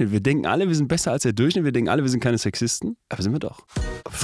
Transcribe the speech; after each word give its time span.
Wir 0.00 0.20
denken 0.20 0.46
alle, 0.46 0.68
wir 0.68 0.76
sind 0.76 0.86
besser 0.86 1.10
als 1.10 1.24
der 1.24 1.32
Durchschnitt. 1.32 1.64
Wir 1.64 1.72
denken 1.72 1.88
alle, 1.88 2.04
wir 2.04 2.08
sind 2.08 2.20
keine 2.20 2.38
Sexisten. 2.38 2.96
Aber 3.08 3.20
sind 3.20 3.32
wir 3.32 3.40
doch. 3.40 3.66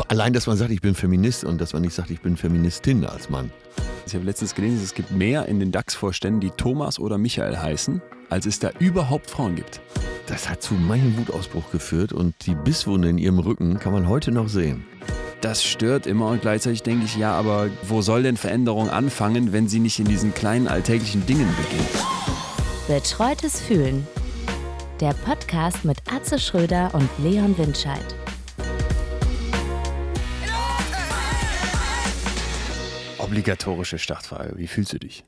Allein, 0.06 0.32
dass 0.32 0.46
man 0.46 0.56
sagt, 0.56 0.70
ich 0.70 0.80
bin 0.80 0.94
Feminist 0.94 1.42
und 1.42 1.60
dass 1.60 1.72
man 1.72 1.82
nicht 1.82 1.94
sagt, 1.94 2.10
ich 2.10 2.20
bin 2.20 2.36
Feministin 2.36 3.04
als 3.04 3.28
Mann. 3.28 3.50
Ich 4.06 4.14
habe 4.14 4.24
letztens 4.24 4.54
gelesen, 4.54 4.80
es 4.84 4.94
gibt 4.94 5.10
mehr 5.10 5.46
in 5.46 5.58
den 5.58 5.72
DAX-Vorständen, 5.72 6.40
die 6.40 6.50
Thomas 6.50 7.00
oder 7.00 7.18
Michael 7.18 7.56
heißen, 7.56 8.00
als 8.30 8.46
es 8.46 8.60
da 8.60 8.70
überhaupt 8.78 9.28
Frauen 9.28 9.56
gibt. 9.56 9.80
Das 10.28 10.48
hat 10.48 10.62
zu 10.62 10.74
meinem 10.74 11.16
Wutausbruch 11.18 11.68
geführt 11.72 12.12
und 12.12 12.34
die 12.46 12.54
Bisswunde 12.54 13.08
in 13.08 13.18
ihrem 13.18 13.40
Rücken 13.40 13.80
kann 13.80 13.92
man 13.92 14.08
heute 14.08 14.30
noch 14.30 14.48
sehen. 14.48 14.84
Das 15.40 15.64
stört 15.64 16.06
immer 16.06 16.28
und 16.28 16.40
gleichzeitig 16.40 16.84
denke 16.84 17.04
ich, 17.04 17.16
ja, 17.16 17.32
aber 17.32 17.68
wo 17.82 18.00
soll 18.00 18.22
denn 18.22 18.36
Veränderung 18.36 18.90
anfangen, 18.90 19.52
wenn 19.52 19.66
sie 19.66 19.80
nicht 19.80 19.98
in 19.98 20.06
diesen 20.06 20.34
kleinen 20.34 20.68
alltäglichen 20.68 21.26
Dingen 21.26 21.48
beginnt? 21.56 22.06
Betreutes 22.86 23.60
Fühlen. 23.60 24.06
Der 25.00 25.12
Podcast 25.12 25.84
mit 25.84 25.98
Atze 26.10 26.38
Schröder 26.38 26.94
und 26.94 27.08
Leon 27.18 27.56
Windscheid. 27.58 28.14
Obligatorische 33.18 33.98
Startfrage. 33.98 34.56
Wie 34.56 34.66
fühlst 34.66 34.92
du 34.92 34.98
dich? 34.98 35.24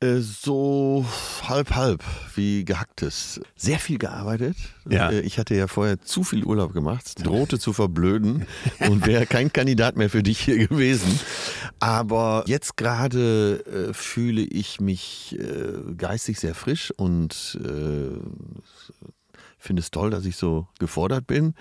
Äh, 0.00 0.18
so 0.18 1.06
halb 1.48 1.74
halb 1.76 2.02
wie 2.34 2.64
gehacktes. 2.64 3.40
Sehr 3.56 3.78
viel 3.78 3.98
gearbeitet. 3.98 4.56
Ja. 4.88 5.10
Äh, 5.10 5.20
Ich 5.20 5.38
hatte 5.38 5.54
ja 5.54 5.68
vorher 5.68 6.00
zu 6.00 6.24
viel 6.24 6.44
Urlaub 6.44 6.72
gemacht, 6.72 7.24
drohte 7.24 7.58
zu 7.58 7.72
verblöden 7.72 8.46
und 8.88 9.06
wäre 9.06 9.26
kein 9.26 9.52
Kandidat 9.52 9.96
mehr 9.96 10.10
für 10.10 10.22
dich 10.22 10.40
hier 10.40 10.66
gewesen. 10.66 11.20
Aber 11.82 12.44
jetzt 12.46 12.76
gerade 12.76 13.88
äh, 13.90 13.92
fühle 13.92 14.42
ich 14.42 14.80
mich 14.80 15.36
äh, 15.36 15.94
geistig 15.96 16.38
sehr 16.38 16.54
frisch 16.54 16.92
und 16.96 17.58
äh, 17.60 18.20
finde 19.58 19.80
es 19.80 19.90
toll, 19.90 20.10
dass 20.10 20.24
ich 20.24 20.36
so 20.36 20.68
gefordert 20.78 21.26
bin. 21.26 21.54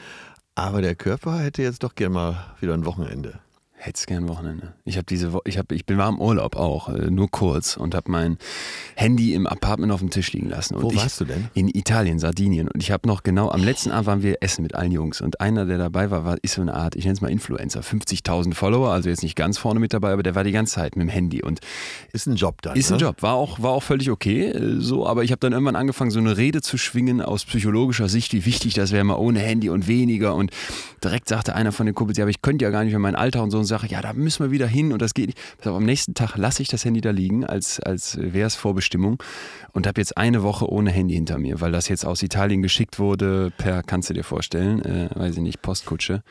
Aber 0.53 0.83
der 0.83 0.93
Körper 0.93 1.39
hätte 1.39 1.63
jetzt 1.63 1.81
doch 1.81 1.95
gerne 1.95 2.13
mal 2.13 2.55
wieder 2.59 2.75
ein 2.75 2.85
Wochenende. 2.85 3.39
Hättest 3.83 4.05
gern 4.05 4.27
Wochenende. 4.27 4.73
Ich 4.85 4.97
habe 4.97 5.05
diese 5.05 5.33
Wo 5.33 5.41
ich 5.43 5.57
habe 5.57 5.73
ich 5.73 5.87
bin 5.87 5.97
war 5.97 6.07
im 6.07 6.21
Urlaub 6.21 6.55
auch, 6.55 6.89
äh, 6.89 7.09
nur 7.09 7.31
kurz 7.31 7.77
und 7.77 7.95
habe 7.95 8.11
mein 8.11 8.37
Handy 8.93 9.33
im 9.33 9.47
Apartment 9.47 9.91
auf 9.91 10.01
dem 10.01 10.11
Tisch 10.11 10.31
liegen 10.33 10.49
lassen. 10.49 10.75
Und 10.75 10.83
Wo 10.83 10.95
warst 10.95 11.19
du 11.19 11.25
denn? 11.25 11.47
In 11.55 11.67
Italien, 11.67 12.19
Sardinien. 12.19 12.67
Und 12.67 12.83
ich 12.83 12.91
habe 12.91 13.07
noch 13.07 13.23
genau, 13.23 13.49
am 13.49 13.63
letzten 13.63 13.89
Abend 13.89 14.05
waren 14.05 14.21
wir 14.21 14.37
essen 14.41 14.61
mit 14.61 14.75
allen 14.75 14.91
Jungs. 14.91 15.19
Und 15.19 15.41
einer, 15.41 15.65
der 15.65 15.79
dabei 15.79 16.11
war, 16.11 16.25
war 16.25 16.37
ist 16.43 16.53
so 16.53 16.61
eine 16.61 16.75
Art, 16.75 16.95
ich 16.95 17.05
nenne 17.05 17.15
es 17.15 17.21
mal 17.21 17.31
Influencer, 17.31 17.81
50.000 17.81 18.53
Follower, 18.53 18.91
also 18.91 19.09
jetzt 19.09 19.23
nicht 19.23 19.35
ganz 19.35 19.57
vorne 19.57 19.79
mit 19.79 19.93
dabei, 19.93 20.13
aber 20.13 20.21
der 20.21 20.35
war 20.35 20.43
die 20.43 20.51
ganze 20.51 20.75
Zeit 20.75 20.95
mit 20.95 21.07
dem 21.07 21.09
Handy. 21.09 21.41
Und 21.41 21.59
Ist 22.13 22.27
ein 22.27 22.35
Job 22.35 22.61
dann. 22.61 22.77
ist 22.77 22.91
ein 22.91 22.99
ne? 22.99 23.05
Job, 23.05 23.23
war 23.23 23.33
auch, 23.33 23.63
war 23.63 23.71
auch 23.71 23.81
völlig 23.81 24.11
okay, 24.11 24.49
äh, 24.49 24.79
so, 24.79 25.07
aber 25.07 25.23
ich 25.23 25.31
habe 25.31 25.39
dann 25.39 25.53
irgendwann 25.53 25.75
angefangen, 25.75 26.11
so 26.11 26.19
eine 26.19 26.37
Rede 26.37 26.61
zu 26.61 26.77
schwingen 26.77 27.19
aus 27.19 27.45
psychologischer 27.45 28.09
Sicht, 28.09 28.33
wie 28.33 28.45
wichtig 28.45 28.75
das 28.75 28.91
wäre, 28.91 29.03
mal 29.03 29.15
ohne 29.15 29.39
Handy 29.39 29.71
und 29.71 29.87
weniger. 29.87 30.35
Und 30.35 30.51
direkt 31.03 31.29
sagte 31.29 31.55
einer 31.55 31.71
von 31.71 31.87
den 31.87 31.95
Kumpels, 31.95 32.19
ja, 32.19 32.25
aber 32.25 32.29
ich 32.29 32.43
könnte 32.43 32.63
ja 32.63 32.69
gar 32.69 32.83
nicht 32.83 32.93
mehr 32.93 32.99
mein 32.99 33.15
Alter 33.15 33.41
und 33.41 33.49
so 33.49 33.57
und 33.57 33.70
sage, 33.71 33.87
ja, 33.87 34.01
da 34.01 34.13
müssen 34.13 34.43
wir 34.43 34.51
wieder 34.51 34.67
hin 34.67 34.93
und 34.93 35.01
das 35.01 35.13
geht 35.13 35.27
nicht. 35.27 35.39
Auf, 35.61 35.75
am 35.75 35.85
nächsten 35.85 36.13
Tag 36.13 36.37
lasse 36.37 36.61
ich 36.61 36.67
das 36.67 36.85
Handy 36.85 37.01
da 37.01 37.11
liegen, 37.11 37.45
als, 37.45 37.79
als 37.79 38.17
wäre 38.17 38.47
es 38.47 38.55
Vorbestimmung 38.55 39.21
und 39.73 39.87
habe 39.87 39.99
jetzt 39.99 40.17
eine 40.17 40.43
Woche 40.43 40.69
ohne 40.69 40.91
Handy 40.91 41.15
hinter 41.15 41.37
mir, 41.37 41.61
weil 41.61 41.71
das 41.71 41.87
jetzt 41.87 42.05
aus 42.05 42.21
Italien 42.21 42.61
geschickt 42.61 42.99
wurde, 42.99 43.51
per, 43.57 43.83
kannst 43.83 44.09
du 44.09 44.13
dir 44.13 44.23
vorstellen, 44.23 44.81
äh, 44.83 45.09
weiß 45.13 45.37
ich 45.37 45.41
nicht, 45.41 45.61
Postkutsche. 45.61 46.21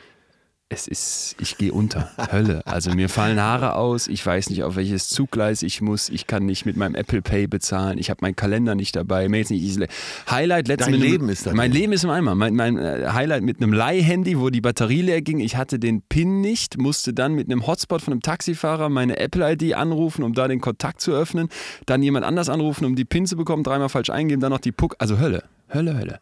Es 0.73 0.87
ist, 0.87 1.35
ich 1.41 1.57
gehe 1.57 1.73
unter. 1.73 2.09
Hölle. 2.31 2.61
Also 2.65 2.91
mir 2.91 3.09
fallen 3.09 3.41
Haare 3.41 3.75
aus, 3.75 4.07
ich 4.07 4.25
weiß 4.25 4.49
nicht, 4.49 4.63
auf 4.63 4.77
welches 4.77 5.09
Zuggleis 5.09 5.63
ich 5.63 5.81
muss, 5.81 6.07
ich 6.07 6.27
kann 6.27 6.45
nicht 6.45 6.65
mit 6.65 6.77
meinem 6.77 6.95
Apple 6.95 7.21
Pay 7.21 7.47
bezahlen, 7.47 7.97
ich 7.97 8.09
habe 8.09 8.19
meinen 8.21 8.37
Kalender 8.37 8.73
nicht 8.73 8.95
dabei. 8.95 9.27
Jetzt 9.27 9.51
nicht 9.51 9.61
diese 9.61 9.87
Highlight 10.29 10.69
letztes 10.69 10.87
einem- 10.87 11.01
Leben 11.01 11.27
ist 11.27 11.45
da 11.45 11.53
Mein. 11.53 11.73
Leben 11.73 11.91
ist 11.91 12.05
im 12.05 12.09
Eimer. 12.09 12.35
Mein, 12.35 12.55
mein 12.55 12.77
äh, 12.77 13.09
Highlight 13.11 13.43
mit 13.43 13.57
einem 13.61 13.73
Leihhandy, 13.73 14.39
wo 14.39 14.49
die 14.49 14.61
Batterie 14.61 15.01
leer 15.01 15.21
ging. 15.21 15.41
Ich 15.41 15.57
hatte 15.57 15.77
den 15.77 16.03
PIN 16.03 16.39
nicht, 16.39 16.77
musste 16.77 17.13
dann 17.13 17.33
mit 17.33 17.51
einem 17.51 17.67
Hotspot 17.67 18.01
von 18.01 18.13
einem 18.13 18.21
Taxifahrer 18.21 18.87
meine 18.87 19.19
Apple 19.19 19.51
ID 19.51 19.73
anrufen, 19.73 20.23
um 20.23 20.33
da 20.33 20.47
den 20.47 20.61
Kontakt 20.61 21.01
zu 21.01 21.11
öffnen. 21.11 21.49
Dann 21.85 22.01
jemand 22.01 22.25
anders 22.25 22.47
anrufen, 22.47 22.85
um 22.85 22.95
die 22.95 23.03
PIN 23.03 23.25
zu 23.25 23.35
bekommen, 23.35 23.63
dreimal 23.63 23.89
falsch 23.89 24.09
eingeben, 24.09 24.39
dann 24.41 24.51
noch 24.51 24.59
die 24.59 24.71
Puck. 24.71 24.95
Also 24.99 25.19
Hölle. 25.19 25.43
Hölle, 25.73 25.97
Hölle. 25.97 26.19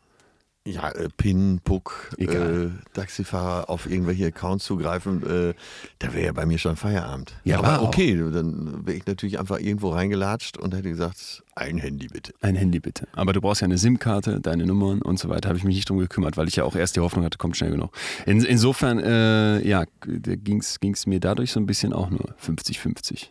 Ja, 0.69 0.89
äh, 0.89 1.09
PIN, 1.15 1.61
Puck, 1.63 2.11
äh, 2.17 2.67
Taxifahrer 2.93 3.69
auf 3.69 3.89
irgendwelche 3.89 4.27
Accounts 4.27 4.65
zugreifen, 4.65 5.23
äh, 5.23 5.53
da 5.99 6.13
wäre 6.13 6.27
ja 6.27 6.31
bei 6.31 6.45
mir 6.45 6.57
schon 6.57 6.75
Feierabend. 6.75 7.33
Ja, 7.43 7.61
war 7.61 7.79
aber 7.79 7.87
okay, 7.87 8.15
dann 8.15 8.85
wäre 8.85 8.97
ich 8.97 9.05
natürlich 9.05 9.39
einfach 9.39 9.59
irgendwo 9.59 9.89
reingelatscht 9.89 10.57
und 10.57 10.75
hätte 10.75 10.89
gesagt, 10.89 11.43
ein 11.55 11.77
Handy 11.77 12.07
bitte. 12.07 12.33
Ein 12.41 12.55
Handy 12.55 12.79
bitte. 12.79 13.07
Aber 13.13 13.33
du 13.33 13.41
brauchst 13.41 13.61
ja 13.61 13.65
eine 13.65 13.77
SIM-Karte, 13.77 14.39
deine 14.39 14.65
Nummern 14.65 15.01
und 15.01 15.19
so 15.19 15.29
weiter. 15.29 15.49
Habe 15.49 15.57
ich 15.57 15.63
mich 15.63 15.75
nicht 15.75 15.89
drum 15.89 15.97
gekümmert, 15.97 16.37
weil 16.37 16.47
ich 16.47 16.55
ja 16.55 16.63
auch 16.63 16.75
erst 16.75 16.95
die 16.95 16.99
Hoffnung 16.99 17.25
hatte, 17.25 17.37
kommt 17.37 17.57
schnell 17.57 17.71
genug. 17.71 17.91
In, 18.25 18.43
insofern, 18.43 18.99
äh, 18.99 19.67
ja, 19.67 19.85
ging 20.05 20.61
es 20.61 21.07
mir 21.07 21.19
dadurch 21.19 21.51
so 21.51 21.59
ein 21.59 21.65
bisschen 21.65 21.93
auch 21.93 22.09
nur 22.09 22.35
50-50. 22.45 23.29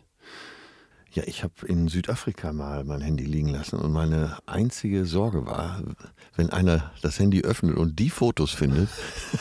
Ja, 1.11 1.23
ich 1.25 1.43
habe 1.43 1.53
in 1.65 1.87
Südafrika 1.87 2.53
mal 2.53 2.83
mein 2.83 3.01
Handy 3.01 3.23
liegen 3.23 3.49
lassen 3.49 3.77
und 3.77 3.91
meine 3.91 4.37
einzige 4.45 5.05
Sorge 5.05 5.45
war, 5.45 5.81
wenn 6.35 6.51
einer 6.51 6.91
das 7.01 7.17
Handy 7.17 7.41
öffnet 7.41 7.77
und 7.77 7.97
die 7.97 8.11
Fotos 8.11 8.51
findet. 8.51 8.89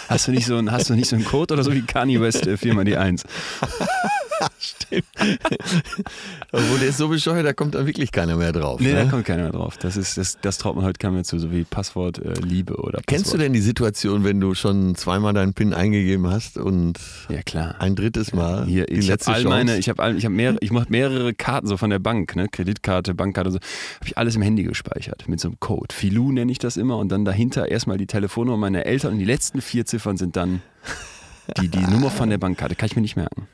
Hast 0.08 0.28
du 0.28 0.32
nicht 0.32 0.46
so 0.46 0.56
einen, 0.56 0.72
hast 0.72 0.88
du 0.88 0.94
nicht 0.94 1.08
so 1.08 1.16
einen 1.16 1.26
Code 1.26 1.54
oder 1.54 1.64
so 1.64 1.72
wie 1.72 1.82
Kanye 1.82 2.20
West 2.22 2.46
äh, 2.46 2.56
4 2.56 2.74
mal 2.74 2.84
die 2.84 2.96
1? 2.96 3.24
ja, 4.40 4.48
stimmt. 4.58 5.04
Obwohl 6.52 6.78
der 6.78 6.88
ist 6.88 6.98
so 6.98 7.08
bescheuert, 7.08 7.46
da 7.46 7.52
kommt 7.52 7.74
dann 7.74 7.86
wirklich 7.86 8.12
keiner 8.12 8.36
mehr 8.36 8.52
drauf. 8.52 8.80
Nee, 8.80 8.92
ne? 8.92 9.04
da 9.04 9.10
kommt 9.10 9.24
keiner 9.24 9.44
mehr 9.44 9.52
drauf. 9.52 9.76
Das, 9.78 9.96
ist, 9.96 10.16
das, 10.16 10.38
das 10.40 10.58
traut 10.58 10.76
man 10.76 10.84
heute 10.84 10.98
keinem 10.98 11.14
mehr 11.14 11.24
zu, 11.24 11.38
so 11.38 11.52
wie 11.52 11.64
Passwort 11.64 12.18
äh, 12.18 12.34
Liebe 12.40 12.76
oder 12.76 12.98
Passwort. 12.98 13.06
Kennst 13.06 13.34
du 13.34 13.38
denn 13.38 13.52
die 13.52 13.60
Situation, 13.60 14.24
wenn 14.24 14.40
du 14.40 14.54
schon 14.54 14.94
zweimal 14.94 15.34
deinen 15.34 15.54
PIN 15.54 15.74
eingegeben 15.74 16.28
hast 16.28 16.58
und 16.58 16.98
ja, 17.28 17.42
klar. 17.42 17.76
ein 17.78 17.96
drittes 17.96 18.32
Mal 18.32 18.66
Hier, 18.66 18.86
die 18.86 19.00
letzte 19.00 19.32
all 19.32 19.44
Meine, 19.44 19.78
ich 19.78 19.88
habe 19.88 20.14
ich 20.16 20.24
hab 20.24 20.32
mehrere, 20.32 20.58
ich 20.60 20.70
mache 20.70 20.86
mehrere 20.90 21.34
Karten 21.34 21.66
so 21.66 21.76
von 21.76 21.90
der 21.90 21.98
Bank, 21.98 22.36
ne? 22.36 22.48
Kreditkarte, 22.48 23.14
Bankkarte, 23.14 23.50
so. 23.50 23.56
habe 23.56 24.06
ich 24.06 24.18
alles 24.18 24.36
im 24.36 24.42
Handy 24.42 24.62
gespeichert 24.62 25.28
mit 25.28 25.40
so 25.40 25.48
einem 25.48 25.60
Code. 25.60 25.94
Filou 25.94 26.32
nenne 26.32 26.52
ich 26.52 26.58
das 26.58 26.76
immer 26.76 26.98
und 26.98 27.10
dann 27.10 27.24
dahinter 27.24 27.68
erstmal 27.68 27.98
die 27.98 28.06
Telefonnummer 28.06 28.56
meiner 28.56 28.86
Eltern 28.86 29.12
und 29.14 29.18
die 29.18 29.24
letzten 29.24 29.60
vier 29.60 29.86
Ziffern 29.86 30.16
sind 30.16 30.36
dann 30.36 30.62
die, 31.60 31.68
die 31.68 31.86
Nummer 31.86 32.10
von 32.10 32.30
der 32.30 32.38
Bankkarte. 32.38 32.74
Kann 32.74 32.86
ich 32.86 32.96
mir 32.96 33.02
nicht 33.02 33.16
merken. 33.16 33.48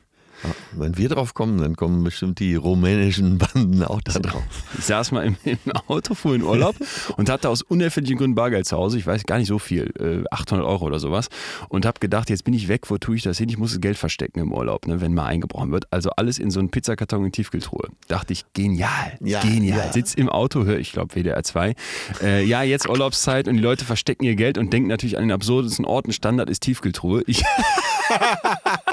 Wenn 0.73 0.97
wir 0.97 1.09
drauf 1.09 1.35
kommen, 1.35 1.59
dann 1.59 1.77
kommen 1.77 2.03
bestimmt 2.05 2.39
die 2.41 2.55
rumänischen 2.55 3.39
Banden 3.39 3.83
auch 3.85 4.01
da 4.01 4.19
drauf. 4.19 4.43
Ich 4.79 4.85
saß 4.87 5.13
mal 5.13 5.25
im, 5.25 5.37
im 5.45 5.59
Auto, 5.87 6.15
fuhr 6.15 6.35
in 6.35 6.43
Urlaub 6.43 6.77
und 7.17 7.29
hatte 7.31 7.49
aus 7.49 7.63
unerfindlichen 7.63 8.19
Gründen 8.19 8.35
Bargeld 8.35 8.67
zu 8.67 8.77
Hause. 8.77 8.99
Ich 8.99 9.07
weiß 9.07 9.25
gar 9.25 9.39
nicht 9.39 9.49
so 9.49 9.59
viel, 9.59 9.93
äh, 9.99 10.25
800 10.31 10.67
Euro 10.67 10.85
oder 10.87 10.99
sowas. 10.99 11.29
Und 11.69 11.87
habe 11.87 12.01
gedacht, 12.01 12.31
jetzt 12.31 12.45
bin 12.45 12.55
ich 12.55 12.69
weg, 12.69 12.91
wo 12.91 12.99
tue 12.99 13.17
ich 13.17 13.23
das 13.23 13.39
hin? 13.39 13.49
Ich 13.49 13.59
muss 13.59 13.73
das 13.73 13.81
Geld 13.81 13.97
verstecken 13.97 14.41
im 14.41 14.53
Urlaub, 14.53 14.87
ne, 14.87 15.01
wenn 15.01 15.15
mal 15.15 15.27
eingebrochen 15.27 15.71
wird. 15.73 15.87
Also 15.93 16.11
alles 16.11 16.39
in 16.39 16.51
so 16.51 16.61
einen 16.61 16.71
Pizzakarton 16.71 17.25
in 17.25 17.33
Tiefkühltruhe. 17.33 17.89
Dachte 18.09 18.33
ich, 18.33 18.45
genial, 18.53 19.17
Ja, 19.21 19.41
genial. 19.41 19.79
ja. 19.87 19.93
Sitz 19.93 20.15
im 20.15 20.29
Auto, 20.29 20.65
höre 20.65 20.79
ich 20.79 20.93
glaube 20.93 21.15
WDR 21.15 21.43
2. 21.43 21.75
Äh, 22.23 22.45
ja, 22.45 22.63
jetzt 22.63 22.89
Urlaubszeit 22.89 23.49
und 23.49 23.57
die 23.57 23.63
Leute 23.63 23.85
verstecken 23.85 24.25
ihr 24.25 24.35
Geld 24.37 24.59
und 24.59 24.73
denken 24.73 24.89
natürlich 24.89 25.17
an 25.17 25.25
den 25.25 25.33
absurdesten 25.33 25.85
Orten. 25.85 26.13
Standard 26.13 26.51
ist 26.51 26.61
Tiefkühltruhe. 26.61 27.23
Ich 27.27 27.43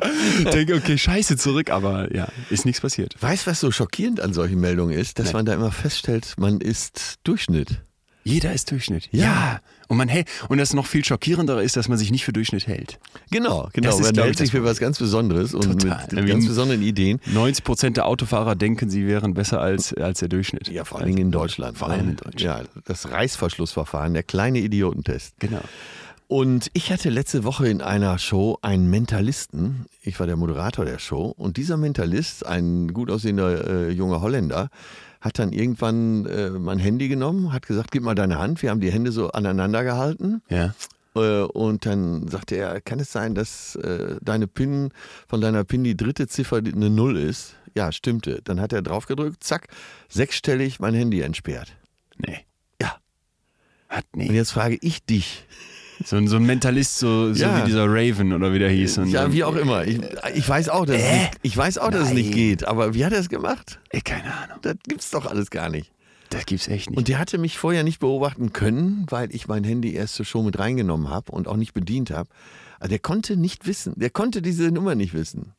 denke, 0.52 0.74
okay, 0.74 0.98
scheiße, 0.98 1.36
zurück, 1.36 1.70
aber 1.70 2.14
ja, 2.14 2.28
ist 2.50 2.64
nichts 2.64 2.80
passiert. 2.80 3.14
Weißt 3.20 3.46
du, 3.46 3.50
was 3.50 3.60
so 3.60 3.70
schockierend 3.70 4.20
an 4.20 4.32
solchen 4.32 4.60
Meldungen 4.60 4.96
ist? 4.96 5.18
Dass 5.18 5.28
Nee. 5.28 5.32
man 5.34 5.46
da 5.46 5.54
immer 5.54 5.72
feststellt, 5.72 6.34
man 6.38 6.60
ist 6.60 7.16
Durchschnitt. 7.24 7.82
Jeder 8.26 8.54
ist 8.54 8.70
Durchschnitt. 8.70 9.08
Ja. 9.12 9.24
Ja. 9.24 9.60
Und 9.86 9.98
man 9.98 10.08
hält, 10.08 10.28
und 10.48 10.56
das 10.56 10.72
noch 10.72 10.86
viel 10.86 11.04
schockierendere 11.04 11.62
ist, 11.62 11.76
dass 11.76 11.88
man 11.88 11.98
sich 11.98 12.10
nicht 12.10 12.24
für 12.24 12.32
Durchschnitt 12.32 12.66
hält. 12.66 12.98
Genau, 13.30 13.68
genau. 13.74 13.90
Das 13.90 14.00
ist, 14.00 14.06
man 14.06 14.14
ich, 14.14 14.20
hält 14.22 14.38
sich 14.38 14.50
für 14.50 14.64
was 14.64 14.78
ganz 14.78 14.98
Besonderes 14.98 15.52
und 15.52 15.82
Total. 15.82 16.06
mit 16.10 16.26
ganz 16.26 16.46
besonderen 16.46 16.82
Ideen. 16.82 17.20
90 17.26 17.64
Prozent 17.64 17.96
der 17.98 18.06
Autofahrer 18.06 18.54
denken, 18.56 18.88
sie 18.88 19.06
wären 19.06 19.34
besser 19.34 19.60
als, 19.60 19.92
als 19.92 20.20
der 20.20 20.28
Durchschnitt. 20.28 20.68
Ja, 20.68 20.84
vor 20.86 20.98
allen 20.98 21.08
Dingen 21.08 21.18
in 21.26 21.30
Deutschland. 21.32 21.76
Vor 21.76 21.88
ne? 21.88 21.94
allem 21.94 22.08
in 22.10 22.16
Deutschland. 22.16 22.40
Ja, 22.40 22.80
das 22.86 23.10
Reißverschlussverfahren, 23.10 24.14
der 24.14 24.22
kleine 24.22 24.60
Idiotentest. 24.60 25.34
Genau. 25.38 25.60
Und 26.26 26.70
ich 26.72 26.90
hatte 26.90 27.10
letzte 27.10 27.44
Woche 27.44 27.68
in 27.68 27.82
einer 27.82 28.18
Show 28.18 28.58
einen 28.62 28.88
Mentalisten. 28.88 29.86
Ich 30.02 30.18
war 30.18 30.26
der 30.26 30.36
Moderator 30.36 30.84
der 30.84 30.98
Show. 30.98 31.34
Und 31.36 31.56
dieser 31.58 31.76
Mentalist, 31.76 32.46
ein 32.46 32.92
gut 32.94 33.10
aussehender 33.10 33.88
äh, 33.88 33.90
junger 33.90 34.20
Holländer, 34.20 34.70
hat 35.20 35.38
dann 35.38 35.52
irgendwann 35.52 36.26
äh, 36.26 36.50
mein 36.50 36.78
Handy 36.78 37.08
genommen, 37.08 37.52
hat 37.52 37.66
gesagt, 37.66 37.90
gib 37.90 38.02
mal 38.02 38.14
deine 38.14 38.38
Hand. 38.38 38.62
Wir 38.62 38.70
haben 38.70 38.80
die 38.80 38.90
Hände 38.92 39.12
so 39.12 39.30
aneinander 39.32 39.84
gehalten. 39.84 40.42
Ja. 40.48 40.74
Äh, 41.14 41.42
Und 41.42 41.86
dann 41.86 42.26
sagte 42.28 42.56
er, 42.56 42.80
kann 42.80 43.00
es 43.00 43.12
sein, 43.12 43.34
dass 43.34 43.76
äh, 43.76 44.16
deine 44.22 44.46
PIN 44.46 44.90
von 45.28 45.40
deiner 45.40 45.64
PIN 45.64 45.84
die 45.84 45.96
dritte 45.96 46.26
Ziffer 46.26 46.56
eine 46.56 46.90
Null 46.90 47.16
ist? 47.16 47.54
Ja, 47.76 47.92
stimmte. 47.92 48.40
Dann 48.44 48.60
hat 48.60 48.72
er 48.72 48.82
draufgedrückt, 48.82 49.42
zack, 49.44 49.68
sechsstellig 50.08 50.80
mein 50.80 50.94
Handy 50.94 51.20
entsperrt. 51.20 51.76
Nee. 52.18 52.40
Ja. 52.80 52.96
Hat 53.88 54.04
Und 54.12 54.22
nee. 54.22 54.32
jetzt 54.32 54.52
frage 54.52 54.78
ich 54.80 55.04
dich, 55.04 55.46
So, 56.04 56.16
ein- 56.16 56.26
so 56.28 56.36
ein 56.36 56.44
Mentalist, 56.44 56.98
so, 56.98 57.32
so 57.34 57.42
Ja. 57.44 57.58
wie 57.62 57.66
dieser 57.66 57.86
Raven 57.88 58.32
oder 58.32 58.52
wie 58.52 58.58
der 58.58 58.70
hieß. 58.70 58.98
Und, 58.98 59.08
ja, 59.10 59.32
wie 59.32 59.44
auch 59.44 59.54
immer. 59.54 59.84
Ich, 59.86 60.00
ich 60.34 60.48
weiß 60.48 60.68
auch, 60.70 60.86
dass, 60.86 60.96
es, 60.96 61.02
Äh? 61.02 61.18
nicht, 61.18 61.30
ich 61.42 61.56
weiß 61.56 61.78
auch, 61.78 61.90
dass 61.90 62.08
es 62.08 62.14
nicht 62.14 62.32
geht, 62.32 62.64
aber 62.66 62.94
wie 62.94 63.04
hat 63.04 63.12
er 63.12 63.20
es 63.20 63.28
gemacht? 63.28 63.78
Ey, 63.90 64.00
keine 64.00 64.32
Ahnung. 64.34 64.58
Das 64.62 64.74
gibt's 64.88 65.10
doch 65.10 65.26
alles 65.26 65.50
gar 65.50 65.68
nicht. 65.70 65.92
Das 66.30 66.46
gibt's 66.46 66.66
echt 66.66 66.90
nicht. 66.90 66.96
Und 66.98 67.06
der 67.08 67.18
hatte 67.20 67.38
mich 67.38 67.58
vorher 67.58 67.84
nicht 67.84 68.00
beobachten 68.00 68.52
können, 68.52 69.06
weil 69.08 69.32
ich 69.32 69.46
mein 69.46 69.62
Handy 69.62 69.94
erst 69.94 70.14
zur 70.16 70.24
Show 70.24 70.42
mit 70.42 70.58
reingenommen 70.58 71.10
habe 71.10 71.30
und 71.30 71.46
auch 71.46 71.56
nicht 71.56 71.74
bedient 71.74 72.10
habe. 72.10 72.28
Also 72.80 72.90
der 72.90 72.98
konnte 72.98 73.36
nicht 73.36 73.66
wissen, 73.66 73.92
der 73.96 74.10
konnte 74.10 74.42
diese 74.42 74.70
Nummer 74.72 74.94
nicht 74.96 75.14
wissen. 75.14 75.52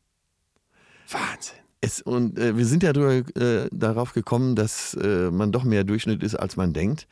Wahnsinn. 1.10 1.56
Es, 1.82 2.02
und 2.02 2.40
äh, 2.40 2.58
wir 2.58 2.66
sind 2.66 2.84
ja 2.84 2.94
drüber, 2.94 3.14
äh, 3.40 3.68
darauf 3.72 4.14
gekommen, 4.14 4.56
dass 4.56 4.96
äh, 4.96 5.30
man 5.32 5.52
doch 5.52 5.64
mehr 5.64 5.84
Durchschnitt 5.84 6.24
ist, 6.24 6.36
als 6.36 6.56
man 6.58 6.74
denkt. 6.74 7.08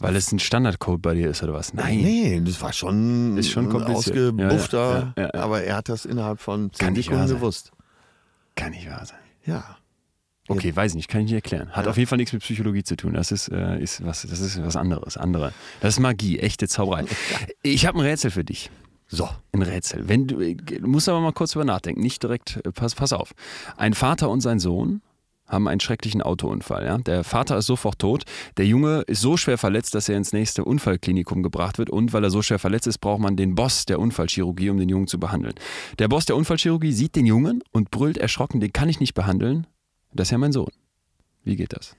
Weil 0.00 0.16
es 0.16 0.32
ein 0.32 0.38
Standardcode 0.38 1.02
bei 1.02 1.14
dir 1.14 1.30
ist 1.30 1.42
oder 1.42 1.52
was? 1.52 1.74
Nein. 1.74 1.98
Nee, 1.98 2.40
das 2.44 2.60
war 2.62 2.72
schon, 2.72 3.36
Ist 3.36 3.50
schon 3.50 3.70
ein 3.70 3.82
ausgebuffter, 3.82 5.12
Ja, 5.16 5.22
ja, 5.22 5.30
ja, 5.34 5.40
aber 5.42 5.62
er 5.62 5.76
hat 5.76 5.88
das 5.88 6.04
innerhalb 6.06 6.40
von 6.40 6.72
zehn 6.72 6.86
Kann 6.86 6.94
nicht 6.94 7.04
Sekunden 7.04 7.20
wahr 7.20 7.28
sein. 7.28 7.36
gewusst. 7.36 7.72
Kann 8.54 8.70
nicht 8.70 8.88
wahr 8.88 9.04
sein. 9.04 9.18
Ja. 9.44 9.76
Okay, 10.48 10.74
weiß 10.74 10.92
ich 10.92 10.96
nicht, 10.96 11.08
kann 11.08 11.20
ich 11.20 11.26
nicht 11.26 11.34
erklären. 11.34 11.70
Hat 11.70 11.86
auf 11.86 11.96
jeden 11.96 12.08
Fall 12.08 12.18
nichts 12.18 12.32
mit 12.32 12.42
Psychologie 12.42 12.82
zu 12.82 12.96
tun. 12.96 13.12
Das 13.14 13.30
ist, 13.32 13.48
äh, 13.48 13.78
ist, 13.80 14.04
was, 14.04 14.22
das 14.22 14.40
ist 14.40 14.62
was 14.62 14.76
anderes. 14.76 15.16
Andere. 15.16 15.52
Das 15.80 15.94
ist 15.94 16.00
Magie, 16.00 16.38
echte 16.38 16.68
Zauberei. 16.68 17.04
Ich 17.62 17.86
habe 17.86 17.98
ein 17.98 18.04
Rätsel 18.04 18.30
für 18.30 18.44
dich. 18.44 18.70
So. 19.06 19.28
Ein 19.52 19.62
Rätsel. 19.62 20.08
Wenn 20.08 20.26
du, 20.26 20.54
du 20.54 20.86
musst 20.88 21.08
aber 21.08 21.20
mal 21.20 21.32
kurz 21.32 21.52
drüber 21.52 21.64
nachdenken. 21.64 22.00
Nicht 22.00 22.22
direkt, 22.22 22.60
äh, 22.64 22.72
pass, 22.72 22.94
pass 22.94 23.12
auf. 23.12 23.32
Ein 23.76 23.94
Vater 23.94 24.30
und 24.30 24.40
sein 24.40 24.58
Sohn 24.58 25.00
haben 25.52 25.68
einen 25.68 25.80
schrecklichen 25.80 26.22
Autounfall. 26.22 26.84
Ja? 26.84 26.98
Der 26.98 27.22
Vater 27.22 27.58
ist 27.58 27.66
sofort 27.66 27.98
tot. 27.98 28.24
Der 28.56 28.66
Junge 28.66 29.02
ist 29.02 29.20
so 29.20 29.36
schwer 29.36 29.58
verletzt, 29.58 29.94
dass 29.94 30.08
er 30.08 30.16
ins 30.16 30.32
nächste 30.32 30.64
Unfallklinikum 30.64 31.42
gebracht 31.42 31.78
wird. 31.78 31.90
Und 31.90 32.12
weil 32.12 32.24
er 32.24 32.30
so 32.30 32.42
schwer 32.42 32.58
verletzt 32.58 32.86
ist, 32.86 32.98
braucht 32.98 33.20
man 33.20 33.36
den 33.36 33.54
Boss 33.54 33.84
der 33.86 34.00
Unfallchirurgie, 34.00 34.70
um 34.70 34.78
den 34.78 34.88
Jungen 34.88 35.06
zu 35.06 35.20
behandeln. 35.20 35.54
Der 35.98 36.08
Boss 36.08 36.24
der 36.24 36.36
Unfallchirurgie 36.36 36.92
sieht 36.92 37.14
den 37.14 37.26
Jungen 37.26 37.62
und 37.70 37.90
brüllt 37.90 38.18
erschrocken, 38.18 38.60
den 38.60 38.72
kann 38.72 38.88
ich 38.88 38.98
nicht 38.98 39.14
behandeln. 39.14 39.66
Das 40.12 40.28
ist 40.28 40.32
ja 40.32 40.38
mein 40.38 40.52
Sohn. 40.52 40.70
Wie 41.44 41.56
geht 41.56 41.72
das? 41.74 41.96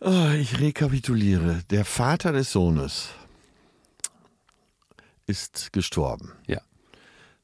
Ah, 0.00 0.34
Ich 0.34 0.60
rekapituliere. 0.60 1.62
Der 1.70 1.84
Vater 1.84 2.32
des 2.32 2.52
Sohnes 2.52 3.08
ist 5.26 5.72
gestorben. 5.72 6.32
Ja. 6.46 6.60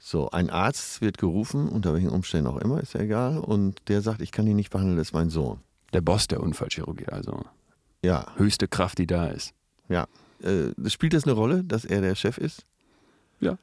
So, 0.07 0.31
ein 0.31 0.51
Arzt 0.51 1.01
wird 1.01 1.17
gerufen, 1.17 1.67
unter 1.67 1.95
welchen 1.95 2.11
Umständen 2.11 2.47
auch 2.47 2.59
immer, 2.59 2.79
ist 2.79 2.93
ja 2.93 3.01
egal. 3.01 3.39
Und 3.39 3.81
der 3.89 4.03
sagt, 4.03 4.21
ich 4.21 4.33
kann 4.33 4.47
ihn 4.47 4.55
nicht 4.57 4.69
behandeln, 4.69 4.99
das 4.99 5.09
ist 5.09 5.13
mein 5.15 5.31
Sohn. 5.31 5.61
Der 5.95 6.03
Boss 6.03 6.29
der 6.29 6.41
Unfallchirurgie, 6.41 7.07
also 7.07 7.43
Ja, 8.05 8.27
höchste 8.37 8.69
Kraft, 8.69 8.99
die 8.99 9.07
da 9.07 9.29
ist. 9.29 9.55
ja. 9.89 10.07
Äh, 10.43 10.91
spielt 10.91 11.15
das 11.15 11.25
eine 11.25 11.33
Rolle, 11.33 11.65
dass 11.65 11.87
er 11.87 12.03
der 12.03 12.15
Chef 12.17 12.37
ist? 12.37 12.67
Ja. 13.41 13.57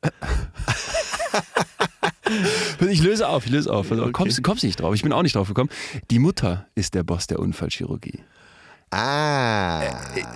ich 2.88 3.02
löse 3.02 3.28
auf, 3.28 3.46
ich 3.46 3.50
löse 3.50 3.72
auf. 3.72 3.90
Also, 3.90 4.04
Okay. 4.04 4.12
kommst, 4.12 4.40
kommst 4.44 4.62
nicht 4.62 4.80
drauf, 4.80 4.94
ich 4.94 5.02
bin 5.02 5.12
auch 5.12 5.22
nicht 5.22 5.34
drauf 5.34 5.48
gekommen. 5.48 5.70
Die 6.12 6.20
Mutter 6.20 6.68
ist 6.76 6.94
der 6.94 7.02
Boss 7.02 7.26
der 7.26 7.40
Unfallchirurgie. 7.40 8.20
Ah. 8.92 9.82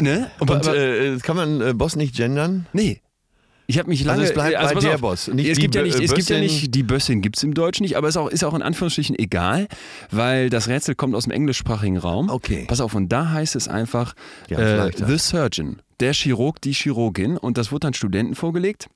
Ne? 0.01 0.33
Und 0.41 0.51
aber, 0.51 0.75
äh, 0.77 1.17
kann 1.19 1.37
man 1.37 1.61
äh, 1.61 1.75
Boss 1.75 1.95
nicht 1.95 2.17
gendern? 2.17 2.67
nee. 2.73 3.01
Ich 3.71 3.79
habe 3.79 3.91
mich 3.91 4.03
lange. 4.03 4.23
Also 4.23 4.31
es 4.31 4.35
bleibt 4.35 4.57
bei 4.57 4.73
pass 4.73 4.83
der 4.83 4.95
auf, 4.95 5.01
Boss, 5.03 5.29
nicht 5.29 5.47
es 5.47 5.57
die 5.57 5.61
gibt 5.61 5.75
ja 5.75 5.83
nicht, 5.83 6.01
es 6.01 6.15
gibt 6.15 6.31
ja 6.31 6.41
nicht, 6.41 6.75
die 6.75 6.83
Bössin 6.83 7.21
gibt 7.21 7.37
es 7.37 7.43
im 7.43 7.53
Deutschen 7.53 7.83
nicht, 7.83 7.99
aber 7.99 8.09
es 8.09 8.15
ist 8.15 8.17
auch, 8.17 8.29
ist 8.31 8.43
auch 8.43 8.55
in 8.55 8.63
Anführungsstrichen 8.63 9.19
egal, 9.19 9.69
weil 10.11 10.49
das 10.49 10.69
Rätsel 10.69 10.95
kommt 10.95 11.15
aus 11.15 11.25
dem 11.25 11.33
englischsprachigen 11.33 11.99
Raum. 11.99 12.31
Okay. 12.31 12.65
Pass 12.67 12.81
auf, 12.81 12.95
und 12.95 13.11
da 13.11 13.31
heißt 13.31 13.57
es 13.57 13.69
einfach 13.69 14.15
Ja, 14.49 14.59
äh. 14.59 14.91
The 14.97 15.19
Surgeon, 15.19 15.83
der 16.01 16.15
Chirurg, 16.15 16.63
die 16.63 16.73
Chirurgin. 16.73 17.37
Und 17.37 17.59
das 17.59 17.71
wurde 17.71 17.81
dann 17.81 17.95
Studenten 17.95 18.35
vorgelegt. 18.35 18.89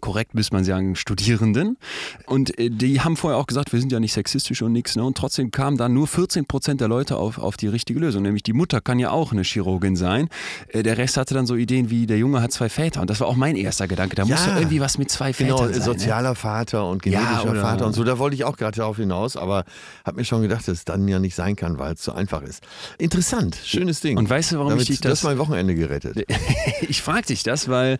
Korrekt 0.00 0.34
müsste 0.34 0.52
man 0.54 0.62
sagen, 0.62 0.94
Studierenden. 0.94 1.78
Und 2.26 2.58
äh, 2.58 2.68
die 2.68 3.00
haben 3.00 3.16
vorher 3.16 3.38
auch 3.38 3.46
gesagt, 3.46 3.72
wir 3.72 3.80
sind 3.80 3.92
ja 3.92 3.98
nicht 3.98 4.12
sexistisch 4.12 4.60
und 4.60 4.72
nichts. 4.72 4.94
Ne? 4.94 5.02
Und 5.02 5.16
trotzdem 5.16 5.50
kamen 5.50 5.78
da 5.78 5.88
nur 5.88 6.06
14 6.06 6.44
Prozent 6.44 6.82
der 6.82 6.88
Leute 6.88 7.16
auf, 7.16 7.38
auf 7.38 7.56
die 7.56 7.66
richtige 7.68 7.98
Lösung. 7.98 8.22
Nämlich 8.22 8.42
die 8.42 8.52
Mutter 8.52 8.82
kann 8.82 8.98
ja 8.98 9.10
auch 9.10 9.32
eine 9.32 9.40
Chirurgin 9.42 9.96
sein. 9.96 10.28
Äh, 10.68 10.82
der 10.82 10.98
Rest 10.98 11.16
hatte 11.16 11.32
dann 11.32 11.46
so 11.46 11.54
Ideen 11.56 11.88
wie, 11.88 12.04
der 12.06 12.18
Junge 12.18 12.42
hat 12.42 12.52
zwei 12.52 12.68
Väter. 12.68 13.00
Und 13.00 13.08
das 13.08 13.20
war 13.20 13.26
auch 13.28 13.36
mein 13.36 13.56
erster 13.56 13.88
Gedanke. 13.88 14.16
Da 14.16 14.26
muss 14.26 14.44
Ja. 14.44 14.48
ja 14.52 14.58
irgendwie 14.58 14.80
was 14.80 14.98
mit 14.98 15.10
zwei 15.10 15.32
Vätern 15.32 15.56
Genau, 15.56 15.68
sein. 15.68 15.78
ne? 15.78 15.82
sozialer 15.82 16.34
Vater 16.34 16.86
und 16.90 17.06
Ja, 17.06 17.20
genetischer 17.20 17.50
oder- 17.52 17.62
Vater 17.62 17.86
und 17.86 17.94
so. 17.94 18.04
Da 18.04 18.18
wollte 18.18 18.36
ich 18.36 18.44
auch 18.44 18.58
gerade 18.58 18.76
darauf 18.76 18.98
hinaus, 18.98 19.36
aber 19.36 19.64
habe 20.04 20.18
mir 20.18 20.24
schon 20.26 20.42
gedacht, 20.42 20.68
dass 20.68 20.74
es 20.76 20.84
dann 20.84 21.08
ja 21.08 21.18
nicht 21.20 21.34
sein 21.34 21.56
kann, 21.56 21.78
weil 21.78 21.94
es 21.94 22.04
so 22.04 22.12
einfach 22.12 22.42
ist. 22.42 22.62
Interessant, 22.98 23.56
schönes 23.64 24.00
Ding. 24.00 24.18
Und 24.18 24.28
weißt 24.28 24.52
du, 24.52 24.56
warum 24.56 24.70
Damit, 24.70 24.82
ich 24.82 24.88
dich 24.88 25.00
das 25.00 25.12
das- 25.20 25.22
mein 25.22 25.38
Wochenende 25.38 25.74
gerettet. 25.74 26.22
ich 26.86 27.00
frage 27.00 27.28
dich 27.28 27.44
das, 27.44 27.68
weil 27.70 27.98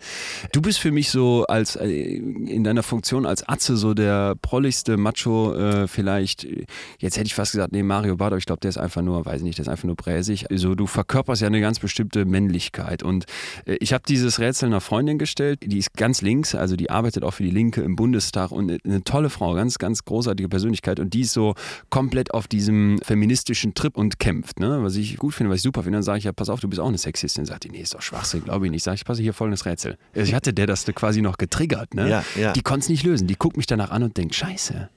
du 0.53 0.61
bist 0.61 0.79
für 0.79 0.93
mich 0.93 1.09
so 1.09 1.47
als 1.47 1.66
äh, 1.75 2.17
in 2.17 2.63
deiner 2.63 2.85
Funktion 2.85 3.27
als 3.27 3.49
Atze 3.49 3.77
so 3.77 3.95
der 3.95 4.37
prolligste 4.41 4.97
Macho 4.97 5.55
äh, 5.55 5.89
vielleicht. 5.89 6.45
äh, 6.45 6.67
Jetzt 7.01 7.17
hätte 7.17 7.27
ich 7.27 7.35
fast 7.35 7.53
gesagt, 7.53 7.73
nee, 7.73 7.83
Mario 7.83 8.15
aber 8.15 8.37
ich 8.37 8.47
glaube, 8.47 8.61
der 8.61 8.69
ist 8.69 8.79
einfach 8.79 9.03
nur, 9.03 9.25
weiß 9.27 9.39
ich 9.39 9.43
nicht, 9.43 9.59
der 9.59 9.65
ist 9.65 9.69
einfach 9.69 9.85
nur 9.85 9.97
bräsig. 9.97 10.51
Also 10.51 10.75
du 10.75 10.87
verkörperst 10.87 11.43
ja 11.43 11.49
eine 11.49 11.61
ganz 11.61 11.81
bestimmte 11.81 12.25
Männlichkeit 12.25 13.03
und 13.03 13.25
äh, 13.67 13.77
ich 13.81 13.93
habe 13.93 14.05
dieses 14.07 14.39
Rätsel 14.39 14.67
einer 14.67 14.81
Freundin 14.81 15.19
gestellt, 15.19 15.61
die 15.65 15.79
ist 15.79 15.95
ganz 15.95 16.23
links, 16.23 16.55
also 16.55 16.77
die 16.77 16.91
arbeitet 16.91 17.25
auch 17.25 17.33
für 17.33 17.43
die 17.43 17.51
Linke 17.51 17.83
im 17.83 17.97
Bundestag 17.97 18.53
und 18.53 18.71
äh, 18.71 18.79
eine 18.85 19.03
tolle 19.03 19.31
Frau, 19.31 19.55
ganz, 19.55 19.79
ganz 19.79 20.05
großartige 20.05 20.49
Persönlichkeit 20.49 21.01
und 21.01 21.15
die 21.15 21.23
ist 21.23 21.33
so 21.33 21.55
komplett 21.91 22.35
auf 22.35 22.47
diesem 22.47 22.99
feministischen 23.03 23.75
Trip 23.75 23.97
und 23.97 24.19
kämpft, 24.19 24.61
ne? 24.61 24.83
was 24.83 24.97
ich 24.97 25.17
gut 25.17 25.35
finde, 25.35 25.51
was 25.51 25.59
ich 25.59 25.63
super 25.63 25.83
finde. 25.83 25.97
Dann 25.97 26.03
sage 26.03 26.19
ich 26.19 26.25
ja, 26.25 26.33
pass 26.33 26.49
auf, 26.49 26.61
du 26.61 26.69
bist 26.69 26.81
auch 26.81 26.89
eine 26.89 26.99
Sexistin. 26.99 27.47
Sagt 27.47 27.65
die, 27.65 27.71
nee, 27.71 27.81
ist 27.81 27.95
doch 27.95 28.03
Schwachsinn, 28.03 28.45
glaube 28.45 28.67
ich 28.67 28.71
nicht. 28.71 28.83
Sag 28.83 28.95
ich, 28.95 29.05
pass 29.05 29.19
hier 29.19 29.33
folgendes 29.33 29.65
Rätsel. 29.67 29.97
Also 30.15 30.29
ich 30.29 30.35
hatte 30.35 30.53
der 30.53 30.67
das 30.67 30.85
quasi 30.87 31.23
noch 31.23 31.39
getriggert, 31.57 31.95
ne? 31.95 32.09
Ja, 32.09 32.25
ja. 32.37 32.53
Die 32.53 32.63
konnte 32.63 32.85
es 32.85 32.89
nicht 32.89 33.03
lösen. 33.05 33.27
Die 33.27 33.37
guckt 33.37 33.57
mich 33.57 33.67
danach 33.67 33.91
an 33.91 34.03
und 34.03 34.17
denkt, 34.17 34.35
scheiße. 34.35 34.89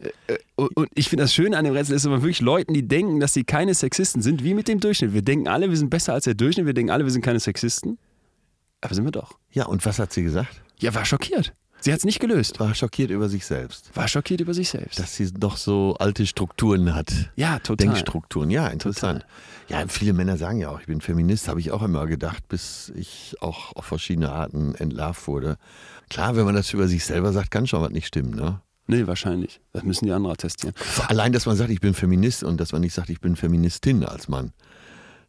Äh, 0.00 0.10
Und 0.56 0.76
und 0.76 0.88
ich 0.94 1.08
finde 1.08 1.24
das 1.24 1.34
Schöne 1.34 1.56
an 1.56 1.64
dem 1.64 1.74
Rätsel 1.74 1.96
ist 1.96 2.06
aber 2.06 2.22
wirklich 2.22 2.40
Leuten, 2.40 2.72
die 2.74 2.86
denken, 2.86 3.20
dass 3.20 3.32
sie 3.34 3.44
keine 3.44 3.74
Sexisten 3.74 4.22
sind, 4.22 4.44
wie 4.44 4.54
mit 4.54 4.68
dem 4.68 4.80
Durchschnitt. 4.80 5.12
Wir 5.12 5.22
denken 5.22 5.48
alle, 5.48 5.70
wir 5.70 5.76
sind 5.76 5.90
besser 5.90 6.12
als 6.14 6.24
der 6.24 6.34
Durchschnitt. 6.34 6.66
Wir 6.66 6.74
denken 6.74 6.90
alle, 6.90 7.04
wir 7.04 7.10
sind 7.10 7.22
keine 7.22 7.40
Sexisten. 7.40 7.98
Aber 8.80 8.94
sind 8.94 9.04
wir 9.04 9.10
doch. 9.12 9.38
Ja, 9.50 9.66
und 9.66 9.84
was 9.86 9.98
hat 9.98 10.12
sie 10.12 10.22
gesagt? 10.22 10.62
Ja, 10.78 10.94
war 10.94 11.04
schockiert. 11.04 11.52
Sie 11.80 11.92
hat 11.92 11.98
es 12.00 12.04
nicht 12.04 12.18
gelöst. 12.18 12.58
War 12.58 12.74
schockiert 12.74 13.10
über 13.10 13.28
sich 13.28 13.46
selbst. 13.46 13.94
War 13.94 14.08
schockiert 14.08 14.40
über 14.40 14.52
sich 14.52 14.68
selbst. 14.68 14.98
Dass 14.98 15.14
sie 15.14 15.32
doch 15.32 15.56
so 15.56 15.94
alte 16.00 16.26
Strukturen 16.26 16.92
hat. 16.94 17.30
ja, 17.36 17.60
total. 17.60 17.86
Denkstrukturen, 17.88 18.50
ja, 18.50 18.66
interessant. 18.66 19.24
Ja, 19.68 19.84
viele 19.86 20.12
Männer 20.12 20.36
sagen 20.38 20.58
ja 20.58 20.70
auch, 20.70 20.80
ich 20.80 20.86
bin 20.86 21.00
Feminist, 21.00 21.46
habe 21.46 21.60
ich 21.60 21.70
auch 21.70 21.82
immer 21.82 22.06
gedacht, 22.06 22.48
bis 22.48 22.92
ich 22.96 23.36
auch 23.40 23.76
auf 23.76 23.84
verschiedene 23.84 24.32
Arten 24.32 24.74
entlarvt 24.74 25.28
wurde. 25.28 25.56
Klar, 26.08 26.36
wenn 26.36 26.44
man 26.44 26.54
das 26.54 26.72
über 26.72 26.88
sich 26.88 27.04
selber 27.04 27.32
sagt, 27.32 27.50
kann 27.50 27.66
schon 27.66 27.82
was 27.82 27.90
nicht 27.90 28.06
stimmen, 28.06 28.30
ne? 28.30 28.60
Nee, 28.86 29.06
wahrscheinlich. 29.06 29.60
Das 29.72 29.82
müssen 29.82 30.06
die 30.06 30.12
anderen 30.12 30.32
attestieren. 30.32 30.74
Allein, 31.08 31.32
dass 31.32 31.44
man 31.44 31.56
sagt, 31.56 31.70
ich 31.70 31.80
bin 31.80 31.92
Feminist 31.92 32.42
und 32.42 32.58
dass 32.58 32.72
man 32.72 32.80
nicht 32.80 32.94
sagt, 32.94 33.10
ich 33.10 33.20
bin 33.20 33.36
Feministin 33.36 34.02
als 34.02 34.28
Mann, 34.28 34.52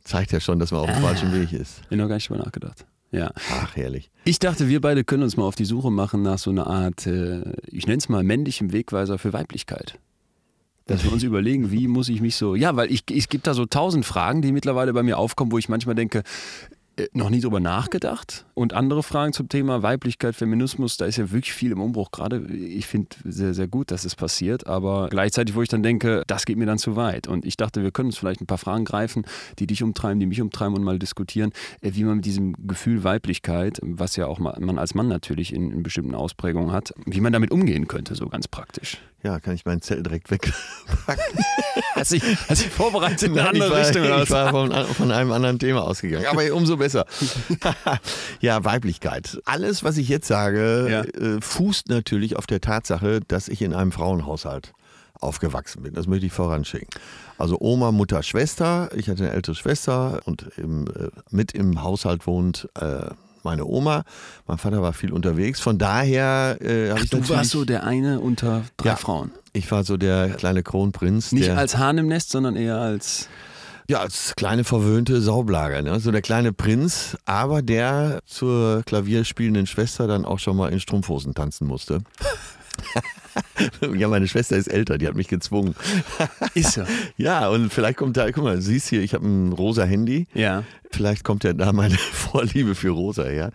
zeigt 0.04 0.32
ja 0.32 0.40
schon, 0.40 0.60
dass 0.60 0.72
man 0.72 0.82
auf 0.82 0.90
dem 0.90 1.02
falschen 1.02 1.34
Weg 1.34 1.52
ist. 1.52 1.82
Ich 1.90 1.98
noch 1.98 2.08
gar 2.08 2.16
nicht 2.16 2.30
drüber 2.30 2.44
nachgedacht. 2.44 2.86
Ja. 3.12 3.32
Ach, 3.52 3.76
herrlich. 3.76 4.12
Ich 4.24 4.40
dachte, 4.40 4.70
wir 4.70 4.80
beide 4.80 5.04
können 5.04 5.24
uns 5.24 5.36
mal 5.36 5.44
auf 5.44 5.56
die 5.56 5.66
Suche 5.66 5.92
machen 5.92 6.22
nach 6.22 6.38
so 6.38 6.52
einer 6.52 6.68
Art, 6.68 7.06
äh, 7.06 7.42
ich 7.68 7.86
nenne 7.88 7.98
es 7.98 8.08
mal 8.08 8.24
männlichem 8.24 8.72
Wegweiser 8.72 9.18
für 9.18 9.34
Weiblichkeit. 9.34 10.00
Dass 10.86 11.04
wir 11.04 11.12
uns 11.12 11.24
überlegen, 11.24 11.72
wie 11.72 11.88
muss 11.88 12.08
ich 12.08 12.22
mich 12.22 12.36
so. 12.36 12.56
Ja, 12.56 12.76
weil 12.76 12.92
ich, 12.92 13.04
es 13.12 13.28
gibt 13.28 13.48
da 13.48 13.54
so 13.54 13.66
tausend 13.66 14.06
Fragen, 14.06 14.42
die 14.42 14.52
mittlerweile 14.52 14.94
bei 14.94 15.04
mir 15.04 15.18
aufkommen, 15.18 15.52
wo 15.52 15.58
ich 15.58 15.70
manchmal 15.70 15.96
denke, 15.96 16.24
noch 17.14 17.30
nie 17.30 17.40
drüber 17.42 17.60
nachgedacht. 17.60 18.46
Und 18.54 18.74
andere 18.74 19.04
Fragen 19.04 19.32
zum 19.34 19.48
Thema 19.50 19.84
Weiblichkeit, 19.84 20.36
Feminismus, 20.36 20.98
da 20.98 21.06
ist 21.06 21.18
ja 21.18 21.32
wirklich 21.32 21.54
viel 21.54 21.72
im 21.72 21.80
Umbruch 21.82 22.12
gerade. 22.12 22.46
Ich 22.54 22.88
finde 22.88 23.10
sehr, 23.24 23.54
sehr 23.54 23.68
gut, 23.68 23.92
dass 23.92 24.06
es 24.06 24.16
passiert, 24.16 24.68
aber 24.68 25.08
gleichzeitig, 25.10 25.56
wo 25.56 25.62
ich 25.62 25.70
dann 25.70 25.82
denke, 25.84 26.24
das 26.28 26.46
geht 26.46 26.58
mir 26.58 26.66
dann 26.66 26.78
zu 26.78 26.96
weit. 26.96 27.28
Und 27.28 27.46
ich 27.46 27.56
dachte, 27.58 27.84
wir 27.84 27.92
können 27.92 28.08
uns 28.10 28.18
vielleicht 28.18 28.42
ein 28.42 28.48
paar 28.48 28.58
Fragen 28.58 28.86
greifen, 28.86 29.26
die 29.60 29.68
dich 29.68 29.82
umtreiben, 29.84 30.20
die 30.20 30.26
mich 30.26 30.42
umtreiben 30.42 30.76
und 30.76 30.84
mal 30.84 31.00
diskutieren, 31.00 31.52
äh, 31.82 31.92
wie 31.94 32.04
man 32.04 32.18
mit 32.18 32.26
diesem 32.26 32.56
Gefühl 32.68 33.04
Weiblichkeit, 33.04 33.80
was 33.82 34.16
ja 34.16 34.28
auch 34.28 34.40
ma- 34.40 34.58
man 34.60 34.78
als 34.78 34.94
Mann 34.96 35.08
natürlich 35.08 35.54
in, 35.54 35.72
in 35.72 35.84
bestimmten 35.84 36.16
Ausprägungen 36.16 36.72
hat, 36.72 36.94
wie 37.06 37.22
man 37.22 37.32
damit 37.34 37.52
umgehen 37.52 37.88
könnte, 37.88 38.16
so 38.16 38.28
ganz 38.28 38.48
praktisch. 38.48 38.98
Ja, 39.22 39.40
kann 39.40 39.54
ich 39.54 39.66
meinen 39.66 39.82
Zettel 39.82 40.04
direkt 40.04 40.32
wegpacken? 40.32 41.24
Hast 41.96 42.12
dich 42.14 42.24
vorbereitet 42.70 43.24
in 43.24 43.38
eine 43.38 43.44
Nein, 43.44 43.56
ich 43.56 43.62
andere 43.64 43.72
war, 43.72 43.86
Richtung? 43.88 44.24
ich 44.24 44.30
war 44.32 44.50
von, 44.50 44.72
von 44.96 45.12
einem 45.12 45.32
anderen 45.34 45.60
Thema 45.60 45.82
ausgegangen. 45.84 46.26
Aber 46.28 46.42
umso 46.54 46.78
besser. 46.78 46.89
ja, 48.42 48.64
Weiblichkeit. 48.64 49.40
Alles, 49.46 49.84
was 49.84 49.98
ich 49.98 50.10
jetzt 50.10 50.28
sage, 50.28 50.88
Ja. 50.90 51.02
äh, 51.02 51.42
fußt 51.42 51.90
natürlich 51.90 52.36
auf 52.36 52.48
der 52.48 52.62
Tatsache, 52.62 53.20
dass 53.28 53.48
ich 53.48 53.62
in 53.62 53.74
einem 53.74 53.92
Frauenhaushalt 53.92 54.74
aufgewachsen 55.20 55.84
bin. 55.84 55.94
Das 55.94 56.08
möchte 56.08 56.26
ich 56.26 56.32
voranschicken. 56.32 56.88
Also 57.38 57.58
Oma, 57.60 57.92
Mutter, 57.92 58.24
Schwester. 58.24 58.90
Ich 58.96 59.10
hatte 59.10 59.24
eine 59.24 59.34
ältere 59.34 59.56
Schwester 59.56 60.22
und 60.26 60.46
im, 60.58 60.88
äh, 60.88 61.10
mit 61.30 61.52
im 61.52 61.84
Haushalt 61.84 62.26
wohnt 62.26 62.70
äh, 62.80 63.02
meine 63.44 63.66
Oma. 63.66 64.04
Mein 64.48 64.58
Vater 64.58 64.82
war 64.82 64.94
viel 64.94 65.12
unterwegs. 65.12 65.60
Von 65.60 65.78
daher 65.78 66.58
äh, 66.62 66.90
habe 66.92 67.02
ich 67.04 67.10
du 67.10 67.28
warst 67.30 67.52
so 67.52 67.66
der 67.66 67.84
eine 67.86 68.20
unter 68.22 68.64
drei 68.78 68.90
Ja. 68.90 68.96
Frauen. 68.96 69.32
ich 69.54 69.70
war 69.72 69.84
so 69.84 69.98
der 69.98 70.30
kleine 70.32 70.64
Kronprinz. 70.64 71.32
Nicht 71.34 71.50
als 71.50 71.78
Hahn 71.78 71.98
im 71.98 72.08
Nest, 72.08 72.30
sondern 72.32 72.56
eher 72.56 72.78
als. 72.78 73.28
Ja, 73.90 74.02
als 74.02 74.34
kleine 74.38 74.64
verwöhnte 74.64 75.20
Saublager, 75.20 75.82
ne? 75.82 76.00
so 76.00 76.12
der 76.12 76.22
kleine 76.22 76.54
Prinz, 76.54 77.18
aber 77.26 77.64
der 77.64 78.22
zur 78.28 78.84
klavierspielenden 78.86 79.66
Schwester 79.66 80.06
dann 80.06 80.26
auch 80.26 80.38
schon 80.38 80.58
mal 80.58 80.72
in 80.72 80.80
Strumpfhosen 80.80 81.34
tanzen 81.34 81.66
musste. 81.66 82.02
ja, 83.98 84.08
meine 84.08 84.28
Schwester 84.28 84.58
ist 84.58 84.68
älter, 84.68 85.00
die 85.00 85.08
hat 85.08 85.16
mich 85.16 85.28
gezwungen. 85.28 85.74
Ist 86.54 86.78
er? 86.78 86.86
Ja, 87.18 87.50
und 87.50 87.74
vielleicht 87.74 87.98
kommt 87.98 88.16
da, 88.16 88.32
guck 88.32 88.44
mal, 88.44 88.58
du 88.58 88.62
siehst 88.62 88.90
hier, 88.90 89.02
ich 89.02 89.16
habe 89.16 89.26
ein 89.26 89.54
rosa 89.54 89.86
Handy. 89.86 90.28
Ja. 90.36 90.66
Vielleicht 90.92 91.24
kommt 91.24 91.44
ja 91.44 91.54
da 91.54 91.74
meine 91.74 91.98
Vorliebe 92.14 92.76
für 92.76 92.92
rosa 92.92 93.24
her. 93.24 93.52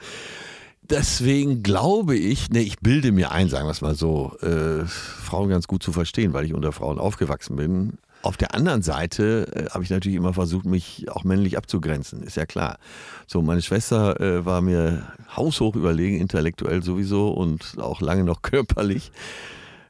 Deswegen 0.82 1.62
glaube 1.62 2.16
ich, 2.16 2.50
ne, 2.50 2.60
ich 2.60 2.80
bilde 2.80 3.12
mir 3.12 3.30
ein, 3.30 3.48
sagen 3.48 3.68
wir 3.68 3.70
es 3.70 3.82
mal 3.82 3.94
so, 3.94 4.36
äh, 4.42 4.84
Frauen 4.84 5.48
ganz 5.48 5.68
gut 5.68 5.84
zu 5.84 5.92
verstehen, 5.92 6.32
weil 6.32 6.44
ich 6.44 6.54
unter 6.54 6.72
Frauen 6.72 6.98
aufgewachsen 6.98 7.54
bin. 7.54 7.98
Auf 8.24 8.38
der 8.38 8.54
anderen 8.54 8.80
Seite 8.80 9.46
äh, 9.54 9.70
habe 9.70 9.84
ich 9.84 9.90
natürlich 9.90 10.16
immer 10.16 10.32
versucht, 10.32 10.64
mich 10.64 11.10
auch 11.10 11.24
männlich 11.24 11.58
abzugrenzen, 11.58 12.22
ist 12.22 12.38
ja 12.38 12.46
klar. 12.46 12.78
So, 13.26 13.42
meine 13.42 13.60
Schwester 13.60 14.18
äh, 14.18 14.46
war 14.46 14.62
mir 14.62 15.02
haushoch 15.36 15.76
überlegen, 15.76 16.18
intellektuell 16.18 16.82
sowieso 16.82 17.28
und 17.28 17.76
auch 17.78 18.00
lange 18.00 18.24
noch 18.24 18.40
körperlich. 18.42 19.12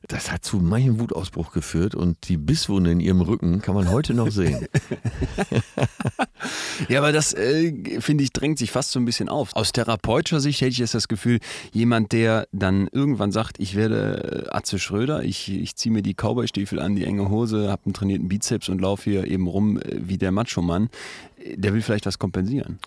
Das 0.08 0.30
hat 0.30 0.44
zu 0.44 0.58
manchem 0.58 1.00
Wutausbruch 1.00 1.52
geführt 1.52 1.94
und 1.94 2.28
die 2.28 2.36
Bisswunde 2.36 2.90
in 2.92 3.00
ihrem 3.00 3.22
Rücken 3.22 3.62
kann 3.62 3.74
man 3.74 3.90
heute 3.90 4.12
noch 4.12 4.30
sehen. 4.30 4.66
ja, 6.88 6.98
aber 6.98 7.12
das, 7.12 7.32
äh, 7.32 8.00
finde 8.00 8.24
ich, 8.24 8.32
drängt 8.32 8.58
sich 8.58 8.70
fast 8.70 8.92
so 8.92 9.00
ein 9.00 9.06
bisschen 9.06 9.30
auf. 9.30 9.56
Aus 9.56 9.72
therapeutischer 9.72 10.40
Sicht 10.40 10.60
hätte 10.60 10.72
ich 10.72 10.78
jetzt 10.78 10.94
das 10.94 11.08
Gefühl, 11.08 11.38
jemand, 11.72 12.12
der 12.12 12.46
dann 12.52 12.88
irgendwann 12.92 13.32
sagt, 13.32 13.58
ich 13.58 13.76
werde 13.76 14.46
äh, 14.46 14.50
Atze 14.50 14.78
Schröder, 14.78 15.22
ich, 15.24 15.50
ich 15.50 15.74
ziehe 15.76 15.92
mir 15.92 16.02
die 16.02 16.14
Cowboystiefel 16.14 16.80
an, 16.80 16.96
die 16.96 17.04
enge 17.04 17.30
Hose, 17.30 17.70
habe 17.70 17.86
einen 17.86 17.94
trainierten 17.94 18.28
Bizeps 18.28 18.68
und 18.68 18.80
laufe 18.80 19.10
hier 19.10 19.26
eben 19.26 19.46
rum 19.46 19.78
äh, 19.78 20.00
wie 20.00 20.18
der 20.18 20.32
Macho-Mann, 20.32 20.90
äh, 21.38 21.56
der 21.56 21.72
will 21.72 21.82
vielleicht 21.82 22.04
was 22.04 22.18
kompensieren. 22.18 22.78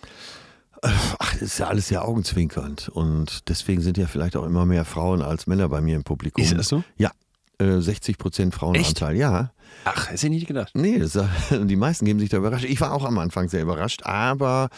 Ach, 0.81 1.34
das 1.34 1.41
ist 1.41 1.57
ja 1.60 1.67
alles 1.67 1.88
sehr 1.88 2.05
augenzwinkernd. 2.05 2.89
Und 2.89 3.50
deswegen 3.50 3.81
sind 3.81 3.98
ja 3.98 4.07
vielleicht 4.07 4.36
auch 4.36 4.46
immer 4.46 4.65
mehr 4.65 4.86
Frauen 4.86 5.22
als 5.22 5.48
Männer 5.48 5.69
bei 5.69 5.81
mir 5.81 5.96
im 5.96 6.03
Publikum. 6.03 6.43
Ist 6.43 6.55
das 6.55 6.67
so? 6.67 6.84
Ja. 6.98 7.12
60 7.60 8.15
äh, 8.15 8.17
Prozent 8.17 8.53
Frauenanteil, 8.53 9.13
Echt? 9.13 9.22
ja. 9.22 9.51
Ach, 9.84 10.10
hätte 10.10 10.27
ich 10.27 10.31
nicht 10.31 10.48
gedacht. 10.48 10.72
Nee, 10.75 11.00
das, 11.00 11.17
die 11.51 11.75
meisten 11.75 12.05
geben 12.05 12.19
sich 12.19 12.29
da 12.29 12.38
überrascht. 12.38 12.65
Ich 12.65 12.81
war 12.81 12.93
auch 12.93 13.05
am 13.05 13.17
Anfang 13.17 13.50
sehr 13.50 13.62
überrascht, 13.62 14.03
aber 14.03 14.69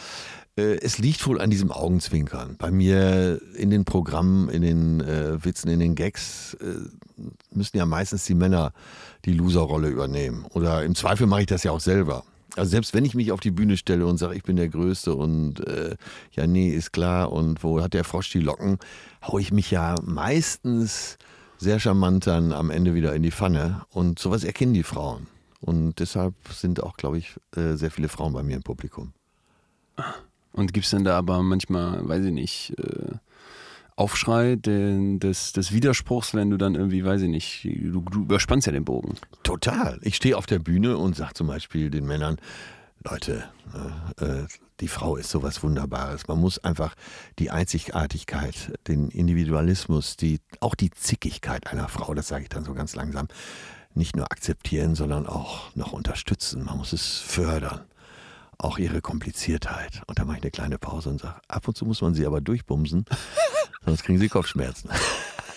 äh, 0.56 0.78
es 0.80 0.98
liegt 0.98 1.26
wohl 1.26 1.40
an 1.40 1.50
diesem 1.50 1.72
Augenzwinkern. 1.72 2.56
Bei 2.58 2.70
mir 2.70 3.40
in 3.54 3.70
den 3.70 3.84
Programmen, 3.84 4.48
in 4.48 4.62
den 4.62 5.00
äh, 5.00 5.44
Witzen, 5.44 5.68
in 5.68 5.80
den 5.80 5.94
Gags 5.94 6.54
äh, 6.54 7.24
müssen 7.52 7.76
ja 7.76 7.86
meistens 7.86 8.24
die 8.24 8.34
Männer 8.34 8.72
die 9.24 9.32
Loserrolle 9.32 9.88
übernehmen. 9.88 10.46
Oder 10.50 10.84
im 10.84 10.94
Zweifel 10.94 11.26
mache 11.26 11.42
ich 11.42 11.46
das 11.46 11.64
ja 11.64 11.72
auch 11.72 11.80
selber. 11.80 12.24
Also 12.56 12.70
selbst 12.70 12.94
wenn 12.94 13.04
ich 13.04 13.14
mich 13.14 13.32
auf 13.32 13.40
die 13.40 13.50
Bühne 13.50 13.76
stelle 13.76 14.06
und 14.06 14.18
sage, 14.18 14.34
ich 14.34 14.42
bin 14.42 14.56
der 14.56 14.68
Größte 14.68 15.14
und 15.14 15.66
äh, 15.66 15.96
ja, 16.32 16.46
nee, 16.46 16.70
ist 16.70 16.92
klar 16.92 17.32
und 17.32 17.62
wo 17.62 17.80
hat 17.80 17.94
der 17.94 18.04
Frosch 18.04 18.30
die 18.30 18.40
Locken, 18.40 18.78
haue 19.22 19.40
ich 19.40 19.52
mich 19.52 19.70
ja 19.70 19.94
meistens 20.02 21.18
sehr 21.58 21.78
charmant 21.78 22.26
dann 22.26 22.52
am 22.52 22.70
Ende 22.70 22.94
wieder 22.94 23.14
in 23.14 23.22
die 23.22 23.30
Pfanne. 23.30 23.82
Und 23.90 24.18
sowas 24.18 24.44
erkennen 24.44 24.74
die 24.74 24.82
Frauen. 24.82 25.26
Und 25.60 26.00
deshalb 26.00 26.34
sind 26.50 26.82
auch, 26.82 26.96
glaube 26.96 27.18
ich, 27.18 27.36
äh, 27.54 27.74
sehr 27.74 27.90
viele 27.90 28.08
Frauen 28.08 28.32
bei 28.32 28.42
mir 28.42 28.56
im 28.56 28.62
Publikum. 28.62 29.12
Und 30.52 30.72
gibt 30.72 30.86
es 30.86 30.90
denn 30.90 31.04
da 31.04 31.18
aber 31.18 31.42
manchmal, 31.42 32.08
weiß 32.08 32.24
ich 32.24 32.32
nicht, 32.32 32.74
äh, 32.78 33.12
Aufschrei 34.00 34.56
des, 34.56 35.52
des 35.52 35.72
Widerspruchs, 35.72 36.32
wenn 36.32 36.48
du 36.48 36.56
dann 36.56 36.74
irgendwie, 36.74 37.04
weiß 37.04 37.20
ich 37.20 37.28
nicht, 37.28 37.64
du, 37.64 38.00
du 38.00 38.22
überspannst 38.22 38.66
ja 38.66 38.72
den 38.72 38.86
Bogen. 38.86 39.16
Total. 39.42 39.98
Ich 40.00 40.16
stehe 40.16 40.38
auf 40.38 40.46
der 40.46 40.58
Bühne 40.58 40.96
und 40.96 41.16
sage 41.16 41.34
zum 41.34 41.48
Beispiel 41.48 41.90
den 41.90 42.06
Männern, 42.06 42.38
Leute, 43.04 43.44
äh, 44.18 44.24
äh, 44.24 44.46
die 44.80 44.88
Frau 44.88 45.16
ist 45.16 45.28
sowas 45.28 45.62
Wunderbares. 45.62 46.28
Man 46.28 46.40
muss 46.40 46.58
einfach 46.64 46.94
die 47.38 47.50
Einzigartigkeit, 47.50 48.72
den 48.88 49.08
Individualismus, 49.08 50.16
die, 50.16 50.40
auch 50.60 50.74
die 50.74 50.90
Zickigkeit 50.90 51.66
einer 51.66 51.88
Frau, 51.88 52.14
das 52.14 52.28
sage 52.28 52.44
ich 52.44 52.48
dann 52.48 52.64
so 52.64 52.72
ganz 52.72 52.94
langsam, 52.94 53.28
nicht 53.94 54.16
nur 54.16 54.32
akzeptieren, 54.32 54.94
sondern 54.94 55.26
auch 55.26 55.74
noch 55.76 55.92
unterstützen. 55.92 56.64
Man 56.64 56.78
muss 56.78 56.94
es 56.94 57.18
fördern. 57.18 57.82
Auch 58.62 58.78
ihre 58.78 59.00
Kompliziertheit. 59.00 60.02
Und 60.06 60.18
da 60.18 60.26
mache 60.26 60.36
ich 60.36 60.42
eine 60.42 60.50
kleine 60.50 60.78
Pause 60.78 61.08
und 61.08 61.20
sage, 61.20 61.40
ab 61.48 61.66
und 61.66 61.76
zu 61.78 61.86
muss 61.86 62.02
man 62.02 62.12
sie 62.12 62.26
aber 62.26 62.42
durchbumsen, 62.42 63.06
sonst 63.86 64.02
kriegen 64.02 64.18
sie 64.18 64.28
Kopfschmerzen. 64.28 64.90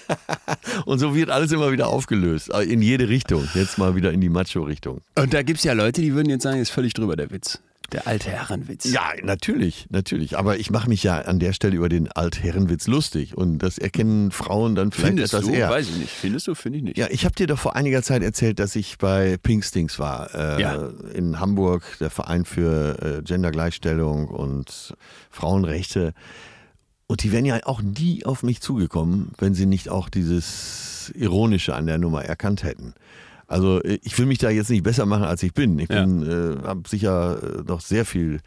und 0.85 0.99
so 0.99 1.13
wird 1.13 1.29
alles 1.29 1.51
immer 1.51 1.73
wieder 1.73 1.87
aufgelöst. 1.87 2.47
In 2.49 2.81
jede 2.81 3.09
Richtung. 3.09 3.45
Jetzt 3.55 3.77
mal 3.77 3.95
wieder 3.95 4.13
in 4.13 4.21
die 4.21 4.29
Macho-Richtung. 4.29 5.01
Und 5.15 5.33
da 5.33 5.43
gibt 5.43 5.59
es 5.59 5.65
ja 5.65 5.73
Leute, 5.73 5.99
die 5.99 6.13
würden 6.13 6.29
jetzt 6.29 6.43
sagen, 6.43 6.61
ist 6.61 6.69
völlig 6.69 6.93
drüber 6.93 7.17
der 7.17 7.29
Witz. 7.29 7.59
Der 7.93 8.07
Altherrenwitz. 8.07 8.91
Ja, 8.91 9.11
natürlich, 9.23 9.87
natürlich. 9.89 10.37
Aber 10.37 10.57
ich 10.57 10.71
mache 10.71 10.89
mich 10.89 11.03
ja 11.03 11.19
an 11.19 11.39
der 11.39 11.53
Stelle 11.53 11.75
über 11.75 11.89
den 11.89 12.11
Altherrenwitz 12.11 12.87
lustig. 12.87 13.37
Und 13.37 13.59
das 13.59 13.77
erkennen 13.77 14.31
Frauen 14.31 14.75
dann 14.75 14.91
vielleicht 14.91 15.07
Findest 15.09 15.33
etwas 15.35 15.45
du? 15.47 15.53
eher. 15.53 15.69
Weiß 15.69 15.87
ich 15.89 15.97
nicht. 15.97 16.09
Findest 16.11 16.47
du? 16.47 16.55
Finde 16.55 16.79
ich 16.79 16.83
nicht. 16.83 16.97
Ja, 16.97 17.07
ich 17.09 17.23
habe 17.25 17.35
dir 17.35 17.47
doch 17.47 17.59
vor 17.59 17.75
einiger 17.75 18.01
Zeit 18.03 18.23
erzählt, 18.23 18.59
dass 18.59 18.75
ich 18.75 18.97
bei 18.97 19.37
Pinkstings 19.41 19.99
war. 19.99 20.33
Äh, 20.33 20.61
Ja. 20.61 20.89
In 21.13 21.39
Hamburg, 21.39 21.83
der 21.99 22.09
Verein 22.09 22.45
für 22.45 23.19
äh, 23.19 23.21
Gendergleichstellung 23.21 24.27
und 24.27 24.95
Frauenrechte. 25.29 26.13
Und 27.07 27.21
die 27.23 27.31
wären 27.31 27.45
ja 27.45 27.59
auch 27.65 27.81
nie 27.81 28.25
auf 28.25 28.43
mich 28.43 28.61
zugekommen, 28.61 29.31
wenn 29.37 29.53
sie 29.53 29.65
nicht 29.65 29.89
auch 29.89 30.09
dieses 30.09 31.11
Ironische 31.15 31.75
an 31.75 31.85
der 31.85 31.97
Nummer 31.97 32.23
erkannt 32.25 32.63
hätten. 32.63 32.93
Also 33.53 33.81
äh, 33.83 33.99
ich 34.03 34.17
will 34.17 34.25
mich 34.25 34.39
da 34.39 34.49
jetzt 34.49 34.69
nicht 34.69 34.83
besser 34.83 35.05
machen, 35.05 35.23
als 35.25 35.43
ich 35.43 35.53
bin. 35.53 35.77
Ich 35.79 35.89
Ja. 35.89 36.03
bin, 36.03 36.23
äh, 36.23 36.63
habe 36.67 36.87
sicher 36.89 37.37
äh, 37.41 37.63
noch 37.63 37.81
sehr 37.81 38.03
viel 38.05 38.39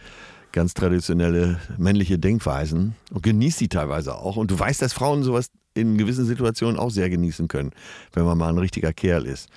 ganz 0.53 0.75
traditionelle 0.75 1.61
männliche 1.79 2.19
Denkweisen 2.19 2.95
und 3.13 3.23
genieße 3.23 3.59
die 3.61 3.69
teilweise 3.69 4.15
auch. 4.17 4.37
Und 4.37 4.51
du 4.51 4.59
weißt, 4.59 4.81
dass 4.83 4.93
Frauen 4.93 5.23
sowas 5.23 5.51
in 5.75 5.99
gewissen 5.99 6.25
Situationen 6.25 6.79
auch 6.79 6.91
sehr 6.91 7.11
genießen 7.11 7.47
können, 7.49 7.71
wenn 8.15 8.25
man 8.25 8.37
mal 8.39 8.49
ein 8.49 8.59
richtiger 8.59 8.93
Kerl 8.93 9.27
ist. 9.27 9.49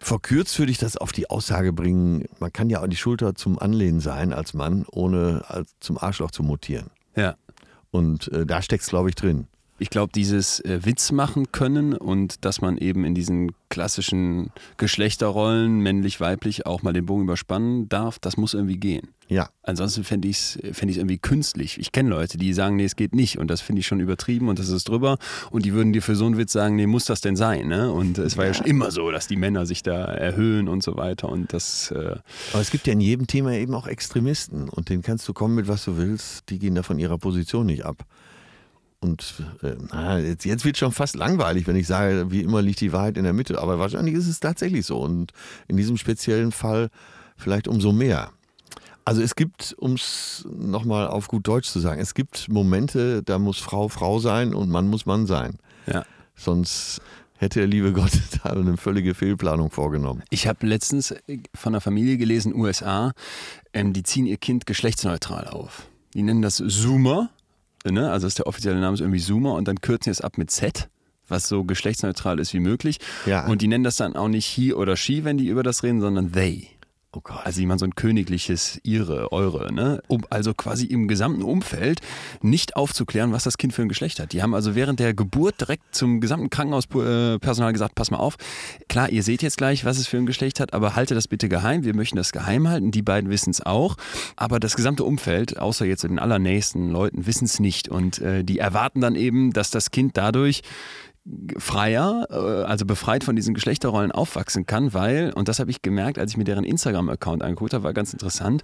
Verkürzt 0.00 0.58
würde 0.58 0.72
ich 0.72 0.78
das 0.78 0.96
auf 0.96 1.12
die 1.12 1.28
Aussage 1.30 1.72
bringen, 1.72 2.24
man 2.40 2.52
kann 2.52 2.68
ja 2.70 2.82
auch 2.82 2.88
die 2.88 2.96
Schulter 2.96 3.34
zum 3.34 3.58
Anlehnen 3.58 4.00
sein 4.00 4.32
als 4.32 4.54
Mann, 4.54 4.84
ohne 4.90 5.44
als 5.46 5.74
zum 5.80 5.98
Arschloch 5.98 6.30
zu 6.30 6.42
mutieren. 6.42 6.86
Ja. 7.14 7.36
Und 7.90 8.28
äh, 8.32 8.44
da 8.46 8.62
steckt 8.62 8.82
es, 8.82 8.88
glaube 8.88 9.10
ich, 9.10 9.14
drin. 9.14 9.46
Ich 9.80 9.90
glaube, 9.90 10.12
dieses 10.14 10.60
äh, 10.60 10.84
Witz 10.84 11.10
machen 11.10 11.52
können 11.52 11.94
und 11.94 12.44
dass 12.44 12.60
man 12.60 12.78
eben 12.78 13.04
in 13.04 13.14
diesen 13.14 13.52
klassischen 13.70 14.50
Geschlechterrollen, 14.76 15.80
männlich-weiblich, 15.80 16.66
auch 16.66 16.82
mal 16.82 16.92
den 16.92 17.06
Bogen 17.06 17.22
überspannen 17.22 17.88
darf, 17.88 18.18
das 18.18 18.36
muss 18.36 18.54
irgendwie 18.54 18.76
gehen. 18.76 19.08
Ja, 19.28 19.48
Ansonsten 19.70 20.02
fände 20.02 20.26
ich 20.26 20.36
es 20.36 20.58
fänd 20.72 20.90
ich's 20.90 20.98
irgendwie 20.98 21.18
künstlich. 21.18 21.78
Ich 21.78 21.92
kenne 21.92 22.10
Leute, 22.10 22.38
die 22.38 22.52
sagen, 22.52 22.74
nee, 22.74 22.84
es 22.84 22.96
geht 22.96 23.14
nicht. 23.14 23.38
Und 23.38 23.48
das 23.48 23.60
finde 23.60 23.80
ich 23.80 23.86
schon 23.86 24.00
übertrieben 24.00 24.48
und 24.48 24.58
das 24.58 24.68
ist 24.68 24.88
drüber. 24.88 25.16
Und 25.50 25.64
die 25.64 25.72
würden 25.72 25.92
dir 25.92 26.02
für 26.02 26.16
so 26.16 26.26
einen 26.26 26.36
Witz 26.38 26.52
sagen, 26.52 26.74
nee, 26.74 26.86
muss 26.86 27.04
das 27.04 27.20
denn 27.20 27.36
sein? 27.36 27.68
Ne? 27.68 27.92
Und 27.92 28.18
es 28.18 28.36
war 28.36 28.46
ja 28.46 28.54
schon 28.54 28.66
immer 28.66 28.90
so, 28.90 29.10
dass 29.12 29.28
die 29.28 29.36
Männer 29.36 29.66
sich 29.66 29.84
da 29.84 30.06
erhöhen 30.06 30.68
und 30.68 30.82
so 30.82 30.96
weiter. 30.96 31.28
Und 31.28 31.52
das, 31.52 31.92
äh, 31.92 32.16
aber 32.52 32.62
es 32.62 32.70
gibt 32.70 32.88
ja 32.88 32.92
in 32.92 33.00
jedem 33.00 33.28
Thema 33.28 33.52
eben 33.52 33.74
auch 33.74 33.86
Extremisten 33.86 34.68
und 34.68 34.88
denen 34.88 35.02
kannst 35.02 35.28
du 35.28 35.32
kommen 35.32 35.54
mit 35.54 35.68
was 35.68 35.84
du 35.84 35.96
willst, 35.96 36.50
die 36.50 36.58
gehen 36.58 36.74
da 36.74 36.82
von 36.82 36.98
ihrer 36.98 37.18
Position 37.18 37.66
nicht 37.66 37.84
ab. 37.84 38.04
Und 39.00 39.42
äh, 39.62 39.76
na, 39.90 40.18
jetzt, 40.18 40.44
jetzt 40.44 40.64
wird 40.64 40.76
schon 40.76 40.92
fast 40.92 41.16
langweilig, 41.16 41.66
wenn 41.66 41.76
ich 41.76 41.86
sage, 41.86 42.30
wie 42.30 42.42
immer 42.42 42.60
liegt 42.60 42.80
die 42.80 42.92
Wahrheit 42.92 43.16
in 43.16 43.24
der 43.24 43.32
Mitte. 43.32 43.60
Aber 43.60 43.78
wahrscheinlich 43.78 44.14
ist 44.14 44.28
es 44.28 44.40
tatsächlich 44.40 44.84
so. 44.84 44.98
Und 44.98 45.32
in 45.68 45.76
diesem 45.76 45.96
speziellen 45.96 46.52
Fall 46.52 46.90
vielleicht 47.36 47.66
umso 47.66 47.92
mehr. 47.92 48.30
Also 49.04 49.22
es 49.22 49.34
gibt, 49.34 49.74
um 49.78 49.94
es 49.94 50.46
nochmal 50.50 51.08
auf 51.08 51.28
gut 51.28 51.48
Deutsch 51.48 51.68
zu 51.68 51.80
sagen, 51.80 52.00
es 52.00 52.14
gibt 52.14 52.48
Momente, 52.50 53.22
da 53.22 53.38
muss 53.38 53.58
Frau 53.58 53.88
Frau 53.88 54.18
sein 54.18 54.54
und 54.54 54.68
Mann 54.68 54.88
muss 54.88 55.06
Mann 55.06 55.26
sein. 55.26 55.58
ja. 55.86 56.04
Sonst 56.36 57.02
hätte 57.36 57.60
der 57.60 57.68
liebe 57.68 57.92
Gott 57.92 58.12
da 58.42 58.50
eine 58.50 58.76
völlige 58.76 59.14
Fehlplanung 59.14 59.70
vorgenommen. 59.70 60.22
Ich 60.30 60.46
habe 60.46 60.66
letztens 60.66 61.14
von 61.54 61.74
einer 61.74 61.80
Familie 61.80 62.18
gelesen, 62.18 62.54
USA, 62.54 63.12
ähm, 63.72 63.92
die 63.92 64.02
ziehen 64.02 64.26
ihr 64.26 64.36
Kind 64.36 64.66
geschlechtsneutral 64.66 65.48
auf. 65.48 65.86
Die 66.14 66.22
nennen 66.22 66.42
das 66.42 66.56
Zoomer, 66.56 67.30
ne? 67.84 68.10
also 68.10 68.26
ist 68.26 68.38
der 68.38 68.46
offizielle 68.46 68.80
Name 68.80 68.94
ist 68.94 69.00
irgendwie 69.00 69.20
Zoomer 69.20 69.54
und 69.54 69.68
dann 69.68 69.80
kürzen 69.80 70.04
sie 70.04 70.10
es 70.10 70.20
ab 70.20 70.38
mit 70.38 70.50
Z, 70.50 70.88
was 71.28 71.48
so 71.48 71.64
geschlechtsneutral 71.64 72.38
ist 72.38 72.52
wie 72.54 72.60
möglich. 72.60 72.98
Ja. 73.26 73.46
Und 73.46 73.62
die 73.62 73.68
nennen 73.68 73.84
das 73.84 73.96
dann 73.96 74.16
auch 74.16 74.28
nicht 74.28 74.46
he 74.46 74.74
oder 74.74 74.96
she, 74.96 75.24
wenn 75.24 75.38
die 75.38 75.46
über 75.46 75.62
das 75.62 75.82
reden, 75.82 76.00
sondern 76.00 76.32
they. 76.32 76.68
Oh 77.12 77.20
Gott. 77.24 77.40
Also 77.42 77.58
jemand 77.60 77.80
so 77.80 77.86
ein 77.86 77.96
königliches 77.96 78.80
ihre, 78.84 79.32
eure, 79.32 79.74
ne? 79.74 80.00
Um 80.06 80.24
also 80.30 80.54
quasi 80.54 80.86
im 80.86 81.08
gesamten 81.08 81.42
Umfeld 81.42 82.00
nicht 82.40 82.76
aufzuklären, 82.76 83.32
was 83.32 83.42
das 83.42 83.58
Kind 83.58 83.72
für 83.72 83.82
ein 83.82 83.88
Geschlecht 83.88 84.20
hat. 84.20 84.32
Die 84.32 84.42
haben 84.42 84.54
also 84.54 84.76
während 84.76 85.00
der 85.00 85.12
Geburt 85.12 85.60
direkt 85.60 85.92
zum 85.92 86.20
gesamten 86.20 86.50
Krankenhauspersonal 86.50 87.72
gesagt, 87.72 87.96
pass 87.96 88.12
mal 88.12 88.18
auf, 88.18 88.36
klar, 88.88 89.10
ihr 89.10 89.24
seht 89.24 89.42
jetzt 89.42 89.58
gleich, 89.58 89.84
was 89.84 89.98
es 89.98 90.06
für 90.06 90.18
ein 90.18 90.26
Geschlecht 90.26 90.60
hat, 90.60 90.72
aber 90.72 90.94
halte 90.94 91.16
das 91.16 91.26
bitte 91.26 91.48
geheim. 91.48 91.82
Wir 91.82 91.96
möchten 91.96 92.16
das 92.16 92.30
geheim 92.30 92.68
halten. 92.68 92.92
Die 92.92 93.02
beiden 93.02 93.28
wissen 93.28 93.50
es 93.50 93.60
auch. 93.60 93.96
Aber 94.36 94.60
das 94.60 94.76
gesamte 94.76 95.02
Umfeld, 95.02 95.58
außer 95.58 95.86
jetzt 95.86 96.04
den 96.04 96.20
allernächsten 96.20 96.90
Leuten, 96.90 97.26
wissen 97.26 97.46
es 97.46 97.58
nicht. 97.58 97.88
Und 97.88 98.20
äh, 98.20 98.44
die 98.44 98.60
erwarten 98.60 99.00
dann 99.00 99.16
eben, 99.16 99.52
dass 99.52 99.70
das 99.70 99.90
Kind 99.90 100.16
dadurch 100.16 100.62
freier, 101.58 102.26
äh, 102.30 102.34
also 102.34 102.84
befreit 102.86 103.24
von 103.24 103.36
diesen 103.36 103.54
Geschlechterrollen 103.54 104.12
aufwachsen 104.12 104.66
kann, 104.66 104.92
weil, 104.94 105.32
und 105.34 105.48
das 105.48 105.58
habe 105.60 105.70
ich 105.70 105.82
gemerkt, 105.82 106.18
als 106.18 106.32
ich 106.32 106.36
mir 106.36 106.44
deren 106.44 106.64
Instagram-Account 106.64 107.42
angeguckt 107.42 107.74
habe, 107.74 107.84
war 107.84 107.92
ganz 107.92 108.12
interessant, 108.12 108.62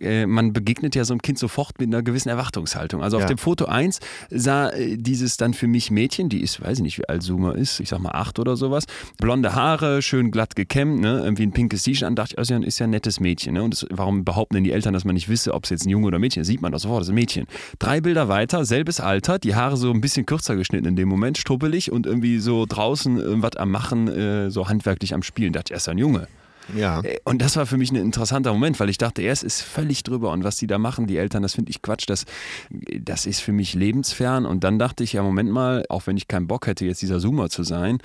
äh, 0.00 0.26
man 0.26 0.52
begegnet 0.52 0.94
ja 0.94 1.04
so 1.04 1.12
einem 1.14 1.22
Kind 1.22 1.38
sofort 1.38 1.78
mit 1.78 1.88
einer 1.88 2.02
gewissen 2.02 2.28
Erwartungshaltung. 2.28 3.02
Also 3.02 3.16
auf 3.16 3.22
Ja. 3.24 3.28
dem 3.28 3.38
Foto 3.38 3.66
1 3.66 4.00
sah 4.30 4.70
äh, 4.70 4.96
dieses 4.96 5.36
dann 5.36 5.54
für 5.54 5.66
mich 5.66 5.90
Mädchen, 5.90 6.28
die 6.28 6.40
ist, 6.40 6.60
weiß 6.62 6.78
ich 6.78 6.82
nicht, 6.82 6.98
wie 6.98 7.08
alt 7.08 7.22
Zoomer 7.22 7.54
ist, 7.54 7.80
ich 7.80 7.88
sag 7.88 8.00
mal 8.00 8.12
acht 8.12 8.38
oder 8.38 8.56
sowas, 8.56 8.84
blonde 9.18 9.54
Haare, 9.54 10.02
schön 10.02 10.30
glatt 10.30 10.56
gekämmt, 10.56 11.00
ne? 11.00 11.20
irgendwie 11.24 11.44
ein 11.44 11.52
pinkes 11.52 11.82
T-Shirt 11.82 12.06
an, 12.06 12.14
dachte 12.16 12.34
ich, 12.34 12.38
also, 12.38 12.54
ist 12.56 12.78
ja 12.78 12.84
ein 12.86 12.90
nettes 12.90 13.20
Mädchen. 13.20 13.54
Ne? 13.54 13.62
Und 13.62 13.74
das, 13.74 13.86
warum 13.90 14.24
behaupten 14.24 14.54
denn 14.54 14.64
die 14.64 14.72
Eltern, 14.72 14.92
dass 14.94 15.04
man 15.04 15.14
nicht 15.14 15.28
wisse, 15.28 15.52
ob 15.54 15.64
es 15.64 15.70
jetzt 15.70 15.86
ein 15.86 15.90
Junge 15.90 16.06
oder 16.06 16.18
ein 16.18 16.20
Mädchen 16.20 16.40
ist? 16.42 16.46
Sieht 16.48 16.62
man 16.62 16.72
doch 16.72 16.78
sofort, 16.78 17.00
das 17.00 17.08
ist 17.08 17.12
ein 17.12 17.16
Mädchen. 17.16 17.46
Drei 17.78 18.00
Bilder 18.00 18.28
weiter, 18.28 18.64
selbes 18.64 19.00
Alter, 19.00 19.38
die 19.38 19.54
Haare 19.54 19.76
so 19.76 19.90
ein 19.92 20.00
bisschen 20.00 20.26
kürzer 20.26 20.56
geschnitten 20.56 20.86
in 20.86 20.96
dem 20.96 21.08
Moment, 21.08 21.38
struppelig 21.38 21.92
und 21.92 22.05
irgendwie 22.06 22.38
so 22.38 22.64
draußen 22.66 23.18
irgendwas 23.18 23.56
am 23.56 23.70
Machen, 23.70 24.08
äh, 24.08 24.50
so 24.50 24.68
handwerklich 24.68 25.14
am 25.14 25.22
Spielen. 25.22 25.52
Dachte 25.52 25.70
ich, 25.70 25.74
er 25.74 25.78
ist 25.78 25.88
ein 25.88 25.98
Junge. 25.98 26.28
Ja. 26.74 27.00
Äh, 27.00 27.18
Und 27.24 27.40
das 27.42 27.56
war 27.56 27.66
für 27.66 27.76
mich 27.76 27.90
ein 27.90 27.96
interessanter 27.96 28.52
Moment, 28.52 28.80
weil 28.80 28.88
ich 28.88 28.98
dachte, 28.98 29.22
er 29.22 29.32
ist 29.32 29.62
völlig 29.62 30.02
drüber 30.02 30.32
und 30.32 30.44
was 30.44 30.56
die 30.56 30.66
da 30.66 30.78
machen, 30.78 31.06
die 31.06 31.16
Eltern, 31.16 31.42
das 31.42 31.54
finde 31.54 31.70
ich 31.70 31.82
Quatsch, 31.82 32.04
das, 32.08 32.24
das 32.70 33.26
ist 33.26 33.40
für 33.40 33.52
mich 33.52 33.74
lebensfern. 33.74 34.46
Und 34.46 34.64
dann 34.64 34.78
dachte 34.78 35.04
ich, 35.04 35.12
ja, 35.12 35.22
Moment 35.22 35.50
mal, 35.50 35.84
auch 35.88 36.06
wenn 36.06 36.16
ich 36.16 36.28
keinen 36.28 36.46
Bock 36.46 36.66
hätte, 36.66 36.84
jetzt 36.84 37.02
dieser 37.02 37.20
Zoomer 37.20 37.50
zu 37.50 37.62
sein, 37.62 37.98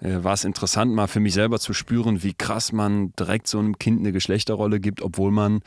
äh, 0.00 0.22
war 0.22 0.34
es 0.34 0.44
interessant, 0.44 0.94
mal 0.94 1.08
für 1.08 1.20
mich 1.20 1.34
selber 1.34 1.58
zu 1.58 1.72
spüren, 1.72 2.22
wie 2.22 2.34
krass 2.34 2.72
man 2.72 3.12
direkt 3.18 3.48
so 3.48 3.58
einem 3.58 3.78
Kind 3.78 4.00
eine 4.00 4.12
Geschlechterrolle 4.12 4.80
gibt, 4.80 5.02
obwohl 5.02 5.30
man 5.30 5.60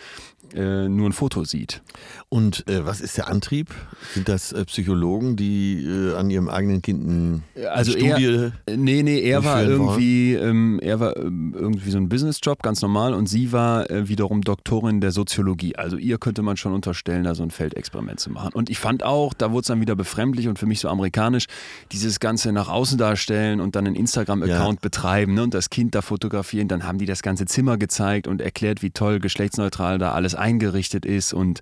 äh, 0.55 0.87
nur 0.87 1.09
ein 1.09 1.13
Foto 1.13 1.43
sieht. 1.43 1.81
Und 2.29 2.67
äh, 2.67 2.85
was 2.85 3.01
ist 3.01 3.17
der 3.17 3.27
Antrieb? 3.27 3.69
Sind 4.13 4.29
das 4.29 4.51
äh, 4.51 4.65
Psychologen, 4.65 5.35
die 5.35 5.83
äh, 5.85 6.15
an 6.15 6.29
ihrem 6.29 6.49
eigenen 6.49 6.81
Kind 6.81 7.43
eine 7.55 7.69
Also 7.71 7.91
Studie? 7.91 8.25
er, 8.25 8.51
äh, 8.73 8.77
nee, 8.77 9.03
nee, 9.03 9.19
er 9.19 9.43
war 9.43 9.63
irgendwie, 9.63 10.35
ähm, 10.35 10.79
er 10.81 10.99
war 10.99 11.17
ähm, 11.17 11.55
irgendwie 11.57 11.89
so 11.89 11.97
ein 11.97 12.09
Businessjob, 12.09 12.61
ganz 12.61 12.81
normal, 12.81 13.13
und 13.13 13.27
sie 13.27 13.51
war 13.51 13.89
äh, 13.89 14.07
wiederum 14.09 14.41
Doktorin 14.41 15.01
der 15.01 15.11
Soziologie. 15.11 15.75
Also 15.75 15.97
ihr 15.97 16.17
könnte 16.17 16.41
man 16.41 16.57
schon 16.57 16.73
unterstellen, 16.73 17.23
da 17.23 17.35
so 17.35 17.43
ein 17.43 17.51
Feldexperiment 17.51 18.19
zu 18.19 18.29
machen. 18.29 18.51
Und 18.53 18.69
ich 18.69 18.79
fand 18.79 19.03
auch, 19.03 19.33
da 19.33 19.51
wurde 19.51 19.61
es 19.61 19.67
dann 19.67 19.81
wieder 19.81 19.95
befremdlich 19.95 20.47
und 20.47 20.59
für 20.59 20.65
mich 20.65 20.79
so 20.79 20.89
amerikanisch, 20.89 21.45
dieses 21.91 22.19
Ganze 22.19 22.51
nach 22.51 22.69
außen 22.69 22.97
darstellen 22.97 23.59
und 23.61 23.75
dann 23.75 23.87
einen 23.87 23.95
Instagram-Account 23.95 24.81
betreiben 24.81 25.33
ne, 25.33 25.43
und 25.43 25.53
das 25.53 25.69
Kind 25.69 25.95
da 25.95 26.01
fotografieren. 26.01 26.67
Dann 26.67 26.85
haben 26.85 26.97
die 26.97 27.05
das 27.05 27.21
ganze 27.21 27.45
Zimmer 27.45 27.77
gezeigt 27.77 28.27
und 28.27 28.41
erklärt, 28.41 28.81
wie 28.81 28.91
toll 28.91 29.19
geschlechtsneutral 29.19 29.97
da 29.97 30.11
alles 30.11 30.35
eingerichtet 30.39 31.05
ist. 31.05 31.33
Und 31.33 31.59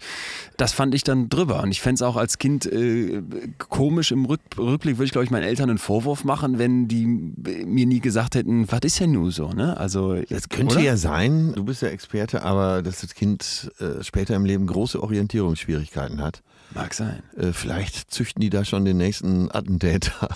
das 0.58 0.74
fand 0.74 0.96
ich 0.96 1.04
dann 1.04 1.30
drüber. 1.30 1.62
Und 1.64 1.72
ich 1.72 1.82
fände 1.82 1.96
es 1.96 2.02
auch 2.02 2.16
als 2.16 2.38
Kind 2.38 2.66
äh, 2.66 3.22
komisch 3.58 4.12
im 4.12 4.26
Rück 4.26 4.42
Rückblick, 4.58 4.98
würde 4.98 5.06
ich, 5.06 5.12
glaube 5.12 5.26
ich, 5.26 5.32
meinen 5.32 5.44
Eltern 5.44 5.70
einen 5.70 5.80
Vorwurf 5.80 6.24
machen, 6.24 6.58
wenn 6.60 6.88
die 6.88 7.06
mir 7.06 7.86
nie 7.86 8.00
gesagt 8.00 8.36
hätten, 8.36 8.72
was 8.72 8.82
ist 8.84 9.00
denn 9.00 9.12
nun 9.12 9.32
so? 9.32 9.50
Ne? 9.50 9.78
Also, 9.78 10.16
Das 10.30 10.50
könnte 10.50 10.76
oder? 10.76 10.84
ja 10.84 10.98
sein, 10.98 11.54
du 11.56 11.64
bist 11.64 11.82
ja 11.82 11.90
Experte, 11.90 12.44
aber 12.44 12.82
dass 12.82 13.02
das 13.02 13.14
Kind 13.14 13.72
äh, 13.80 14.04
später 14.04 14.36
im 14.36 14.46
Leben 14.46 14.68
große 14.68 15.02
Orientierungsschwierigkeiten 15.02 16.22
hat. 16.22 16.42
Mag 16.74 16.94
sein. 16.94 17.24
Äh, 17.36 17.54
vielleicht 17.54 18.12
züchten 18.12 18.42
die 18.42 18.50
da 18.50 18.66
schon 18.66 18.86
den 18.86 18.98
nächsten 18.98 19.50
Attentäter. 19.52 20.30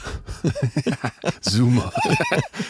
Zoomer. 1.41 1.91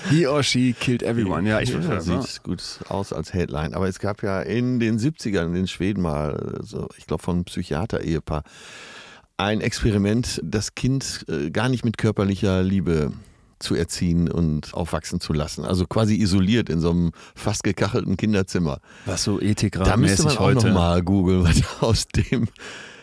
He 0.10 0.28
or 0.28 0.44
she 0.44 0.74
killed 0.74 1.04
everyone. 1.04 1.48
Ja, 1.48 1.60
ich 1.62 1.70
ja, 1.70 1.80
ja, 1.80 2.02
sieht 2.02 2.44
gut 2.44 2.62
aus 2.90 3.14
als 3.14 3.34
Headline. 3.34 3.74
Aber 3.74 3.88
es 3.88 4.00
gab 4.00 4.24
ja 4.24 4.42
in 4.42 4.80
den 4.80 5.00
70ern 5.00 5.56
in 5.56 5.68
Schweden 5.68 6.02
mal, 6.02 6.60
so, 6.62 6.90
ich 6.98 7.06
glaube 7.06 7.24
von 7.24 7.36
einem 7.36 7.46
Psychiater-Ehepaar, 7.46 8.44
ein 9.38 9.62
Experiment, 9.62 10.42
das 10.44 10.76
Kind 10.76 11.26
äh, 11.30 11.50
gar 11.52 11.70
nicht 11.70 11.86
mit 11.86 11.98
körperlicher 11.98 12.64
Liebe 12.64 13.12
zu 13.60 13.76
erziehen 13.76 14.30
und 14.30 14.74
aufwachsen 14.74 15.20
zu 15.20 15.34
lassen. 15.34 15.66
Also 15.66 15.86
quasi 15.86 16.16
isoliert 16.16 16.70
in 16.70 16.80
so 16.80 16.92
einem 16.92 17.12
fast 17.36 17.64
gekachelten 17.64 18.18
Kinderzimmer. 18.18 18.80
Was 19.06 19.24
so 19.24 19.40
Da 19.40 19.98
müsste 19.98 20.24
man 20.24 20.38
auch 20.38 20.40
heute. 20.40 20.68
noch 20.68 20.74
mal 20.74 21.04
googeln, 21.04 21.44
was 21.44 21.62
aus 21.82 22.08
dem 22.08 22.48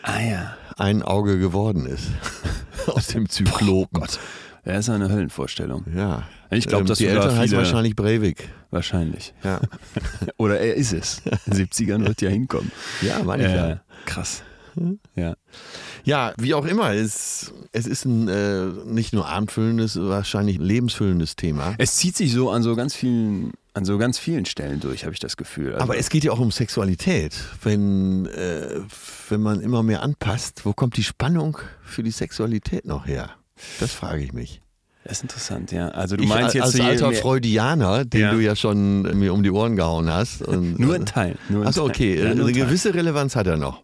Ah 0.03 0.19
ja. 0.21 0.57
ein 0.77 1.01
Auge 1.03 1.39
geworden 1.39 1.85
ist. 1.85 2.07
aus 2.87 3.07
dem 3.07 3.29
Zyklopen. 3.29 3.99
Gott. 4.01 4.19
Das 4.65 4.79
ist 4.79 4.89
eine 4.89 5.09
Höllenvorstellung. 5.09 5.85
Ja. 5.95 6.23
Ich 6.51 6.67
glaube, 6.67 6.81
Ähm, 6.81 6.87
dass 6.87 6.97
die 6.97 7.05
Eltern 7.07 7.41
viele- 7.43 7.57
wahrscheinlich 7.57 7.95
Breivik. 7.95 8.49
Wahrscheinlich. 8.71 9.33
Ja, 9.43 9.61
Oder 10.37 10.59
er 10.59 10.75
ist 10.75 10.93
es. 10.93 11.21
In 11.45 11.53
den 11.57 11.67
70ern 11.67 12.05
wird 12.05 12.21
ja 12.21 12.29
hinkommen. 12.29 12.71
ja 13.01 13.21
meine 13.23 13.45
ich 13.47 13.51
ja. 13.53 13.69
Äh, 13.71 13.77
krass. 14.05 14.43
Ja. 15.15 15.33
Ja, 16.05 16.33
wie 16.37 16.53
auch 16.53 16.65
immer, 16.65 16.93
es, 16.93 17.51
es 17.71 17.85
ist 17.87 18.05
ein 18.05 18.27
äh, 18.29 18.65
nicht 18.85 19.11
nur 19.13 19.27
abendfüllendes, 19.27 19.99
wahrscheinlich 19.99 20.57
lebensfüllendes 20.59 21.35
Thema. 21.35 21.73
Es 21.77 21.95
zieht 21.97 22.15
sich 22.15 22.31
so 22.31 22.49
an 22.51 22.63
so 22.63 22.75
ganz 22.75 22.95
vielen, 22.95 23.51
an 23.79 23.85
so 23.85 23.97
ganz 23.97 24.19
vielen 24.19 24.45
Stellen 24.45 24.81
durch, 24.81 25.05
habe 25.05 25.13
ich 25.13 25.19
das 25.19 25.37
Gefühl. 25.37 25.71
Also, 25.71 25.83
Aber 25.83 25.97
es 25.97 26.09
geht 26.09 26.25
ja 26.25 26.33
auch 26.33 26.39
um 26.39 26.51
Sexualität. 26.51 27.33
Wenn, 27.63 28.25
äh, 28.25 28.81
wenn 29.29 29.41
man 29.41 29.61
immer 29.61 29.83
mehr 29.83 30.03
anpasst, 30.03 30.65
wo 30.65 30.73
kommt 30.73 30.97
die 30.97 31.03
Spannung 31.03 31.57
für 31.81 32.03
die 32.03 32.11
Sexualität 32.11 32.85
noch 32.85 33.07
her? 33.07 33.31
Das 33.79 33.93
frage 33.93 34.21
ich 34.21 34.33
mich. 34.33 34.61
Das 35.09 35.17
ist 35.17 35.23
interessant, 35.23 35.71
ja. 35.71 35.87
Also 35.89 36.15
du 36.17 36.23
ich 36.23 36.29
meinst 36.29 36.53
jetzt 36.53 36.63
als 36.65 36.73
so 36.77 36.83
alter 36.83 37.11
Freudianer, 37.13 38.05
den 38.05 38.21
Ja. 38.21 38.31
du 38.31 38.39
ja 38.39 38.55
schon 38.55 39.01
mir 39.17 39.33
um 39.33 39.41
die 39.41 39.49
Ohren 39.49 39.75
gehauen 39.75 40.07
hast. 40.07 40.47
Nur 40.77 40.93
ein 40.93 41.05
Teil. 41.07 41.35
Nur 41.49 41.65
Achso, 41.65 41.83
okay. 41.83 42.15
Ja, 42.19 42.25
Äh, 42.27 42.31
Eine 42.31 42.51
gewisse 42.51 42.93
Relevanz 42.93 43.35
hat 43.35 43.47
er 43.47 43.57
noch. 43.57 43.81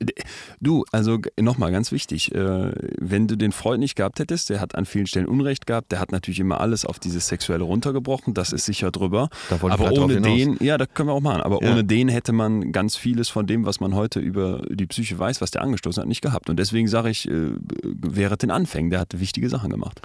Du, 0.62 0.86
also 0.92 1.18
nochmal 1.40 1.72
ganz 1.72 1.92
wichtig, 1.92 2.34
äh, 2.36 2.72
wenn 3.00 3.28
du 3.28 3.36
den 3.38 3.52
Freund 3.52 3.80
nicht 3.80 3.96
gehabt 3.96 4.20
hättest, 4.20 4.52
der 4.52 4.62
hat 4.62 4.76
an 4.76 4.86
vielen 4.86 5.08
Stellen 5.08 5.26
Unrecht 5.26 5.66
gehabt, 5.66 5.92
der 5.92 6.00
hat 6.00 6.12
natürlich 6.12 6.40
immer 6.40 6.62
alles 6.62 6.86
auf 6.86 7.00
dieses 7.00 7.28
Sexuelle 7.28 7.64
runtergebrochen, 7.64 8.36
das 8.36 8.54
ist 8.54 8.66
sicher 8.66 8.92
drüber. 8.92 9.30
Da 9.50 9.60
wollte 9.64 9.80
Aber 9.80 9.92
ohne 9.94 10.22
den, 10.22 10.58
ja, 10.60 10.78
das 10.78 10.90
können 10.94 11.10
wir 11.10 11.14
auch 11.14 11.22
machen, 11.22 11.42
aber 11.42 11.60
Ja. 11.64 11.72
ohne 11.72 11.84
den 11.84 12.08
hätte 12.08 12.34
man 12.34 12.72
ganz 12.72 12.96
vieles 12.96 13.30
von 13.30 13.48
dem, 13.48 13.66
was 13.66 13.80
man 13.80 13.96
heute 13.96 14.20
über 14.20 14.62
die 14.70 14.86
Psyche 14.86 15.18
weiß, 15.18 15.42
was 15.42 15.50
der 15.50 15.64
angestoßen 15.64 16.02
hat, 16.02 16.08
nicht 16.08 16.22
gehabt. 16.22 16.52
Und 16.52 16.58
deswegen 16.60 16.88
sage 16.88 17.10
ich, 17.10 17.28
äh, 17.28 17.50
wäre 17.84 18.38
den 18.38 18.52
Anfängen, 18.52 18.92
der 18.92 19.00
hat 19.00 19.20
wichtige 19.20 19.50
Sachen 19.50 19.72
gemacht. 19.72 20.02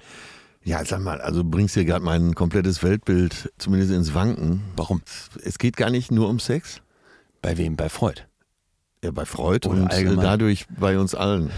Ja, 0.62 0.84
sag 0.84 1.00
mal, 1.00 1.20
also 1.20 1.42
du 1.42 1.50
bringst 1.50 1.74
hier 1.74 1.84
gerade 1.84 2.04
mein 2.04 2.34
komplettes 2.34 2.82
Weltbild 2.82 3.52
zumindest 3.58 3.92
ins 3.92 4.14
Wanken. 4.14 4.62
Warum? 4.76 5.00
Es 5.42 5.58
geht 5.58 5.76
gar 5.76 5.90
nicht 5.90 6.10
nur 6.10 6.28
um 6.28 6.38
Sex. 6.38 6.82
Bei 7.40 7.56
wem? 7.56 7.76
Bei 7.76 7.88
Freud. 7.88 8.26
Ja, 9.02 9.10
bei 9.12 9.24
Freud 9.24 9.66
Oder 9.66 9.82
und 9.82 9.90
äh, 9.90 9.94
allgemein. 9.94 10.20
dadurch 10.20 10.66
bei 10.78 10.98
uns 10.98 11.14
allen. 11.14 11.50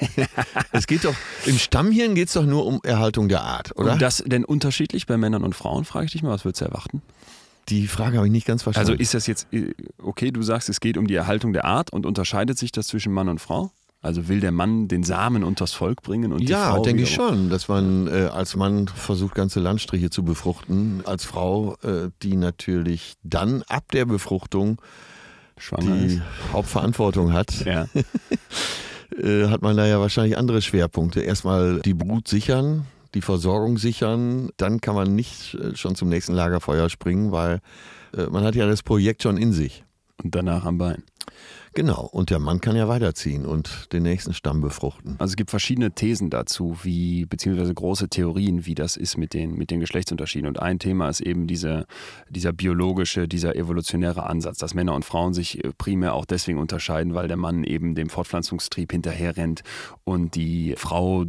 es 0.72 0.86
geht 0.86 1.04
doch, 1.04 1.14
im 1.44 1.58
Stammhirn 1.58 2.14
geht 2.14 2.28
es 2.28 2.34
doch 2.34 2.46
nur 2.46 2.64
um 2.64 2.80
Erhaltung 2.82 3.28
der 3.28 3.42
Art, 3.42 3.76
oder? 3.76 3.92
Und 3.92 4.02
das 4.02 4.24
denn 4.26 4.46
unterschiedlich 4.46 5.06
bei 5.06 5.18
Männern 5.18 5.44
und 5.44 5.54
Frauen, 5.54 5.84
frage 5.84 6.06
ich 6.06 6.12
dich 6.12 6.22
mal, 6.22 6.30
was 6.30 6.46
würdest 6.46 6.62
du 6.62 6.64
erwarten? 6.64 7.02
Die 7.68 7.86
Frage 7.86 8.16
habe 8.16 8.26
ich 8.26 8.32
nicht 8.32 8.46
ganz 8.46 8.62
verstanden. 8.62 8.92
Also 8.92 9.02
ist 9.02 9.12
das 9.12 9.26
jetzt, 9.26 9.46
äh, 9.52 9.74
okay, 10.02 10.30
du 10.30 10.40
sagst, 10.40 10.70
es 10.70 10.80
geht 10.80 10.96
um 10.96 11.06
die 11.06 11.14
Erhaltung 11.14 11.52
der 11.52 11.66
Art 11.66 11.92
und 11.92 12.06
unterscheidet 12.06 12.58
sich 12.58 12.72
das 12.72 12.86
zwischen 12.86 13.12
Mann 13.12 13.28
und 13.28 13.40
Frau? 13.40 13.72
Also 14.02 14.28
will 14.28 14.40
der 14.40 14.52
Mann 14.52 14.88
den 14.88 15.02
Samen 15.02 15.44
unters 15.44 15.74
Volk 15.74 16.02
bringen 16.02 16.32
und 16.32 16.40
die 16.40 16.46
ja, 16.46 16.72
Frau 16.72 16.82
denke 16.82 17.02
ich 17.02 17.12
schon, 17.14 17.50
dass 17.50 17.68
man 17.68 18.06
äh, 18.06 18.30
als 18.32 18.56
Mann 18.56 18.88
versucht, 18.88 19.34
ganze 19.34 19.60
Landstriche 19.60 20.08
zu 20.08 20.24
befruchten. 20.24 21.02
Als 21.04 21.24
Frau, 21.26 21.76
äh, 21.82 22.08
die 22.22 22.36
natürlich 22.36 23.14
dann 23.22 23.62
ab 23.68 23.90
der 23.92 24.06
Befruchtung 24.06 24.80
schwanger 25.58 25.96
die 25.96 26.14
ist. 26.14 26.22
Hauptverantwortung 26.52 27.34
hat, 27.34 27.64
Ja. 27.66 27.86
äh, 29.18 29.48
hat 29.48 29.60
man 29.60 29.76
da 29.76 29.86
ja 29.86 30.00
wahrscheinlich 30.00 30.38
andere 30.38 30.62
Schwerpunkte. 30.62 31.20
Erstmal 31.20 31.80
die 31.80 31.92
Brut 31.94 32.26
sichern, 32.26 32.86
die 33.14 33.20
Versorgung 33.20 33.76
sichern, 33.76 34.48
dann 34.56 34.80
kann 34.80 34.94
man 34.94 35.14
nicht 35.14 35.54
äh, 35.56 35.76
schon 35.76 35.94
zum 35.94 36.08
nächsten 36.08 36.32
Lagerfeuer 36.32 36.88
springen, 36.88 37.32
weil 37.32 37.60
äh, 38.16 38.24
man 38.30 38.44
hat 38.44 38.54
ja 38.54 38.66
das 38.66 38.82
Projekt 38.82 39.22
schon 39.22 39.36
in 39.36 39.52
sich. 39.52 39.84
Und 40.22 40.34
danach 40.34 40.64
am 40.64 40.78
Bein. 40.78 41.02
Genau, 41.72 42.08
und 42.12 42.30
der 42.30 42.40
Mann 42.40 42.60
kann 42.60 42.74
ja 42.74 42.88
weiterziehen 42.88 43.46
und 43.46 43.92
den 43.92 44.02
nächsten 44.02 44.34
Stamm 44.34 44.60
befruchten. 44.60 45.14
Also 45.18 45.32
es 45.32 45.36
gibt 45.36 45.50
verschiedene 45.50 45.92
Thesen 45.92 46.28
dazu, 46.28 46.78
wie, 46.82 47.26
beziehungsweise 47.26 47.72
große 47.72 48.08
Theorien, 48.08 48.66
wie 48.66 48.74
das 48.74 48.96
ist 48.96 49.16
mit 49.16 49.34
den, 49.34 49.54
mit 49.56 49.70
den 49.70 49.78
Geschlechtsunterschieden. 49.78 50.48
Und 50.48 50.58
ein 50.60 50.78
Thema 50.80 51.08
ist 51.08 51.20
eben 51.20 51.46
diese, 51.46 51.86
dieser 52.28 52.52
biologische, 52.52 53.28
dieser 53.28 53.54
evolutionäre 53.54 54.24
Ansatz, 54.24 54.58
dass 54.58 54.74
Männer 54.74 54.94
und 54.94 55.04
Frauen 55.04 55.32
sich 55.32 55.64
äh, 55.64 55.70
primär 55.78 56.14
auch 56.14 56.24
deswegen 56.24 56.58
unterscheiden, 56.58 57.14
weil 57.14 57.28
der 57.28 57.36
Mann 57.36 57.62
eben 57.62 57.94
dem 57.94 58.10
Fortpflanzungstrieb 58.10 58.90
hinterherrennt 58.90 59.62
und 60.04 60.34
die 60.34 60.74
Frau 60.76 61.24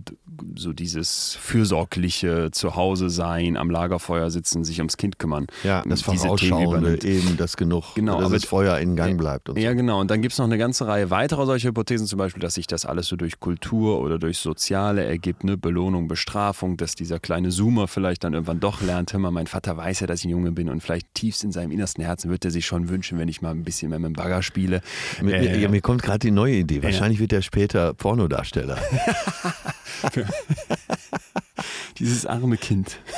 so 0.56 0.73
dieses 0.73 1.36
fürsorgliche 1.39 2.49
Zuhause 2.51 3.10
sein, 3.10 3.58
am 3.58 3.69
Lagerfeuer 3.69 4.32
sitzen, 4.32 4.63
sich 4.63 4.80
ums 4.80 4.97
Kind 4.97 5.19
kümmern. 5.19 5.45
Ja, 5.63 5.84
das 5.88 6.01
Vorausschauende 6.01 7.04
eben, 7.04 7.38
dass 7.38 7.58
genug, 7.58 7.93
Genau, 7.95 8.17
dass 8.17 8.25
aber- 8.25 8.36
das 8.36 8.45
Feuer 8.45 8.80
in 8.80 8.95
Gang 8.95 9.17
bleibt. 9.17 9.49
Und 9.49 9.56
so. 9.56 9.62
Ja, 9.62 9.73
genau. 9.73 9.99
Und 10.01 10.10
dann 10.10 10.21
gibt 10.21 10.31
es 10.34 10.39
noch 10.39 10.46
eine 10.46 10.58
ganze 10.58 10.88
Reihe 10.88 11.10
weiterer 11.10 11.46
solcher 11.46 11.70
Hypothesen, 11.70 12.08
zum 12.08 12.17
Beispiel, 12.17 12.41
dass 12.41 12.56
sich 12.56 12.67
das 12.67 12.86
alles 12.86 13.08
so 13.08 13.15
durch 13.15 13.39
Kultur 13.39 14.00
oder 14.02 14.20
durch 14.20 14.38
Soziale 14.38 15.04
ergibt, 15.04 15.44
ne? 15.44 15.58
Belohnung, 15.58 16.08
Bestrafung, 16.08 16.78
dass 16.78 16.96
dieser 16.96 17.20
kleine 17.20 17.50
Zoomer 17.50 17.88
vielleicht 17.88 18.24
dann 18.24 18.34
irgendwann 18.34 18.60
doch 18.60 18.82
lernt, 18.82 19.13
hör 19.13 19.20
mal, 19.20 19.32
mein 19.32 19.48
Vater 19.48 19.78
weiß 19.78 20.02
ja, 20.02 20.08
dass 20.08 20.20
ich 20.20 20.26
ein 20.26 20.32
Junge 20.32 20.52
bin 20.52 20.70
und 20.70 20.82
vielleicht 20.82 21.13
tiefst 21.13 21.44
in 21.44 21.52
seinem 21.52 21.72
innersten 21.72 22.04
Herzen 22.04 22.30
wird 22.30 22.46
er 22.46 22.52
sich 22.52 22.65
schon 22.65 22.89
wünschen, 22.89 23.17
wenn 23.20 23.28
ich 23.28 23.41
mal 23.41 23.52
ein 23.52 23.63
bisschen 23.63 23.89
mehr 23.89 24.00
mit 24.00 24.08
dem 24.08 24.13
Bagger 24.13 24.44
spiele. 24.44 24.82
Mir, 25.22 25.36
Äh, 25.36 25.62
ja, 25.62 25.70
mir 25.70 25.82
kommt 25.82 26.04
gerade 26.04 26.20
die 26.20 26.32
neue 26.32 26.56
Idee. 26.56 26.84
Wahrscheinlich 26.84 27.20
wird 27.20 27.34
er 27.34 27.41
später 27.41 27.94
Pornodarsteller. 27.94 28.78
Dieses 32.00 32.26
arme 32.26 32.58
Kind. 32.58 32.98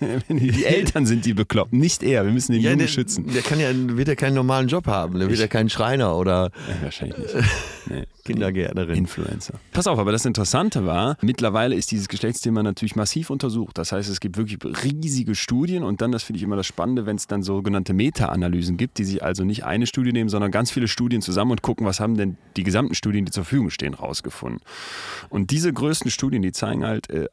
die 0.28 0.64
Eltern 0.64 1.06
sind 1.06 1.24
die 1.24 1.34
bekloppt, 1.34 1.72
nicht 1.72 2.02
er. 2.02 2.24
Wir 2.24 2.32
müssen 2.32 2.52
den 2.52 2.62
Ja, 2.62 2.70
Jungen 2.70 2.80
der, 2.80 2.86
schützen. 2.88 3.26
der 3.32 3.42
kann 3.42 3.60
ja, 3.60 3.68
wird 3.74 4.08
ja 4.08 4.14
keinen 4.14 4.34
normalen 4.34 4.68
Job 4.68 4.86
haben. 4.86 5.18
Der 5.18 5.28
wird 5.28 5.38
ja 5.38 5.46
keinen 5.48 5.68
Schreiner 5.70 6.16
oder 6.16 6.50
Ja, 6.68 6.82
wahrscheinlich 6.82 7.18
nicht. 7.18 7.34
Nee. 7.88 8.04
Kindergärtnerin. 8.24 8.94
Influencer. 8.94 9.54
Pass 9.72 9.88
auf, 9.88 9.98
aber 9.98 10.12
das 10.12 10.24
Interessante 10.24 10.86
war, 10.86 11.16
mittlerweile 11.22 11.74
ist 11.74 11.90
dieses 11.90 12.06
Geschlechtsthema 12.06 12.62
natürlich 12.62 12.94
massiv 12.94 13.30
untersucht. 13.30 13.78
Das 13.78 13.90
heißt, 13.90 14.08
es 14.08 14.20
gibt 14.20 14.36
wirklich 14.36 14.58
riesige 14.84 15.34
Studien 15.34 15.82
und 15.82 16.00
dann, 16.00 16.12
das 16.12 16.22
finde 16.22 16.36
ich 16.36 16.44
immer 16.44 16.54
das 16.54 16.66
Spannende, 16.66 17.04
wenn 17.06 17.16
es 17.16 17.26
dann 17.26 17.42
sogenannte 17.42 17.92
Meta-Analysen 17.92 18.76
gibt, 18.76 18.98
die 18.98 19.04
sich 19.04 19.24
also 19.24 19.42
nicht 19.42 19.64
eine 19.64 19.86
Studie 19.88 20.12
nehmen, 20.12 20.28
sondern 20.28 20.52
ganz 20.52 20.70
viele 20.70 20.86
Studien 20.86 21.20
zusammen 21.20 21.50
und 21.50 21.62
gucken, 21.62 21.84
was 21.84 21.98
haben 21.98 22.16
denn 22.16 22.36
die 22.56 22.62
gesamten 22.62 22.94
Studien, 22.94 23.24
die 23.24 23.32
zur 23.32 23.42
Verfügung 23.42 23.70
stehen, 23.70 23.94
rausgefunden. 23.94 24.60
Und 25.28 25.50
diese 25.50 25.72
größten 25.72 26.12
Studien, 26.12 26.42
die 26.42 26.52
zeigen 26.52 26.84
halt 26.84 27.10
äh, 27.10 27.26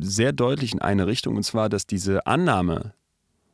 sehr 0.00 0.32
deutlich 0.32 0.74
in 0.74 0.82
eine 0.82 1.06
Richtung, 1.06 1.36
und 1.36 1.44
zwar, 1.44 1.70
dass 1.70 1.86
diese 1.86 2.11
Annahme 2.20 2.94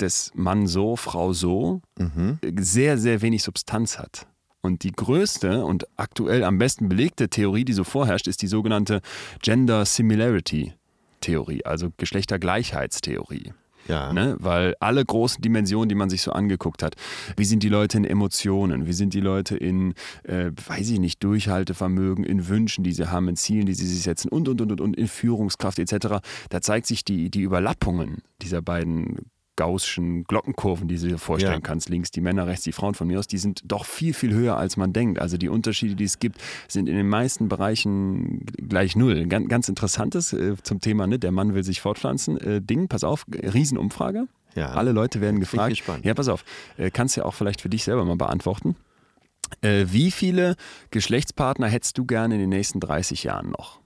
des 0.01 0.33
Mann 0.35 0.67
so, 0.67 0.97
Frau 0.97 1.33
so 1.33 1.81
Mhm. 1.99 2.39
sehr, 2.59 2.99
sehr 2.99 3.21
wenig 3.23 3.43
Substanz 3.43 3.99
hat. 3.99 4.27
Und 4.61 4.83
die 4.83 4.93
größte 4.93 5.65
und 5.65 5.87
aktuell 5.97 6.45
am 6.45 6.59
besten 6.59 6.89
belegte 6.89 7.29
Theorie, 7.29 7.65
die 7.65 7.73
so 7.73 7.85
vorherrscht, 7.85 8.27
ist 8.27 8.43
die 8.43 8.49
sogenannte 8.49 9.01
Gender 9.43 9.85
Similarity 9.85 10.75
Theorie, 11.21 11.65
also 11.65 11.89
Geschlechtergleichheitstheorie. 11.97 13.53
Ja. 13.89 14.13
Ne? 14.13 14.37
Weil 14.39 14.75
alle 14.81 15.05
großen 15.05 15.43
Dimensionen, 15.43 15.89
die 15.89 15.95
man 15.95 16.11
sich 16.11 16.23
so 16.23 16.33
angeguckt 16.33 16.83
hat, 16.83 16.95
wie 17.37 17.45
sind 17.45 17.63
die 17.63 17.69
Leute 17.69 17.97
in 17.97 18.05
Emotionen, 18.05 18.87
wie 18.87 18.93
sind 18.93 19.15
die 19.15 19.21
Leute 19.21 19.57
in, 19.57 19.95
äh, 20.25 20.53
weiß 20.67 20.91
ich 20.91 21.01
nicht, 21.01 21.25
Durchhaltevermögen, 21.25 22.25
in 22.25 22.49
Wünschen, 22.49 22.85
die 22.85 22.93
sie 22.93 23.11
haben, 23.11 23.29
in 23.29 23.37
Zielen, 23.37 23.67
die 23.67 23.75
sie 23.75 23.87
sich 23.87 24.03
setzen 24.03 24.29
und, 24.29 24.49
und, 24.49 24.61
und, 24.61 24.73
und, 24.73 24.81
und 24.81 24.97
in 24.97 25.09
Führungskraft 25.09 25.79
etc., 25.79 26.19
da 26.51 26.61
zeigt 26.61 26.87
sich 26.87 27.05
die, 27.05 27.31
die 27.31 27.43
Überlappungen 27.43 28.23
dieser 28.43 28.63
beiden 28.63 29.31
Gaußschen 29.59 30.23
Glockenkurven, 30.25 30.87
die 30.87 30.97
du 30.99 31.09
dir 31.09 31.19
vorstellen 31.19 31.55
Ja. 31.55 31.61
kannst, 31.61 31.89
links 31.89 32.13
die 32.13 32.21
Männer, 32.21 32.47
rechts 32.47 32.63
die 32.65 32.71
Frauen 32.73 32.95
von 32.95 33.09
mir 33.09 33.19
aus, 33.19 33.27
die 33.27 33.39
sind 33.39 33.61
doch 33.65 33.85
viel, 33.85 34.15
viel 34.15 34.33
höher, 34.33 34.57
als 34.57 34.77
man 34.77 34.93
denkt. 34.93 35.19
Also 35.19 35.37
die 35.37 35.49
Unterschiede, 35.49 35.97
die 35.97 36.05
es 36.05 36.21
gibt, 36.21 36.41
sind 36.69 36.89
in 36.89 36.95
den 36.97 37.09
meisten 37.09 37.49
Bereichen 37.49 38.47
gleich 38.69 38.95
null. 38.95 39.27
Ganz, 39.27 39.49
ganz 39.49 39.69
interessantes 39.69 40.33
äh, 40.33 40.55
zum 40.63 40.81
Thema, 40.81 41.09
ne? 41.09 41.19
der 41.19 41.33
Mann 41.33 41.55
will 41.55 41.65
sich 41.65 41.81
fortpflanzen. 41.81 42.39
Äh, 42.39 42.63
Ding, 42.63 42.87
pass 42.89 43.03
auf, 43.03 43.27
Riesenumfrage. 43.33 44.29
Ja. 44.55 44.71
Alle 44.71 44.93
Leute 44.93 45.21
werden 45.21 45.41
gefragt. 45.41 45.83
Ja, 46.05 46.15
pass 46.15 46.29
auf, 46.29 46.45
äh, 46.77 46.91
kannst 46.91 47.17
ja 47.17 47.25
auch 47.25 47.35
vielleicht 47.35 47.61
für 47.61 47.69
dich 47.69 47.83
selber 47.85 48.05
mal 48.05 48.17
beantworten. 48.17 48.77
Äh, 49.61 49.87
wie 49.89 50.11
viele 50.13 50.55
Geschlechtspartner 50.93 51.67
hättest 51.67 51.99
du 51.99 52.05
gerne 52.07 52.35
in 52.35 52.41
den 52.41 52.51
nächsten 52.51 52.81
30 52.81 53.25
Jahren 53.25 53.51
noch? 53.51 53.81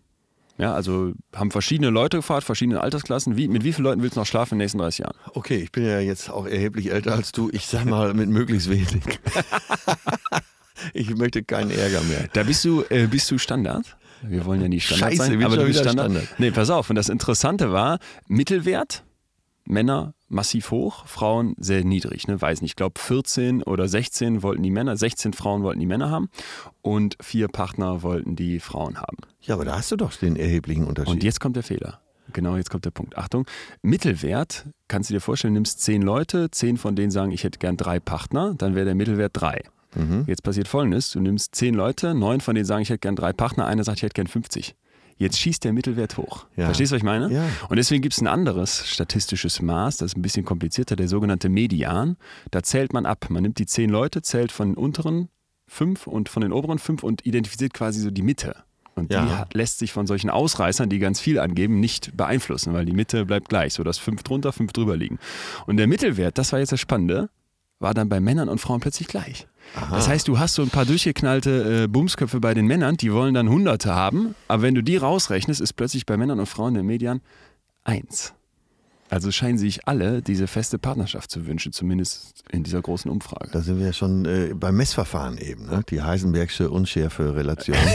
Ja, 0.62 0.74
also 0.74 1.12
haben 1.34 1.50
verschiedene 1.50 1.90
Leute 1.90 2.18
gefragt, 2.18 2.44
verschiedene 2.44 2.80
Altersklassen. 2.80 3.36
Wie, 3.36 3.48
mit 3.48 3.64
wie 3.64 3.72
vielen 3.72 3.82
Leuten 3.82 4.00
willst 4.00 4.14
du 4.14 4.20
noch 4.20 4.28
schlafen 4.28 4.54
in 4.54 4.58
den 4.60 4.66
nächsten 4.66 4.78
30 4.78 4.98
Jahren? 5.00 5.16
Okay, 5.34 5.56
ich 5.56 5.72
bin 5.72 5.84
ja 5.84 5.98
jetzt 5.98 6.30
auch 6.30 6.46
erheblich 6.46 6.92
älter 6.92 7.14
als 7.14 7.32
du. 7.32 7.50
Ich 7.52 7.66
sag 7.66 7.84
mal 7.84 8.14
mit 8.14 8.28
möglichst 8.28 8.70
wenig. 8.70 9.02
ich 10.94 11.16
möchte 11.16 11.42
keinen 11.42 11.72
Ärger 11.72 12.00
mehr. 12.02 12.28
Da 12.32 12.44
bist 12.44 12.64
du, 12.64 12.84
äh, 12.90 13.08
bist 13.08 13.28
du 13.32 13.38
Standard. 13.38 13.96
Wir 14.22 14.44
wollen 14.44 14.60
ja 14.60 14.68
nicht 14.68 14.86
Standard 14.86 15.14
Scheiße, 15.14 15.32
sein, 15.32 15.42
aber 15.42 15.56
du 15.56 15.64
bist 15.64 15.80
Standard. 15.80 16.12
Standard. 16.12 16.38
Nee, 16.38 16.52
pass 16.52 16.70
auf. 16.70 16.88
Und 16.90 16.94
das 16.94 17.08
Interessante 17.08 17.72
war, 17.72 17.98
Mittelwert, 18.28 19.02
Männer 19.72 20.14
massiv 20.28 20.70
hoch, 20.70 21.06
Frauen 21.06 21.54
sehr 21.58 21.84
niedrig. 21.84 22.26
Ne? 22.28 22.40
Weiß 22.40 22.62
nicht, 22.62 22.72
ich 22.72 22.76
glaube 22.76 22.98
14 22.98 23.62
oder 23.62 23.88
16 23.88 24.42
wollten 24.42 24.62
die 24.62 24.70
Männer, 24.70 24.96
16 24.96 25.32
Frauen 25.32 25.62
wollten 25.62 25.80
die 25.80 25.86
Männer 25.86 26.10
haben 26.10 26.30
und 26.80 27.16
vier 27.20 27.48
Partner 27.48 28.02
wollten 28.02 28.36
die 28.36 28.60
Frauen 28.60 28.98
haben. 28.98 29.18
Ja, 29.42 29.54
aber 29.54 29.64
da 29.64 29.76
hast 29.76 29.92
du 29.92 29.96
doch 29.96 30.12
den 30.14 30.36
erheblichen 30.36 30.84
Unterschied. 30.84 31.12
Und 31.12 31.24
jetzt 31.24 31.40
kommt 31.40 31.56
der 31.56 31.62
Fehler. 31.62 32.00
Genau, 32.32 32.56
jetzt 32.56 32.70
kommt 32.70 32.84
der 32.84 32.90
Punkt. 32.90 33.18
Achtung, 33.18 33.46
Mittelwert, 33.82 34.66
kannst 34.88 35.10
du 35.10 35.14
dir 35.14 35.20
vorstellen, 35.20 35.54
nimmst 35.54 35.80
zehn 35.80 36.02
Leute, 36.02 36.50
zehn 36.50 36.76
von 36.76 36.96
denen 36.96 37.10
sagen, 37.10 37.32
ich 37.32 37.44
hätte 37.44 37.58
gern 37.58 37.76
drei 37.76 38.00
Partner, 38.00 38.54
dann 38.56 38.74
wäre 38.74 38.86
der 38.86 38.94
Mittelwert 38.94 39.32
drei. 39.34 39.62
Mhm. 39.94 40.24
Jetzt 40.26 40.42
passiert 40.42 40.68
folgendes, 40.68 41.10
du 41.10 41.20
nimmst 41.20 41.54
zehn 41.54 41.74
Leute, 41.74 42.14
neun 42.14 42.40
von 42.40 42.54
denen 42.54 42.64
sagen, 42.64 42.82
ich 42.82 42.88
hätte 42.88 43.00
gern 43.00 43.16
drei 43.16 43.32
Partner, 43.32 43.66
einer 43.66 43.84
sagt, 43.84 43.98
ich 43.98 44.02
hätte 44.02 44.14
gern 44.14 44.26
50. 44.26 44.74
Jetzt 45.22 45.38
schießt 45.38 45.62
der 45.64 45.72
Mittelwert 45.72 46.16
hoch. 46.18 46.46
Ja. 46.56 46.66
Verstehst 46.66 46.90
du, 46.92 46.94
was 46.96 46.98
ich 47.00 47.04
meine? 47.04 47.32
Ja. 47.32 47.44
Und 47.68 47.76
deswegen 47.76 48.02
gibt 48.02 48.14
es 48.14 48.20
ein 48.20 48.26
anderes 48.26 48.86
statistisches 48.88 49.62
Maß, 49.62 49.98
das 49.98 50.12
ist 50.12 50.16
ein 50.18 50.22
bisschen 50.22 50.44
komplizierter, 50.44 50.96
der 50.96 51.08
sogenannte 51.08 51.48
Median. 51.48 52.16
Da 52.50 52.62
zählt 52.62 52.92
man 52.92 53.06
ab. 53.06 53.26
Man 53.30 53.42
nimmt 53.42 53.58
die 53.58 53.66
zehn 53.66 53.88
Leute, 53.88 54.22
zählt 54.22 54.50
von 54.52 54.70
den 54.70 54.76
unteren 54.76 55.28
fünf 55.68 56.06
und 56.06 56.28
von 56.28 56.42
den 56.42 56.52
oberen 56.52 56.78
fünf 56.78 57.02
und 57.02 57.24
identifiziert 57.24 57.72
quasi 57.72 58.00
so 58.00 58.10
die 58.10 58.22
Mitte. 58.22 58.56
Und 58.94 59.10
Ja. 59.12 59.24
die 59.24 59.30
hat, 59.32 59.54
lässt 59.54 59.78
sich 59.78 59.90
von 59.92 60.06
solchen 60.06 60.28
Ausreißern, 60.28 60.90
die 60.90 60.98
ganz 60.98 61.18
viel 61.18 61.38
angeben, 61.38 61.80
nicht 61.80 62.14
beeinflussen, 62.16 62.74
weil 62.74 62.84
die 62.84 62.92
Mitte 62.92 63.24
bleibt 63.24 63.48
gleich, 63.48 63.72
sodass 63.74 63.96
fünf 63.98 64.22
drunter, 64.22 64.52
fünf 64.52 64.72
drüber 64.72 64.96
liegen. 64.98 65.18
Und 65.66 65.78
der 65.78 65.86
Mittelwert, 65.86 66.36
das 66.36 66.52
war 66.52 66.58
jetzt 66.58 66.72
das 66.72 66.80
Spannende, 66.80 67.30
war 67.82 67.94
dann 67.94 68.08
bei 68.08 68.20
Männern 68.20 68.48
und 68.48 68.58
Frauen 68.58 68.80
plötzlich 68.80 69.08
gleich. 69.08 69.46
Das 69.90 70.08
heißt, 70.08 70.28
du 70.28 70.38
hast 70.38 70.54
so 70.54 70.62
ein 70.62 70.70
paar 70.70 70.84
durchgeknallte 70.84 71.84
äh, 71.84 71.88
Bumsköpfe 71.88 72.40
bei 72.40 72.52
den 72.54 72.66
Männern, 72.66 72.96
die 72.96 73.12
wollen 73.12 73.34
dann 73.34 73.48
Hunderte 73.48 73.94
haben, 73.94 74.34
aber 74.48 74.62
wenn 74.62 74.74
du 74.74 74.82
die 74.82 74.96
rausrechnest, 74.96 75.60
ist 75.60 75.74
plötzlich 75.74 76.04
bei 76.04 76.16
Männern 76.16 76.40
und 76.40 76.46
Frauen 76.46 76.74
der 76.74 76.82
Median 76.82 77.20
eins. 77.84 78.34
Also 79.12 79.30
scheinen 79.30 79.58
sich 79.58 79.86
alle 79.86 80.22
diese 80.22 80.46
feste 80.46 80.78
Partnerschaft 80.78 81.30
zu 81.30 81.46
wünschen, 81.46 81.70
zumindest 81.72 82.44
in 82.50 82.62
dieser 82.62 82.80
großen 82.80 83.10
Umfrage. 83.10 83.50
Da 83.52 83.60
sind 83.60 83.78
wir 83.78 83.86
ja 83.86 83.92
schon 83.92 84.24
äh, 84.24 84.54
beim 84.54 84.74
Messverfahren 84.74 85.36
eben, 85.36 85.66
ne? 85.66 85.82
die 85.90 86.00
Heisenbergsche 86.00 86.70
Unschärfe-Relation. 86.70 87.76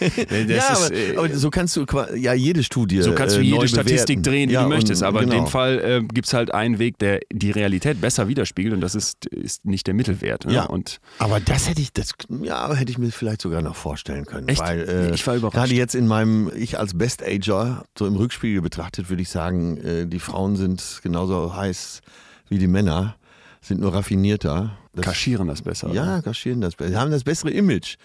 Ja, 0.00 0.56
ist, 0.56 0.70
aber, 0.70 0.94
äh, 0.94 1.16
aber 1.16 1.36
so 1.36 1.50
kannst 1.50 1.76
du 1.76 1.84
ja 2.14 2.32
jede 2.32 2.62
Studie 2.62 3.02
So 3.02 3.12
kannst 3.12 3.36
du 3.36 3.40
äh, 3.40 3.44
jede 3.44 3.68
Statistik 3.68 4.22
bewerten. 4.22 4.22
drehen, 4.22 4.48
wie 4.48 4.54
ja, 4.54 4.62
du 4.62 4.68
möchtest. 4.68 5.02
Aber 5.02 5.22
in 5.22 5.28
genau. 5.28 5.44
dem 5.44 5.48
Fall 5.48 5.78
äh, 5.78 6.02
gibt 6.02 6.26
es 6.26 6.32
halt 6.32 6.54
einen 6.54 6.78
Weg, 6.78 6.98
der 6.98 7.20
die 7.30 7.50
Realität 7.50 8.00
besser 8.00 8.26
widerspiegelt 8.28 8.74
und 8.74 8.80
das 8.80 8.94
ist, 8.94 9.26
ist 9.26 9.66
nicht 9.66 9.86
der 9.86 9.94
Mittelwert. 9.94 10.46
Ne? 10.46 10.54
Ja. 10.54 10.64
Und 10.64 11.00
Aber 11.18 11.38
das 11.40 11.68
hätte 11.68 11.82
ich, 11.82 11.92
das 11.92 12.14
ja, 12.42 12.72
hätte 12.74 12.90
ich 12.90 12.98
mir 12.98 13.10
vielleicht 13.10 13.42
sogar 13.42 13.60
noch 13.62 13.76
vorstellen 13.76 14.24
können. 14.24 14.48
Echt? 14.48 14.60
Weil, 14.60 14.88
äh, 14.88 15.14
Ich 15.14 15.26
war 15.26 15.36
überrascht. 15.36 15.56
Gerade 15.56 15.74
jetzt 15.74 15.94
in 15.94 16.06
meinem, 16.06 16.50
ich 16.56 16.78
als 16.78 16.96
Best-Ager, 16.96 17.84
so 17.98 18.06
im 18.06 18.16
Rückspiegel 18.16 18.62
betrachtet, 18.62 19.10
würde 19.10 19.22
ich 19.22 19.28
sagen, 19.28 19.76
äh, 19.78 20.06
die 20.20 20.24
Frauen 20.30 20.56
sind 20.56 21.00
genauso 21.02 21.56
heiß 21.56 22.02
wie 22.48 22.58
die 22.58 22.66
Männer, 22.66 23.16
sind 23.62 23.80
nur 23.80 23.94
raffinierter. 23.94 24.76
Das, 24.92 25.04
kaschieren 25.04 25.48
das 25.48 25.62
besser. 25.62 25.88
oder? 25.88 25.94
ja, 25.94 26.22
kaschieren 26.22 26.60
das 26.60 26.76
besser. 26.76 27.00
haben 27.00 27.10
das 27.10 27.24
bessere 27.24 27.50
Image. 27.50 27.96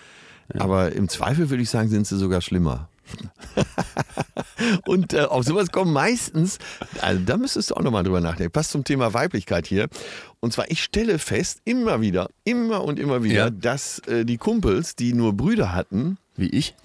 Aber 0.57 0.93
im 0.93 1.09
Zweifel 1.09 1.49
würde 1.49 1.63
ich 1.63 1.69
sagen, 1.69 1.89
sind 1.89 2.07
sie 2.07 2.17
sogar 2.17 2.39
schlimmer. 2.39 2.87
Und 4.85 5.13
äh, 5.13 5.21
auf 5.21 5.43
sowas 5.45 5.71
kommen 5.71 5.93
meistens, 5.93 6.57
also 7.01 7.21
da 7.25 7.37
müsstest 7.37 7.71
du 7.71 7.75
auch 7.75 7.81
nochmal 7.81 8.03
drüber 8.03 8.21
nachdenken. 8.21 8.51
Passt 8.51 8.71
zum 8.71 8.83
Thema 8.83 9.13
Weiblichkeit 9.13 9.67
hier. 9.67 9.87
Und 10.39 10.53
zwar, 10.53 10.69
ich 10.71 10.83
stelle 10.83 11.19
fest, 11.19 11.59
immer 11.65 12.01
wieder, 12.01 12.29
immer 12.43 12.83
und 12.83 12.99
immer 12.99 13.23
wieder, 13.23 13.45
Ja. 13.45 13.49
dass 13.49 13.99
äh, 14.07 14.25
die 14.25 14.37
Kumpels, 14.37 14.95
die 14.95 15.13
nur 15.13 15.33
Brüder 15.33 15.73
hatten, 15.73 16.17
Wie 16.35 16.47
ich? 16.49 16.75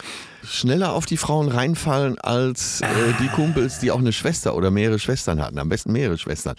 schneller 0.44 0.92
auf 0.94 1.06
die 1.06 1.16
Frauen 1.16 1.48
reinfallen 1.48 2.18
als 2.18 2.80
äh, 2.80 2.87
die 3.20 3.28
Kumpels, 3.28 3.78
die 3.78 3.90
auch 3.90 3.98
eine 3.98 4.12
Schwester 4.12 4.54
oder 4.54 4.70
mehrere 4.70 4.98
Schwestern 4.98 5.40
hatten. 5.42 5.59
Am 5.59 5.68
besten 5.68 5.92
mehrere 5.92 6.18
Schwestern. 6.18 6.56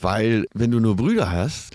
Weil, 0.00 0.46
wenn 0.54 0.70
du 0.70 0.80
nur 0.80 0.96
Brüder 0.96 1.30
hast, 1.30 1.70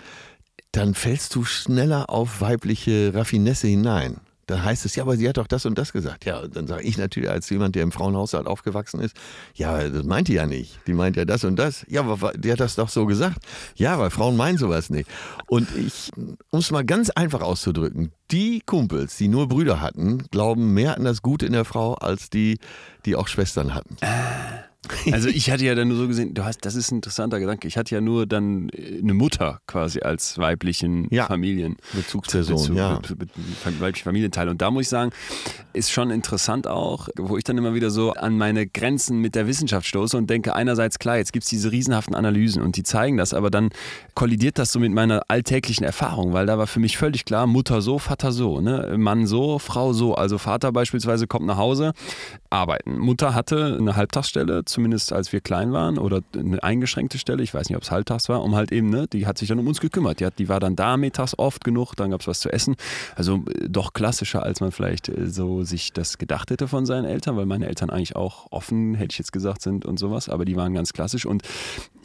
dann 0.72 0.94
fällst 0.94 1.34
du 1.36 1.44
schneller 1.46 2.10
auf 2.10 2.42
weibliche 2.42 3.12
Raffinesse 3.14 3.68
hinein. 3.68 4.18
Da 4.50 4.64
heißt 4.64 4.84
es, 4.86 4.96
ja, 4.96 5.04
aber 5.04 5.16
sie 5.16 5.30
hat 5.30 5.38
doch 5.38 5.46
das 5.46 5.68
und 5.68 5.78
das 5.78 5.94
gesagt. 5.94 6.26
Ja, 6.26 6.40
und 6.40 6.56
dann 6.56 6.66
sage 6.66 6.82
ich 6.82 6.98
natürlich 6.98 7.30
als 7.30 7.48
jemand, 7.52 7.76
der 7.76 7.84
im 7.84 7.92
Frauenhaushalt 7.92 8.48
aufgewachsen 8.48 9.00
ist, 9.00 9.16
ja, 9.54 9.88
das 9.88 10.04
meint 10.06 10.28
die 10.28 10.34
ja 10.34 10.48
nicht. 10.48 10.80
Die 10.88 10.94
meint 10.94 11.18
ja 11.18 11.24
das 11.24 11.44
und 11.44 11.56
das. 11.56 11.86
Ja, 11.88 12.02
aber 12.02 12.34
die 12.34 12.52
hat 12.52 12.60
das 12.60 12.74
doch 12.74 12.90
so 12.90 13.06
gesagt. 13.06 13.38
Ja, 13.76 14.00
weil 14.00 14.10
Frauen 14.10 14.36
meinen 14.36 14.58
sowas 14.58 14.90
nicht. 14.90 15.08
Und 15.46 15.68
ich, 15.78 16.10
um 16.50 16.60
es 16.60 16.72
mal 16.72 16.84
ganz 16.84 17.12
einfach 17.12 17.42
auszudrücken, 17.42 18.12
die 18.32 18.64
Kumpels, 18.66 19.18
die 19.18 19.28
nur 19.28 19.48
Brüder 19.48 19.82
hatten, 19.82 20.24
glauben 20.32 20.74
mehr 20.74 20.98
an 20.98 21.04
das 21.04 21.22
Gute 21.22 21.46
in 21.46 21.54
der 21.54 21.66
Frau 21.66 21.94
als 21.94 22.32
die, 22.32 22.58
die 23.06 23.16
auch 23.16 23.28
Schwestern 23.28 23.76
hatten. 23.76 23.98
Also 25.12 25.28
ich 25.28 25.50
hatte 25.52 25.66
ja 25.66 25.76
dann 25.76 25.88
nur 25.90 25.98
so 25.98 26.08
gesehen, 26.08 26.34
du 26.34 26.44
hast, 26.46 26.66
das 26.66 26.76
ist 26.76 26.92
ein 26.92 26.96
interessanter 26.96 27.40
Gedanke. 27.40 27.68
Ich 27.68 27.78
hatte 27.78 27.94
ja 27.96 28.02
nur 28.02 28.26
dann 28.26 28.70
äh, 28.70 29.00
eine 29.02 29.14
Mutter 29.14 29.60
quasi 29.68 30.00
als 30.02 30.38
weiblichen 30.38 31.08
Ja. 31.12 31.26
Familien. 31.26 31.76
Bezugsperson, 31.94 32.58
Bezug- 32.58 32.76
ja. 32.78 33.02
weiblichen 33.80 34.04
Familienteil. 34.06 34.48
Und 34.50 34.62
da 34.62 34.72
muss 34.72 34.84
ich 34.84 34.90
sagen, 34.90 35.12
ist 35.74 35.92
schon 35.92 36.12
interessant 36.12 36.66
auch, 36.68 37.10
wo 37.18 37.38
ich 37.38 37.44
dann 37.44 37.58
immer 37.58 37.74
wieder 37.74 37.90
so 37.90 38.14
an 38.14 38.38
meine 38.38 38.68
Grenzen 38.68 39.20
mit 39.20 39.36
der 39.36 39.48
Wissenschaft 39.48 39.86
stoße 39.88 40.16
und 40.18 40.30
denke, 40.30 40.56
einerseits 40.56 40.98
klar, 41.00 41.18
jetzt 41.18 41.34
gibt 41.34 41.44
es 41.44 41.50
diese 41.50 41.72
riesenhaften 41.72 42.16
Analysen 42.16 42.62
und 42.62 42.78
die 42.78 42.84
zeigen 42.84 43.18
das, 43.18 43.34
aber 43.34 43.50
dann 43.52 43.70
kollidiert 44.16 44.58
das 44.60 44.72
so 44.72 44.80
mit 44.80 44.92
meiner 44.94 45.22
alltäglichen 45.28 45.84
Erfahrung, 45.84 46.34
weil 46.34 46.46
da 46.46 46.58
war 46.58 46.68
für 46.68 46.80
mich 46.80 46.98
völlig 46.98 47.26
klar, 47.26 47.48
Mutter 47.48 47.82
so, 47.82 48.00
Vater 48.00 48.32
so, 48.32 48.62
ne? 48.62 48.96
Mann 48.98 49.28
so, 49.28 49.60
Frau 49.60 49.94
so. 49.94 50.16
Also 50.16 50.38
Vater 50.38 50.72
beispielsweise 50.72 51.28
kommt 51.28 51.46
nach 51.46 51.58
Hause, 51.58 51.94
arbeiten. 52.50 52.98
Mutter 52.98 53.36
hatte 53.36 53.78
eine 53.80 53.96
Halbtagsstelle, 53.96 54.64
zumindest 54.70 55.14
als 55.14 55.32
wir 55.34 55.42
klein 55.42 55.72
waren, 55.72 55.98
oder 55.98 56.22
eine 56.36 56.62
eingeschränkte 56.64 57.18
Stelle, 57.18 57.44
ich 57.44 57.54
weiß 57.54 57.70
nicht, 57.70 57.78
ob 57.78 57.84
es 57.84 57.92
halbtags 57.92 58.30
war, 58.30 58.44
um 58.44 58.56
halt 58.56 58.72
eben, 58.72 58.90
ne, 58.90 59.08
die 59.08 59.26
hat 59.28 59.38
sich 59.38 59.50
dann 59.50 59.60
um 59.60 59.68
uns 59.68 59.80
gekümmert. 59.80 60.20
Die, 60.20 60.26
hat, 60.26 60.40
die 60.40 60.50
war 60.50 60.60
dann 60.60 60.76
da 60.76 60.98
mittags 60.98 61.38
oft 61.38 61.64
genug, 61.64 61.96
dann 61.96 62.12
gab 62.12 62.22
es 62.22 62.28
was 62.28 62.40
zu 62.40 62.52
essen. 62.52 62.76
Also 63.16 63.44
äh, 63.48 63.70
doch 63.70 63.94
klassischer, 63.94 64.44
als 64.44 64.62
man 64.62 64.72
vielleicht 64.72 65.10
äh, 65.10 65.28
so 65.28 65.64
sich 65.64 65.94
das 65.94 66.18
gedacht 66.18 66.52
hätte 66.52 66.68
von 66.68 66.86
seinen 66.86 67.06
Eltern, 67.06 67.38
weil 67.38 67.46
meine 67.46 67.68
Eltern 67.68 67.90
eigentlich 67.90 68.16
auch 68.16 68.48
offen, 68.52 68.96
hätte 68.96 69.14
ich 69.14 69.20
jetzt 69.20 69.32
gesagt, 69.32 69.62
sind 69.62 69.86
und 69.86 69.98
sowas, 69.98 70.30
aber 70.30 70.46
die 70.46 70.56
waren 70.56 70.74
ganz 70.74 70.94
klassisch. 70.94 71.26
Und 71.26 71.44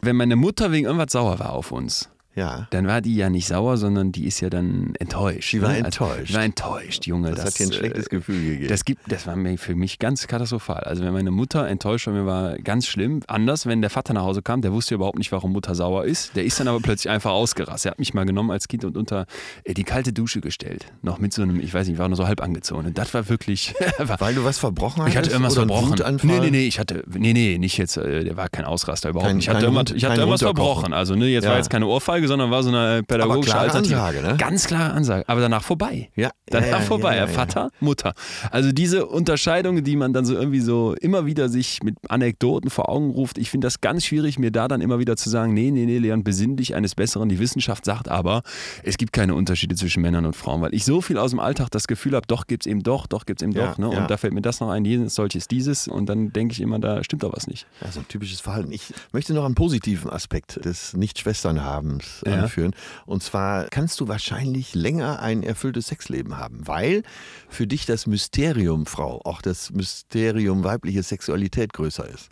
wenn 0.02 0.16
meine 0.16 0.36
Mutter 0.36 0.72
wegen 0.72 0.86
irgendwas 0.86 1.12
sauer 1.12 1.38
war 1.38 1.52
auf 1.52 1.72
uns, 1.72 2.08
Ja. 2.34 2.66
dann 2.70 2.86
war 2.86 3.00
die 3.00 3.14
ja 3.14 3.30
nicht 3.30 3.46
sauer, 3.46 3.76
sondern 3.76 4.10
die 4.12 4.26
ist 4.26 4.40
ja 4.40 4.50
dann 4.50 4.94
enttäuscht. 4.98 5.52
Die 5.52 5.62
war 5.62 5.70
ne? 5.70 5.78
enttäuscht. 5.78 6.30
Die 6.30 6.34
war 6.34 6.42
enttäuscht, 6.42 7.06
Junge. 7.06 7.30
Das, 7.30 7.44
hat 7.44 7.58
dir 7.58 7.64
ein 7.66 7.70
äh, 7.70 7.74
schlechtes 7.74 8.08
Gefühl 8.08 8.40
gegeben. 8.42 8.68
Das, 8.68 8.84
gibt, 8.84 9.00
das 9.10 9.26
war 9.26 9.36
mir 9.36 9.56
für 9.58 9.74
mich 9.74 9.98
ganz 9.98 10.26
katastrophal. 10.26 10.80
Also 10.84 11.04
wenn 11.04 11.12
meine 11.12 11.30
Mutter 11.30 11.66
enttäuscht 11.68 12.06
war, 12.06 12.14
mir 12.14 12.26
war 12.26 12.58
ganz 12.58 12.86
schlimm. 12.86 13.20
Anders, 13.28 13.66
wenn 13.66 13.80
der 13.80 13.90
Vater 13.90 14.14
nach 14.14 14.22
Hause 14.22 14.42
kam, 14.42 14.62
der 14.62 14.72
wusste 14.72 14.94
überhaupt 14.94 15.18
nicht, 15.18 15.30
warum 15.32 15.52
Mutter 15.52 15.74
sauer 15.74 16.04
ist. 16.04 16.34
Der 16.36 16.44
ist 16.44 16.58
dann 16.58 16.68
aber 16.68 16.80
plötzlich 16.80 17.10
einfach 17.10 17.30
ausgerastet. 17.30 17.88
Er 17.88 17.90
hat 17.92 17.98
mich 17.98 18.14
mal 18.14 18.24
genommen 18.24 18.50
als 18.50 18.68
Kind 18.68 18.84
und 18.84 18.96
unter 18.96 19.26
äh, 19.64 19.74
die 19.74 19.84
kalte 19.84 20.12
Dusche 20.12 20.40
gestellt. 20.40 20.86
Noch 21.02 21.18
mit 21.18 21.32
so 21.32 21.42
einem, 21.42 21.60
ich 21.60 21.72
weiß 21.72 21.86
nicht, 21.88 21.98
war 21.98 22.08
nur 22.08 22.16
so 22.16 22.26
halb 22.26 22.42
angezogen. 22.42 22.86
Und 22.86 22.98
das 22.98 23.14
war 23.14 23.28
wirklich... 23.28 23.74
war, 23.98 24.20
Weil 24.20 24.34
du 24.34 24.44
was 24.44 24.58
verbrochen 24.58 25.02
hast? 25.02 25.10
ich 25.10 25.16
hatte 25.16 25.30
irgendwas 25.30 25.54
verbrochen. 25.54 25.94
Nee, 26.22 26.40
nee, 26.40 26.50
nee, 26.50 26.66
ich 26.66 26.78
hatte, 26.78 27.04
nee, 27.06 27.32
nee, 27.32 27.58
nicht 27.58 27.76
jetzt, 27.78 27.96
äh, 27.96 28.24
der 28.24 28.36
war 28.36 28.48
kein 28.48 28.64
Ausraster 28.64 29.10
überhaupt 29.10 29.28
Kein-. 29.28 29.38
Ich 29.38 29.48
hatte 29.48 29.58
kein 29.58 29.64
irgendwas, 29.64 29.90
Hund- 29.90 29.96
ich 29.96 30.04
hatte 30.04 30.20
irgendwas 30.20 30.42
verbrochen. 30.42 30.92
Also, 30.92 31.14
ne, 31.14 31.26
jetzt 31.26 31.44
Ja. 31.44 31.50
war 31.50 31.56
jetzt 31.58 31.70
keine 31.70 31.86
Ohrfeige, 31.86 32.23
sondern 32.26 32.50
war 32.50 32.62
so 32.62 32.68
eine 32.70 33.02
pädagogische 33.02 33.50
klare 33.50 33.64
Alternative. 33.66 34.00
Ansage, 34.00 34.22
ne? 34.22 34.36
Ganz 34.36 34.66
klare 34.66 34.92
Ansage. 34.92 35.24
Aber 35.28 35.40
danach 35.40 35.62
vorbei. 35.62 36.10
Ja. 36.16 36.30
Danach 36.46 36.68
Ja, 36.68 36.80
vorbei. 36.80 37.16
ja, 37.16 37.22
ja, 37.24 37.26
ja. 37.28 37.32
Vater, 37.32 37.70
Mutter. 37.80 38.14
Also 38.50 38.72
diese 38.72 39.06
Unterscheidung, 39.06 39.82
die 39.84 39.96
man 39.96 40.12
dann 40.12 40.24
so 40.24 40.34
irgendwie 40.34 40.60
so 40.60 40.94
immer 41.00 41.26
wieder 41.26 41.48
sich 41.48 41.82
mit 41.82 41.96
Anekdoten 42.08 42.70
vor 42.70 42.88
Augen 42.88 43.10
ruft, 43.10 43.38
ich 43.38 43.50
finde 43.50 43.66
das 43.66 43.80
ganz 43.80 44.04
schwierig, 44.04 44.38
mir 44.38 44.50
da 44.50 44.68
dann 44.68 44.80
immer 44.80 44.98
wieder 44.98 45.16
zu 45.16 45.30
sagen, 45.30 45.54
nee, 45.54 45.70
nee, 45.70 45.86
nee, 45.86 45.98
Leon, 45.98 46.24
besinn 46.24 46.56
dich 46.56 46.74
eines 46.74 46.94
Besseren. 46.94 47.28
Die 47.28 47.38
Wissenschaft 47.38 47.84
sagt 47.84 48.08
aber, 48.08 48.42
es 48.82 48.96
gibt 48.96 49.12
keine 49.12 49.34
Unterschiede 49.34 49.74
zwischen 49.74 50.02
Männern 50.02 50.26
und 50.26 50.36
Frauen, 50.36 50.60
weil 50.60 50.74
ich 50.74 50.84
so 50.84 51.00
viel 51.00 51.18
aus 51.18 51.30
dem 51.30 51.40
Alltag 51.40 51.70
das 51.70 51.86
Gefühl 51.86 52.14
habe, 52.14 52.26
doch 52.26 52.46
gibt 52.46 52.66
es 52.66 52.70
eben 52.70 52.82
doch, 52.82 53.06
doch 53.06 53.26
gibt 53.26 53.40
es 53.40 53.44
eben 53.44 53.54
doch. 53.54 53.78
Ne? 53.78 53.88
Und 53.88 54.10
da 54.10 54.16
fällt 54.16 54.34
mir 54.34 54.42
das 54.42 54.60
noch 54.60 54.68
ein, 54.70 54.84
jenes, 54.84 55.14
solches, 55.14 55.48
dieses. 55.48 55.88
Und 55.88 56.06
dann 56.08 56.32
denke 56.32 56.52
ich 56.52 56.60
immer, 56.60 56.78
da 56.78 57.02
stimmt 57.04 57.22
doch 57.22 57.32
was 57.34 57.46
nicht. 57.46 57.66
Ja, 57.80 57.90
so 57.90 58.00
ein 58.00 58.08
typisches 58.08 58.40
Verhalten. 58.40 58.72
Ich 58.72 58.92
möchte 59.12 59.32
noch 59.34 59.44
einen 59.44 59.54
positiven 59.54 60.10
Aspekt 60.10 60.64
des 60.64 60.94
Nicht-Schwestern-Habens 60.94 62.13
Ja. 62.26 62.42
anführen. 62.42 62.74
Und 63.06 63.22
zwar 63.22 63.64
kannst 63.68 64.00
du 64.00 64.08
wahrscheinlich 64.08 64.74
länger 64.74 65.20
ein 65.20 65.42
erfülltes 65.42 65.88
Sexleben 65.88 66.36
haben, 66.38 66.66
weil 66.66 67.02
für 67.48 67.66
dich 67.66 67.86
das 67.86 68.06
Mysterium 68.06 68.86
Frau, 68.86 69.20
auch 69.24 69.42
das 69.42 69.70
Mysterium 69.70 70.64
weibliche 70.64 71.02
Sexualität 71.02 71.72
größer 71.72 72.08
ist. 72.08 72.28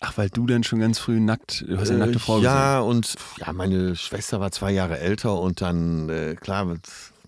Ach, 0.00 0.18
weil 0.18 0.30
du 0.30 0.46
dann 0.46 0.64
schon 0.64 0.80
ganz 0.80 0.98
früh 0.98 1.20
nackt, 1.20 1.64
du 1.68 1.78
hast 1.78 1.90
eine 1.90 1.98
Äh, 2.02 2.06
nackte 2.06 2.18
Frau 2.18 2.34
gesehen. 2.36 2.44
ja, 2.46 2.80
und 2.80 3.14
ja, 3.38 3.52
meine 3.52 3.94
Schwester 3.94 4.40
war 4.40 4.50
zwei 4.50 4.72
Jahre 4.72 4.98
älter 4.98 5.38
und 5.38 5.60
dann, 5.60 6.08
äh, 6.08 6.34
klar, 6.34 6.76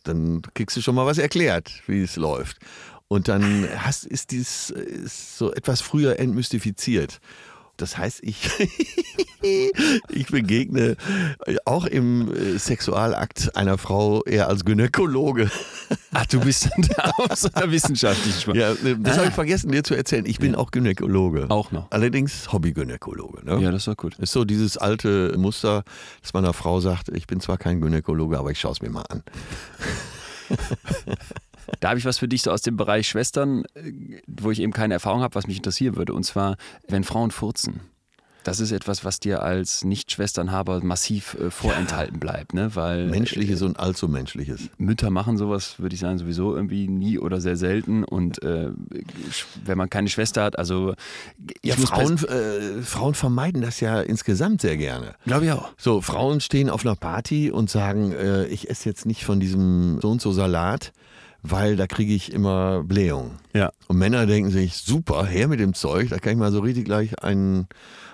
dann 0.03 0.43
kriegst 0.55 0.77
du 0.77 0.81
schon 0.83 0.97
mal 0.97 1.07
was 1.07 1.19
erklärt, 1.19 1.71
wie 1.87 2.03
es 2.03 2.17
läuft. 2.17 2.59
Und 3.07 3.29
dann 3.29 3.69
hast, 3.77 4.05
ist 4.07 4.33
dies 4.33 4.71
ist 4.71 5.39
so 5.39 5.53
etwas 5.53 5.83
früher 5.83 6.19
entmystifiziert. 6.19 7.21
Das 7.77 7.99
heißt, 7.99 8.21
ich, 8.23 8.49
ich 10.09 10.27
begegne 10.29 10.97
auch 11.65 11.87
im 11.87 12.33
äh, 12.33 12.59
Sexualakt 12.59 13.57
einer 13.57 13.79
Frau 13.79 14.23
eher 14.25 14.49
als 14.49 14.65
Gynäkologe. 14.65 15.51
Ach, 16.13 16.27
du 16.27 16.41
bist 16.41 16.71
dann 16.71 16.89
da 16.97 17.11
auf 17.19 17.35
so 17.37 17.49
einer 17.53 17.71
wissenschaftlichen 17.71 18.41
Sprache. 18.41 18.59
Ja, 18.59 18.73
äh, 18.73 18.97
das 18.99 19.19
habe 19.19 19.29
ich 19.29 19.35
vergessen 19.35 19.73
dir 19.73 19.83
zu 19.83 19.95
erzählen. 19.95 20.25
Ich 20.27 20.39
bin 20.39 20.55
auch 20.55 20.71
Gynäkologe. 20.71 21.51
Auch 21.51 21.73
noch. 21.73 21.91
Allerdings 21.91 22.53
Hobbygynäkologe. 22.53 23.45
Ne? 23.45 23.61
Ja, 23.61 23.73
das 23.73 23.87
war 23.89 23.97
gut. 23.97 24.17
Ist 24.19 24.33
so 24.33 24.45
dieses 24.45 24.79
alte 24.79 25.37
Muster, 25.37 25.83
dass 26.23 26.33
man 26.33 26.45
einer 26.45 26.55
Frau 26.55 26.81
sagt, 26.81 27.09
ich 27.09 27.27
bin 27.27 27.41
zwar 27.41 27.59
kein 27.59 27.81
Gynäkologe, 27.81 28.39
aber 28.39 28.51
ich 28.53 28.61
schaue 28.61 28.73
es 28.73 28.83
mir 28.83 28.91
mal 28.91 29.05
an. 29.09 29.23
Da 31.81 31.91
habe 31.91 31.99
ich 31.99 32.05
was 32.05 32.19
für 32.19 32.29
dich 32.29 32.43
so 32.43 32.51
aus 32.51 32.63
dem 32.63 32.77
Bereich 32.77 33.09
Schwestern, 33.09 33.65
äh, 33.75 34.21
wo 34.27 34.51
ich 34.51 34.61
eben 34.61 34.73
keine 34.73 34.95
Erfahrung 34.95 35.23
habe, 35.23 35.35
was 35.35 35.47
mich 35.47 35.57
interessieren 35.57 35.97
würde. 35.97 36.13
Und 36.15 36.25
zwar, 36.25 36.57
wenn 36.89 37.05
Frauen 37.05 37.31
furzen. 37.31 37.81
Das 38.45 38.61
ist 38.61 38.73
etwas, 38.73 39.07
was 39.07 39.21
dir 39.21 39.43
als 39.43 39.85
Nicht-Schwesternhaber 39.85 40.85
massiv 40.85 41.35
äh, 41.41 41.51
vorenthalten 41.51 42.21
bleibt, 42.21 42.53
ne? 42.53 42.77
Weil 42.77 43.07
Menschliches 43.07 43.63
und 43.63 43.81
allzu 43.81 44.07
Menschliches. 44.07 44.69
Mütter 44.77 45.09
machen 45.09 45.39
sowas, 45.39 45.79
würde 45.79 45.95
ich 45.95 46.01
sagen, 46.01 46.19
sowieso 46.19 46.55
irgendwie 46.55 46.87
nie 46.87 47.19
oder 47.19 47.41
sehr 47.41 47.57
selten. 47.57 48.05
Und 48.05 48.43
äh, 48.43 48.69
wenn 49.65 49.79
man 49.79 49.89
keine 49.89 50.11
Schwester 50.11 50.43
hat, 50.43 50.59
also 50.59 50.95
Ja, 51.63 51.75
Frauen, 51.75 52.19
äh, 52.27 52.83
Frauen 52.83 53.15
vermeiden 53.15 53.63
das 53.63 53.81
ja 53.81 54.03
insgesamt 54.03 54.61
sehr 54.61 54.77
gerne. 54.77 55.15
glaube 55.25 55.47
ich 55.47 55.53
auch. 55.53 55.71
So, 55.79 56.03
Frauen 56.03 56.41
stehen 56.41 56.69
auf 56.69 56.85
einer 56.85 56.97
Party 56.97 57.51
und 57.51 57.71
sagen, 57.71 58.13
äh, 58.13 58.45
ich 58.49 58.69
esse 58.69 58.91
jetzt 58.91 59.07
nicht 59.07 59.25
von 59.25 59.41
diesem 59.41 60.01
so 60.03 60.11
und 60.11 60.21
so 60.21 60.33
Salat, 60.33 60.93
weil 61.47 61.77
da 61.77 61.87
kriege 61.87 62.15
ich 62.15 62.33
immer 62.33 62.83
Blähung. 62.83 63.33
Ja. 63.53 63.71
Und 63.87 63.99
Männer 63.99 64.27
denken 64.27 64.51
sich, 64.51 64.77
super, 64.77 65.25
her 65.27 65.47
mit 65.47 65.61
dem 65.61 65.75
Zeug, 65.75 66.09
da 66.09 66.19
kann 66.19 66.33
ich 66.33 66.39
mal 66.39 66.51
so 66.51 66.61
richtig 66.61 66.87
gleich 66.87 67.23
einen 67.23 67.69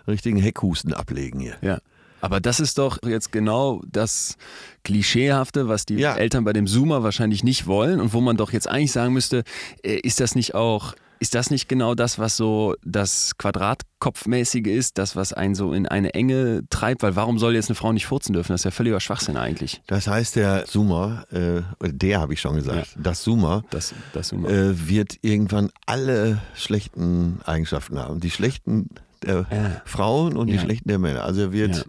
richtigen 0.08 0.36
Heckhusten 0.36 0.92
ablegen 0.92 1.38
hier. 1.40 1.54
Ja. 1.62 1.78
Aber 2.20 2.40
das 2.40 2.60
ist 2.60 2.76
doch 2.76 2.98
jetzt 3.02 3.32
genau 3.32 3.80
das 3.90 4.36
Klischeehafte, 4.84 5.68
was 5.68 5.86
die 5.86 5.94
Ja. 5.94 6.16
Eltern 6.16 6.44
bei 6.44 6.52
dem 6.52 6.66
Zoomer 6.66 7.02
wahrscheinlich 7.02 7.44
nicht 7.44 7.66
wollen 7.66 8.00
und 8.00 8.12
wo 8.12 8.20
man 8.20 8.36
doch 8.36 8.52
jetzt 8.52 8.68
eigentlich 8.68 8.92
sagen 8.92 9.14
müsste, 9.14 9.44
äh, 9.82 9.94
ist 10.00 10.20
das 10.20 10.34
nicht 10.34 10.54
auch, 10.54 10.94
ist 11.22 11.34
das 11.34 11.50
nicht 11.50 11.68
genau 11.68 11.94
das, 11.94 12.18
was 12.18 12.36
so 12.36 12.74
das 12.82 13.36
Quadratkopfmäßige 13.36 14.66
ist, 14.66 14.96
das, 14.96 15.16
was 15.16 15.32
einen 15.34 15.54
so 15.54 15.72
in 15.74 15.86
eine 15.86 16.14
Enge 16.14 16.62
treibt? 16.70 17.02
Weil 17.02 17.14
warum 17.14 17.38
soll 17.38 17.54
jetzt 17.54 17.68
eine 17.68 17.74
Frau 17.76 17.92
nicht 17.92 18.06
furzen 18.06 18.32
dürfen? 18.32 18.52
Das 18.52 18.62
ist 18.62 18.64
ja 18.64 18.70
völliger 18.70 19.00
Schwachsinn 19.00 19.36
eigentlich. 19.36 19.82
Das 19.86 20.06
heißt, 20.08 20.36
der 20.36 20.64
Zoomer, 20.64 21.26
äh, 21.30 21.60
der 21.82 22.20
habe 22.20 22.32
ich 22.32 22.40
schon 22.40 22.56
gesagt, 22.56 22.96
das 22.96 23.22
Zoomer, 23.22 23.62
Das, 23.68 23.94
das 24.14 24.28
Zoomer. 24.28 24.48
äh, 24.48 24.88
wird 24.88 25.18
irgendwann 25.20 25.70
alle 25.84 26.40
schlechten 26.54 27.40
Eigenschaften 27.44 27.98
haben. 27.98 28.20
Die 28.20 28.30
schlechten 28.30 28.88
der 29.22 29.46
Ja. 29.50 29.82
Frauen 29.84 30.38
und 30.38 30.46
die 30.46 30.54
Ja. 30.54 30.60
schlechten 30.62 30.88
der 30.88 30.98
Männer. 30.98 31.24
Also 31.24 31.42
er 31.42 31.52
wird, 31.52 31.76
Ja. 31.76 31.82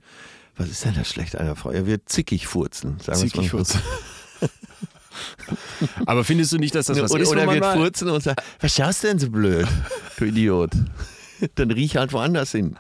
was 0.57 0.67
ist 0.69 0.83
denn 0.83 0.95
das 0.95 1.07
Schlechte 1.07 1.39
einer 1.39 1.55
Frau? 1.55 1.71
Er 1.71 1.85
wird 1.85 2.09
zickig 2.09 2.47
furzen. 2.47 2.97
Sagen 2.99 3.21
wir's 3.21 3.33
mal 3.33 3.43
Zickig 3.43 3.49
furzen. 3.51 3.79
Aber 6.05 6.23
findest 6.23 6.51
du 6.51 6.57
nicht, 6.57 6.73
dass 6.75 6.85
das 6.87 7.01
was 7.01 7.11
oder 7.11 7.23
ist, 7.23 7.29
oder 7.29 7.41
er 7.41 7.59
mal- 7.59 7.77
furzen 7.77 8.09
und 8.09 8.21
sagt, 8.23 8.41
was 8.59 8.75
schaust 8.75 9.03
du 9.03 9.07
denn 9.07 9.19
so 9.19 9.29
blöd, 9.29 9.67
du 10.17 10.25
Idiot? 10.25 10.71
Dann 11.55 11.71
riech 11.71 11.95
halt 11.97 12.13
woanders 12.13 12.51
hin. 12.51 12.75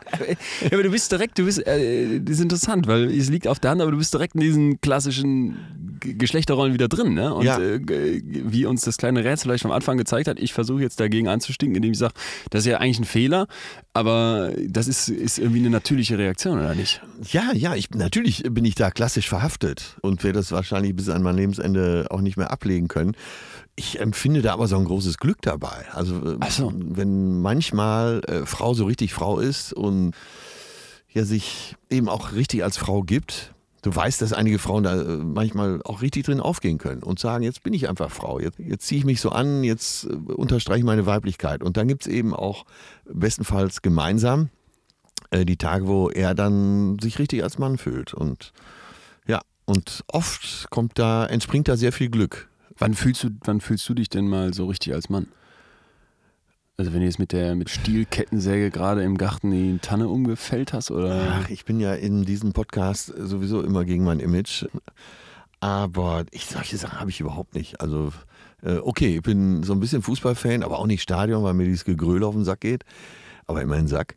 Ja, 0.61 0.67
aber 0.71 0.83
du 0.83 0.91
bist 0.91 1.11
direkt, 1.11 1.37
du 1.39 1.45
bist, 1.45 1.65
äh, 1.65 2.19
das 2.19 2.35
ist 2.37 2.41
interessant, 2.41 2.87
weil 2.87 3.09
es 3.11 3.29
liegt 3.29 3.47
auf 3.47 3.59
der 3.59 3.71
Hand, 3.71 3.81
aber 3.81 3.91
du 3.91 3.97
bist 3.97 4.13
direkt 4.13 4.35
in 4.35 4.41
diesen 4.41 4.81
klassischen 4.81 5.97
G- 5.99 6.13
Geschlechterrollen 6.13 6.73
wieder 6.73 6.87
drin, 6.87 7.13
ne? 7.13 7.33
Und 7.33 7.45
Ja. 7.45 7.59
äh, 7.59 7.79
wie 8.23 8.65
uns 8.65 8.81
das 8.81 8.97
kleine 8.97 9.23
Rätsel 9.23 9.43
vielleicht 9.49 9.65
am 9.65 9.71
Anfang 9.71 9.97
gezeigt 9.97 10.27
hat, 10.27 10.39
ich 10.39 10.53
versuche 10.53 10.81
jetzt 10.81 10.99
dagegen 10.99 11.27
anzustinken, 11.27 11.75
indem 11.75 11.91
ich 11.91 11.97
sage, 11.99 12.13
das 12.49 12.61
ist 12.61 12.67
ja 12.67 12.77
eigentlich 12.77 12.99
ein 12.99 13.05
Fehler, 13.05 13.47
aber 13.93 14.51
das 14.67 14.87
ist, 14.87 15.09
ist 15.09 15.37
irgendwie 15.39 15.59
eine 15.59 15.69
natürliche 15.69 16.17
Reaktion, 16.17 16.57
oder 16.59 16.75
nicht? 16.75 17.01
Ja, 17.31 17.51
ja, 17.53 17.75
ich, 17.75 17.89
natürlich 17.91 18.43
bin 18.49 18.65
ich 18.65 18.75
da 18.75 18.89
klassisch 18.91 19.27
verhaftet 19.29 19.97
und 20.01 20.23
werde 20.23 20.39
das 20.39 20.51
wahrscheinlich 20.51 20.95
bis 20.95 21.09
an 21.09 21.21
mein 21.23 21.35
Lebensende 21.35 22.07
auch 22.09 22.21
nicht 22.21 22.37
mehr 22.37 22.51
ablegen 22.51 22.87
können. 22.87 23.13
Ich 23.83 23.99
empfinde 23.99 24.43
da 24.43 24.53
aber 24.53 24.67
so 24.67 24.77
ein 24.77 24.85
großes 24.85 25.17
Glück 25.17 25.41
dabei. 25.41 25.87
Also 25.91 26.37
äh, 26.39 26.51
so. 26.51 26.71
wenn 26.71 27.41
manchmal 27.41 28.21
äh, 28.27 28.45
Frau 28.45 28.75
so 28.75 28.85
richtig 28.85 29.11
Frau 29.11 29.39
ist 29.39 29.73
und 29.73 30.13
ja 31.11 31.25
sich 31.25 31.75
eben 31.89 32.07
auch 32.07 32.33
richtig 32.33 32.63
als 32.63 32.77
Frau 32.77 33.01
gibt. 33.01 33.55
Du 33.81 33.93
weißt, 33.95 34.21
dass 34.21 34.33
einige 34.33 34.59
Frauen 34.59 34.83
da 34.83 35.01
äh, 35.01 35.17
manchmal 35.17 35.81
auch 35.83 36.03
richtig 36.03 36.25
drin 36.25 36.39
aufgehen 36.39 36.77
können 36.77 37.01
und 37.01 37.17
sagen, 37.17 37.43
jetzt 37.43 37.63
bin 37.63 37.73
ich 37.73 37.89
einfach 37.89 38.11
Frau, 38.11 38.39
jetzt, 38.39 38.59
jetzt 38.59 38.85
ziehe 38.85 38.99
ich 38.99 39.05
mich 39.05 39.19
so 39.19 39.31
an, 39.31 39.63
jetzt 39.63 40.05
äh, 40.05 40.13
unterstreiche 40.13 40.81
ich 40.81 40.85
meine 40.85 41.07
Weiblichkeit. 41.07 41.63
Und 41.63 41.75
dann 41.75 41.87
gibt 41.87 42.03
es 42.03 42.07
eben 42.07 42.35
auch 42.35 42.65
bestenfalls 43.05 43.81
gemeinsam 43.81 44.49
äh, 45.31 45.43
die 45.43 45.57
Tage, 45.57 45.87
wo 45.87 46.11
er 46.11 46.35
dann 46.35 46.99
sich 46.99 47.17
richtig 47.17 47.41
als 47.41 47.57
Mann 47.57 47.79
fühlt. 47.79 48.13
Und 48.13 48.53
ja, 49.25 49.41
und 49.65 50.03
oft 50.05 50.67
kommt 50.69 50.99
da, 50.99 51.25
entspringt 51.25 51.67
da 51.67 51.75
sehr 51.77 51.91
viel 51.91 52.09
Glück. 52.09 52.50
Wann 52.81 52.95
fühlst 52.95 53.23
du, 53.23 53.29
wann 53.45 53.61
fühlst 53.61 53.87
du 53.87 53.93
dich 53.93 54.09
denn 54.09 54.27
mal 54.27 54.53
so 54.53 54.65
richtig 54.65 54.93
als 54.93 55.09
Mann? 55.09 55.27
Also 56.77 56.93
wenn 56.93 57.01
du 57.01 57.05
jetzt 57.05 57.19
mit 57.19 57.31
der 57.31 57.53
mit 57.53 57.69
Stielkettensäge 57.69 58.71
gerade 58.71 59.03
im 59.03 59.19
Garten 59.19 59.51
die 59.51 59.77
Tanne 59.77 60.07
umgefällt 60.07 60.73
hast 60.73 60.89
oder 60.89 61.41
Ach, 61.43 61.49
ich 61.49 61.63
bin 61.63 61.79
ja 61.79 61.93
in 61.93 62.25
diesem 62.25 62.53
Podcast 62.53 63.13
sowieso 63.15 63.61
immer 63.61 63.85
gegen 63.85 64.03
mein 64.03 64.19
Image. 64.19 64.65
Aber 65.59 66.25
ich, 66.31 66.47
solche 66.47 66.77
Sachen 66.77 66.99
habe 66.99 67.11
ich 67.11 67.19
überhaupt 67.19 67.53
nicht. 67.53 67.79
Also, 67.81 68.11
äh, 68.63 68.77
okay, 68.77 69.17
ich 69.17 69.21
bin 69.21 69.61
so 69.61 69.73
ein 69.73 69.79
bisschen 69.79 70.01
Fußballfan, 70.01 70.63
aber 70.63 70.79
auch 70.79 70.87
nicht 70.87 71.03
Stadion, 71.03 71.43
weil 71.43 71.53
mir 71.53 71.65
dieses 71.65 71.85
Gegröle 71.85 72.25
auf 72.25 72.33
den 72.33 72.45
Sack 72.45 72.61
geht. 72.61 72.83
Aber 73.45 73.61
immerhin 73.61 73.87
Sack. 73.87 74.15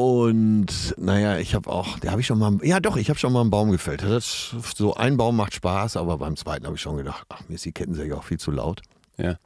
Und 0.00 0.94
naja, 0.96 1.38
ich 1.38 1.56
habe 1.56 1.68
auch, 1.68 1.98
da 1.98 2.12
habe 2.12 2.20
ich 2.20 2.26
schon 2.28 2.38
mal, 2.38 2.56
ja 2.62 2.78
doch, 2.78 2.96
ich 2.96 3.08
habe 3.10 3.18
schon 3.18 3.32
mal 3.32 3.40
einen 3.40 3.50
Baum 3.50 3.72
gefällt. 3.72 4.04
Das, 4.04 4.54
so 4.76 4.94
ein 4.94 5.16
Baum 5.16 5.34
macht 5.34 5.54
Spaß, 5.54 5.96
aber 5.96 6.18
beim 6.18 6.36
zweiten 6.36 6.66
habe 6.66 6.76
ich 6.76 6.82
schon 6.82 6.96
gedacht, 6.98 7.26
ach, 7.30 7.40
mir 7.48 7.56
ist 7.56 7.64
die 7.64 7.72
Kettensäge 7.72 8.16
auch 8.16 8.22
viel 8.22 8.38
zu 8.38 8.52
laut. 8.52 8.80
ja. 9.16 9.38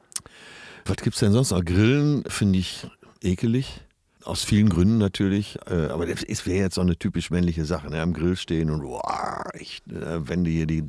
Was 0.85 0.97
gibt's 0.97 1.19
denn 1.21 1.31
sonst 1.31 1.49
noch? 1.49 1.65
Grillen 1.65 2.23
finde 2.27 2.59
ich 2.59 2.85
ekelig. 3.23 3.81
aus 4.25 4.43
vielen 4.43 4.69
Gründen 4.69 4.99
natürlich. 4.99 5.57
Äh, 5.65 5.87
aber 5.87 6.07
es 6.07 6.45
wäre 6.45 6.59
jetzt 6.59 6.75
so 6.75 6.81
eine 6.81 6.97
typisch 6.97 7.31
männliche 7.31 7.65
Sache. 7.65 7.89
Ne? 7.89 7.99
Am 7.99 8.13
Grill 8.13 8.35
stehen 8.35 8.69
und 8.69 8.83
wow, 8.83 9.45
ich 9.57 9.81
äh, 9.89 10.27
wende 10.27 10.51
hier 10.51 10.67
die. 10.67 10.83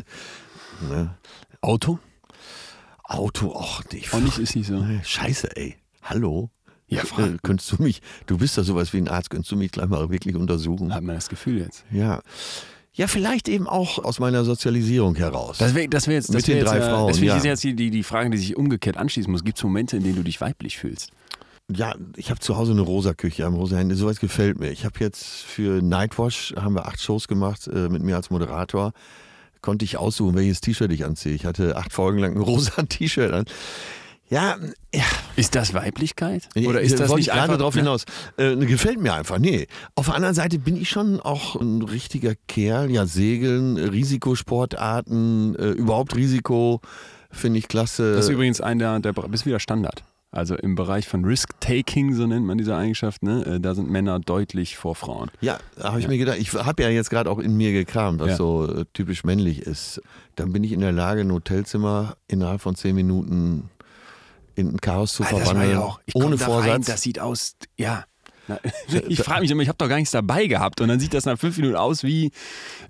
Ne? 0.90 1.16
Auto? 1.62 1.98
Auto, 3.02 3.56
ach 3.58 3.82
nicht. 3.92 4.12
Auch 4.12 4.20
nicht, 4.20 4.38
ist 4.38 4.56
nicht 4.56 4.66
so. 4.66 4.84
Scheiße, 5.02 5.56
ey. 5.56 5.76
Hallo? 6.02 6.50
Ja, 6.96 7.24
Äh, 7.24 7.36
könntest 7.42 7.72
du 7.72 7.82
mich, 7.82 8.00
du 8.26 8.38
bist 8.38 8.56
doch 8.58 8.64
sowas 8.64 8.92
wie 8.92 8.98
ein 8.98 9.08
Arzt, 9.08 9.30
könntest 9.30 9.52
du 9.52 9.56
mich 9.56 9.70
gleich 9.72 9.88
mal 9.88 10.08
wirklich 10.10 10.36
untersuchen? 10.36 10.94
Hat 10.94 11.02
man 11.02 11.14
das 11.16 11.28
Gefühl 11.28 11.58
jetzt. 11.58 11.84
Ja. 11.90 12.20
Ja, 12.96 13.08
vielleicht 13.08 13.48
eben 13.48 13.66
auch 13.66 13.98
aus 14.04 14.20
meiner 14.20 14.44
Sozialisierung 14.44 15.16
heraus. 15.16 15.58
Das 15.58 15.74
wäre 15.74 15.88
das 15.88 16.06
wär 16.06 16.14
jetzt, 16.14 16.28
das 16.28 16.36
Mit 16.36 16.48
wär 16.48 16.54
den 16.54 16.60
jetzt, 16.62 16.70
drei 16.72 16.78
äh, 16.78 16.88
Frauen, 16.88 17.08
Deswegen 17.08 17.26
ja. 17.26 17.36
ist 17.36 17.44
jetzt 17.44 17.64
die, 17.64 17.74
die, 17.74 17.90
die 17.90 18.04
Frage, 18.04 18.30
die 18.30 18.38
sich 18.38 18.56
umgekehrt 18.56 18.96
anschließen 18.96 19.30
muss. 19.32 19.42
Gibt 19.42 19.58
es 19.58 19.64
Momente, 19.64 19.96
in 19.96 20.04
denen 20.04 20.14
du 20.16 20.22
dich 20.22 20.40
weiblich 20.40 20.78
fühlst? 20.78 21.10
Ja, 21.74 21.94
ich 22.16 22.30
habe 22.30 22.38
zu 22.40 22.56
Hause 22.56 22.72
eine 22.72 22.82
rosa 22.82 23.14
Küche 23.14 23.46
am 23.46 23.54
rosa 23.54 23.78
Hände. 23.78 23.96
Sowas 23.96 24.20
gefällt 24.20 24.60
mir. 24.60 24.70
Ich 24.70 24.84
habe 24.84 25.00
jetzt 25.00 25.24
für 25.24 25.82
Nightwash 25.82 26.54
haben 26.56 26.74
wir 26.74 26.86
acht 26.86 27.00
Shows 27.00 27.26
gemacht 27.26 27.66
äh, 27.66 27.88
mit 27.88 28.02
mir 28.02 28.14
als 28.16 28.30
Moderator. 28.30 28.92
Konnte 29.60 29.84
ich 29.86 29.96
aussuchen, 29.96 30.36
welches 30.36 30.60
T-Shirt 30.60 30.92
ich 30.92 31.04
anziehe. 31.04 31.34
Ich 31.34 31.46
hatte 31.46 31.76
acht 31.76 31.92
Folgen 31.92 32.18
lang 32.18 32.36
ein 32.36 32.42
rosa 32.42 32.82
T-Shirt 32.88 33.32
an. 33.32 33.46
Ja, 34.34 34.56
ja. 34.92 35.04
Ist 35.36 35.54
das 35.54 35.74
Weiblichkeit? 35.74 36.48
Oder 36.56 36.80
ist 36.80 36.98
das 36.98 37.08
wollte 37.08 37.20
nicht 37.20 37.30
gerade 37.30 37.42
einfach 37.42 37.58
drauf 37.58 37.74
ne? 37.74 37.82
hinaus? 37.82 38.04
Äh, 38.36 38.56
gefällt 38.56 39.00
mir 39.00 39.14
einfach. 39.14 39.38
Nee. 39.38 39.68
Auf 39.94 40.06
der 40.06 40.16
anderen 40.16 40.34
Seite 40.34 40.58
bin 40.58 40.76
ich 40.76 40.90
schon 40.90 41.20
auch 41.20 41.54
ein 41.54 41.82
richtiger 41.82 42.34
Kerl. 42.48 42.90
Ja, 42.90 43.06
Segeln, 43.06 43.76
Risikosportarten, 43.76 45.54
äh, 45.56 45.70
überhaupt 45.70 46.16
Risiko 46.16 46.80
finde 47.30 47.60
ich 47.60 47.68
klasse. 47.68 48.14
Das 48.14 48.24
ist 48.26 48.30
übrigens 48.30 48.60
ein 48.60 48.80
der, 48.80 48.98
der 48.98 49.12
bist 49.12 49.46
wieder 49.46 49.60
Standard. 49.60 50.02
Also 50.32 50.56
im 50.56 50.74
Bereich 50.74 51.06
von 51.06 51.24
Risk-Taking, 51.24 52.14
so 52.14 52.26
nennt 52.26 52.44
man 52.44 52.58
diese 52.58 52.74
Eigenschaft, 52.74 53.22
ne? 53.22 53.46
äh, 53.46 53.60
da 53.60 53.76
sind 53.76 53.88
Männer 53.88 54.18
deutlich 54.18 54.76
vor 54.76 54.96
Frauen. 54.96 55.30
Ja, 55.40 55.58
habe 55.80 56.00
ich 56.00 56.08
mir 56.08 56.18
gedacht, 56.18 56.38
ich 56.40 56.52
habe 56.52 56.82
ja 56.82 56.88
jetzt 56.88 57.08
gerade 57.08 57.30
auch 57.30 57.38
in 57.38 57.56
mir 57.56 57.70
gekramt, 57.70 58.18
was 58.18 58.30
Ja. 58.30 58.36
so 58.36 58.66
äh, 58.66 58.84
typisch 58.94 59.22
männlich 59.22 59.60
ist. 59.60 60.02
Dann 60.34 60.52
bin 60.52 60.64
ich 60.64 60.72
in 60.72 60.80
der 60.80 60.90
Lage, 60.90 61.20
ein 61.20 61.30
Hotelzimmer 61.30 62.16
innerhalb 62.26 62.60
von 62.62 62.74
zehn 62.74 62.96
Minuten 62.96 63.70
in 64.56 64.68
ein 64.68 64.80
Chaos 64.80 65.14
zu 65.14 65.22
war 65.22 65.30
verwandeln. 65.30 65.82
ohne 66.14 66.36
da 66.36 66.44
Vorsatz. 66.44 66.70
Rein, 66.70 66.82
das 66.82 67.02
sieht 67.02 67.18
aus, 67.18 67.56
ja. 67.76 68.04
Ich 69.08 69.20
frage 69.20 69.40
mich 69.40 69.50
immer, 69.50 69.62
ich 69.62 69.68
habe 69.68 69.78
doch 69.78 69.88
gar 69.88 69.96
nichts 69.96 70.10
dabei 70.10 70.46
gehabt 70.46 70.80
und 70.80 70.88
dann 70.88 71.00
sieht 71.00 71.14
das 71.14 71.24
nach 71.24 71.38
fünf 71.38 71.56
Minuten 71.56 71.76
aus 71.76 72.02
wie, 72.02 72.30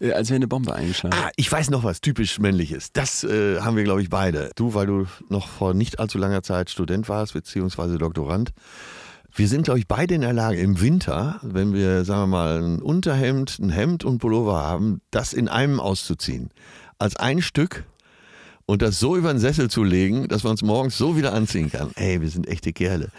äh, 0.00 0.12
als 0.12 0.29
wäre 0.29 0.37
eine 0.37 0.48
Bombe 0.48 0.74
eingeschlagen. 0.74 1.16
Ah, 1.16 1.31
ich 1.37 1.50
weiß 1.50 1.70
noch 1.70 1.85
was 1.85 2.00
typisch 2.00 2.38
männliches. 2.38 2.92
Das 2.92 3.24
äh, 3.24 3.61
haben 3.61 3.77
wir, 3.77 3.85
glaube 3.85 4.03
ich, 4.03 4.11
beide. 4.11 4.50
Du, 4.57 4.74
weil 4.74 4.87
du 4.87 5.07
noch 5.29 5.48
vor 5.48 5.74
nicht 5.74 6.00
allzu 6.00 6.18
langer 6.18 6.42
Zeit 6.42 6.70
Student 6.70 7.09
warst, 7.09 7.35
beziehungsweise 7.35 7.98
Doktorand. 7.98 8.53
Wir 9.37 9.48
sind, 9.48 9.64
glaube 9.64 9.81
ich, 9.81 9.88
beide 9.88 10.14
in 10.14 10.20
der 10.20 10.33
Lage, 10.33 10.61
im 10.61 10.81
Winter, 10.81 11.40
wenn 11.42 11.72
wir, 11.74 12.05
sagen 12.05 12.22
wir 12.22 12.27
mal, 12.29 12.62
ein 12.62 12.81
Unterhemd, 12.81 13.59
ein 13.59 13.70
Hemd 13.70 14.05
und 14.05 14.18
Pullover 14.18 14.62
haben, 14.62 15.00
das 15.11 15.33
in 15.33 15.48
einem 15.48 15.81
auszuziehen. 15.81 16.50
Als 16.98 17.16
ein 17.16 17.42
Stück 17.42 17.85
und 18.66 18.83
das 18.83 18.98
so 18.98 19.16
über 19.16 19.33
den 19.33 19.38
Sessel 19.40 19.68
zu 19.70 19.83
legen, 19.85 20.29
dass 20.29 20.42
man 20.44 20.55
es 20.55 20.62
morgens 20.62 20.96
so 20.98 21.16
wieder 21.16 21.33
anziehen 21.33 21.70
kann. 21.70 21.90
Ey, 21.96 22.20
wir 22.20 22.29
sind 22.31 22.46
echte 22.48 22.72
Kerle. 22.72 23.09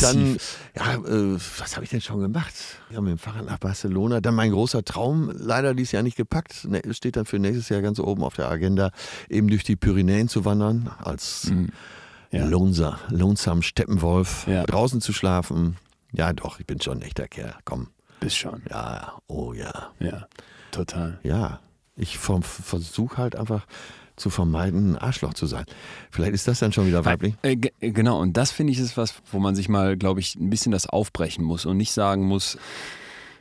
Dann, 0.00 0.36
ja, 0.76 0.94
äh, 0.94 1.38
was 1.58 1.74
habe 1.76 1.84
ich 1.84 1.90
denn 1.90 2.00
schon 2.00 2.20
gemacht? 2.20 2.52
Ja, 2.90 3.00
mit 3.00 3.10
dem 3.12 3.18
Fahrrad 3.18 3.46
nach 3.46 3.58
Barcelona. 3.58 4.20
Dann 4.20 4.34
mein 4.34 4.50
großer 4.52 4.84
Traum, 4.84 5.30
leider 5.34 5.74
dieses 5.74 5.92
Jahr 5.92 6.02
nicht 6.02 6.16
gepackt, 6.16 6.64
ne, 6.64 6.80
steht 6.92 7.16
dann 7.16 7.26
für 7.26 7.38
nächstes 7.38 7.68
Jahr 7.68 7.80
ganz 7.82 7.98
oben 7.98 8.22
auf 8.22 8.34
der 8.36 8.48
Agenda, 8.48 8.92
eben 9.28 9.48
durch 9.48 9.64
die 9.64 9.76
Pyrenäen 9.76 10.28
zu 10.28 10.44
wandern, 10.44 10.90
als 11.02 11.44
Mhm. 11.50 11.70
Ja. 12.32 12.44
Lohnser, 12.44 13.00
lonesam 13.08 13.60
Steppenwolf, 13.62 14.46
Ja. 14.46 14.62
draußen 14.64 15.00
zu 15.00 15.12
schlafen. 15.12 15.76
Ja, 16.12 16.32
doch, 16.32 16.60
ich 16.60 16.66
bin 16.66 16.80
schon 16.80 16.98
ein 16.98 17.02
echter 17.02 17.26
Kerl. 17.26 17.54
Komm. 17.64 17.88
Bist 18.20 18.36
schon. 18.36 18.62
Ja, 18.70 19.14
oh 19.26 19.52
ja. 19.52 19.90
Ja, 19.98 20.26
total. 20.70 21.18
Ja, 21.24 21.58
ich 22.00 22.18
versuche 22.18 23.16
halt 23.18 23.36
einfach 23.36 23.66
zu 24.16 24.28
vermeiden, 24.28 24.92
ein 24.92 24.98
Arschloch 24.98 25.32
zu 25.34 25.46
sein. 25.46 25.64
Vielleicht 26.10 26.34
ist 26.34 26.46
das 26.46 26.58
dann 26.58 26.72
schon 26.72 26.86
wieder 26.86 27.04
weiblich. 27.06 27.34
Äh, 27.42 27.56
ge- 27.56 27.72
genau, 27.80 28.20
und 28.20 28.36
das 28.36 28.50
finde 28.50 28.72
ich 28.72 28.78
ist 28.78 28.96
was, 28.98 29.14
wo 29.32 29.38
man 29.38 29.54
sich 29.54 29.68
mal, 29.68 29.96
glaube 29.96 30.20
ich, 30.20 30.36
ein 30.36 30.50
bisschen 30.50 30.72
das 30.72 30.86
aufbrechen 30.86 31.42
muss 31.44 31.64
und 31.64 31.78
nicht 31.78 31.92
sagen 31.92 32.26
muss, 32.26 32.58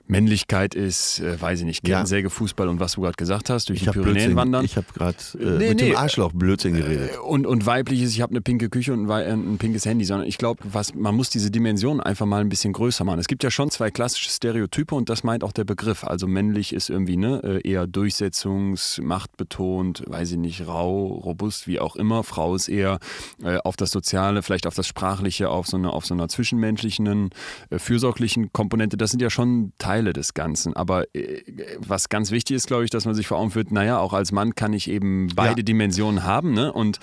Männlichkeit 0.10 0.76
ist, 0.76 1.20
äh, 1.20 1.40
weiß 1.40 1.60
ich 1.60 1.66
nicht, 1.66 1.88
Ja. 1.88 1.98
Kettensäge, 1.98 2.30
Fußball 2.30 2.68
und 2.68 2.80
was 2.80 2.94
du 2.94 3.02
gerade 3.02 3.16
gesagt 3.16 3.50
hast, 3.50 3.70
durch 3.70 3.80
Ich 3.82 3.86
die 3.86 3.92
Pyrenäen 3.92 4.36
wandern. 4.36 4.66
ich 4.66 4.76
habe 4.76 4.88
gerade 4.94 5.18
äh, 5.40 5.44
Nee, 5.60 5.70
mit 5.70 5.82
nee. 5.82 5.90
dem 5.90 5.96
Arschloch 5.98 6.32
Blödsinn 6.34 6.74
geredet. 6.76 7.12
Äh, 7.16 7.18
Und, 7.20 7.46
und 7.48 7.66
weiblich 7.66 8.02
ist, 8.02 8.12
ich 8.14 8.22
habe 8.22 8.32
eine 8.32 8.42
pinke 8.42 8.70
Küche 8.70 8.92
und 8.94 9.10
ein, 9.10 9.22
äh, 9.22 9.32
ein 9.32 9.58
pinkes 9.60 9.86
Handy, 9.86 10.06
sondern 10.06 10.28
ich 10.28 10.38
glaube, 10.38 10.64
was 10.72 10.94
man 10.96 11.16
muss 11.16 11.30
diese 11.30 11.52
Dimension 11.52 12.02
einfach 12.02 12.26
mal 12.26 12.42
ein 12.42 12.50
bisschen 12.50 12.74
größer 12.74 13.04
machen. 13.04 13.20
Es 13.20 13.28
gibt 13.28 13.44
ja 13.44 13.52
schon 13.52 13.70
zwei 13.72 13.92
klassische 13.92 14.30
Stereotype 14.30 14.94
und 14.96 15.10
das 15.10 15.24
meint 15.24 15.44
auch 15.44 15.52
der 15.52 15.64
Begriff. 15.64 16.04
Also 16.04 16.28
männlich 16.28 16.74
ist 16.74 16.90
irgendwie 16.90 17.18
ne, 17.18 17.42
äh, 17.44 17.70
eher 17.70 17.86
durchsetzungs-, 17.88 19.02
machtbetont, 19.02 20.04
weiß 20.08 20.32
ich 20.32 20.38
nicht, 20.38 20.68
rau, 20.68 21.06
robust, 21.08 21.68
wie 21.68 21.80
auch 21.80 21.96
immer. 21.96 22.24
Frau 22.24 22.56
ist 22.56 22.68
eher 22.68 23.00
äh, 23.44 23.58
auf 23.58 23.76
das 23.78 23.92
Soziale, 23.92 24.42
vielleicht 24.44 24.66
auf 24.68 24.74
das 24.76 24.88
Sprachliche, 24.88 25.50
auf 25.50 25.68
so 25.68 25.78
einer 25.78 25.94
auf 25.94 26.06
so 26.06 26.14
einer 26.14 26.28
zwischenmenschlichen, 26.28 27.30
äh, 27.70 27.80
fürsorglichen 27.80 28.52
Komponente. 28.54 28.98
Das 28.98 29.12
sind 29.12 29.22
ja 29.22 29.30
schon 29.30 29.72
Teile 29.78 29.99
des 30.14 30.34
Ganzen. 30.34 30.76
Aber 30.76 31.04
äh, 31.16 31.42
was 31.80 32.10
ganz 32.10 32.32
wichtig 32.32 32.56
ist, 32.56 32.68
glaube 32.68 32.84
ich, 32.86 32.90
dass 32.90 33.06
man 33.06 33.14
sich 33.16 33.28
vor 33.28 33.38
Augen 33.38 33.52
führt, 33.52 33.72
naja, 33.72 34.00
auch 34.00 34.14
als 34.14 34.32
Mann 34.32 34.56
kann 34.56 34.74
ich 34.74 34.90
eben 34.90 35.28
beide 35.36 35.62
Ja. 35.62 35.64
Dimensionen 35.64 36.24
haben. 36.24 36.54
Ne? 36.54 36.72
Und 36.74 37.00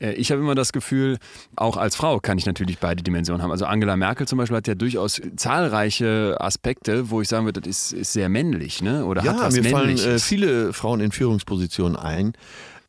äh, 0.00 0.12
ich 0.12 0.30
habe 0.32 0.40
immer 0.40 0.54
das 0.54 0.72
Gefühl, 0.72 1.18
auch 1.56 1.76
als 1.76 1.96
Frau 1.96 2.20
kann 2.20 2.38
ich 2.38 2.46
natürlich 2.46 2.78
beide 2.78 3.02
Dimensionen 3.02 3.42
haben. 3.42 3.50
Also 3.50 3.66
Angela 3.66 3.96
Merkel 3.96 4.26
zum 4.28 4.38
Beispiel 4.38 4.56
hat 4.56 4.66
ja 4.68 4.74
durchaus 4.74 5.20
zahlreiche 5.36 6.36
Aspekte, 6.40 7.10
wo 7.10 7.20
ich 7.20 7.28
sagen 7.28 7.44
würde, 7.44 7.60
das 7.60 7.70
ist, 7.70 7.92
ist 7.92 8.12
sehr 8.12 8.28
männlich, 8.28 8.82
ne? 8.82 9.04
Oder 9.04 9.22
hat 9.22 9.36
Ja, 9.36 9.42
was 9.42 9.54
mir 9.56 9.64
fallen 9.64 9.90
äh, 9.90 9.94
Männliches. 9.94 10.24
viele 10.24 10.72
Frauen 10.72 11.00
in 11.00 11.10
Führungspositionen 11.12 11.96
ein. 11.96 12.32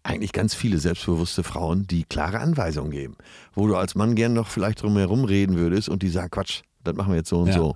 Eigentlich 0.04 0.32
ganz 0.32 0.54
viele 0.54 0.78
selbstbewusste 0.78 1.44
Frauen, 1.44 1.86
die 1.88 2.04
klare 2.06 2.40
Anweisungen 2.40 2.92
geben. 2.92 3.16
Wo 3.54 3.68
du 3.68 3.76
als 3.76 3.96
Mann 3.96 4.16
gern 4.16 4.34
noch 4.34 4.48
vielleicht 4.48 4.82
drum 4.82 4.96
herum 4.98 5.26
reden 5.26 5.58
würdest 5.58 5.90
und 5.90 6.02
die 6.02 6.10
sagen, 6.10 6.30
Quatsch, 6.32 6.62
das 6.84 6.96
machen 6.96 7.12
wir 7.12 7.18
jetzt 7.18 7.30
so 7.30 7.40
und 7.42 7.48
Ja. 7.48 7.54
so. 7.56 7.76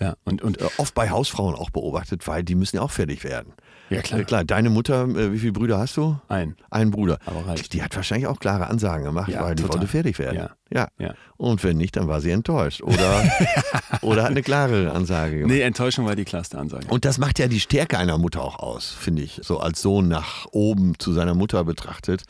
Ja, 0.00 0.14
und, 0.24 0.42
und 0.42 0.60
Äh, 0.60 0.66
Oft 0.78 0.94
bei 0.94 1.10
Hausfrauen 1.10 1.54
auch 1.54 1.70
beobachtet, 1.70 2.26
weil 2.26 2.42
die 2.42 2.54
müssen 2.54 2.76
ja 2.76 2.82
auch 2.82 2.90
fertig 2.90 3.22
werden. 3.24 3.52
ja, 3.90 4.00
klar. 4.02 4.20
Äh, 4.20 4.24
klar, 4.24 4.44
deine 4.44 4.70
Mutter, 4.70 5.04
äh, 5.04 5.32
wie 5.32 5.38
viele 5.38 5.52
Brüder 5.52 5.78
hast 5.78 5.96
du? 5.96 6.18
Ein. 6.28 6.56
Einen 6.70 6.90
Bruder. 6.90 7.18
Aber 7.26 7.46
reicht. 7.46 7.72
Die 7.72 7.82
hat 7.82 7.94
wahrscheinlich 7.96 8.26
auch 8.26 8.38
klare 8.40 8.66
Ansagen 8.68 9.04
gemacht, 9.04 9.28
Ja, 9.30 9.42
weil 9.42 9.54
die 9.54 9.62
total. 9.62 9.78
wollte 9.80 9.88
fertig 9.90 10.18
werden. 10.18 10.36
Ja. 10.36 10.50
ja. 10.72 10.88
Ja. 10.98 11.14
Und 11.36 11.62
wenn 11.64 11.76
nicht, 11.76 11.96
dann 11.96 12.08
war 12.08 12.20
sie 12.20 12.30
enttäuscht. 12.30 12.82
Oder, 12.82 13.24
oder 14.02 14.22
hat 14.22 14.30
eine 14.30 14.42
klare 14.42 14.92
Ansage 14.92 15.38
gemacht. 15.38 15.52
Nee, 15.52 15.60
Enttäuschung 15.60 16.06
war 16.06 16.16
die 16.16 16.24
klarste 16.24 16.58
Ansage. 16.58 16.86
Und 16.88 17.04
das 17.04 17.18
macht 17.18 17.38
ja 17.38 17.48
die 17.48 17.60
Stärke 17.60 17.98
einer 17.98 18.16
Mutter 18.18 18.42
auch 18.42 18.58
aus, 18.58 18.90
finde 18.98 19.22
ich. 19.22 19.40
So 19.42 19.58
als 19.60 19.82
Sohn 19.82 20.08
nach 20.08 20.46
oben 20.52 20.98
zu 20.98 21.12
seiner 21.12 21.34
Mutter 21.34 21.64
betrachtet, 21.64 22.22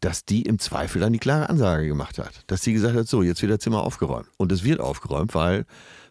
dass 0.00 0.24
die 0.24 0.42
im 0.42 0.58
Zweifel 0.58 1.00
dann 1.00 1.12
die 1.12 1.18
klare 1.18 1.48
Ansage 1.50 1.86
gemacht 1.88 2.18
hat. 2.18 2.30
Dass 2.46 2.62
sie 2.62 2.72
gesagt 2.72 2.96
hat, 2.96 3.08
so, 3.08 3.22
jetzt 3.22 3.42
wird 3.42 3.52
das 3.52 3.58
Zimmer 3.60 3.82
aufgeräumt. 3.82 4.28
Und 4.36 4.52
es 4.52 4.62
wird 4.64 4.80
aufgeräumt, 4.80 5.34
weil 5.34 5.64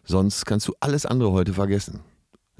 sonst 0.08 0.44
kannst 0.46 0.66
du 0.66 0.74
alles 0.80 1.06
andere 1.06 1.32
heute 1.32 1.54
vergessen. 1.54 2.00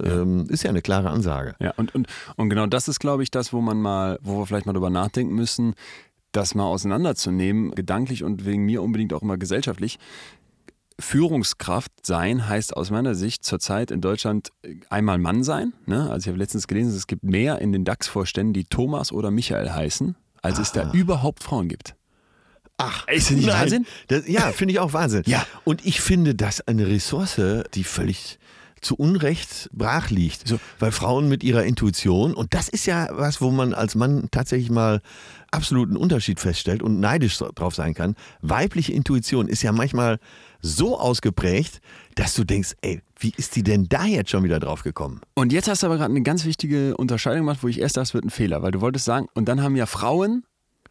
Ähm, 0.01 0.47
ist 0.49 0.63
ja 0.63 0.71
eine 0.71 0.83
klare 0.83 1.11
Ansage. 1.11 1.57
Ja, 1.59 1.73
und, 1.77 1.93
und, 1.95 2.07
und 2.37 2.51
genau 2.51 2.67
das 2.67 2.87
ist, 2.87 3.01
glaube 3.01 3.25
ich, 3.25 3.33
das, 3.33 3.53
wo 3.53 3.61
man 3.61 3.81
mal, 3.81 4.19
wo 4.23 4.39
wir 4.39 4.47
vielleicht 4.47 4.67
mal 4.67 4.73
drüber 4.73 4.91
nachdenken 4.91 5.35
müssen, 5.35 5.75
das 6.31 6.55
mal 6.55 6.67
auseinanderzunehmen, 6.67 7.73
gedanklich 7.75 8.23
und 8.23 8.45
wegen 8.45 8.65
mir 8.65 8.83
unbedingt 8.83 9.13
auch 9.13 9.23
immer 9.23 9.39
gesellschaftlich. 9.39 9.99
Führungskraft 11.01 11.93
sein 12.05 12.49
heißt 12.49 12.77
aus 12.77 12.91
meiner 12.91 13.15
Sicht 13.15 13.45
zurzeit 13.45 13.91
in 13.91 14.01
Deutschland 14.01 14.51
einmal 14.91 15.19
Mann 15.19 15.43
sein. 15.45 15.73
Ne? 15.87 16.11
Also 16.11 16.25
ich 16.25 16.29
habe 16.29 16.39
letztens 16.39 16.67
gelesen, 16.67 16.95
es 16.95 17.07
gibt 17.07 17.25
mehr 17.25 17.61
in 17.61 17.73
den 17.73 17.85
DAX-Vorständen, 17.85 18.53
die 18.53 18.65
Thomas 18.65 19.13
oder 19.13 19.31
Michael 19.31 19.71
heißen, 19.71 20.17
als 20.43 20.59
es 20.59 20.73
da 20.73 20.93
überhaupt 20.93 21.43
Frauen 21.43 21.69
gibt. 21.69 21.95
Ach, 22.79 23.07
Ist 23.09 23.31
das 23.31 23.37
nicht 23.37 23.47
nein. 23.47 23.61
Wahnsinn? 23.61 23.87
Das, 24.07 24.27
ja, 24.29 24.53
finde 24.53 24.73
ich 24.73 24.81
auch 24.81 24.93
Wahnsinn. 24.93 25.23
Ja. 25.27 25.45
Und 25.65 25.85
ich 25.85 26.01
finde 26.01 26.35
das 26.35 26.67
eine 26.67 26.87
Ressource, 26.87 27.41
die 27.75 27.85
völlig 27.85 28.39
zu 28.81 28.95
Unrecht 28.95 29.69
brach 29.73 30.11
liegt. 30.11 30.47
So. 30.47 30.61
Weil 30.79 30.93
Frauen 30.93 31.29
mit 31.29 31.43
ihrer 31.43 31.65
Intuition, 31.65 32.35
und 32.35 32.55
das 32.55 32.69
ist 32.69 32.87
ja 32.87 33.09
was, 33.11 33.41
wo 33.41 33.51
man 33.51 33.75
als 33.75 33.95
Mann 33.95 34.29
tatsächlich 34.31 34.71
mal 34.71 35.01
absoluten 35.51 35.97
Unterschied 35.97 36.41
feststellt 36.41 36.83
und 36.83 37.01
neidisch 37.01 37.39
drauf 37.39 37.75
sein 37.75 37.95
kann. 37.95 38.15
Weibliche 38.43 38.93
Intuition 38.93 39.49
ist 39.49 39.63
ja 39.63 39.73
manchmal 39.73 40.19
so 40.61 40.99
ausgeprägt, 40.99 41.81
dass 42.15 42.35
du 42.35 42.45
denkst, 42.45 42.75
ey, 42.83 43.01
wie 43.19 43.33
ist 43.37 43.57
die 43.57 43.63
denn 43.63 43.89
da 43.89 44.05
jetzt 44.05 44.31
schon 44.31 44.45
wieder 44.45 44.61
drauf 44.61 44.83
gekommen? 44.83 45.21
Und 45.35 45.53
jetzt 45.53 45.69
hast 45.69 45.83
du 45.83 45.87
aber 45.87 45.97
gerade 45.97 46.11
eine 46.13 46.23
ganz 46.23 46.45
wichtige 46.45 46.97
Unterscheidung 46.97 47.41
gemacht, 47.41 47.61
wo 47.63 47.69
ich 47.69 47.81
erst 47.81 47.97
dachte, 47.97 48.05
es 48.05 48.15
wird 48.15 48.25
ein 48.25 48.31
Fehler, 48.31 48.63
weil 48.63 48.73
du 48.73 48.81
wolltest 48.81 49.05
sagen, 49.05 49.29
und 49.35 49.49
dann 49.49 49.63
haben 49.63 49.77
ja 49.77 49.87
Frauen, 49.87 50.45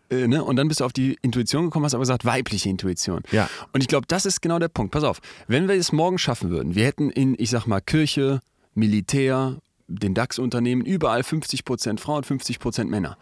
äh, 0.10 0.28
ne, 0.28 0.44
und 0.44 0.56
dann 0.56 0.68
bist 0.68 0.80
du 0.80 0.86
auf 0.86 0.94
die 0.94 1.18
Intuition 1.22 1.66
gekommen, 1.66 1.86
hast 1.86 1.94
aber 1.94 2.02
gesagt, 2.02 2.26
weibliche 2.26 2.70
Intuition. 2.70 3.22
Ja. 3.32 3.50
Und 3.74 3.82
ich 3.82 3.88
glaube, 3.88 4.08
das 4.08 4.26
ist 4.26 4.42
genau 4.42 4.60
der 4.60 4.70
Punkt. 4.70 4.92
Pass 4.92 5.04
auf, 5.04 5.20
wenn 5.48 5.68
wir 5.68 5.76
es 5.76 5.92
morgen 5.92 6.18
schaffen 6.18 6.50
würden, 6.50 6.76
wir 6.76 6.86
hätten 6.86 7.10
in, 7.10 7.36
ich 7.38 7.50
sag 7.50 7.68
mal, 7.68 7.82
Kirche, 7.82 8.40
Militär, 8.74 9.58
den 9.88 10.14
DAX-Unternehmen, 10.14 10.86
überall 10.86 11.22
50% 11.22 12.00
Frauen, 12.00 12.24
50% 12.24 12.86
Männer. 12.86 13.18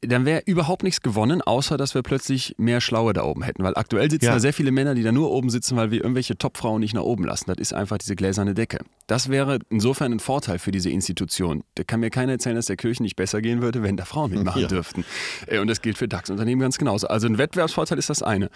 Dann 0.00 0.24
wäre 0.24 0.42
überhaupt 0.46 0.84
nichts 0.84 1.02
gewonnen, 1.02 1.42
außer 1.42 1.76
dass 1.76 1.94
wir 1.96 2.02
plötzlich 2.02 2.54
mehr 2.56 2.80
Schlaue 2.80 3.12
da 3.14 3.24
oben 3.24 3.42
hätten. 3.42 3.64
Weil 3.64 3.74
aktuell 3.76 4.08
sitzen 4.08 4.26
Ja. 4.26 4.34
da 4.34 4.38
sehr 4.40 4.52
viele 4.52 4.70
Männer, 4.70 4.94
die 4.94 5.02
da 5.02 5.10
nur 5.10 5.32
oben 5.32 5.50
sitzen, 5.50 5.76
weil 5.76 5.90
wir 5.90 6.00
irgendwelche 6.00 6.38
Topfrauen 6.38 6.78
nicht 6.78 6.94
nach 6.94 7.02
oben 7.02 7.24
lassen. 7.24 7.46
Das 7.48 7.56
ist 7.58 7.72
einfach 7.72 7.98
diese 7.98 8.14
gläserne 8.14 8.54
Decke. 8.54 8.78
Das 9.08 9.28
wäre 9.28 9.58
insofern 9.70 10.12
ein 10.12 10.20
Vorteil 10.20 10.60
für 10.60 10.70
diese 10.70 10.88
Institution. 10.88 11.64
Da 11.74 11.82
kann 11.82 11.98
mir 11.98 12.10
keiner 12.10 12.32
erzählen, 12.32 12.54
dass 12.54 12.66
der 12.66 12.76
Kirchen 12.76 13.02
nicht 13.02 13.16
besser 13.16 13.42
gehen 13.42 13.60
würde, 13.60 13.82
wenn 13.82 13.96
da 13.96 14.04
Frauen 14.04 14.30
mitmachen 14.30 14.62
Ja. 14.62 14.68
dürften. 14.68 15.04
Äh, 15.48 15.58
Und 15.58 15.66
das 15.66 15.82
gilt 15.82 15.98
für 15.98 16.06
DAX-Unternehmen 16.06 16.60
ganz 16.60 16.78
genauso. 16.78 17.08
Also 17.08 17.26
ein 17.26 17.36
Wettbewerbsvorteil 17.38 17.98
ist 17.98 18.08
das 18.08 18.22
eine. 18.22 18.50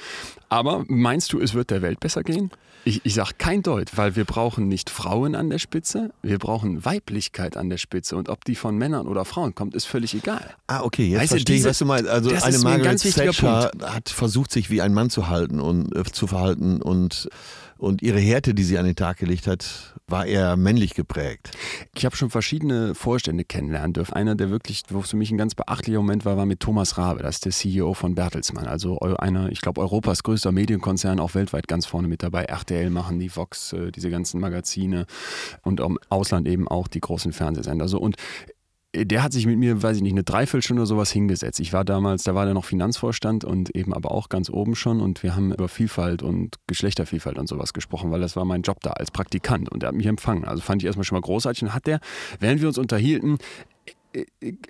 Aber 0.49 0.85
meinst 0.87 1.33
du, 1.33 1.41
es 1.41 1.55
wird 1.55 1.71
der 1.71 1.83
Welt 1.83 1.99
besser 1.99 2.23
gehen? 2.23 2.51
Ich, 2.85 3.01
ich 3.05 3.15
sage 3.15 3.31
kein 3.39 3.63
Deut, 3.63 3.97
weil 3.97 4.17
wir 4.17 4.25
brauchen 4.25 4.67
nicht 4.67 4.91
Frauen 4.91 5.37
an 5.37 5.51
der 5.51 5.59
Spitze, 5.61 6.11
wir 6.23 6.39
brauchen 6.39 6.85
Weiblichkeit 6.85 7.57
an 7.57 7.71
der 7.71 7.77
Spitze. 7.79 8.17
Und 8.17 8.29
ob 8.29 8.45
die 8.45 8.57
von 8.57 8.77
Männern 8.77 9.07
oder 9.07 9.25
Frauen 9.25 9.55
kommt, 9.55 9.75
ist 9.77 9.85
völlig 9.85 10.15
egal. 10.15 10.55
Ah, 10.67 10.83
okay, 10.83 11.07
jetzt 11.07 11.23
du, 11.23 11.29
verstehe 11.29 11.55
ich, 11.57 11.61
diese- 11.61 11.69
was 11.71 11.79
du 11.79 11.85
meinst. 11.85 12.09
Also 12.11 12.31
eine 12.31 12.57
ein 12.57 12.61
Margaret 12.63 13.05
wichtiger 13.05 13.27
Thatcher 13.33 13.71
hat 13.85 14.09
versucht, 14.09 14.51
sich 14.51 14.69
wie 14.71 14.83
ein 14.83 14.93
Mann 14.95 15.11
zu 15.11 15.29
halten 15.29 15.61
und 15.61 15.95
äh, 15.95 16.03
zu 16.11 16.27
verhalten 16.27 16.83
und, 16.83 17.29
und 17.83 18.01
ihre 18.01 18.21
Härte, 18.21 18.55
die 18.55 18.63
sie 18.63 18.79
an 18.79 18.85
den 18.85 18.95
Tag 18.95 19.17
gelegt 19.17 19.49
hat, 19.49 19.95
war 20.07 20.25
eher 20.25 20.57
männlich 20.57 20.95
geprägt. 20.95 21.51
Ich 21.97 22.05
habe 22.05 22.15
schon 22.15 22.31
verschiedene 22.31 22.95
Vorstände 22.95 23.45
kennenlernen 23.45 23.93
dürfen. 23.93 24.13
Einer, 24.15 24.37
der 24.37 24.51
wirklich, 24.51 24.85
wo 24.91 25.03
für 25.03 25.17
mich 25.17 25.33
ein 25.33 25.37
ganz 25.37 25.57
beachtlicher 25.57 25.99
Moment 25.99 26.25
war, 26.25 26.37
war 26.37 26.47
mit 26.47 26.61
Thomas 26.61 26.97
Rabe. 26.97 27.25
Das 27.25 27.37
ist 27.37 27.45
der 27.45 27.53
CEO 27.53 27.95
von 27.95 28.15
Bertelsmann. 28.15 28.69
Also 28.69 29.01
einer, 29.01 29.51
ich 29.51 29.61
glaube, 29.61 29.81
Europas 29.81 30.23
größter 30.23 30.53
Medienkonzern, 30.53 31.19
auch 31.19 31.35
weltweit 31.35 31.67
ganz 31.67 31.87
vorne 31.87 32.07
mit 32.07 32.23
dabei. 32.23 32.45
RTL 32.45 32.89
machen 32.89 33.19
die 33.19 33.35
Vox, 33.35 33.73
äh, 33.73 33.91
diese 33.91 34.11
ganzen 34.11 34.41
Magazine 34.41 35.07
und 35.63 35.81
im 35.81 35.99
Ausland 36.09 36.47
eben 36.47 36.69
auch 36.69 36.87
die 36.87 37.01
großen 37.01 37.33
Fernsehsender. 37.33 37.89
So 37.89 37.99
und 37.99 38.15
der 38.95 39.23
hat 39.23 39.33
sich 39.33 39.47
mit 39.47 39.59
mir, 39.59 39.83
weiß 39.83 39.97
ich 39.97 40.03
nicht, 40.03 40.13
eine 40.13 40.23
Dreiviertelstunde 40.23 40.83
oder 40.83 40.87
sowas 40.87 41.11
hingesetzt. 41.11 41.61
Ich 41.61 41.73
war 41.73 41.85
damals, 41.85 42.25
da 42.25 42.35
war 42.35 42.45
der 42.45 42.53
noch 42.53 42.67
Finanzvorstand 42.67 43.45
und 43.45 43.75
eben 43.75 43.95
aber 43.95 44.13
auch 44.13 44.29
ganz 44.29 44.51
oben 44.51 44.75
schon 44.75 45.01
und 45.01 45.23
wir 45.23 45.35
haben 45.35 45.53
über 45.53 45.69
Vielfalt 45.69 46.23
und 46.23 46.57
Geschlechtervielfalt 46.67 47.39
und 47.39 47.49
sowas 47.49 47.73
gesprochen, 47.73 48.11
weil 48.11 48.21
das 48.21 48.37
war 48.37 48.45
mein 48.45 48.63
Job 48.63 48.81
da 48.83 48.91
als 48.91 49.11
Praktikant 49.11 49.71
und 49.71 49.83
er 49.83 49.89
hat 49.89 49.95
mich 49.95 50.07
empfangen. 50.07 50.45
Also 50.45 50.63
fand 50.63 50.83
ich 50.83 50.87
erstmal 50.87 51.05
schon 51.05 51.17
mal 51.17 51.23
großartig 51.23 51.63
und 51.63 51.75
hat 51.75 51.87
der, 51.87 52.01
während 52.39 52.61
wir 52.61 52.69
uns 52.69 52.77
unterhielten, 52.77 53.39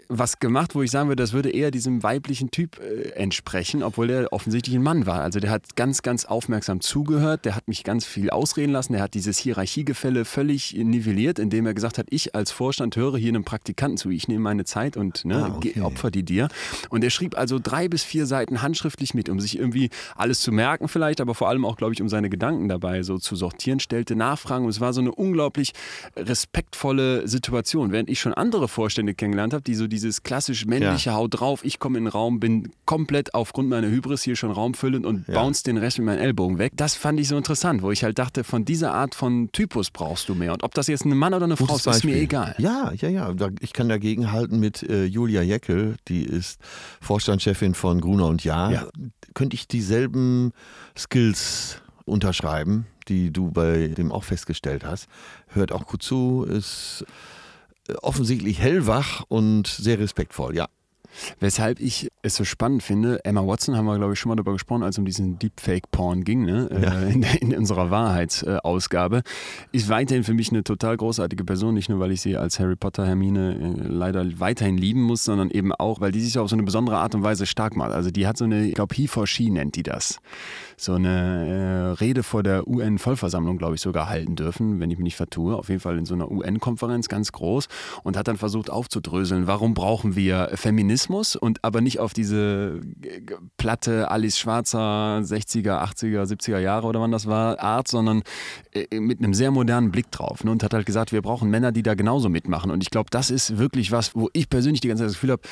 was 0.09 0.39
gemacht, 0.39 0.75
wo 0.75 0.83
ich 0.83 0.91
sagen 0.91 1.09
würde, 1.09 1.23
das 1.23 1.33
würde 1.33 1.51
eher 1.51 1.71
diesem 1.71 2.03
weiblichen 2.03 2.51
Typ 2.51 2.79
äh, 2.81 3.11
entsprechen, 3.11 3.83
obwohl 3.83 4.07
der 4.09 4.33
offensichtlich 4.33 4.75
ein 4.77 4.83
Mann 4.83 5.07
war. 5.07 5.21
Also 5.23 5.41
der 5.41 5.51
hat 5.51 5.77
ganz, 5.77 6.03
ganz 6.03 6.25
aufmerksam 6.25 6.81
zugehört, 6.81 7.45
der 7.45 7.55
hat 7.57 7.69
mich 7.69 7.85
ganz 7.85 8.05
viel 8.05 8.31
ausreden 8.31 8.73
lassen, 8.73 8.93
der 8.93 9.03
hat 9.03 9.15
dieses 9.15 9.39
Hierarchiegefälle 9.39 10.25
völlig 10.25 10.75
nivelliert, 10.75 11.39
indem 11.39 11.67
er 11.67 11.75
gesagt 11.75 11.99
hat, 11.99 12.07
ich 12.11 12.35
als 12.35 12.51
Vorstand 12.53 12.97
höre 12.97 13.17
hier 13.17 13.31
einem 13.31 13.45
Praktikanten 13.45 13.97
zu, 13.97 14.11
ich 14.11 14.29
nehme 14.29 14.41
meine 14.41 14.65
Zeit 14.65 14.97
und 14.97 15.25
ne, 15.25 15.47
Ah, 15.47 15.57
okay. 15.57 15.81
opfer 15.81 16.11
die 16.11 16.23
dir. 16.23 16.49
Und 16.91 17.03
er 17.03 17.11
schrieb 17.11 17.37
also 17.37 17.59
drei 17.63 17.89
bis 17.89 18.05
vier 18.05 18.27
Seiten 18.27 18.63
handschriftlich 18.63 19.15
mit, 19.15 19.29
um 19.29 19.41
sich 19.41 19.59
irgendwie 19.59 19.91
alles 20.17 20.41
zu 20.41 20.53
merken 20.53 20.89
vielleicht, 20.89 21.21
aber 21.21 21.35
vor 21.35 21.49
allem 21.49 21.65
auch, 21.65 21.77
glaube 21.77 21.95
ich, 21.95 22.03
um 22.03 22.09
seine 22.09 22.31
Gedanken 22.31 22.69
dabei 22.69 23.03
so 23.03 23.19
zu 23.19 23.37
sortieren, 23.37 23.81
stellte 23.81 24.15
Nachfragen 24.17 24.65
und 24.65 24.71
es 24.71 24.81
war 24.81 24.93
so 24.93 25.01
eine 25.01 25.13
unglaublich 25.13 25.73
respektvolle 26.17 27.27
Situation. 27.29 27.93
Während 27.93 28.09
ich 28.09 28.21
schon 28.21 28.35
andere 28.35 28.69
Vorstände 28.69 29.15
kennengelernt 29.33 29.55
habe, 29.55 29.63
die 29.63 29.75
so 29.75 29.87
dieses 29.87 30.23
klassisch 30.23 30.67
männliche 30.67 31.15
Haut 31.15 31.41
drauf, 31.41 31.65
ich 31.65 31.79
komme 31.79 31.99
in 31.99 32.05
den 32.05 32.11
Raum, 32.11 32.39
bin 32.41 32.71
komplett 32.85 33.35
aufgrund 33.35 33.69
meiner 33.69 33.89
Hybris 33.89 34.23
hier 34.23 34.37
schon 34.37 34.51
raumfüllend 34.51 35.07
und 35.07 35.27
Ja. 35.29 35.35
bounce 35.35 35.63
den 35.63 35.79
Rest 35.79 35.99
mit 35.99 36.07
meinen 36.07 36.19
Ellbogen 36.19 36.59
weg. 36.59 36.73
Das 36.77 36.95
fand 36.95 37.19
ich 37.19 37.29
so 37.29 37.37
interessant, 37.37 37.83
wo 37.83 37.91
ich 37.91 38.05
halt 38.05 38.19
dachte, 38.19 38.45
von 38.45 38.65
dieser 38.65 38.93
Art 38.93 39.15
von 39.15 39.51
Typus 39.53 39.91
brauchst 39.91 40.29
du 40.29 40.35
mehr. 40.35 40.53
Und 40.53 40.63
ob 40.63 40.75
das 40.75 40.87
jetzt 40.87 41.05
ein 41.05 41.17
Mann 41.17 41.33
oder 41.35 41.45
eine 41.45 41.57
Frau 41.57 41.67
Gutes 41.67 41.87
ist, 41.87 41.97
ist 41.99 42.05
mir 42.05 42.17
egal. 42.17 42.55
Ja, 42.59 42.93
ja, 42.95 43.09
ja. 43.09 43.35
Ich 43.61 43.73
kann 43.73 43.89
dagegen 43.89 44.33
halten 44.33 44.61
mit 44.61 44.83
äh, 44.83 45.05
Julia 45.05 45.43
Jeckel, 45.43 45.97
die 46.09 46.25
ist 46.25 46.61
Vorstandschefin 47.01 47.75
von 47.75 48.01
Gruner 48.01 48.27
und 48.27 48.45
Jahr. 48.45 48.71
Ja. 48.73 48.87
Könnte 49.35 49.55
ich 49.55 49.67
dieselben 49.67 50.53
Skills 50.97 51.81
unterschreiben, 52.05 52.87
die 53.09 53.33
du 53.33 53.51
bei 53.51 53.89
dem 53.89 54.13
auch 54.13 54.25
festgestellt 54.25 54.85
hast. 54.85 55.09
Hört 55.49 55.73
auch 55.73 55.87
gut 55.87 56.03
zu, 56.03 56.45
ist 56.49 57.05
offensichtlich 58.03 58.61
hellwach 58.61 59.25
und 59.29 59.67
sehr 59.67 59.99
respektvoll, 59.99 60.57
ja. 60.57 60.69
Weshalb 61.41 61.81
ich 61.81 62.09
es 62.23 62.37
so 62.37 62.45
spannend 62.45 62.83
finde, 62.83 63.25
Emma 63.25 63.47
Watson 63.47 63.77
haben 63.77 63.85
wir, 63.85 63.97
glaube 63.99 64.15
ich, 64.15 64.19
schon 64.19 64.31
mal 64.31 64.37
darüber 64.37 64.53
gesprochen, 64.53 64.83
als 64.83 64.95
es 64.95 64.99
um 64.99 65.05
diesen 65.05 65.39
Deepfake-Porn 65.39 66.25
ging, 66.25 66.45
ne? 66.45 66.69
Ja. 66.71 67.01
äh, 67.01 67.13
in, 67.13 67.23
in 67.23 67.57
unserer 67.57 67.91
Wahrheitsausgabe, 67.91 69.23
ist 69.73 69.89
weiterhin 69.89 70.25
für 70.25 70.35
mich 70.35 70.51
eine 70.51 70.65
total 70.65 70.97
großartige 70.97 71.45
Person, 71.45 71.75
nicht 71.75 71.89
nur, 71.89 72.01
weil 72.01 72.13
ich 72.13 72.21
sie 72.21 72.37
als 72.37 72.59
Harry 72.59 72.77
Potter 72.77 73.07
Hermine 73.07 73.55
äh, 73.55 73.87
leider 73.87 74.25
weiterhin 74.41 74.79
lieben 74.79 75.03
muss, 75.03 75.25
sondern 75.25 75.51
eben 75.51 75.73
auch, 75.73 76.01
weil 76.01 76.13
die 76.13 76.21
sich 76.21 76.39
auf 76.39 76.49
so 76.49 76.57
eine 76.57 76.63
besondere 76.63 76.99
Art 76.99 77.15
und 77.15 77.23
Weise 77.23 77.47
stark 77.47 77.77
macht. 77.77 77.93
Also 77.93 78.11
die 78.11 78.27
hat 78.27 78.37
so 78.37 78.45
eine, 78.45 78.65
ich 78.67 78.75
glaube, 78.75 78.95
He 78.95 79.07
for 79.07 79.27
She 79.27 79.51
nennt 79.51 79.77
die 79.77 79.83
das, 79.83 80.19
so 80.83 80.95
eine 80.95 81.95
äh, 81.99 82.03
Rede 82.03 82.23
vor 82.23 82.43
der 82.43 82.67
UN-Vollversammlung, 82.67 83.59
glaube 83.59 83.75
ich, 83.75 83.81
sogar 83.81 84.09
halten 84.09 84.37
dürfen, 84.37 84.81
wenn 84.81 84.91
ich 84.91 84.99
mich 84.99 85.05
nicht 85.05 85.17
vertue, 85.17 85.57
auf 85.57 85.69
jeden 85.69 85.81
Fall 85.81 85.99
in 85.99 86.05
so 86.05 86.15
einer 86.15 86.31
UN-Konferenz, 86.31 87.09
ganz 87.09 87.33
groß, 87.33 87.69
und 88.03 88.17
hat 88.17 88.29
dann 88.29 88.37
versucht 88.37 88.71
aufzudröseln, 88.71 89.47
warum 89.47 89.75
brauchen 89.75 90.17
wir 90.17 90.51
Feminismus 90.55 91.37
und 91.37 91.65
aber 91.65 91.81
nicht 91.81 92.01
auf 92.01 92.13
diese 92.13 92.81
äh, 93.03 93.21
platte 93.57 94.11
Alice 94.11 94.39
Schwarzer 94.39 95.21
60er, 95.23 95.83
80er, 95.83 96.25
70er 96.25 96.59
Jahre 96.59 96.87
oder 96.87 97.01
wann 97.01 97.13
das 97.13 97.27
war, 97.27 97.61
Art, 97.61 97.89
sondern 97.89 98.23
äh, 98.73 98.99
mit 98.99 99.19
einem 99.19 99.35
sehr 99.35 99.51
modernen 99.51 99.91
Blick 99.91 100.11
drauf. 100.11 100.45
Ne? 100.45 100.51
Und 100.51 100.63
hat 100.63 100.75
halt 100.75 100.87
gesagt, 100.87 101.13
wir 101.13 101.23
brauchen 101.23 101.51
Männer, 101.51 101.73
die 101.73 101.83
da 101.83 101.95
genauso 101.95 102.29
mitmachen. 102.29 102.71
Und 102.71 102.83
ich 102.83 102.91
glaube, 102.91 103.11
das 103.11 103.31
ist 103.31 103.59
wirklich 103.59 103.93
was, 103.93 104.15
wo 104.15 104.29
ich 104.33 104.49
persönlich 104.49 104.81
die 104.81 104.89
ganze 104.89 105.03
Zeit 105.03 105.11
das 105.11 105.15
Gefühl 105.15 105.33
habe, 105.33 105.43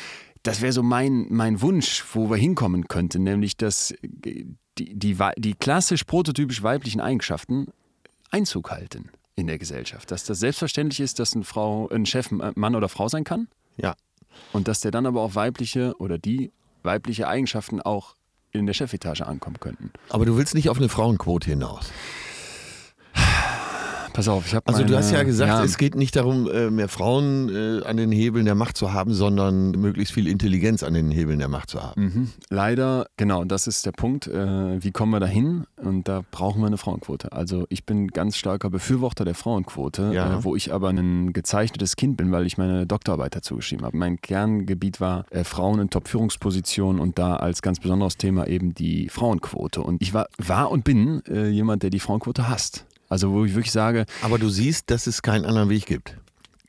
das 0.43 0.63
wäre 0.63 0.73
so 0.73 0.83
mein, 0.83 1.27
mein 1.29 1.61
Wunsch, 1.61 2.05
wo 2.13 2.31
wir 2.31 2.37
hinkommen 2.37 2.89
könnten, 2.89 3.23
nämlich 3.23 3.57
dass 3.57 3.93
äh, 4.25 4.45
die, 4.81 4.95
die, 4.95 5.17
die 5.39 5.55
klassisch 5.55 6.05
prototypisch 6.05 6.63
weiblichen 6.63 7.01
Eigenschaften 7.01 7.67
Einzug 8.31 8.71
halten 8.71 9.11
in 9.37 9.47
der 9.47 9.59
Gesellschaft. 9.59 10.11
Dass 10.11 10.25
das 10.25 10.39
selbstverständlich 10.41 11.01
ist, 11.01 11.19
dass 11.19 11.35
eine 11.35 11.45
Frau, 11.45 11.89
ein 11.89 12.07
Chef 12.07 12.31
ein 12.31 12.53
Mann 12.57 12.75
oder 12.75 12.89
Frau 12.89 13.09
sein 13.09 13.25
kann 13.25 13.49
Ja. 13.77 13.95
und 14.53 14.69
dass 14.69 14.81
der 14.81 14.91
dann 14.91 15.07
aber 15.07 15.21
auch 15.23 15.35
weibliche 15.35 15.95
oder 15.99 16.19
die 16.19 16.51
weibliche 16.83 17.29
Eigenschaften 17.29 17.81
auch 17.81 18.15
in 18.53 18.67
der 18.67 18.75
Chefetage 18.75 19.21
ankommen 19.23 19.61
könnten. 19.61 19.93
Aber 20.09 20.25
du 20.27 20.37
willst 20.37 20.55
nicht 20.55 20.69
auf 20.71 20.79
eine 20.79 20.89
Frauenquote 20.89 21.51
hinaus. 21.51 21.91
Pass 24.13 24.29
auf, 24.29 24.47
ich 24.47 24.55
habe 24.55 24.67
Also 24.67 24.81
du 24.83 24.87
meine- 24.93 24.99
hast 24.99 25.13
ja 25.13 25.23
gesagt, 25.23 25.49
ja, 25.51 25.63
es 25.65 25.79
geht 25.79 25.95
nicht 25.95 26.17
darum, 26.17 26.51
äh, 26.51 26.71
mehr 26.71 26.89
Frauen 26.89 27.49
äh, 27.49 27.85
an 27.85 27.97
den 27.97 28.11
Hebeln 28.11 28.45
der 28.45 28.55
Macht 28.55 28.77
zu 28.77 28.93
haben, 28.93 29.13
sondern 29.15 29.71
möglichst 29.73 30.13
viel 30.13 30.27
Intelligenz 30.27 30.83
an 30.83 30.95
den 30.95 31.11
Hebeln 31.11 31.39
der 31.39 31.49
Macht 31.49 31.71
zu 31.71 31.83
haben. 31.83 32.03
Mhm. 32.03 32.31
Leider, 32.51 33.07
genau, 33.17 33.45
das 33.45 33.67
ist 33.67 33.87
der 33.87 33.93
Punkt. 33.93 34.27
Äh, 34.27 34.83
wie 34.83 34.91
kommen 34.91 35.13
wir 35.13 35.21
dahin? 35.21 35.65
Und 35.77 36.09
da 36.09 36.23
brauchen 36.31 36.61
wir 36.61 36.67
eine 36.67 36.77
Frauenquote. 36.77 37.33
Also 37.33 37.67
ich 37.69 37.87
bin 37.87 38.09
ganz 38.09 38.37
starker 38.37 38.69
Befürworter 38.69 39.25
der 39.25 39.35
Frauenquote, 39.35 40.11
Ja. 40.13 40.43
wo 40.45 40.57
ich 40.57 40.73
aber 40.75 40.89
ein 40.91 41.33
gezeichnetes 41.33 41.97
Kind 41.97 42.17
bin, 42.17 42.33
weil 42.33 42.47
ich 42.47 42.59
meine 42.59 42.87
Doktorarbeit 42.87 43.37
dazu 43.37 43.57
geschrieben 43.57 43.85
habe. 43.85 43.97
Mein 43.97 44.21
Kerngebiet 44.21 45.01
war 45.01 45.25
Frauen 45.45 45.79
in 45.81 45.91
Top-Führungspositionen 45.91 47.01
und 47.01 47.19
da 47.19 47.37
als 47.37 47.63
ganz 47.63 47.79
besonderes 47.81 48.17
Thema 48.17 48.47
eben 48.49 48.75
die 48.75 49.09
Frauenquote. 49.09 49.83
Und 49.83 50.03
ich 50.03 50.13
war, 50.15 50.27
war 50.39 50.71
und 50.71 50.85
bin 50.85 51.23
jemand, 51.29 51.83
der 51.83 51.91
die 51.91 52.01
Frauenquote 52.01 52.49
hasst. 52.49 52.85
Also 53.11 53.33
wo 53.33 53.45
ich 53.45 53.55
wirklich 53.55 53.73
sage, 53.73 54.07
Aber 54.23 54.39
du 54.39 54.49
siehst, 54.49 54.89
dass 54.91 55.09
es 55.09 55.21
keinen 55.21 55.45
anderen 55.45 55.69
Weg 55.69 55.85
gibt. 55.85 56.17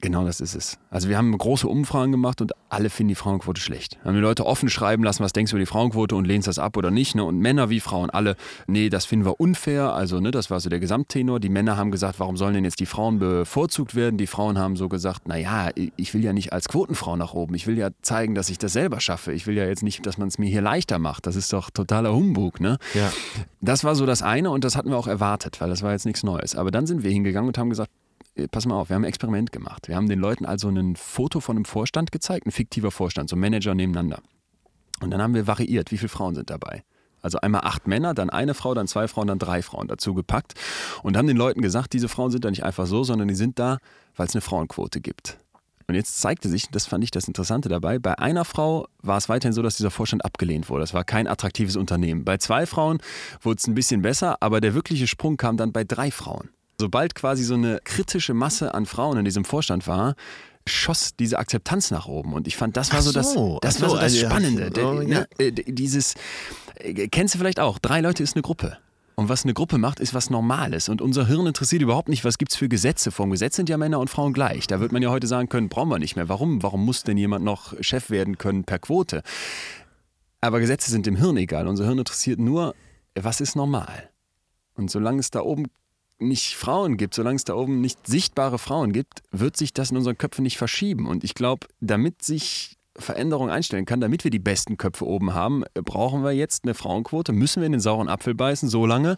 Genau 0.02 0.26
das 0.26 0.41
ist 0.41 0.56
es. 0.56 0.80
Also 0.89 1.10
wir 1.10 1.18
haben 1.18 1.38
große 1.38 1.68
Umfragen 1.68 2.12
gemacht 2.12 2.41
und 2.41 2.54
alle 2.70 2.89
finden 2.89 3.10
die 3.10 3.16
Frauenquote 3.16 3.62
schlecht. 3.62 3.99
Haben 4.04 4.16
die 4.16 4.20
Leute 4.20 4.47
offen 4.47 4.68
schreiben 4.68 5.04
lassen, 5.04 5.24
was 5.24 5.32
denkst 5.32 5.52
du 5.52 5.58
über 5.58 5.62
die 5.62 5.68
Frauenquote 5.68 6.16
und 6.16 6.26
lehnst 6.26 6.47
das 6.47 6.58
ab 6.58 6.76
oder 6.76 6.89
nicht. 6.89 7.14
Ne? 7.14 7.24
Und 7.24 7.38
Männer 7.38 7.70
wie 7.70 7.80
Frauen 7.80 8.10
alle, 8.10 8.36
nee, 8.66 8.89
das 8.89 9.06
finden 9.06 9.26
wir 9.26 9.39
unfair. 9.39 9.93
Also 9.93 10.20
ne, 10.20 10.32
das 10.32 10.49
war 10.49 10.60
so 10.60 10.70
der 10.70 10.80
Gesamttenor. 10.80 11.39
Die 11.39 11.49
Männer 11.49 11.78
haben 11.78 11.91
gesagt, 11.91 12.20
warum 12.20 12.36
sollen 12.36 12.56
denn 12.56 12.64
jetzt 12.64 12.80
die 12.80 12.88
Frauen 12.88 13.20
bevorzugt 13.20 13.93
werden? 13.93 14.18
Die 14.18 14.26
Frauen 14.26 14.58
haben 14.58 14.76
so 14.76 14.89
gesagt, 14.89 15.28
naja, 15.28 15.70
ich 15.76 16.14
will 16.16 16.24
ja 16.24 16.34
nicht 16.34 16.52
als 16.52 16.68
Quotenfrau 16.68 17.16
nach 17.16 17.36
oben. 17.36 17.54
Ich 17.54 17.68
will 17.68 17.78
ja 17.78 17.89
zeigen, 18.02 18.34
dass 18.34 18.49
ich 18.49 18.58
das 18.58 18.74
selber 18.74 18.99
schaffe. 18.99 19.34
Ich 19.34 19.45
will 19.45 19.56
ja 19.56 19.66
jetzt 19.66 19.84
nicht, 19.84 20.06
dass 20.08 20.18
man 20.18 20.30
es 20.30 20.39
mir 20.39 20.49
hier 20.49 20.62
leichter 20.62 20.97
macht. 20.97 21.28
Das 21.28 21.36
ist 21.36 21.54
doch 21.54 21.70
totaler 21.70 22.14
Humbug. 22.14 22.60
Ne? 22.60 22.80
Ja. 22.95 23.12
Das 23.62 23.84
war 23.84 23.93
so 23.93 24.08
das 24.08 24.24
eine 24.24 24.49
und 24.49 24.64
das 24.64 24.76
hatten 24.76 24.89
wir 24.89 24.97
auch 24.97 25.08
erwartet, 25.08 25.62
weil 25.62 25.70
das 25.70 25.84
war 25.84 25.91
jetzt 25.91 26.08
nichts 26.08 26.24
Neues. 26.24 26.56
Aber 26.56 26.72
dann 26.72 26.88
sind 26.88 27.04
wir 27.04 27.12
hingegangen 27.12 27.47
und 27.47 27.58
haben 27.60 27.70
gesagt, 27.70 27.91
pass 28.48 28.66
mal 28.66 28.76
auf, 28.76 28.89
wir 28.89 28.96
haben 28.96 29.04
ein 29.04 29.10
Experiment 29.10 29.52
gemacht. 29.52 29.88
Wir 29.88 29.96
haben 29.96 30.10
den 30.10 30.20
Leuten 30.20 30.46
also 30.46 30.70
ein 30.70 30.96
Foto 30.96 31.39
von 31.39 31.58
einem 31.58 31.66
Vorstand 31.66 32.12
gezeigt, 32.12 32.46
ein 32.48 32.52
fiktiver 32.52 32.92
Vorstand, 32.92 33.30
so 33.30 33.36
Manager 33.36 33.76
nebeneinander. 33.76 34.22
Und 35.02 35.12
dann 35.12 35.22
haben 35.22 35.34
wir 35.34 35.48
variiert, 35.48 35.92
wie 35.92 35.98
viele 35.98 36.10
Frauen 36.10 36.36
sind 36.36 36.50
dabei. 36.50 36.84
Also 37.22 37.39
einmal 37.39 37.62
acht 37.62 37.88
Männer, 37.88 38.14
dann 38.14 38.30
eine 38.30 38.54
Frau, 38.54 38.74
dann 38.74 38.88
zwei 38.88 39.08
Frauen, 39.08 39.28
dann 39.28 39.39
drei 39.39 39.62
Frauen 39.62 39.88
dazu 39.88 40.14
gepackt 40.14 40.56
und 41.04 41.18
haben 41.18 41.28
den 41.28 41.38
Leuten 41.38 41.62
gesagt, 41.62 41.94
diese 41.94 42.10
Frauen 42.10 42.32
sind 42.32 42.44
da 42.44 42.50
nicht 42.50 42.64
einfach 42.64 42.88
so, 42.88 43.04
sondern 43.04 43.28
die 43.28 43.36
sind 43.36 43.60
da, 43.60 43.78
weil 44.16 44.28
es 44.28 44.34
eine 44.34 44.42
Frauenquote 44.42 45.02
gibt. 45.02 45.38
Und 45.88 45.96
jetzt 45.96 46.22
zeigte 46.22 46.48
sich, 46.50 46.70
das 46.70 46.86
fand 46.88 47.04
ich 47.04 47.12
das 47.12 47.28
Interessante 47.28 47.68
dabei, 47.68 48.00
bei 48.00 48.18
einer 48.18 48.46
Frau 48.46 48.88
war 49.02 49.18
es 49.18 49.30
weiterhin 49.30 49.54
so, 49.54 49.62
dass 49.62 49.78
dieser 49.78 49.92
Vorstand 49.92 50.24
abgelehnt 50.24 50.70
wurde. 50.70 50.82
Das 50.82 50.94
war 50.94 51.04
kein 51.04 51.28
attraktives 51.28 51.76
Unternehmen. 51.76 52.24
Bei 52.24 52.38
zwei 52.38 52.66
Frauen 52.66 53.00
wurde 53.42 53.58
es 53.58 53.68
ein 53.68 53.76
bisschen 53.76 54.02
besser, 54.02 54.38
aber 54.39 54.62
der 54.62 54.74
wirkliche 54.74 55.06
Sprung 55.06 55.38
kam 55.38 55.58
dann 55.58 55.74
bei 55.74 55.84
drei 55.84 56.10
Frauen. 56.10 56.50
Sobald 56.82 57.13
quasi 57.13 57.43
so 57.43 57.53
eine 57.53 57.79
kritische 57.84 58.34
Masse 58.34 58.73
an 58.73 58.88
Frauen 58.88 59.19
in 59.19 59.23
diesem 59.23 59.45
Vorstand 59.45 59.86
war, 59.86 60.15
schoss 60.65 61.11
diese 61.15 61.38
Akzeptanz 61.38 61.91
nach 61.91 62.07
oben. 62.07 62.34
Und 62.34 62.47
ich 62.47 62.57
fand, 62.57 62.75
das 62.75 62.91
war 62.91 62.99
Ach 62.99 63.03
so 63.03 63.11
das, 63.11 63.34
so, 63.34 63.59
das, 63.61 63.77
ach 63.77 63.82
war 63.82 63.89
so, 63.89 63.95
so 63.95 64.01
das 64.01 64.13
also, 64.15 64.25
Spannende. 64.25 64.71
ja. 64.75 65.25
ne, 65.38 65.51
Dieses, 65.51 66.15
äh, 66.77 67.07
kennst 67.07 67.36
du 67.36 67.38
vielleicht 67.38 67.59
auch, 67.59 67.77
drei 67.77 68.01
Leute 68.01 68.23
ist 68.23 68.36
eine 68.36 68.41
Gruppe. 68.41 68.79
Und 69.13 69.29
was 69.29 69.43
eine 69.43 69.53
Gruppe 69.53 69.77
macht, 69.77 69.99
ist 69.99 70.15
was 70.15 70.32
Normales. 70.32 70.89
Und 70.89 71.03
unser 71.03 71.27
Hirn 71.27 71.45
interessiert 71.45 71.84
überhaupt 71.84 72.09
nicht, 72.09 72.25
was 72.25 72.39
gibt 72.39 72.51
es 72.51 72.57
für 72.57 72.67
Gesetze. 72.67 73.11
Vom 73.11 73.29
Gesetz 73.29 73.57
sind 73.57 73.69
ja 73.69 73.77
Männer 73.77 73.99
und 73.99 74.09
Frauen 74.09 74.34
gleich. 74.34 74.65
Da 74.65 74.79
wird 74.79 74.91
man 74.91 75.03
ja 75.03 75.11
heute 75.11 75.27
sagen 75.27 75.49
können, 75.49 75.69
brauchen 75.69 75.89
wir 75.89 75.99
nicht 75.99 76.15
mehr. 76.15 76.29
Warum? 76.29 76.63
Warum 76.63 76.84
muss 76.84 77.03
denn 77.03 77.17
jemand 77.17 77.45
noch 77.45 77.75
Chef 77.82 78.09
werden 78.09 78.39
können 78.39 78.63
per 78.63 78.79
Quote? 78.79 79.21
Aber 80.39 80.59
Gesetze 80.59 80.89
sind 80.89 81.05
dem 81.05 81.15
Hirn 81.15 81.38
egal. 81.38 81.67
Unser 81.67 81.86
Hirn 81.86 81.99
interessiert 81.99 82.39
nur, 82.39 82.73
was 83.13 83.39
ist 83.39 83.55
normal. 83.55 84.09
Und 84.73 84.89
solange 84.89 85.19
es 85.19 85.29
da 85.29 85.41
oben 85.41 85.67
nicht 86.22 86.55
Frauen 86.55 86.97
gibt, 86.97 87.13
solange 87.13 87.36
es 87.36 87.43
da 87.43 87.53
oben 87.55 87.82
nicht 87.82 88.07
sichtbare 88.07 88.57
Frauen 88.59 88.93
gibt, 88.93 89.22
wird 89.32 89.57
sich 89.57 89.74
das 89.74 89.91
in 89.91 89.97
unseren 89.97 90.17
Köpfen 90.17 90.43
nicht 90.43 90.57
verschieben. 90.57 91.07
Und 91.07 91.24
ich 91.24 91.34
glaube, 91.36 91.67
damit 91.80 92.22
sich 92.24 92.78
Veränderung 92.95 93.49
einstellen 93.49 93.86
kann, 93.86 94.01
damit 94.01 94.24
wir 94.24 94.32
die 94.32 94.39
besten 94.39 94.78
Köpfe 94.78 95.05
oben 95.07 95.34
haben, 95.34 95.63
brauchen 95.74 96.24
wir 96.24 96.32
jetzt 96.32 96.63
eine 96.65 96.74
Frauenquote, 96.74 97.32
müssen 97.32 97.61
wir 97.61 97.65
in 97.65 97.72
den 97.72 97.82
sauren 97.82 98.09
Apfel 98.09 98.36
beißen, 98.36 98.69
so 98.69 98.86
lange, 98.86 99.17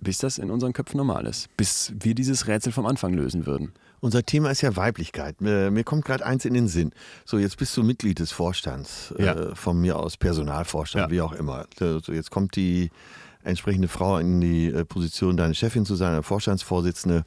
bis 0.00 0.18
das 0.18 0.38
in 0.38 0.50
unseren 0.50 0.72
Köpfen 0.72 0.96
normal 0.96 1.26
ist. 1.26 1.48
Bis 1.56 1.92
wir 1.98 2.14
dieses 2.14 2.46
Rätsel 2.46 2.72
vom 2.72 2.86
Anfang 2.86 3.14
lösen 3.14 3.46
würden. 3.46 3.72
Unser 4.00 4.22
Thema 4.22 4.50
ist 4.52 4.60
ja 4.60 4.76
Weiblichkeit. 4.76 5.40
Mir, 5.40 5.72
mir 5.72 5.82
kommt 5.82 6.04
gerade 6.04 6.24
eins 6.24 6.44
in 6.44 6.54
den 6.54 6.68
Sinn. 6.68 6.92
So, 7.24 7.36
jetzt 7.36 7.56
bist 7.56 7.76
du 7.76 7.82
Mitglied 7.82 8.20
des 8.20 8.30
Vorstands, 8.30 9.12
Ja. 9.18 9.32
äh, 9.34 9.54
von 9.56 9.80
mir 9.80 9.98
aus 9.98 10.16
Personalvorstand, 10.16 11.06
Ja. 11.06 11.10
wie 11.10 11.20
auch 11.20 11.32
immer. 11.32 11.66
So, 11.76 11.98
jetzt 12.12 12.30
kommt 12.30 12.54
die 12.54 12.90
entsprechende 13.42 13.88
Frau 13.88 14.18
in 14.18 14.40
die 14.40 14.66
äh, 14.68 14.84
Position, 14.84 15.36
deine 15.36 15.54
Chefin 15.54 15.86
zu 15.86 15.94
sein, 15.94 16.22
Vorstandsvorsitzende. 16.22 17.24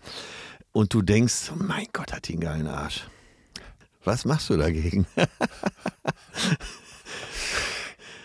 Und 0.72 0.93
du 0.93 1.01
denkst, 1.01 1.51
mein 1.55 1.88
Gott, 1.93 2.14
hat 2.14 2.28
die 2.28 2.34
einen 2.34 2.41
geilen 2.41 2.68
Arsch. 2.68 3.07
Was 4.03 4.26
machst 4.26 4.49
du 4.49 4.57
dagegen? 4.57 5.05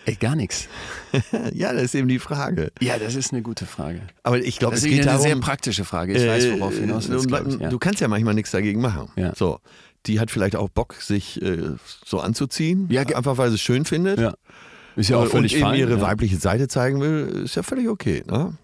Ey, 0.07 0.14
gar 0.14 0.37
nichts. 0.37 0.68
ja, 1.53 1.72
das 1.72 1.82
ist 1.82 1.95
eben 1.97 2.07
die 2.07 2.20
Frage. 2.20 2.70
Ja, 2.80 2.97
das 2.99 3.16
ist 3.16 3.32
eine 3.32 3.43
gute 3.43 3.66
Frage. 3.66 4.03
Aber 4.22 4.39
ich 4.39 4.59
glaube, 4.61 4.76
es 4.76 4.84
ist 4.84 4.89
geht 4.89 5.01
eine 5.01 5.07
darum, 5.07 5.22
sehr 5.22 5.37
praktische 5.37 5.84
Frage. 5.84 6.12
Ich 6.12 6.24
weiß, 6.26 6.61
worauf 6.61 6.74
du 6.74 6.80
hinaus 6.80 7.09
willst, 7.09 7.28
Äh, 7.30 7.43
ich, 7.49 7.61
ja. 7.61 7.68
Du 7.68 7.78
kannst 7.80 8.01
ja 8.01 8.07
manchmal 8.07 8.34
nichts 8.34 8.53
dagegen 8.53 8.80
machen. 8.80 9.11
Ja. 9.16 9.34
So, 9.34 9.59
die 10.07 10.20
hat 10.20 10.30
vielleicht 10.30 10.55
auch 10.55 10.68
Bock, 10.68 10.95
sich 10.95 11.43
äh, 11.43 11.70
so 12.05 12.20
anzuziehen, 12.20 12.87
Ja, 12.89 13.03
einfach 13.03 13.37
weil 13.37 13.49
sie 13.49 13.57
es 13.57 13.61
schön 13.61 13.84
findet. 13.84 14.20
Ja. 14.20 14.34
Ist 14.97 15.11
ja 15.11 15.19
auch 15.19 15.27
völlig 15.27 15.53
und 15.53 15.59
eben 15.59 15.69
fein. 15.69 15.79
ihre 15.79 15.97
ja. 15.97 16.01
weibliche 16.01 16.37
Seite 16.37 16.69
zeigen 16.69 17.01
will, 17.01 17.43
ist 17.45 17.55
ja 17.55 17.63
völlig 17.63 17.89
okay. 17.89 18.25
Ne? 18.27 18.57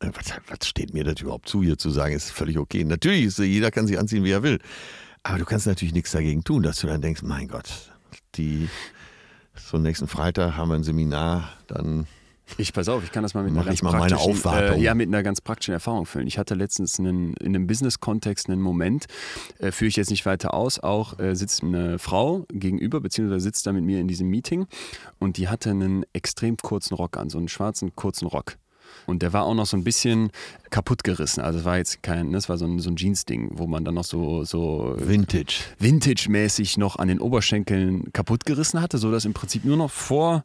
Äh, 0.00 0.10
Was, 0.12 0.32
was 0.48 0.68
steht 0.68 0.92
mir 0.92 1.04
das 1.04 1.20
überhaupt 1.20 1.48
zu, 1.48 1.62
hier 1.62 1.78
zu 1.78 1.90
sagen, 1.90 2.14
ist 2.14 2.30
völlig 2.30 2.58
okay. 2.58 2.84
Natürlich, 2.84 3.24
ist, 3.26 3.38
jeder 3.38 3.70
kann 3.70 3.86
sich 3.86 3.98
anziehen, 3.98 4.24
wie 4.24 4.32
er 4.32 4.42
will. 4.42 4.58
Aber 5.22 5.38
du 5.38 5.44
kannst 5.44 5.66
natürlich 5.66 5.94
nichts 5.94 6.12
dagegen 6.12 6.44
tun, 6.44 6.62
dass 6.62 6.80
du 6.80 6.86
dann 6.86 7.00
denkst, 7.00 7.22
mein 7.22 7.48
Gott, 7.48 7.92
die 8.34 8.68
so 9.54 9.78
nächsten 9.78 10.06
Freitag 10.06 10.56
haben 10.56 10.68
wir 10.68 10.74
ein 10.74 10.84
Seminar, 10.84 11.50
dann 11.66 12.06
Ich 12.58 12.72
pass 12.72 12.88
auf, 12.88 13.02
ich 13.02 13.12
kann 13.12 13.22
das 13.22 13.34
mal 13.34 13.42
mit 13.42 13.52
Mach 13.52 13.62
einer 13.62 13.66
ganz 13.66 13.78
ich 13.78 13.82
mal 13.82 13.98
meine 13.98 14.18
Aufwartung. 14.18 14.78
Äh, 14.78 14.82
ja, 14.82 14.94
mit 14.94 15.08
einer 15.08 15.22
ganz 15.22 15.40
praktischen 15.40 15.74
Erfahrung 15.74 16.06
füllen. 16.06 16.26
Ich 16.26 16.38
hatte 16.38 16.54
letztens 16.54 16.98
einen, 16.98 17.34
in 17.34 17.54
einem 17.54 17.66
Business-Kontext 17.66 18.48
einen 18.48 18.62
Moment, 18.62 19.06
äh, 19.58 19.72
führe 19.72 19.88
ich 19.88 19.96
jetzt 19.96 20.10
nicht 20.10 20.24
weiter 20.26 20.54
aus, 20.54 20.78
auch 20.78 21.18
äh, 21.18 21.34
sitzt 21.34 21.62
eine 21.62 21.98
Frau 21.98 22.46
gegenüber, 22.50 23.00
beziehungsweise 23.00 23.40
sitzt 23.40 23.66
da 23.66 23.72
mit 23.72 23.84
mir 23.84 24.00
in 24.00 24.08
diesem 24.08 24.28
Meeting 24.28 24.66
und 25.18 25.36
die 25.36 25.48
hatte 25.48 25.70
einen 25.70 26.04
extrem 26.12 26.56
kurzen 26.56 26.94
Rock 26.94 27.16
an, 27.16 27.30
so 27.30 27.38
einen 27.38 27.48
schwarzen 27.48 27.94
kurzen 27.96 28.26
Rock. 28.26 28.56
Und 29.06 29.22
der 29.22 29.32
war 29.32 29.44
auch 29.44 29.54
noch 29.54 29.66
so 29.66 29.76
ein 29.76 29.84
bisschen 29.84 30.30
kaputt 30.70 31.04
gerissen. 31.04 31.40
Also 31.40 31.60
es 31.60 31.64
war 31.64 31.76
jetzt 31.76 32.02
kein, 32.02 32.32
das 32.32 32.48
war 32.48 32.58
so 32.58 32.64
ein, 32.64 32.78
so 32.78 32.90
ein 32.90 32.96
Jeans-Ding, 32.96 33.50
wo 33.54 33.66
man 33.66 33.84
dann 33.84 33.94
noch 33.94 34.04
so, 34.04 34.44
so 34.44 34.94
Vintage. 34.98 35.60
Vintage-mäßig 35.78 36.78
noch 36.78 36.96
an 36.96 37.08
den 37.08 37.20
Oberschenkeln 37.20 38.12
kaputt 38.12 38.44
gerissen 38.44 38.80
hatte, 38.80 38.98
sodass 38.98 39.24
im 39.24 39.34
Prinzip 39.34 39.64
nur 39.64 39.76
noch 39.76 39.90
vor 39.90 40.44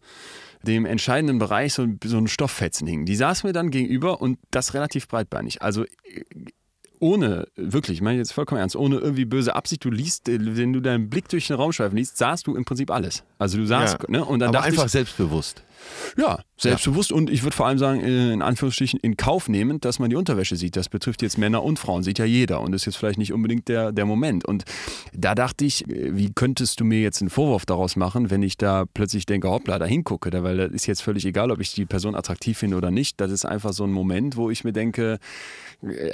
dem 0.63 0.85
entscheidenden 0.85 1.39
Bereich 1.39 1.73
so, 1.73 1.87
so 2.03 2.17
ein 2.17 2.27
Stofffetzen 2.27 2.87
hing. 2.87 3.05
Die 3.05 3.15
saß 3.15 3.43
mir 3.43 3.53
dann 3.53 3.71
gegenüber 3.71 4.21
und 4.21 4.39
das 4.51 4.73
relativ 4.73 5.07
breitbeinig. 5.07 5.61
Also 5.61 5.83
äh, 5.83 5.87
ohne, 7.01 7.47
wirklich, 7.55 7.97
ich 7.97 8.01
meine 8.01 8.19
jetzt 8.19 8.31
vollkommen 8.31 8.59
ernst, 8.61 8.75
ohne 8.75 8.97
irgendwie 8.97 9.25
böse 9.25 9.55
Absicht, 9.55 9.83
du 9.83 9.89
liest, 9.91 10.29
äh, 10.29 10.37
wenn 10.55 10.71
du 10.71 10.79
deinen 10.79 11.09
Blick 11.09 11.27
durch 11.29 11.47
den 11.47 11.55
Raum 11.57 11.71
schweifen 11.73 11.97
liest, 11.97 12.17
sahst 12.17 12.47
du 12.47 12.55
im 12.55 12.63
Prinzip 12.63 12.91
alles. 12.91 13.23
Also 13.39 13.57
du 13.57 13.65
sahst, 13.65 13.97
Ja. 14.03 14.05
ne? 14.09 14.25
Und 14.25 14.39
dann 14.39 14.49
Aber 14.55 14.63
einfach 14.63 14.85
ich, 14.85 14.91
selbstbewusst. 14.91 15.63
ja, 16.15 16.39
selbstbewusst 16.57 17.11
und 17.11 17.29
ich 17.31 17.41
würde 17.41 17.55
vor 17.57 17.65
allem 17.65 17.79
sagen, 17.79 18.01
äh, 18.01 18.33
in 18.33 18.41
Anführungsstrichen 18.43 18.99
in 19.01 19.17
Kauf 19.17 19.49
nehmend, 19.49 19.83
dass 19.83 19.97
man 19.97 20.11
die 20.11 20.15
Unterwäsche 20.15 20.55
sieht. 20.55 20.75
Das 20.75 20.89
betrifft 20.89 21.23
jetzt 21.23 21.39
Männer 21.39 21.63
und 21.63 21.79
Frauen, 21.79 22.03
sieht 22.03 22.19
ja 22.19 22.25
jeder 22.25 22.61
und 22.61 22.73
ist 22.73 22.85
jetzt 22.85 22.97
vielleicht 22.97 23.17
nicht 23.17 23.33
unbedingt 23.33 23.67
der, 23.67 23.91
der 23.91 24.05
Moment. 24.05 24.45
Und 24.45 24.63
da 25.13 25.33
dachte 25.33 25.65
ich, 25.65 25.89
äh, 25.89 26.15
wie 26.15 26.31
könntest 26.33 26.79
du 26.79 26.85
mir 26.85 27.01
jetzt 27.01 27.21
einen 27.21 27.31
Vorwurf 27.31 27.65
daraus 27.65 27.95
machen, 27.95 28.29
wenn 28.29 28.43
ich 28.43 28.57
da 28.57 28.85
plötzlich 28.93 29.25
denke, 29.25 29.49
hoppla, 29.49 29.79
da 29.79 29.85
hingucke, 29.85 30.31
weil 30.43 30.57
das 30.57 30.71
ist 30.71 30.85
jetzt 30.85 31.01
völlig 31.01 31.25
egal, 31.25 31.49
ob 31.49 31.59
ich 31.59 31.73
die 31.73 31.85
Person 31.87 32.15
attraktiv 32.15 32.59
finde 32.59 32.77
oder 32.77 32.91
nicht. 32.91 33.19
Das 33.19 33.31
ist 33.31 33.45
einfach 33.45 33.73
so 33.73 33.83
ein 33.83 33.91
Moment, 33.91 34.35
wo 34.37 34.51
ich 34.51 34.63
mir 34.63 34.73
denke, 34.73 35.17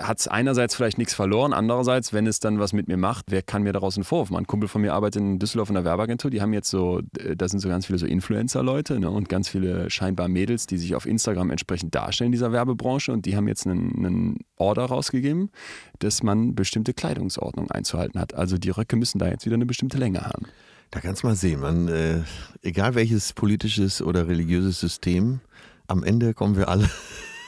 hat 0.01 0.19
es 0.19 0.27
einerseits 0.27 0.75
vielleicht 0.75 0.97
nichts 0.97 1.13
verloren, 1.13 1.51
andererseits, 1.51 2.13
wenn 2.13 2.25
es 2.25 2.39
dann 2.39 2.59
was 2.59 2.71
mit 2.71 2.87
mir 2.87 2.95
macht, 2.95 3.25
wer 3.29 3.41
kann 3.41 3.63
mir 3.63 3.73
daraus 3.73 3.97
einen 3.97 4.05
Vorwurf 4.05 4.29
machen? 4.29 4.43
Ein 4.43 4.47
Kumpel 4.47 4.69
von 4.69 4.81
mir 4.81 4.93
arbeitet 4.93 5.21
in 5.21 5.39
Düsseldorf 5.39 5.69
in 5.69 5.75
der 5.75 5.83
Werbeagentur, 5.83 6.31
die 6.31 6.41
haben 6.41 6.53
jetzt 6.53 6.69
so, 6.69 7.01
äh, 7.19 7.35
da 7.35 7.49
sind 7.49 7.59
so 7.59 7.67
ganz 7.67 7.85
viele 7.85 7.99
so 7.99 8.05
Influencer-Leute 8.05 8.99
ne, 8.99 9.09
und 9.09 9.27
ganz 9.27 9.49
viele 9.49 9.89
scheinbar 9.89 10.29
Mädels, 10.29 10.67
die 10.67 10.77
sich 10.77 10.95
auf 10.95 11.05
Instagram 11.05 11.51
entsprechend 11.51 11.93
darstellen 11.95 12.27
in 12.27 12.31
dieser 12.31 12.53
Werbebranche 12.53 13.11
und 13.11 13.25
die 13.25 13.35
haben 13.35 13.47
jetzt 13.47 13.67
einen, 13.67 13.93
einen 13.97 14.37
Order 14.55 14.85
rausgegeben, 14.85 15.51
dass 15.99 16.23
man 16.23 16.55
bestimmte 16.55 16.93
Kleidungsordnung 16.93 17.69
einzuhalten 17.69 18.19
hat. 18.19 18.33
Also 18.35 18.57
die 18.57 18.69
Röcke 18.69 18.95
müssen 18.95 19.19
da 19.19 19.27
jetzt 19.27 19.45
wieder 19.45 19.55
eine 19.55 19.65
bestimmte 19.65 19.97
Länge 19.97 20.21
haben. 20.21 20.45
Da 20.91 21.01
kannst 21.01 21.23
du 21.23 21.27
mal 21.27 21.35
sehen, 21.35 21.59
man, 21.59 21.89
äh, 21.89 22.21
egal 22.61 22.95
welches 22.95 23.33
politisches 23.33 24.01
oder 24.01 24.29
religiöses 24.29 24.79
System, 24.79 25.41
am 25.87 26.03
Ende 26.03 26.33
kommen 26.33 26.55
wir 26.55 26.69
alle 26.69 26.89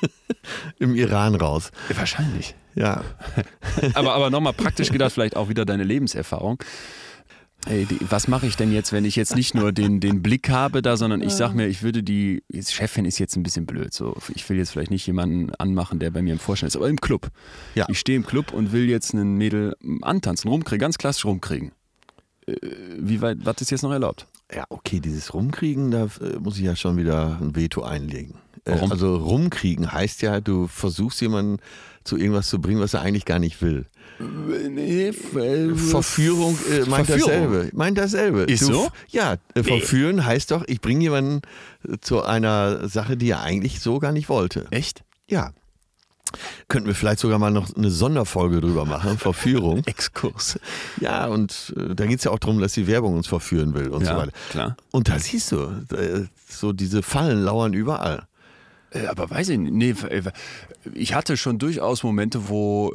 im 0.79 0.95
Iran 0.95 1.35
raus. 1.35 1.71
Wahrscheinlich. 1.93 2.55
Ja, 2.75 3.03
aber 3.93 4.13
aber 4.13 4.29
nochmal 4.29 4.53
praktisch 4.53 4.91
gedacht, 4.91 5.11
vielleicht 5.11 5.35
auch 5.35 5.49
wieder 5.49 5.65
deine 5.65 5.83
Lebenserfahrung. 5.83 6.59
Ey, 7.65 7.85
die, 7.85 7.99
was 8.09 8.29
mache 8.29 8.47
ich 8.47 8.55
denn 8.55 8.71
jetzt, 8.71 8.93
wenn 8.93 9.03
ich 9.03 9.17
jetzt 9.17 9.35
nicht 9.35 9.53
nur 9.53 9.73
den, 9.73 9.99
den 9.99 10.23
Blick 10.23 10.49
habe 10.49 10.81
da, 10.81 10.95
sondern 10.95 11.21
ich 11.21 11.33
sage 11.33 11.55
mir, 11.55 11.67
ich 11.67 11.83
würde 11.83 12.03
die, 12.03 12.41
jetzt 12.47 12.73
Chefin 12.73 13.03
ist 13.03 13.19
jetzt 13.19 13.35
ein 13.35 13.43
bisschen 13.43 13.65
blöd, 13.65 13.93
so 13.93 14.15
ich 14.33 14.47
will 14.47 14.55
jetzt 14.57 14.71
vielleicht 14.71 14.91
nicht 14.91 15.05
jemanden 15.05 15.53
anmachen, 15.55 15.99
der 15.99 16.09
bei 16.11 16.21
mir 16.21 16.31
im 16.31 16.39
Vorstand 16.39 16.69
ist, 16.69 16.77
aber 16.77 16.87
im 16.87 17.01
Club. 17.01 17.27
Ja. 17.75 17.85
Ich 17.89 17.99
stehe 17.99 18.15
im 18.15 18.25
Club 18.25 18.53
und 18.53 18.71
will 18.71 18.89
jetzt 18.89 19.13
einen 19.13 19.35
Mädel 19.35 19.75
antanzen, 20.01 20.49
rumkriegen, 20.49 20.79
ganz 20.79 20.97
klassisch 20.97 21.25
rumkriegen. 21.25 21.73
Äh, 22.47 22.55
Wie 22.97 23.21
weit, 23.21 23.39
was 23.43 23.59
ist 23.59 23.71
jetzt 23.71 23.81
noch 23.81 23.91
erlaubt? 23.91 24.25
ja, 24.53 24.65
okay, 24.69 24.99
dieses 24.99 25.33
Rumkriegen, 25.33 25.91
da 25.91 26.05
äh, 26.21 26.39
muss 26.39 26.57
ich 26.57 26.63
ja 26.63 26.75
schon 26.75 26.97
wieder 26.97 27.37
ein 27.39 27.55
Veto 27.55 27.83
einlegen. 27.83 28.35
Äh, 28.65 28.71
Warum? 28.73 28.91
also 28.91 29.15
rumkriegen 29.17 29.91
heißt 29.91 30.21
ja, 30.21 30.41
du 30.41 30.67
versuchst 30.67 31.21
jemanden 31.21 31.57
zu 32.03 32.17
irgendwas 32.17 32.49
zu 32.49 32.59
bringen, 32.59 32.79
was 32.81 32.93
er 32.93 33.01
eigentlich 33.01 33.25
gar 33.25 33.39
nicht 33.39 33.61
will. 33.61 33.85
Nee, 34.69 35.13
Verführung 35.13 36.57
äh, 36.69 36.79
meint 36.89 37.05
Verführung. 37.07 37.29
dasselbe. 37.31 37.69
Meint 37.73 37.97
dasselbe. 37.97 38.41
Ist 38.43 38.63
du, 38.67 38.73
so? 38.73 38.87
Ja, 39.09 39.35
äh, 39.53 39.63
verführen 39.63 40.25
heißt 40.25 40.51
doch, 40.51 40.63
ich 40.67 40.81
bringe 40.81 41.01
jemanden 41.01 41.41
äh, 41.87 41.97
zu 42.01 42.21
einer 42.23 42.87
Sache, 42.89 43.15
die 43.15 43.29
er 43.29 43.41
eigentlich 43.41 43.79
so 43.79 43.99
gar 43.99 44.11
nicht 44.11 44.27
wollte. 44.27 44.65
Echt? 44.71 45.03
Ja. 45.29 45.51
Könnten 46.67 46.87
wir 46.87 46.95
vielleicht 46.95 47.19
sogar 47.19 47.39
mal 47.39 47.49
noch 47.49 47.73
eine 47.75 47.89
Sonderfolge 47.89 48.61
drüber 48.61 48.85
machen, 48.85 49.17
Verführung. 49.17 49.83
Exkurs. 49.85 50.59
Ja, 50.99 51.25
und 51.27 51.73
äh, 51.77 51.95
da 51.95 52.05
geht 52.05 52.19
es 52.19 52.25
ja 52.25 52.31
auch 52.31 52.39
darum, 52.39 52.59
dass 52.59 52.73
die 52.73 52.87
Werbung 52.87 53.15
uns 53.15 53.27
verführen 53.27 53.73
will 53.73 53.87
und 53.89 54.03
so 54.05 54.11
Ja, 54.11 54.17
weiter. 54.17 54.31
klar. 54.51 54.77
Und 54.91 55.07
da 55.09 55.17
siehst 55.17 55.51
du, 55.53 55.57
äh, 55.95 56.25
so 56.47 56.73
diese 56.73 57.01
Fallen 57.03 57.41
lauern 57.43 57.73
überall. 57.73 58.23
Äh, 58.91 59.05
Aber 59.07 59.29
weiß 59.29 59.49
ich 59.49 59.57
nicht. 59.59 59.73
Nee, 59.73 59.95
äh, 60.09 60.21
ich 60.93 61.13
hatte 61.13 61.37
schon 61.37 61.59
durchaus 61.59 62.03
Momente, 62.03 62.49
wo, 62.49 62.93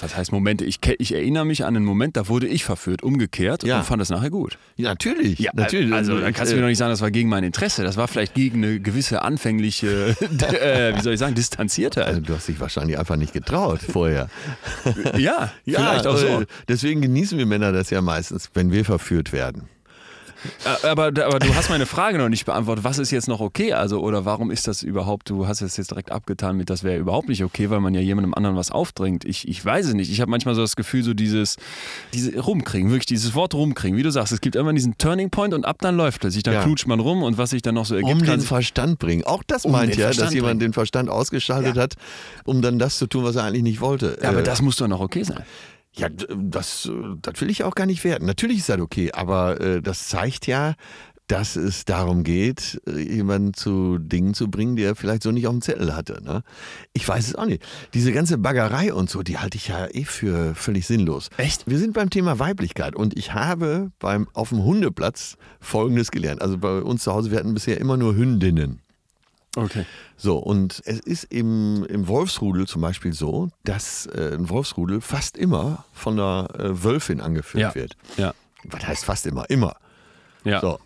was 0.00 0.16
heißt 0.16 0.32
Momente? 0.32 0.64
Ich, 0.64 0.78
ich 0.98 1.12
erinnere 1.14 1.44
mich 1.44 1.64
an 1.64 1.74
einen 1.76 1.84
Moment, 1.84 2.16
da 2.16 2.28
wurde 2.28 2.46
ich 2.46 2.64
verführt, 2.64 3.02
umgekehrt 3.02 3.64
Ja. 3.64 3.78
und 3.78 3.84
fand 3.84 4.00
das 4.00 4.10
nachher 4.10 4.30
gut. 4.30 4.58
Ja, 4.76 4.90
natürlich. 4.90 5.38
Ja, 5.38 5.50
natürlich. 5.54 5.92
Also, 5.92 6.18
da 6.20 6.30
kannst 6.32 6.52
du 6.52 6.56
mir 6.56 6.62
doch 6.62 6.68
nicht 6.68 6.78
sagen, 6.78 6.90
das 6.90 7.00
war 7.00 7.10
gegen 7.10 7.28
mein 7.28 7.44
Interesse. 7.44 7.82
Das 7.82 7.96
war 7.96 8.06
vielleicht 8.08 8.34
gegen 8.34 8.62
eine 8.62 8.80
gewisse 8.80 9.22
anfängliche, 9.22 10.16
äh, 10.20 10.96
wie 10.96 11.00
soll 11.00 11.14
ich 11.14 11.18
sagen, 11.18 11.30
also, 11.32 11.40
Distanziertheit. 11.40 12.28
du 12.28 12.34
hast 12.34 12.46
dich 12.48 12.60
wahrscheinlich 12.60 12.98
einfach 12.98 13.16
nicht 13.16 13.32
getraut 13.32 13.80
vorher. 13.82 14.28
Ja, 15.18 15.52
vielleicht 15.64 16.06
auch 16.06 16.16
so. 16.16 16.26
äh, 16.42 16.46
Deswegen 16.68 17.00
genießen 17.00 17.38
wir 17.38 17.46
Männer 17.46 17.72
das 17.72 17.90
ja 17.90 18.00
meistens, 18.02 18.50
wenn 18.54 18.70
wir 18.70 18.84
verführt 18.84 19.32
werden. 19.32 19.62
Äh, 20.64 20.86
Aber, 20.86 21.06
aber 21.06 21.38
du 21.38 21.54
hast 21.54 21.68
meine 21.70 21.86
Frage 21.86 22.18
noch 22.18 22.28
nicht 22.28 22.44
beantwortet. 22.46 22.84
Was 22.84 22.98
ist 22.98 23.10
jetzt 23.10 23.28
noch 23.28 23.40
okay? 23.40 23.72
Also, 23.72 24.00
oder 24.00 24.24
warum 24.24 24.50
ist 24.50 24.66
das 24.68 24.82
überhaupt, 24.82 25.28
du 25.30 25.46
hast 25.46 25.60
es 25.62 25.76
jetzt 25.76 25.90
direkt 25.90 26.12
abgetan 26.12 26.56
mit, 26.56 26.70
das 26.70 26.82
wäre 26.82 26.98
überhaupt 26.98 27.28
nicht 27.28 27.42
okay, 27.44 27.70
weil 27.70 27.80
man 27.80 27.94
ja 27.94 28.00
jemandem 28.00 28.34
anderen 28.34 28.56
was 28.56 28.70
aufdrängt. 28.70 29.24
Ich, 29.24 29.46
ich 29.48 29.64
weiß 29.64 29.86
es 29.86 29.94
nicht. 29.94 30.10
Ich 30.10 30.20
habe 30.20 30.30
manchmal 30.30 30.54
so 30.54 30.60
das 30.62 30.76
Gefühl, 30.76 31.02
so 31.02 31.14
dieses, 31.14 31.56
diese 32.14 32.38
rumkriegen, 32.38 32.90
wirklich 32.90 33.06
dieses 33.06 33.34
Wort 33.34 33.54
rumkriegen. 33.54 33.96
Wie 33.98 34.02
du 34.02 34.10
sagst, 34.10 34.32
es 34.32 34.40
gibt 34.40 34.56
immer 34.56 34.72
diesen 34.72 34.98
Turning 34.98 35.30
Point 35.30 35.54
und 35.54 35.64
ab 35.64 35.76
dann 35.80 35.96
läuft 35.96 36.20
plötzlich. 36.20 36.42
Dann 36.42 36.54
Ja. 36.54 36.62
klutscht 36.62 36.86
man 36.86 37.00
rum 37.00 37.22
und 37.22 37.38
was 37.38 37.50
sich 37.50 37.62
dann 37.62 37.74
noch 37.74 37.86
so 37.86 37.94
ergibt, 37.94 38.12
Um 38.12 38.22
kann 38.22 38.40
den 38.40 38.46
Verstand 38.46 38.98
bringen. 38.98 39.24
Auch 39.24 39.42
das 39.46 39.64
Um 39.64 39.72
meint 39.72 39.94
ja, 39.96 40.04
Verstand 40.06 40.26
dass 40.28 40.34
jemand 40.34 40.58
bringen. 40.58 40.70
den 40.70 40.72
Verstand 40.72 41.10
ausgeschaltet 41.10 41.76
Ja. 41.76 41.82
hat, 41.82 41.94
um 42.44 42.62
dann 42.62 42.78
das 42.78 42.98
zu 42.98 43.06
tun, 43.06 43.24
was 43.24 43.36
er 43.36 43.44
eigentlich 43.44 43.62
nicht 43.62 43.80
wollte. 43.80 44.18
Ja, 44.22 44.30
aber 44.30 44.40
Äh, 44.40 44.44
das 44.44 44.62
muss 44.62 44.76
doch 44.76 44.88
noch 44.88 45.00
okay 45.00 45.22
sein. 45.22 45.42
Ja, 45.96 46.08
das, 46.10 46.86
äh, 46.86 47.16
das 47.22 47.40
will 47.40 47.50
ich 47.50 47.64
auch 47.64 47.74
gar 47.74 47.86
nicht 47.86 48.04
werten. 48.04 48.26
Natürlich 48.26 48.58
ist 48.58 48.68
das 48.68 48.80
okay, 48.80 49.12
aber 49.12 49.60
äh, 49.60 49.82
das 49.82 50.08
zeigt 50.08 50.46
ja, 50.46 50.74
dass 51.26 51.56
es 51.56 51.84
darum 51.84 52.22
geht, 52.22 52.80
äh, 52.86 53.00
jemanden 53.00 53.54
zu 53.54 53.98
Dingen 53.98 54.34
zu 54.34 54.48
bringen, 54.48 54.76
die 54.76 54.84
er 54.84 54.94
vielleicht 54.94 55.22
so 55.22 55.32
nicht 55.32 55.46
auf 55.46 55.54
dem 55.54 55.62
Zettel 55.62 55.94
hatte. 55.94 56.22
Ne? 56.22 56.42
Ich 56.92 57.06
weiß 57.06 57.26
es 57.26 57.34
auch 57.34 57.46
nicht. 57.46 57.64
Diese 57.94 58.12
ganze 58.12 58.38
Baggerei 58.38 58.92
und 58.92 59.10
so, 59.10 59.22
die 59.22 59.38
halte 59.38 59.56
ich 59.56 59.68
ja 59.68 59.88
eh 59.90 60.04
für 60.04 60.54
völlig 60.54 60.86
sinnlos. 60.86 61.30
Echt? 61.36 61.66
Wir 61.66 61.78
sind 61.78 61.94
beim 61.94 62.10
Thema 62.10 62.38
Weiblichkeit 62.38 62.94
und 62.94 63.16
ich 63.18 63.34
habe 63.34 63.90
beim, 63.98 64.28
auf 64.34 64.50
dem 64.50 64.62
Hundeplatz 64.62 65.36
Folgendes 65.60 66.10
gelernt. 66.10 66.42
Also 66.42 66.58
bei 66.58 66.80
uns 66.80 67.02
zu 67.02 67.12
Hause, 67.12 67.30
wir 67.30 67.38
hatten 67.38 67.54
bisher 67.54 67.80
immer 67.80 67.96
nur 67.96 68.14
Hündinnen. 68.14 68.82
Okay. 69.56 69.86
So, 70.18 70.36
und 70.36 70.82
es 70.84 71.00
ist 71.00 71.24
im, 71.24 71.84
im 71.86 72.06
Wolfsrudel 72.08 72.66
zum 72.66 72.82
Beispiel 72.82 73.12
so, 73.14 73.48
dass 73.64 74.04
äh, 74.06 74.34
ein 74.34 74.48
Wolfsrudel 74.50 75.00
fast 75.00 75.36
immer 75.38 75.84
von 75.92 76.14
einer 76.20 76.48
äh, 76.58 76.84
Wölfin 76.84 77.20
angeführt 77.22 77.62
Ja. 77.62 77.74
wird. 77.74 77.96
Ja. 78.18 78.34
Was 78.64 78.86
heißt 78.86 79.04
fast 79.06 79.26
immer? 79.26 79.48
Immer. 79.48 79.76
Ja. 80.44 80.60
So. 80.60 80.78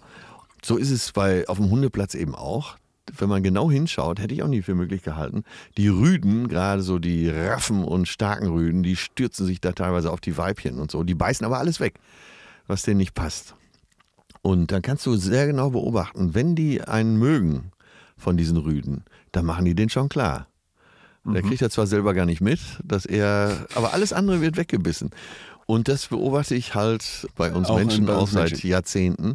so 0.65 0.77
ist 0.77 0.91
es 0.91 1.11
bei, 1.13 1.49
auf 1.49 1.57
dem 1.59 1.69
Hundeplatz 1.71 2.15
eben 2.15 2.35
auch. 2.35 2.77
Wenn 3.19 3.29
man 3.29 3.43
genau 3.43 3.69
hinschaut, 3.73 4.21
hätte 4.21 4.35
ich 4.35 4.43
auch 4.45 4.49
nie 4.49 4.63
für 4.63 4.77
möglich 4.77 5.03
gehalten. 5.03 5.43
Die 5.77 5.89
Rüden, 5.89 6.47
gerade 6.47 6.83
so 6.83 7.01
die 7.01 7.29
raffen 7.29 7.83
und 7.83 8.07
starken 8.07 8.47
Rüden, 8.47 8.85
die 8.85 8.95
stürzen 8.95 9.47
sich 9.47 9.61
da 9.61 9.73
teilweise 9.73 10.13
auf 10.13 10.21
die 10.21 10.37
Weibchen 10.37 10.79
und 10.79 10.93
so. 10.93 11.03
Die 11.03 11.17
beißen 11.17 11.45
aber 11.45 11.59
alles 11.59 11.81
weg, 11.81 11.95
was 12.69 12.83
denen 12.83 12.99
nicht 12.99 13.15
passt. 13.15 13.57
Und 14.43 14.71
dann 14.71 14.81
kannst 14.83 15.05
du 15.07 15.17
sehr 15.17 15.49
genau 15.49 15.71
beobachten, 15.71 16.35
wenn 16.35 16.55
die 16.55 16.83
einen 16.83 17.17
mögen 17.19 17.73
von 18.21 18.37
diesen 18.37 18.57
Rüden, 18.57 19.05
dann 19.33 19.45
machen 19.45 19.65
die 19.65 19.75
den 19.75 19.89
schon 19.89 20.09
klar. 20.09 20.47
Mhm. 21.25 21.35
Der 21.35 21.43
kriegt 21.43 21.63
er 21.63 21.71
zwar 21.71 21.87
selber 21.87 22.15
gar 22.15 22.27
nicht 22.27 22.41
mit, 22.41 22.61
dass 22.85 23.07
er, 23.07 23.67
aber 23.75 23.93
alles 23.93 24.13
andere 24.13 24.41
wird 24.41 24.57
weggebissen. 24.57 25.11
Und 25.67 25.89
das 25.89 26.09
beobachte 26.09 26.55
ich 26.55 26.75
halt 26.75 27.29
bei 27.37 27.53
uns 27.53 27.69
Auch 27.69 27.77
Menschen 27.77 28.07
bei 28.07 28.15
auch 28.15 28.29
seit 28.29 28.51
Menschen. 28.51 28.71
Jahrzehnten. 28.71 29.35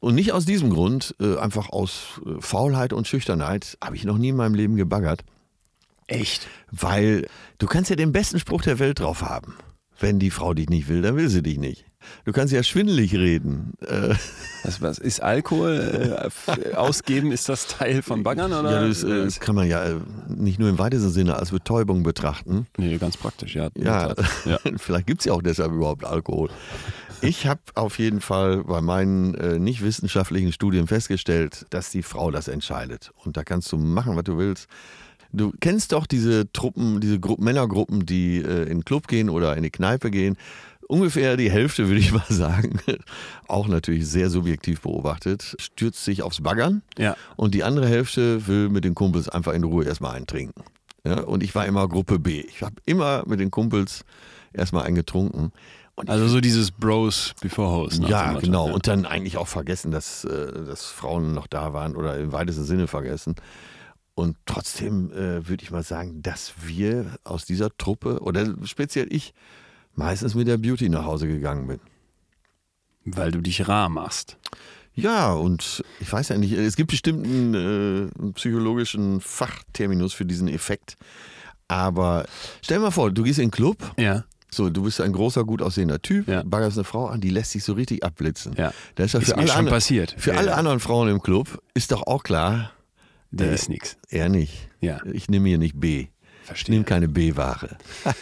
Und 0.00 0.14
nicht 0.14 0.32
aus 0.32 0.44
diesem 0.44 0.70
Grund, 0.70 1.14
äh, 1.20 1.36
einfach 1.38 1.70
aus 1.70 2.20
äh, 2.24 2.40
Faulheit 2.40 2.92
und 2.92 3.08
Schüchternheit, 3.08 3.76
habe 3.82 3.96
ich 3.96 4.04
noch 4.04 4.16
nie 4.16 4.28
in 4.28 4.36
meinem 4.36 4.54
Leben 4.54 4.76
gebaggert. 4.76 5.24
Echt? 6.06 6.46
Weil 6.70 7.26
du 7.58 7.66
kannst 7.66 7.90
ja 7.90 7.96
den 7.96 8.12
besten 8.12 8.38
Spruch 8.38 8.62
der 8.62 8.78
Welt 8.78 9.00
drauf 9.00 9.22
haben. 9.22 9.56
Wenn 10.00 10.18
die 10.18 10.30
Frau 10.30 10.54
dich 10.54 10.70
nicht 10.70 10.88
will, 10.88 11.02
dann 11.02 11.16
will 11.16 11.28
sie 11.28 11.42
dich 11.42 11.58
nicht. 11.58 11.84
Du 12.24 12.32
kannst 12.32 12.52
ja 12.52 12.62
schwindelig 12.62 13.14
reden. 13.14 13.72
Äh, 13.80 14.14
Was, 14.64 14.82
was 14.82 14.98
ist 14.98 15.22
Alkohol 15.22 16.30
äh, 16.44 16.74
ausgeben? 16.74 17.32
Ist 17.32 17.48
das 17.48 17.66
Teil 17.66 18.02
von 18.02 18.22
Baggern 18.22 18.52
oder? 18.52 18.70
ja, 18.82 18.86
das, 18.88 19.02
äh, 19.02 19.28
kann 19.40 19.54
man 19.54 19.68
ja 19.68 19.84
äh, 19.84 19.96
nicht 20.28 20.58
nur 20.58 20.68
im 20.68 20.78
weitesten 20.78 21.10
Sinne 21.10 21.36
als 21.36 21.50
Betäubung 21.50 22.02
betrachten. 22.02 22.66
nee, 22.76 22.98
ganz 22.98 23.16
praktisch, 23.16 23.54
ja. 23.54 23.68
Ja, 23.76 24.14
ja. 24.44 24.58
vielleicht 24.76 25.06
gibt 25.06 25.20
es 25.20 25.26
ja 25.26 25.32
auch 25.32 25.42
deshalb 25.42 25.72
überhaupt 25.72 26.04
Alkohol. 26.04 26.50
Ich 27.20 27.46
habe 27.46 27.60
auf 27.74 27.98
jeden 27.98 28.20
Fall 28.20 28.62
bei 28.64 28.80
meinen 28.80 29.34
äh, 29.34 29.58
nicht 29.58 29.82
wissenschaftlichen 29.82 30.52
Studien 30.52 30.86
festgestellt, 30.86 31.66
dass 31.70 31.90
die 31.90 32.02
Frau 32.02 32.30
das 32.30 32.46
entscheidet. 32.46 33.10
Und 33.24 33.36
da 33.36 33.42
kannst 33.42 33.72
du 33.72 33.76
machen, 33.76 34.14
was 34.16 34.24
du 34.24 34.38
willst. 34.38 34.68
Du 35.32 35.52
kennst 35.60 35.92
doch 35.92 36.06
diese 36.06 36.50
Truppen, 36.52 37.00
diese 37.00 37.20
Gru 37.20 37.36
Männergruppen, 37.38 38.06
die 38.06 38.36
äh, 38.36 38.62
in 38.62 38.78
den 38.78 38.84
Club 38.84 39.08
gehen 39.08 39.28
oder 39.28 39.56
in 39.56 39.62
die 39.62 39.70
Kneipe 39.70 40.10
gehen. 40.10 40.36
Ungefähr 40.88 41.36
die 41.36 41.50
Hälfte, 41.50 41.86
würde 41.86 42.00
ich 42.00 42.12
mal 42.14 42.24
sagen, 42.28 42.80
auch 43.46 43.68
natürlich 43.68 44.08
sehr 44.08 44.30
subjektiv 44.30 44.80
beobachtet, 44.80 45.54
stürzt 45.58 46.04
sich 46.04 46.22
aufs 46.22 46.42
Baggern. 46.42 46.82
Ja. 46.96 47.16
Und 47.36 47.54
die 47.54 47.62
andere 47.62 47.86
Hälfte 47.86 48.46
will 48.46 48.68
mit 48.70 48.84
den 48.84 48.94
Kumpels 48.94 49.28
einfach 49.28 49.52
in 49.52 49.64
Ruhe 49.64 49.84
erstmal 49.84 50.16
eintrinken. 50.16 50.64
Ja, 51.04 51.20
und 51.20 51.42
ich 51.42 51.54
war 51.54 51.66
immer 51.66 51.86
Gruppe 51.88 52.18
B. 52.18 52.40
Ich 52.40 52.62
habe 52.62 52.76
immer 52.86 53.22
mit 53.26 53.38
den 53.38 53.50
Kumpels 53.50 54.04
erstmal 54.52 54.84
eingetrunken. 54.84 55.52
Und 55.94 56.08
Also 56.08 56.28
so 56.28 56.40
dieses 56.40 56.70
Bros 56.70 57.34
before 57.40 57.88
dem 57.88 58.04
ja, 58.04 58.32
genau. 58.34 58.68
ja. 58.68 58.74
Und 58.74 58.86
dann 58.86 59.04
eigentlich 59.04 59.36
auch 59.36 59.48
vergessen, 59.48 59.90
dass, 59.90 60.24
äh, 60.24 60.64
dass 60.64 60.86
Frauen 60.86 61.34
noch 61.34 61.46
da 61.46 61.72
waren 61.72 61.96
oder 61.96 62.18
im 62.18 62.32
weitesten 62.32 62.64
Sinne 62.64 62.86
vergessen. 62.86 63.34
Und 64.14 64.36
trotzdem 64.46 65.12
äh, 65.12 65.48
würde 65.48 65.62
ich 65.62 65.70
mal 65.70 65.82
sagen, 65.82 66.22
dass 66.22 66.54
wir 66.64 67.18
aus 67.24 67.44
dieser 67.44 67.76
Truppe 67.76 68.20
oder 68.20 68.54
speziell 68.64 69.12
ich 69.12 69.34
meistens 69.94 70.34
mit 70.34 70.46
der 70.48 70.58
Beauty 70.58 70.88
nach 70.88 71.04
Hause 71.04 71.26
gegangen 71.28 71.66
bin. 71.66 71.80
Weil 73.04 73.30
du 73.30 73.40
dich 73.40 73.66
rar 73.68 73.88
machst. 73.88 74.36
Ja, 74.94 75.32
und 75.32 75.84
ich 76.00 76.12
weiß 76.12 76.28
ja 76.30 76.38
nicht, 76.38 76.52
es 76.52 76.74
gibt 76.76 76.90
bestimmt 76.90 77.24
einen, 77.24 77.54
äh, 78.10 78.32
psychologischen 78.32 79.20
Fachterminus 79.20 80.12
für 80.12 80.24
diesen 80.24 80.48
Effekt. 80.48 80.96
Aber 81.68 82.26
stell 82.62 82.78
dir 82.78 82.84
mal 82.84 82.90
vor, 82.90 83.10
du 83.10 83.22
gehst 83.22 83.38
in 83.38 83.46
den 83.46 83.50
Club, 83.52 83.78
Ja. 83.96 84.24
so, 84.50 84.70
du 84.70 84.82
bist 84.82 85.00
ein 85.00 85.12
großer, 85.12 85.44
gut 85.44 85.62
aussehender 85.62 86.00
Typ, 86.02 86.26
Ja. 86.26 86.42
baggerst 86.42 86.78
eine 86.78 86.84
Frau 86.84 87.06
an, 87.06 87.20
die 87.20 87.30
lässt 87.30 87.52
sich 87.52 87.62
so 87.62 87.74
richtig 87.74 88.02
abblitzen. 88.04 88.54
Ja. 88.56 88.72
Da 88.96 89.04
ist 89.04 89.12
ja 89.12 89.20
Ist 89.20 89.26
für 89.26 89.32
mir 89.36 89.38
alle, 89.42 89.48
schon 89.48 89.58
anderen, 89.58 89.76
passiert. 89.76 90.14
für 90.18 90.32
Ja, 90.32 90.38
alle 90.38 90.54
anderen 90.56 90.80
Frauen 90.80 91.08
im 91.08 91.22
Club 91.22 91.62
ist 91.74 91.92
doch 91.92 92.02
auch 92.06 92.22
klar, 92.24 92.72
Der 93.30 93.50
Äh, 93.50 93.54
ist 93.54 93.68
nix. 93.68 93.96
er 94.08 94.28
nicht. 94.30 94.68
Ja. 94.80 95.00
Ich 95.12 95.28
nehme 95.28 95.48
hier 95.48 95.58
nicht 95.58 95.78
B. 95.78 96.06
Ich 96.48 96.62
Verstehe. 96.62 96.74
nehme 96.76 96.84
keine 96.84 97.08
B-Ware. 97.08 97.76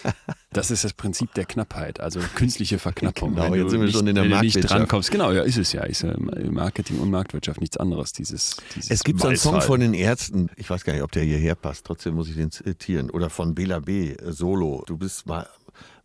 Das 0.53 0.71
ist 0.71 0.85
das 0.85 0.95
Prinzip 0.95 1.35
der 1.35 1.45
Knappheit, 1.45 2.01
also 2.01 2.19
künstliche 2.35 2.79
Verknappung. 2.79 3.35
Genau, 3.35 3.55
jetzt 3.55 3.73
sind 3.73 3.81
wir 3.81 3.87
nicht, 3.89 3.95
schon 3.95 4.07
in 4.07 4.15
der 4.15 4.25
wenn 4.25 4.31
du 4.31 4.37
nicht 4.41 4.55
Marktwirtschaft. 4.55 4.81
drankommst. 4.81 5.11
Genau, 5.11 5.31
ja, 5.31 5.43
ist 5.43 5.59
es 5.59 5.73
ja. 5.75 5.83
Ist 5.83 6.01
ja 6.01 6.15
Marketing 6.19 6.99
und 6.99 7.11
Marktwirtschaft 7.11 7.61
nichts 7.61 7.77
anderes. 7.77 8.13
Dieses, 8.15 8.57
dieses 8.75 8.91
Es 8.91 9.05
gibt 9.05 9.21
so 9.21 9.29
einen 9.29 9.37
Song 9.37 9.61
von 9.61 9.81
den 9.81 9.93
Ärzten, 9.93 10.49
ich 10.57 10.71
weiß 10.71 10.85
gar 10.85 10.95
nicht, 10.95 11.03
ob 11.03 11.13
der 11.13 11.25
hierher 11.25 11.57
passt, 11.57 11.85
trotzdem 11.85 12.15
muss 12.15 12.31
ich 12.31 12.37
den 12.37 12.51
zitieren. 12.51 13.11
Oder 13.11 13.29
von 13.29 13.55
Bela 13.55 13.81
B. 13.81 14.13
äh, 14.13 14.33
Solo. 14.33 14.83
Du 14.87 14.97
bist 14.97 15.27
me 15.27 15.47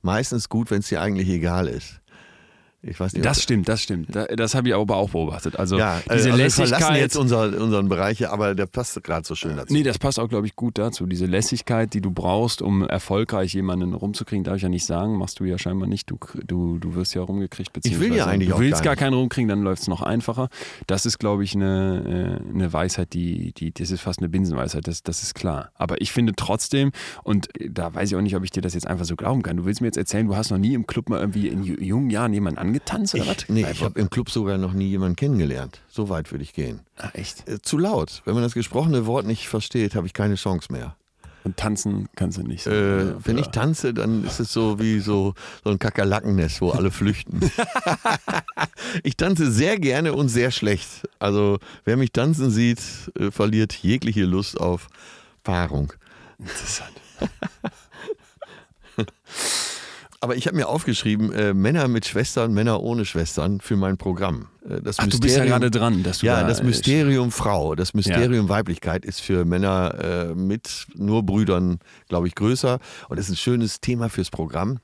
meistens 0.02 0.50
gut, 0.50 0.70
wenn 0.70 0.80
es 0.80 0.90
dir 0.90 1.00
eigentlich 1.02 1.30
egal 1.30 1.70
ist. 1.70 2.01
Ich 2.84 3.00
weiß 3.00 3.14
nicht, 3.14 3.24
Das 3.24 3.44
stimmt, 3.44 3.70
das 3.70 3.84
stimmt. 3.84 4.16
Da- 4.16 4.26
Das 4.26 4.56
habe 4.56 4.68
ich 4.70 4.74
aber 4.74 4.96
auch 4.96 5.12
beobachtet. 5.12 5.56
Also 5.60 5.78
ja, 5.78 6.00
diese 6.00 6.10
also 6.12 6.26
wir 6.26 6.34
verlassen 6.50 6.62
Lässigkeit. 6.72 6.98
jetzt 7.00 7.16
unser, 7.16 7.62
unseren 7.62 7.90
Bereich, 7.90 8.28
aber 8.28 8.56
der 8.56 8.66
passt 8.66 9.04
gerade 9.04 9.26
so 9.28 9.36
schön 9.36 9.56
dazu. 9.56 9.72
Nee, 9.72 9.84
das 9.84 10.00
passt 10.00 10.20
auch, 10.20 10.28
glaube 10.28 10.48
ich, 10.48 10.56
gut 10.56 10.80
dazu. 10.80 11.06
Diese 11.06 11.28
Lässigkeit, 11.28 11.94
die 11.94 12.02
du 12.02 12.10
brauchst, 12.10 12.62
um 12.64 12.82
erfolgreich 12.88 13.54
jemanden 13.54 13.94
rumzukriegen, 13.94 14.44
darf 14.44 14.56
ich 14.56 14.64
ja 14.64 14.70
nicht 14.70 14.86
sagen. 14.86 15.16
Machst 15.18 15.40
du 15.40 15.44
ja 15.44 15.60
scheinbar 15.60 15.88
nicht. 15.88 16.10
Du, 16.10 16.18
du, 16.48 16.80
du 16.80 16.96
wirst 16.96 17.14
ja 17.14 17.22
rumgekriegt. 17.22 17.70
Ich 17.84 17.84
will 17.84 17.92
ja 17.92 17.98
beziehungsweise 18.26 18.30
eigentlich 18.32 18.50
Du 18.50 18.60
willst 18.60 18.84
gar 18.84 18.96
gar 18.96 18.96
keinen 18.96 19.14
rumkriegen, 19.14 19.48
dann 19.48 19.62
läuft 19.62 19.84
es 19.84 19.88
noch 19.88 20.02
einfacher. 20.02 20.50
Das 20.88 21.06
ist, 21.06 21.20
glaube 21.20 21.44
ich, 21.44 21.54
eine, 21.54 22.42
äh, 22.50 22.50
eine 22.54 22.74
Weisheit, 22.74 23.14
die, 23.14 23.54
die, 23.54 23.72
das 23.74 23.92
ist 23.92 24.02
fast 24.02 24.20
eine 24.20 24.30
Binsenweisheit, 24.30 24.88
das, 24.88 25.04
das 25.04 25.22
ist 25.22 25.36
klar. 25.36 25.70
Aber 25.76 26.02
ich 26.02 26.12
finde 26.12 26.34
trotzdem, 26.36 26.92
und 27.24 27.48
da 27.70 27.94
weiß 27.94 28.10
ich 28.10 28.16
auch 28.18 28.22
nicht, 28.22 28.36
ob 28.36 28.44
ich 28.44 28.50
dir 28.52 28.62
das 28.62 28.74
jetzt 28.74 28.88
einfach 28.88 29.06
so 29.06 29.16
glauben 29.16 29.44
kann. 29.44 29.58
Du 29.58 29.66
willst 29.66 29.82
mir 29.82 29.88
jetzt 29.88 29.98
erzählen, 29.98 30.26
du 30.28 30.36
hast 30.36 30.50
noch 30.50 30.58
nie 30.58 30.74
im 30.74 30.88
Club 30.88 31.10
mal 31.10 31.20
irgendwie 31.20 31.48
in 31.48 31.64
ju- 31.64 31.80
jungen 31.80 32.10
Jahren 32.10 32.34
jemanden 32.34 32.58
angetanzt 32.72 33.14
oder 33.16 33.28
was? 33.28 33.50
Nee, 33.50 33.66
ich 33.70 33.84
habe 33.84 34.00
im 34.00 34.10
Club 34.10 34.30
sogar 34.30 34.58
noch 34.58 34.74
nie 34.74 34.88
jemanden 34.88 35.16
kennengelernt. 35.18 35.82
So 35.90 36.08
weit 36.10 36.32
würde 36.32 36.44
ich 36.44 36.54
gehen. 36.54 36.80
Ah, 36.98 37.10
echt? 37.14 37.48
Äh, 37.48 37.62
zu 37.62 37.78
laut. 37.78 38.22
Wenn 38.26 38.34
man 38.34 38.44
das 38.44 38.54
gesprochene 38.54 39.06
Wort 39.06 39.26
nicht 39.26 39.48
versteht, 39.50 39.96
habe 39.96 40.08
ich 40.08 40.14
keine 40.14 40.36
Chance 40.36 40.72
mehr. 40.72 40.96
Und 41.44 41.58
tanzen 41.58 42.08
kannst 42.16 42.38
du 42.38 42.44
nicht. 42.44 42.64
So, 42.64 42.70
Äh, 42.70 43.00
Ja, 43.10 43.16
wenn 43.26 43.38
ja. 43.38 43.42
ich 43.42 43.48
tanze, 43.50 43.94
dann 43.94 44.24
ist 44.24 44.40
es 44.40 44.54
so 44.54 44.80
wie 44.80 45.00
so, 45.00 45.34
so 45.64 45.72
ein 45.72 45.80
Kakerlakennest, 45.80 46.62
wo 46.62 46.70
alle 46.70 46.92
flüchten. 46.92 47.40
ich 49.04 49.18
tanze 49.18 49.52
sehr 49.52 49.80
gerne 49.80 50.14
und 50.14 50.30
sehr 50.30 50.52
schlecht. 50.52 50.88
Also 51.20 51.58
wer 51.84 51.98
mich 51.98 52.12
tanzen 52.12 52.52
sieht, 52.52 52.80
äh, 53.20 53.32
verliert 53.32 53.74
jegliche 53.74 54.24
Lust 54.26 54.60
auf 54.60 54.88
Paarung. 55.44 55.92
Interessant. 56.38 56.92
Aber 60.24 60.36
ich 60.36 60.46
habe 60.46 60.56
mir 60.56 60.70
aufgeschrieben, 60.70 61.34
äh, 61.34 61.52
Männer 61.54 61.88
mit 61.88 62.06
Schwestern, 62.06 62.54
Männer 62.54 62.82
ohne 62.84 63.06
Schwestern 63.06 63.60
für 63.60 63.76
mein 63.76 63.98
Programm. 63.98 64.50
Äh, 64.64 64.80
das 64.82 65.00
Ach, 65.00 65.08
du 65.08 65.20
bist 65.20 65.36
ja 65.36 65.46
gerade 65.46 65.72
dran, 65.72 66.04
dass 66.04 66.20
du 66.20 66.28
Ja, 66.28 66.42
da, 66.42 66.48
das 66.48 66.62
Mysterium 66.62 67.32
Frau, 67.32 67.74
das 67.74 67.96
Mysterium 67.96 68.48
Weiblichkeit 68.48 69.04
ist 69.04 69.20
für 69.20 69.46
Männer 69.46 69.96
äh, 70.32 70.36
mit 70.36 70.86
nur 70.94 71.24
Brüdern, 71.24 71.80
glaube 72.08 72.28
ich, 72.28 72.36
größer. 72.36 72.78
Und 73.10 73.18
ist 73.18 73.30
ein 73.30 73.36
schönes 73.36 73.82
Thema 73.82 74.10
fürs 74.10 74.30
Programm 74.30 74.78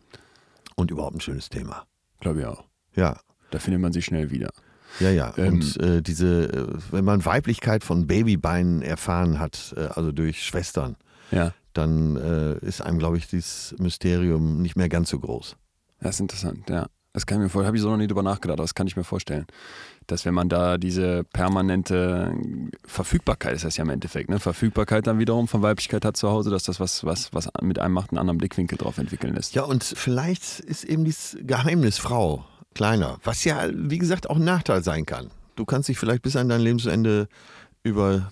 und 0.75 0.89
überhaupt 0.89 1.17
ein 1.17 1.21
schönes 1.21 1.49
Thema. 1.49 1.85
Glaube 2.19 2.39
ich 2.39 2.45
auch. 2.47 2.63
Ja, 2.95 3.19
Da 3.51 3.59
findet 3.59 3.79
man 3.79 3.93
sich 3.93 4.05
schnell 4.05 4.31
wieder. 4.31 4.49
ja, 4.99 5.11
ja. 5.11 5.33
Ähm, 5.37 5.53
und 5.53 5.79
äh, 5.79 6.01
diese, 6.01 6.45
äh, 6.51 6.65
wenn 6.89 7.05
man 7.05 7.23
Weiblichkeit 7.25 7.83
von 7.83 8.07
Babybeinen 8.07 8.81
erfahren 8.81 9.39
hat, 9.39 9.75
äh, 9.77 9.81
also 9.81 10.11
durch 10.11 10.43
Schwestern, 10.43 10.95
Ja, 11.29 11.53
dann 11.77 12.15
äh, 12.17 12.65
ist 12.65 12.81
einem, 12.81 12.99
glaube 12.99 13.17
ich, 13.17 13.27
dieses 13.27 13.75
Mysterium 13.79 14.61
nicht 14.61 14.75
mehr 14.75 14.89
ganz 14.89 15.09
so 15.09 15.19
groß. 15.19 15.55
das 15.99 16.15
ist 16.15 16.19
interessant, 16.21 16.69
ja. 16.69 16.87
Das 17.13 17.25
kann 17.25 17.39
ich 17.39 17.45
mir 17.45 17.49
vorstellen, 17.49 17.67
habe 17.67 17.77
ich 17.77 17.81
so 17.81 17.89
noch 17.89 17.97
nie 17.97 18.05
drüber 18.05 18.21
nachgedacht, 18.21 18.59
aber 18.59 18.63
das 18.63 18.75
kann 18.75 18.85
ich 18.85 18.95
mir 18.95 19.03
vorstellen. 19.03 19.47
Dass 20.05 20.23
wenn 20.25 20.35
man 20.35 20.49
da 20.49 20.77
diese 20.77 21.23
permanente 21.23 22.31
Verfügbarkeit 22.85 23.55
ist 23.55 23.65
das 23.65 23.75
ja 23.75 23.83
im 23.83 23.89
Endeffekt, 23.89 24.29
ne? 24.29 24.39
Verfügbarkeit 24.39 25.07
dann 25.07 25.17
wiederum 25.17 25.47
von 25.47 25.63
Weiblichkeit 25.63 26.05
hat 26.05 26.15
zu 26.15 26.29
Hause, 26.29 26.51
dass 26.51 26.61
das 26.61 26.79
was, 26.79 27.03
was, 27.05 27.33
was 27.33 27.49
mit 27.63 27.79
einem 27.79 27.95
macht, 27.95 28.11
einen 28.11 28.19
anderen 28.19 28.37
Blickwinkel 28.37 28.77
drauf 28.77 28.99
entwickeln 28.99 29.33
lässt. 29.33 29.55
Ja, 29.55 29.63
und 29.63 29.83
vielleicht 29.83 30.59
ist 30.59 30.83
eben 30.83 31.05
dieses 31.05 31.37
Geheimnis 31.41 31.97
Frau 31.97 32.45
kleiner, 32.75 33.17
was 33.23 33.43
ja, 33.45 33.67
wie 33.73 33.97
gesagt, 33.97 34.29
auch 34.29 34.35
ein 34.35 34.43
Nachteil 34.43 34.83
sein 34.83 35.07
kann. 35.07 35.31
Du 35.55 35.65
kannst 35.65 35.89
dich 35.89 35.97
vielleicht 35.97 36.21
bis 36.21 36.35
an 36.35 36.49
dein 36.49 36.61
Lebensende 36.61 37.27
über 37.81 38.29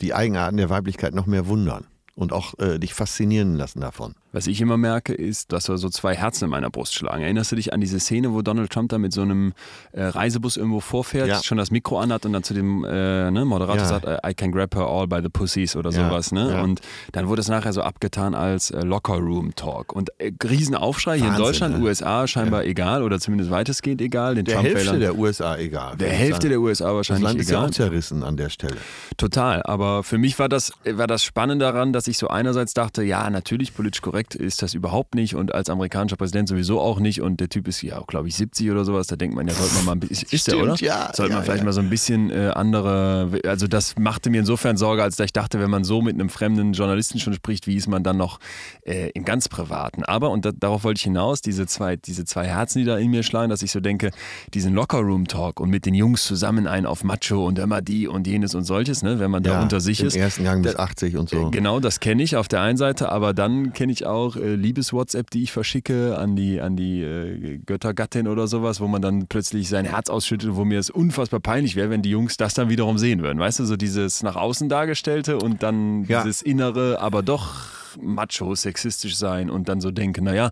die 0.00 0.12
Eigenarten 0.12 0.56
der 0.56 0.70
Weiblichkeit 0.70 1.14
noch 1.14 1.26
mehr 1.26 1.46
wundern 1.46 1.86
und 2.14 2.32
auch 2.32 2.58
äh, 2.58 2.78
dich 2.78 2.94
faszinieren 2.94 3.54
lassen 3.56 3.80
davon. 3.80 4.14
Was 4.34 4.48
ich 4.48 4.60
immer 4.60 4.76
merke, 4.76 5.14
ist, 5.14 5.52
dass 5.52 5.64
so 5.66 5.88
zwei 5.88 6.14
Herzen 6.16 6.44
in 6.46 6.50
meiner 6.50 6.68
Brust 6.68 6.92
schlagen. 6.94 7.22
Erinnerst 7.22 7.52
du 7.52 7.56
dich 7.56 7.72
an 7.72 7.80
diese 7.80 8.00
Szene, 8.00 8.32
wo 8.32 8.42
Donald 8.42 8.70
Trump 8.72 8.90
da 8.90 8.98
mit 8.98 9.12
so 9.12 9.22
einem 9.22 9.52
äh, 9.92 10.02
Reisebus 10.02 10.56
irgendwo 10.56 10.80
vorfährt, 10.80 11.28
Ja. 11.28 11.40
schon 11.42 11.56
das 11.56 11.70
Mikro 11.70 12.00
anhat 12.00 12.26
und 12.26 12.32
dann 12.32 12.42
zu 12.42 12.52
dem 12.52 12.84
äh, 12.84 13.30
ne, 13.30 13.44
Moderator 13.44 13.76
Ja. 13.82 13.84
sagt, 13.86 14.06
I 14.26 14.34
can 14.34 14.50
grab 14.50 14.74
her 14.74 14.86
all 14.86 15.06
by 15.06 15.20
the 15.22 15.28
pussies 15.28 15.76
oder 15.76 15.90
Ja, 15.90 16.08
sowas. 16.08 16.32
Ne? 16.32 16.60
Und 16.62 16.80
dann 17.12 17.28
wurde 17.28 17.42
es 17.42 17.48
nachher 17.48 17.72
so 17.72 17.82
abgetan 17.82 18.34
als 18.34 18.72
äh, 18.72 18.80
Locker 18.82 19.14
Room 19.18 19.54
Talk. 19.54 19.92
Und 19.92 20.10
äh, 20.18 20.32
Riesenaufschrei 20.42 21.16
hier 21.16 21.26
in 21.26 21.30
Wahnsinn, 21.30 21.44
Deutschland, 21.44 21.78
ne? 21.78 21.84
USA 21.84 22.26
scheinbar 22.26 22.64
egal 22.64 23.04
oder 23.04 23.20
zumindest 23.20 23.52
weitestgehend 23.52 24.00
egal. 24.02 24.34
Den 24.34 24.46
Der 24.46 24.60
Hälfte 24.60 24.84
Trump-Wählern- 24.86 25.00
der 25.00 25.16
USA 25.16 25.56
egal. 25.58 25.96
der 25.96 26.10
Hälfte 26.10 26.48
der 26.48 26.60
USA 26.60 26.86
Das 26.86 26.94
wahrscheinlich 26.96 27.24
Land 27.24 27.40
ist 27.40 27.50
ja 27.50 27.58
egal. 27.58 27.68
auch 27.68 27.72
zerrissen 27.72 28.22
an 28.24 28.36
der 28.36 28.48
Stelle. 28.48 28.76
Total, 29.16 29.62
aber 29.62 30.02
für 30.02 30.18
mich 30.18 30.38
war 30.40 30.48
das, 30.48 30.72
war 30.84 31.06
das 31.06 31.22
Spannende 31.22 31.64
daran, 31.66 31.92
dass 31.92 32.08
ich 32.08 32.18
so 32.18 32.26
einerseits 32.26 32.74
dachte, 32.74 33.04
ja, 33.04 33.30
natürlich 33.30 33.72
politisch 33.74 34.02
korrekt 34.02 34.23
ist 34.34 34.62
das 34.62 34.74
überhaupt 34.74 35.14
nicht 35.14 35.34
und 35.34 35.54
als 35.54 35.68
amerikanischer 35.70 36.16
Präsident 36.16 36.48
sowieso 36.48 36.80
auch 36.80 36.98
nicht 37.00 37.20
und 37.20 37.40
der 37.40 37.48
Typ 37.48 37.68
ist 37.68 37.82
ja 37.82 37.98
auch, 37.98 38.06
glaube 38.06 38.28
ich, 38.28 38.36
70 38.36 38.70
oder 38.70 38.84
sowas, 38.84 39.06
da 39.06 39.16
denkt 39.16 39.34
man, 39.36 39.46
ja, 39.48 39.54
sollte 39.54 39.74
man 39.76 39.84
mal 39.84 39.92
ein 39.92 40.00
bisschen, 40.00 40.28
ist 40.30 40.46
der, 40.46 40.58
oder? 40.58 40.74
ja, 40.76 41.10
Sollte 41.14 41.30
ja, 41.32 41.36
man 41.36 41.44
vielleicht 41.44 41.60
ja. 41.60 41.64
mal 41.64 41.72
so 41.72 41.80
ein 41.80 41.90
bisschen 41.90 42.30
äh, 42.30 42.50
andere, 42.54 43.40
also 43.46 43.66
das 43.66 43.96
machte 43.98 44.30
mir 44.30 44.40
insofern 44.40 44.76
Sorge, 44.76 45.02
als 45.02 45.18
ich 45.18 45.32
dachte, 45.32 45.60
wenn 45.60 45.70
man 45.70 45.84
so 45.84 46.00
mit 46.02 46.14
einem 46.14 46.28
fremden 46.28 46.72
Journalisten 46.72 47.18
schon 47.20 47.34
spricht, 47.34 47.66
wie 47.66 47.76
ist 47.76 47.88
man 47.88 48.02
dann 48.02 48.16
noch 48.16 48.38
äh, 48.86 49.10
im 49.10 49.24
ganz 49.24 49.48
Privaten? 49.48 50.04
Aber, 50.04 50.30
und 50.30 50.44
da, 50.44 50.52
darauf 50.52 50.84
wollte 50.84 50.98
ich 50.98 51.04
hinaus, 51.04 51.40
diese 51.40 51.66
zwei, 51.66 51.96
diese 51.96 52.24
zwei 52.24 52.46
Herzen, 52.46 52.78
die 52.78 52.84
da 52.84 52.96
in 52.98 53.10
mir 53.10 53.22
schlagen, 53.22 53.50
dass 53.50 53.62
ich 53.62 53.70
so 53.72 53.80
denke, 53.80 54.10
diesen 54.52 54.74
Locker-Room-Talk 54.74 55.60
und 55.60 55.70
mit 55.70 55.86
den 55.86 55.94
Jungs 55.94 56.24
zusammen 56.24 56.66
einen 56.66 56.86
auf 56.86 57.04
Macho 57.04 57.44
und 57.46 57.58
immer 57.58 57.82
die 57.82 58.08
und 58.08 58.26
jenes 58.26 58.54
und 58.54 58.64
solches, 58.64 59.02
ne, 59.02 59.18
wenn 59.18 59.30
man 59.30 59.42
da 59.42 59.62
unter 59.62 59.80
sich 59.80 60.00
im 60.00 60.06
ist. 60.06 60.16
ersten 60.16 60.44
Gang 60.44 60.62
bis 60.62 60.74
Da- 60.74 60.82
80 60.84 61.16
und 61.16 61.28
so. 61.28 61.50
Genau, 61.50 61.80
das 61.80 62.00
kenne 62.00 62.22
ich 62.22 62.36
auf 62.36 62.48
der 62.48 62.60
einen 62.60 62.76
Seite, 62.76 63.10
aber 63.10 63.34
dann 63.34 63.72
kenne 63.72 63.92
ich 63.92 64.06
auch 64.06 64.13
äh, 64.36 64.54
Liebes-WhatsApp, 64.54 65.30
die 65.30 65.42
ich 65.42 65.52
verschicke 65.52 66.16
an 66.18 66.36
die, 66.36 66.60
an 66.60 66.76
die 66.76 67.02
äh, 67.02 67.58
Göttergattin 67.58 68.28
oder 68.28 68.46
sowas, 68.46 68.80
wo 68.80 68.88
man 68.88 69.02
dann 69.02 69.26
plötzlich 69.26 69.68
sein 69.68 69.84
Herz 69.84 70.08
ausschüttet, 70.10 70.54
wo 70.54 70.64
mir 70.64 70.78
es 70.78 70.90
unfassbar 70.90 71.40
peinlich 71.40 71.76
wäre, 71.76 71.90
wenn 71.90 72.02
die 72.02 72.10
Jungs 72.10 72.36
das 72.36 72.54
dann 72.54 72.68
wiederum 72.68 72.98
sehen 72.98 73.22
würden. 73.22 73.38
Weißt 73.38 73.58
du, 73.58 73.64
so 73.64 73.76
dieses 73.76 74.22
nach 74.22 74.36
außen 74.36 74.68
dargestellte 74.68 75.38
und 75.38 75.62
dann 75.62 76.04
Ja. 76.04 76.22
dieses 76.22 76.42
innere, 76.42 77.00
aber 77.00 77.22
doch 77.22 77.54
macho, 78.00 78.56
sexistisch 78.56 79.16
sein 79.16 79.48
und 79.50 79.68
dann 79.68 79.80
so 79.80 79.92
denken, 79.92 80.24
naja, 80.24 80.50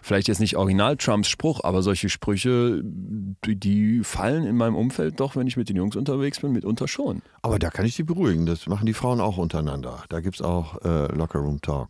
vielleicht 0.00 0.28
jetzt 0.28 0.38
nicht 0.38 0.56
original 0.56 0.96
Trumps 0.96 1.28
Spruch, 1.28 1.60
aber 1.64 1.82
solche 1.82 2.08
Sprüche, 2.08 2.82
die, 2.84 3.56
die 3.56 4.00
fallen 4.04 4.44
in 4.46 4.56
meinem 4.56 4.76
Umfeld 4.76 5.18
doch, 5.18 5.34
wenn 5.34 5.48
ich 5.48 5.56
mit 5.56 5.68
den 5.68 5.76
Jungs 5.76 5.96
unterwegs 5.96 6.38
bin, 6.40 6.52
mitunter 6.52 6.86
schon. 6.86 7.22
Aber 7.42 7.58
da 7.58 7.70
kann 7.70 7.84
ich 7.84 7.96
dich 7.96 8.06
beruhigen. 8.06 8.46
Das 8.46 8.68
machen 8.68 8.86
die 8.86 8.94
Frauen 8.94 9.20
auch 9.20 9.38
untereinander. 9.38 10.04
Da 10.08 10.20
gibt 10.20 10.36
es 10.36 10.42
auch 10.42 10.82
äh, 10.84 11.12
Locker 11.16 11.40
Room 11.40 11.60
Talk. 11.60 11.88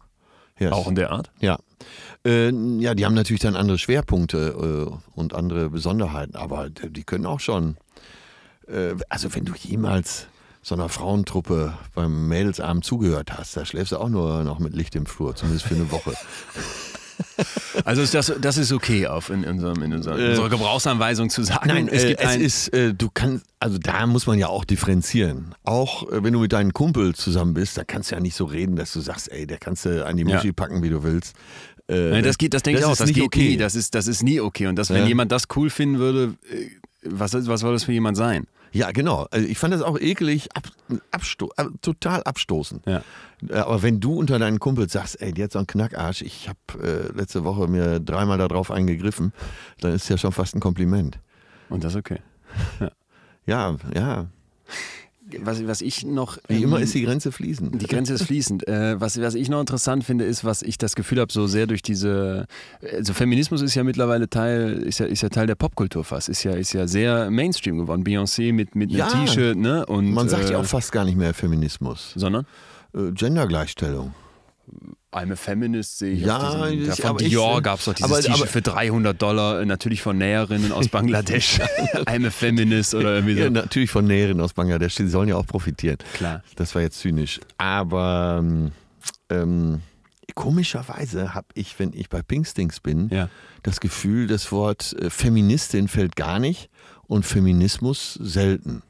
Yes. 0.58 0.72
Auch 0.72 0.86
in 0.88 0.94
der 0.94 1.10
Art. 1.10 1.30
Ja. 1.40 1.58
Äh, 2.24 2.50
ja, 2.78 2.94
die 2.94 3.04
haben 3.04 3.14
natürlich 3.14 3.42
dann 3.42 3.56
andere 3.56 3.76
Schwerpunkte 3.78 4.88
äh, 4.88 5.18
und 5.18 5.34
andere 5.34 5.68
Besonderheiten, 5.70 6.36
aber 6.36 6.70
d- 6.70 6.90
die 6.90 7.02
können 7.04 7.26
auch 7.26 7.40
schon. 7.40 7.76
Äh, 8.68 8.94
also, 9.08 9.34
wenn 9.34 9.44
du 9.44 9.52
jemals 9.56 10.26
so 10.62 10.74
einer 10.74 10.88
Frauentruppe 10.88 11.74
beim 11.94 12.28
Mädelsabend 12.28 12.84
zugehört 12.84 13.36
hast, 13.36 13.56
da 13.56 13.64
schläfst 13.66 13.92
du 13.92 13.98
auch 13.98 14.08
nur 14.08 14.44
noch 14.44 14.58
mit 14.60 14.74
Licht 14.74 14.94
im 14.94 15.06
Flur, 15.06 15.34
zumindest 15.36 15.66
für 15.66 15.74
eine 15.74 15.90
Woche. 15.90 16.14
Also 17.84 18.02
ist 18.02 18.14
das, 18.14 18.32
das 18.40 18.56
ist 18.56 18.72
okay 18.72 19.06
auf 19.08 19.30
in, 19.30 19.44
unserem, 19.44 19.82
in 19.82 19.92
unserer, 19.92 20.16
in 20.18 20.30
unserer 20.30 20.48
Gebrauchsanweisung 20.48 21.28
zu 21.28 21.42
sagen. 21.42 21.66
Nein, 21.68 21.88
es 21.88 22.04
äh, 22.04 22.08
gibt 22.08 22.20
es 22.22 22.36
ist, 22.36 22.68
äh, 22.68 22.94
du 22.94 23.10
kannst, 23.12 23.44
also 23.58 23.78
da 23.78 24.06
muss 24.06 24.26
man 24.26 24.38
ja 24.38 24.46
auch 24.46 24.64
differenzieren. 24.64 25.54
Auch 25.64 26.10
äh, 26.10 26.22
wenn 26.22 26.32
du 26.32 26.38
mit 26.38 26.52
deinen 26.52 26.72
Kumpel 26.72 27.14
zusammen 27.14 27.52
bist, 27.54 27.76
da 27.76 27.84
kannst 27.84 28.10
du 28.10 28.14
ja 28.14 28.20
nicht 28.20 28.36
so 28.36 28.44
reden, 28.44 28.76
dass 28.76 28.92
du 28.92 29.00
sagst, 29.00 29.30
ey, 29.32 29.46
der 29.46 29.58
kannst 29.58 29.84
du 29.86 30.06
an 30.06 30.16
die 30.16 30.22
Ja. 30.22 30.36
Muschi 30.36 30.52
packen, 30.52 30.82
wie 30.84 30.88
du 30.90 31.02
willst. 31.02 31.34
Äh, 31.88 32.10
Nein, 32.10 32.24
das 32.24 32.38
geht, 32.38 32.54
das 32.54 32.62
denke 32.62 32.78
ich 32.80 32.86
auch, 32.86 32.96
das 32.96 33.06
nicht 33.08 33.16
geht 33.16 33.24
okay. 33.24 33.48
nie, 33.50 33.56
das 33.56 33.74
ist, 33.74 33.94
das 33.94 34.06
ist 34.06 34.22
nie 34.22 34.40
okay. 34.40 34.68
Und 34.68 34.76
das, 34.76 34.90
wenn 34.90 35.02
Ja. 35.02 35.08
jemand 35.08 35.32
das 35.32 35.44
cool 35.56 35.68
finden 35.68 35.98
würde, 35.98 36.34
äh, 36.50 36.68
was, 37.02 37.34
was 37.34 37.60
soll 37.60 37.72
das 37.72 37.84
für 37.84 37.92
jemand 37.92 38.16
sein? 38.16 38.46
Ja, 38.74 38.90
genau. 38.90 39.28
Also 39.30 39.46
ich 39.46 39.56
fand 39.56 39.72
das 39.72 39.82
auch 39.82 39.98
ekelig, 39.98 40.48
ab, 40.56 40.64
absto 41.12 41.50
äh, 41.56 41.66
total 41.80 42.24
abstoßend. 42.24 42.84
Ja. 42.86 43.02
Äh, 43.48 43.54
Aber 43.58 43.82
wenn 43.82 44.00
du 44.00 44.18
unter 44.18 44.40
deinen 44.40 44.58
Kumpels 44.58 44.92
sagst, 44.92 45.20
ey, 45.22 45.32
die 45.32 45.44
hat 45.44 45.52
so 45.52 45.60
einen 45.60 45.68
Knackarsch, 45.68 46.22
ich 46.22 46.48
habe 46.48 46.58
äh, 46.82 47.16
letzte 47.16 47.44
Woche 47.44 47.68
mir 47.68 48.00
dreimal 48.00 48.36
darauf 48.36 48.72
eingegriffen, 48.72 49.32
dann 49.80 49.92
ist 49.92 50.08
ja 50.08 50.18
schon 50.18 50.32
fast 50.32 50.56
ein 50.56 50.60
Kompliment. 50.60 51.20
Und 51.70 51.84
das 51.84 51.94
ist 51.94 51.98
okay. 51.98 52.18
Ja, 53.46 53.76
ja. 53.94 54.26
Was, 55.42 55.66
was 55.66 55.80
ich 55.80 56.04
noch. 56.04 56.38
Wie 56.48 56.62
immer 56.62 56.80
ist 56.80 56.94
die 56.94 57.02
Grenze 57.02 57.32
fließend. 57.32 57.80
Die 57.80 57.86
Grenze 57.86 58.14
ist 58.14 58.24
fließend. 58.24 58.66
Äh, 58.68 59.00
was, 59.00 59.20
was 59.20 59.34
ich 59.34 59.48
noch 59.48 59.60
interessant 59.60 60.04
finde, 60.04 60.24
ist, 60.24 60.44
was 60.44 60.62
ich 60.62 60.78
das 60.78 60.94
Gefühl 60.94 61.20
habe, 61.20 61.32
so 61.32 61.46
sehr 61.46 61.66
durch 61.66 61.82
diese, 61.82 62.46
also 62.96 63.12
Feminismus 63.14 63.62
ist 63.62 63.74
ja 63.74 63.84
mittlerweile 63.84 64.28
Teil, 64.28 64.72
ist 64.74 64.98
ja, 65.00 65.06
ist 65.06 65.22
ja 65.22 65.28
Teil 65.28 65.46
der 65.46 65.54
Popkultur 65.54 66.04
fast, 66.04 66.28
ist 66.28 66.42
ja, 66.44 66.52
ist 66.52 66.72
ja 66.72 66.86
sehr 66.86 67.30
Mainstream 67.30 67.78
geworden. 67.78 68.04
Beyoncé 68.04 68.52
mit, 68.52 68.74
mit 68.74 68.90
Ja. 68.90 69.08
einem 69.08 69.26
T-Shirt, 69.26 69.56
ne? 69.56 69.86
Und, 69.86 70.12
Man 70.12 70.28
sagt 70.28 70.44
ja 70.50 70.52
äh, 70.52 70.60
auch 70.60 70.64
fast 70.64 70.92
gar 70.92 71.04
nicht 71.04 71.16
mehr 71.16 71.34
Feminismus. 71.34 72.12
Sondern? 72.16 72.46
Äh, 72.94 73.12
Gendergleichstellung. 73.12 74.14
I'm 75.14 75.32
a 75.32 75.36
Feminist 75.36 75.98
sehe 75.98 76.12
ich. 76.14 76.20
Ja, 76.22 76.66
das- 76.68 76.98
ja, 76.98 77.06
von 77.08 77.20
ich- 77.20 77.28
Dior 77.28 77.62
gab 77.62 77.78
es 77.78 77.84
doch 77.84 77.94
dieses 77.94 78.20
T-Shirt 78.26 78.48
für 78.48 78.62
300 78.62 79.20
Dollar, 79.22 79.64
natürlich 79.64 80.02
von 80.02 80.18
Näherinnen 80.18 80.72
aus 80.72 80.88
Bangladesch. 80.88 81.60
I'm 82.06 82.26
a 82.26 82.30
Feminist 82.30 82.94
oder 82.94 83.14
irgendwie 83.14 83.34
so. 83.36 83.42
Ja, 83.42 83.50
natürlich 83.50 83.90
von 83.90 84.06
Näherinnen 84.06 84.40
aus 84.42 84.52
Bangladesch, 84.54 84.96
die 84.96 85.06
sollen 85.06 85.28
ja 85.28 85.36
auch 85.36 85.46
profitieren. 85.46 85.98
Klar. 86.14 86.42
Das 86.56 86.74
war 86.74 86.82
jetzt 86.82 86.98
zynisch. 86.98 87.38
Aber 87.58 88.40
ähm, 88.42 88.72
ähm, 89.30 89.80
komischerweise 90.34 91.34
habe 91.34 91.46
ich, 91.54 91.78
wenn 91.78 91.92
ich 91.92 92.08
bei 92.08 92.20
Pinkstings 92.22 92.80
bin, 92.80 93.08
Ja. 93.10 93.28
das 93.62 93.80
Gefühl, 93.80 94.26
das 94.26 94.50
Wort 94.52 94.94
äh, 95.00 95.10
Feministin 95.10 95.88
fällt 95.88 96.16
gar 96.16 96.38
nicht 96.38 96.68
und 97.06 97.24
Feminismus 97.24 98.14
selten. 98.14 98.82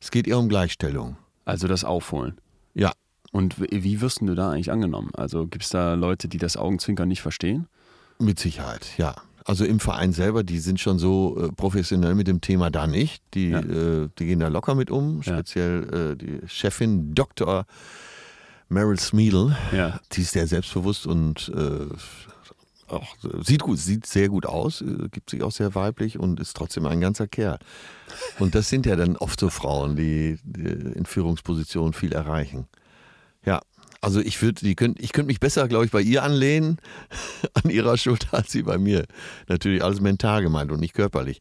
Es 0.00 0.10
geht 0.10 0.26
eher 0.26 0.38
um 0.38 0.48
Gleichstellung. 0.48 1.16
Also 1.44 1.68
das 1.68 1.84
Aufholen. 1.84 2.38
Ja. 2.74 2.92
Und 3.32 3.56
wie 3.60 4.00
wirst 4.00 4.20
du 4.22 4.34
da 4.34 4.50
eigentlich 4.52 4.72
angenommen? 4.72 5.10
Also 5.14 5.46
gibt 5.46 5.64
es 5.64 5.70
da 5.70 5.94
Leute, 5.94 6.28
die 6.28 6.38
das 6.38 6.56
Augenzwinkern 6.56 7.08
nicht 7.08 7.20
verstehen? 7.22 7.66
Mit 8.18 8.38
Sicherheit, 8.38 8.86
ja. 8.96 9.14
Also 9.44 9.64
im 9.64 9.80
Verein 9.80 10.12
selber, 10.12 10.42
die 10.44 10.58
sind 10.58 10.78
schon 10.80 10.98
so 10.98 11.38
äh, 11.38 11.52
professionell 11.52 12.14
mit 12.14 12.26
dem 12.26 12.40
Thema 12.40 12.70
da 12.70 12.86
nicht. 12.86 13.22
Die, 13.34 13.48
Ja. 13.50 13.60
äh, 13.60 14.08
die 14.18 14.26
gehen 14.26 14.40
da 14.40 14.48
locker 14.48 14.74
mit 14.74 14.90
um. 14.90 15.22
Ja. 15.22 15.34
Speziell 15.34 16.12
äh, 16.12 16.16
die 16.16 16.40
Chefin 16.48 17.14
Dr. 17.14 17.64
Meryl 18.68 18.98
Smeedle, 18.98 19.56
Ja. 19.72 20.00
die 20.12 20.22
ist 20.22 20.32
sehr 20.32 20.46
selbstbewusst 20.46 21.06
und 21.06 21.50
äh, 21.54 21.86
auch, 22.88 23.16
sieht 23.42 23.62
gut, 23.62 23.78
sieht 23.78 24.06
sehr 24.06 24.28
gut 24.28 24.46
aus, 24.46 24.80
äh, 24.82 25.08
gibt 25.10 25.30
sich 25.30 25.42
auch 25.42 25.52
sehr 25.52 25.74
weiblich 25.74 26.18
und 26.18 26.40
ist 26.40 26.54
trotzdem 26.56 26.86
ein 26.86 27.00
ganzer 27.00 27.26
Kerl. 27.26 27.58
Und 28.38 28.54
das 28.54 28.68
sind 28.68 28.86
ja 28.86 28.96
dann 28.96 29.16
oft 29.16 29.38
so 29.40 29.48
Frauen, 29.50 29.96
die, 29.96 30.38
die 30.42 30.60
in 30.94 31.04
Führungspositionen 31.06 31.92
viel 31.92 32.12
erreichen. 32.12 32.66
Ja, 34.02 34.08
also 34.08 34.20
ich 34.20 34.40
würde, 34.42 34.64
die 34.64 34.74
könnt, 34.74 35.00
ich 35.00 35.12
könnte 35.12 35.26
mich 35.28 35.40
besser, 35.40 35.68
glaube 35.68 35.84
ich, 35.84 35.90
bei 35.90 36.00
ihr 36.00 36.22
anlehnen 36.22 36.78
an 37.64 37.70
ihrer 37.70 37.96
Schulter 37.96 38.38
als 38.38 38.52
sie 38.52 38.62
bei 38.62 38.78
mir. 38.78 39.04
Natürlich 39.48 39.82
alles 39.82 40.00
mental 40.00 40.42
gemeint 40.42 40.70
und 40.72 40.80
nicht 40.80 40.94
körperlich. 40.94 41.40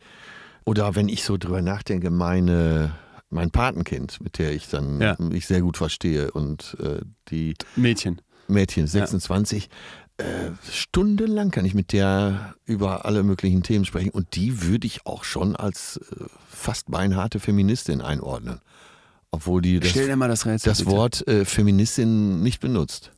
Oder 0.65 0.95
wenn 0.95 1.07
ich 1.07 1.23
so 1.23 1.37
drüber 1.37 1.61
nachdenke, 1.61 2.09
meine 2.09 2.93
mein 3.29 3.51
Patenkind, 3.51 4.21
mit 4.21 4.37
der 4.39 4.53
ich 4.53 4.69
dann 4.69 5.01
Ja. 5.01 5.15
mich 5.19 5.47
sehr 5.47 5.61
gut 5.61 5.75
verstehe 5.75 6.31
und 6.31 6.77
äh, 6.79 7.01
die 7.29 7.55
Mädchen. 7.75 8.21
Mädchen 8.47 8.87
26 8.87 9.69
äh, 10.17 10.23
stundenlang 10.71 11.51
kann 11.51 11.65
ich 11.65 11.73
mit 11.73 11.91
der 11.91 12.55
über 12.65 13.05
alle 13.05 13.23
möglichen 13.23 13.63
Themen 13.63 13.83
sprechen 13.83 14.09
und 14.11 14.35
die 14.35 14.63
würde 14.63 14.87
ich 14.87 15.05
auch 15.05 15.25
schon 15.25 15.55
als 15.57 15.97
äh, 15.97 16.23
fast 16.49 16.89
beinharte 16.89 17.39
Feministin 17.41 18.01
einordnen, 18.01 18.61
obwohl 19.37 19.61
die 19.61 19.79
das, 19.79 19.91
Stell 19.91 20.07
dir 20.07 20.15
mal 20.15 20.27
das. 20.27 20.45
Wort 20.87 21.27
äh, 21.27 21.45
Feministin 21.45 22.41
nicht 22.41 22.59
benutzt. 22.59 23.11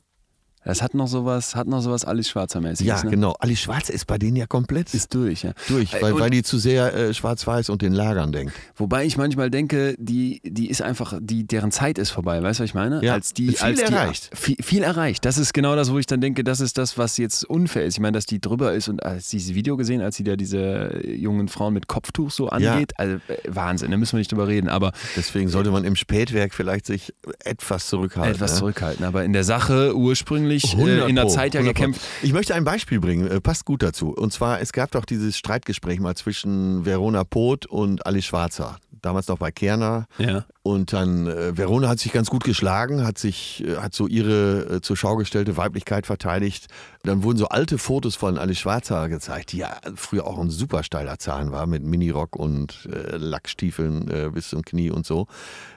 Das 0.64 0.82
hat 0.82 0.94
noch 0.94 1.06
sowas, 1.08 1.56
hat 1.56 1.66
noch 1.66 1.80
sowas 1.80 2.04
Alice 2.04 2.28
Schwarzer 2.28 2.60
mäßiges. 2.60 2.86
Ja, 2.86 3.02
ne? 3.04 3.10
genau. 3.10 3.34
Ali 3.40 3.56
Schwarze 3.56 3.92
ist 3.92 4.06
bei 4.06 4.18
denen 4.18 4.36
ja 4.36 4.46
komplett 4.46 4.92
Ist 4.92 5.14
durch, 5.14 5.42
ja. 5.42 5.52
durch, 5.68 5.94
Äh, 5.94 6.02
weil, 6.02 6.12
und- 6.12 6.20
weil 6.20 6.30
die 6.30 6.42
zu 6.42 6.58
sehr 6.58 6.94
äh, 6.94 7.14
schwarz-weiß 7.14 7.70
und 7.70 7.80
den 7.82 7.92
Lagern 7.94 8.30
denkt. 8.32 8.52
Wobei 8.76 9.04
ich 9.06 9.16
manchmal 9.16 9.50
denke, 9.50 9.94
die, 9.98 10.40
die 10.44 10.68
ist 10.68 10.82
einfach, 10.82 11.14
die, 11.20 11.46
deren 11.46 11.70
Zeit 11.72 11.96
ist 11.96 12.10
vorbei, 12.10 12.42
weißt 12.42 12.60
du, 12.60 12.64
was 12.64 12.70
ich 12.70 12.74
meine? 12.74 13.02
Ja, 13.02 13.14
als 13.14 13.32
die, 13.32 13.48
viel 13.48 13.58
als 13.62 13.78
die, 13.78 13.84
erreicht. 13.84 14.30
Viel, 14.36 14.56
viel 14.62 14.82
erreicht. 14.82 15.24
Das 15.24 15.38
ist 15.38 15.54
genau 15.54 15.76
das, 15.76 15.90
wo 15.92 15.98
ich 15.98 16.04
dann 16.06 16.20
denke, 16.20 16.44
das 16.44 16.60
ist 16.60 16.76
das, 16.76 16.98
was 16.98 17.16
jetzt 17.16 17.44
unfair 17.44 17.86
ist. 17.86 17.94
Ich 17.94 18.00
meine, 18.00 18.12
dass 18.18 18.26
die 18.26 18.40
drüber 18.40 18.74
ist 18.74 18.88
und 18.88 19.02
als 19.02 19.28
dieses 19.30 19.54
Video 19.54 19.78
gesehen, 19.78 20.02
als 20.02 20.16
sie 20.16 20.24
da 20.24 20.36
diese 20.36 21.00
jungen 21.06 21.48
Frauen 21.48 21.72
mit 21.72 21.86
Kopftuch 21.88 22.30
so 22.30 22.48
angeht, 22.50 22.92
also 22.98 23.14
äh, 23.28 23.38
Wahnsinn, 23.48 23.90
da 23.92 23.96
müssen 23.96 24.12
wir 24.12 24.18
nicht 24.18 24.30
drüber 24.32 24.46
reden, 24.46 24.68
aber 24.68 24.92
Deswegen 25.16 25.48
sollte 25.48 25.70
man 25.70 25.84
im 25.84 25.96
Spätwerk 25.96 26.52
vielleicht 26.52 26.84
sich 26.84 27.14
etwas 27.44 27.88
zurückhalten. 27.88 28.34
etwas 28.34 28.52
ne? 28.52 28.58
zurückhalten. 28.58 29.04
Aber 29.06 29.24
in 29.24 29.32
der 29.32 29.44
Sache 29.44 29.96
ursprünglich 29.96 30.49
100 30.58 31.06
äh, 31.06 31.08
in 31.08 31.16
der 31.16 31.28
Zeit 31.28 31.54
ja 31.54 31.60
100 31.60 31.76
Pro. 31.76 31.84
gekämpft. 31.86 32.00
Ich 32.22 32.32
möchte 32.32 32.54
ein 32.54 32.64
Beispiel 32.64 33.00
bringen, 33.00 33.26
äh, 33.26 33.40
passt 33.40 33.64
gut 33.64 33.82
dazu. 33.82 34.10
Und 34.10 34.32
zwar, 34.32 34.60
es 34.60 34.72
gab 34.72 34.90
doch 34.90 35.04
dieses 35.04 35.36
Streitgespräch 35.36 36.00
mal 36.00 36.14
zwischen 36.14 36.84
Verona 36.84 37.24
Poth 37.24 37.66
und 37.66 38.06
Ali 38.06 38.22
Schwarzer. 38.22 38.78
Damals 39.02 39.28
noch 39.28 39.38
bei 39.38 39.50
Kerner. 39.50 40.06
Ja. 40.18 40.44
Und 40.62 40.92
dann, 40.92 41.26
äh, 41.26 41.56
Verona 41.56 41.88
hat 41.88 41.98
sich 41.98 42.12
ganz 42.12 42.28
gut 42.28 42.44
geschlagen, 42.44 43.06
hat 43.06 43.18
sich, 43.18 43.64
äh, 43.64 43.76
hat 43.76 43.94
so 43.94 44.06
ihre 44.06 44.76
äh, 44.76 44.80
zur 44.80 44.96
Schau 44.96 45.16
gestellte 45.16 45.56
Weiblichkeit 45.56 46.06
verteidigt. 46.06 46.66
Dann 47.02 47.22
wurden 47.22 47.38
so 47.38 47.48
alte 47.48 47.78
Fotos 47.78 48.14
von 48.14 48.36
Alice 48.36 48.58
Schwarzer 48.58 49.08
gezeigt, 49.08 49.52
die 49.52 49.58
ja 49.58 49.76
früher 49.94 50.26
auch 50.26 50.38
ein 50.38 50.50
super 50.50 50.82
steiler 50.82 51.18
Zahn 51.18 51.50
war, 51.50 51.66
mit 51.66 51.82
Minirock 51.82 52.36
und 52.36 52.88
äh, 52.92 53.16
Lackstiefeln 53.16 54.10
äh, 54.10 54.30
bis 54.30 54.50
zum 54.50 54.62
Knie 54.62 54.90
und 54.90 55.06
so. 55.06 55.26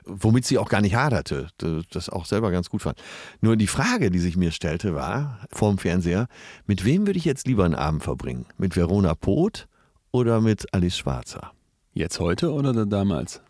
Womit 0.06 0.46
sie 0.46 0.58
auch 0.58 0.68
gar 0.68 0.82
nicht 0.82 0.96
haderte, 0.96 1.48
das 1.92 2.10
auch 2.10 2.26
selber 2.26 2.52
ganz 2.52 2.70
gut 2.70 2.82
fand. 2.82 3.02
Nur 3.40 3.56
die 3.56 3.68
Frage, 3.68 4.12
die 4.12 4.20
sich 4.20 4.36
mir 4.36 4.52
stellte, 4.52 4.96
war 4.96 5.40
vorm 5.52 5.78
Fernseher, 5.78 6.28
mit 6.66 6.84
wem 6.84 7.08
würde 7.08 7.18
ich 7.18 7.26
jetzt 7.26 7.48
lieber 7.48 7.64
einen 7.64 7.76
Abend 7.76 8.04
verbringen? 8.04 8.46
Mit 8.58 8.76
Verona 8.76 9.16
Poth 9.16 9.68
oder 10.12 10.42
mit 10.42 10.74
Alice 10.74 10.98
Schwarzer? 10.98 11.54
Jetzt 11.94 12.20
heute 12.20 12.52
oder 12.52 12.86
damals? 12.86 13.42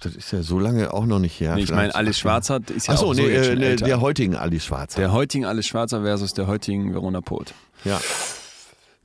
Das 0.00 0.16
ist 0.16 0.32
ja 0.32 0.42
so 0.42 0.58
lange 0.58 0.92
auch 0.94 1.04
noch 1.04 1.18
nicht 1.18 1.38
her. 1.40 1.56
Nee, 1.56 1.62
ich 1.64 1.70
meine, 1.72 1.94
Alice 1.94 2.18
Schwarzer 2.18 2.60
ist 2.74 2.86
ja 2.88 2.94
Achso, 2.94 3.10
auch 3.10 3.14
nee, 3.14 3.22
so 3.22 3.28
jetzt 3.28 3.46
äh, 3.48 3.50
schon 3.50 3.58
nee, 3.58 3.76
der 3.76 4.00
heutigen 4.00 4.34
Alice 4.34 4.64
Schwarzer. 4.64 4.98
Der 4.98 5.12
heutigen 5.12 5.44
Alice 5.44 5.66
Schwarzer 5.66 6.02
versus 6.02 6.32
der 6.32 6.46
heutigen 6.46 6.92
Verona 6.94 7.20
Poth. 7.20 7.52
ja. 7.84 8.00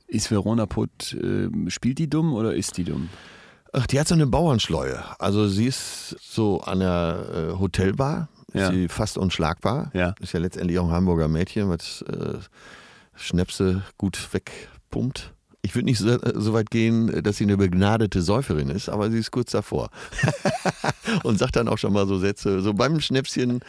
Ist 0.08 0.30
Verona 0.30 0.66
Poth, 0.66 1.14
äh, 1.14 1.48
spielt 1.68 1.98
die 1.98 2.08
dumm 2.08 2.32
oder 2.32 2.54
ist 2.54 2.76
die 2.76 2.84
dumm? 2.84 3.08
Ach, 3.72 3.86
die 3.88 3.98
hat 3.98 4.06
so 4.06 4.14
eine 4.14 4.26
Bauernschleue. 4.28 5.02
Also 5.18 5.48
sie 5.48 5.66
ist 5.66 6.16
so 6.20 6.60
an 6.60 6.78
der 6.78 7.50
äh, 7.54 7.58
Hotelbar, 7.58 8.28
ist 8.52 8.60
Ja. 8.60 8.70
sie 8.70 8.88
fast 8.88 9.18
unschlagbar. 9.18 9.90
Ja. 9.94 10.14
Ist 10.20 10.32
ja 10.32 10.38
letztendlich 10.38 10.78
auch 10.78 10.86
ein 10.86 10.92
Hamburger 10.92 11.26
Mädchen, 11.26 11.68
was 11.68 12.02
äh, 12.02 12.38
Schnäpse 13.16 13.82
gut 13.98 14.16
wegpumpt. 14.32 15.32
Ich 15.62 15.74
würde 15.74 15.86
nicht 15.86 15.98
so, 15.98 16.18
so 16.34 16.52
weit 16.52 16.70
gehen, 16.70 17.22
dass 17.22 17.38
sie 17.38 17.44
eine 17.44 17.56
begnadete 17.56 18.22
Säuferin 18.22 18.70
ist, 18.70 18.88
aber 18.88 19.10
sie 19.10 19.18
ist 19.18 19.30
kurz 19.30 19.50
davor. 19.50 19.90
Und 21.24 21.38
sagt 21.38 21.56
dann 21.56 21.68
auch 21.68 21.78
schon 21.78 21.92
mal 21.92 22.06
so 22.06 22.18
Sätze, 22.18 22.60
so 22.60 22.72
beim 22.74 23.00
Schnäpschen, 23.00 23.60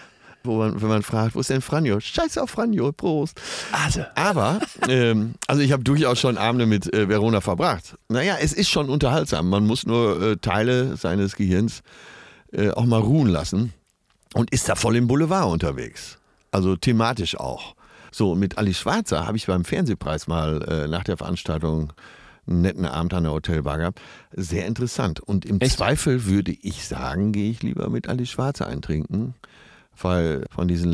wo 0.43 0.57
man, 0.57 0.81
wenn 0.81 0.89
man 0.89 1.03
fragt, 1.03 1.35
wo 1.35 1.39
ist 1.39 1.49
denn 1.49 1.61
Franjo? 1.61 1.99
Scheiß 1.99 2.37
auf 2.37 2.49
Franjo, 2.49 2.91
Prost. 2.91 3.39
Also. 3.71 4.03
Aber, 4.15 4.59
ähm, 4.87 5.35
also 5.47 5.61
ich 5.61 5.71
habe 5.71 5.83
durchaus 5.83 6.19
schon 6.19 6.37
Abende 6.37 6.65
mit 6.65 6.91
äh, 6.93 7.07
Verona 7.07 7.41
verbracht. 7.41 7.97
Naja, 8.09 8.37
es 8.39 8.53
ist 8.53 8.69
schon 8.69 8.89
unterhaltsam. 8.89 9.49
Man 9.49 9.65
muss 9.65 9.85
nur 9.85 10.21
äh, 10.21 10.37
Teile 10.37 10.97
seines 10.97 11.35
Gehirns 11.35 11.81
äh, 12.51 12.71
auch 12.71 12.85
mal 12.85 13.01
ruhen 13.01 13.27
lassen 13.27 13.73
und 14.33 14.51
ist 14.51 14.69
da 14.69 14.75
voll 14.75 14.95
im 14.95 15.07
Boulevard 15.07 15.51
unterwegs. 15.51 16.17
Also 16.51 16.75
thematisch 16.75 17.37
auch. 17.37 17.75
So, 18.17 18.31
und 18.31 18.39
mit 18.39 18.57
Alice 18.57 18.79
Schwarzer 18.79 19.27
habe 19.27 19.37
ich 19.37 19.45
beim 19.45 19.63
Fernsehpreis 19.63 20.25
mal 20.25 20.63
äh, 20.63 20.87
nach 20.87 21.03
der 21.03 21.17
Veranstaltung 21.17 21.93
einen 22.47 22.61
netten 22.61 22.85
Abend 22.85 23.13
an 23.13 23.25
der 23.25 23.31
Hotelbar 23.31 23.77
gehabt. 23.77 24.01
Sehr 24.31 24.65
interessant. 24.65 25.19
Und 25.19 25.45
im 25.45 25.61
Echt? 25.61 25.77
Zweifel 25.77 26.25
würde 26.25 26.51
ich 26.51 26.87
sagen, 26.87 27.31
gehe 27.31 27.51
ich 27.51 27.61
lieber 27.61 27.91
mit 27.91 28.09
Alice 28.09 28.31
Schwarzer 28.31 28.65
eintrinken, 28.65 29.35
weil 30.01 30.45
von 30.49 30.67
diesen 30.67 30.91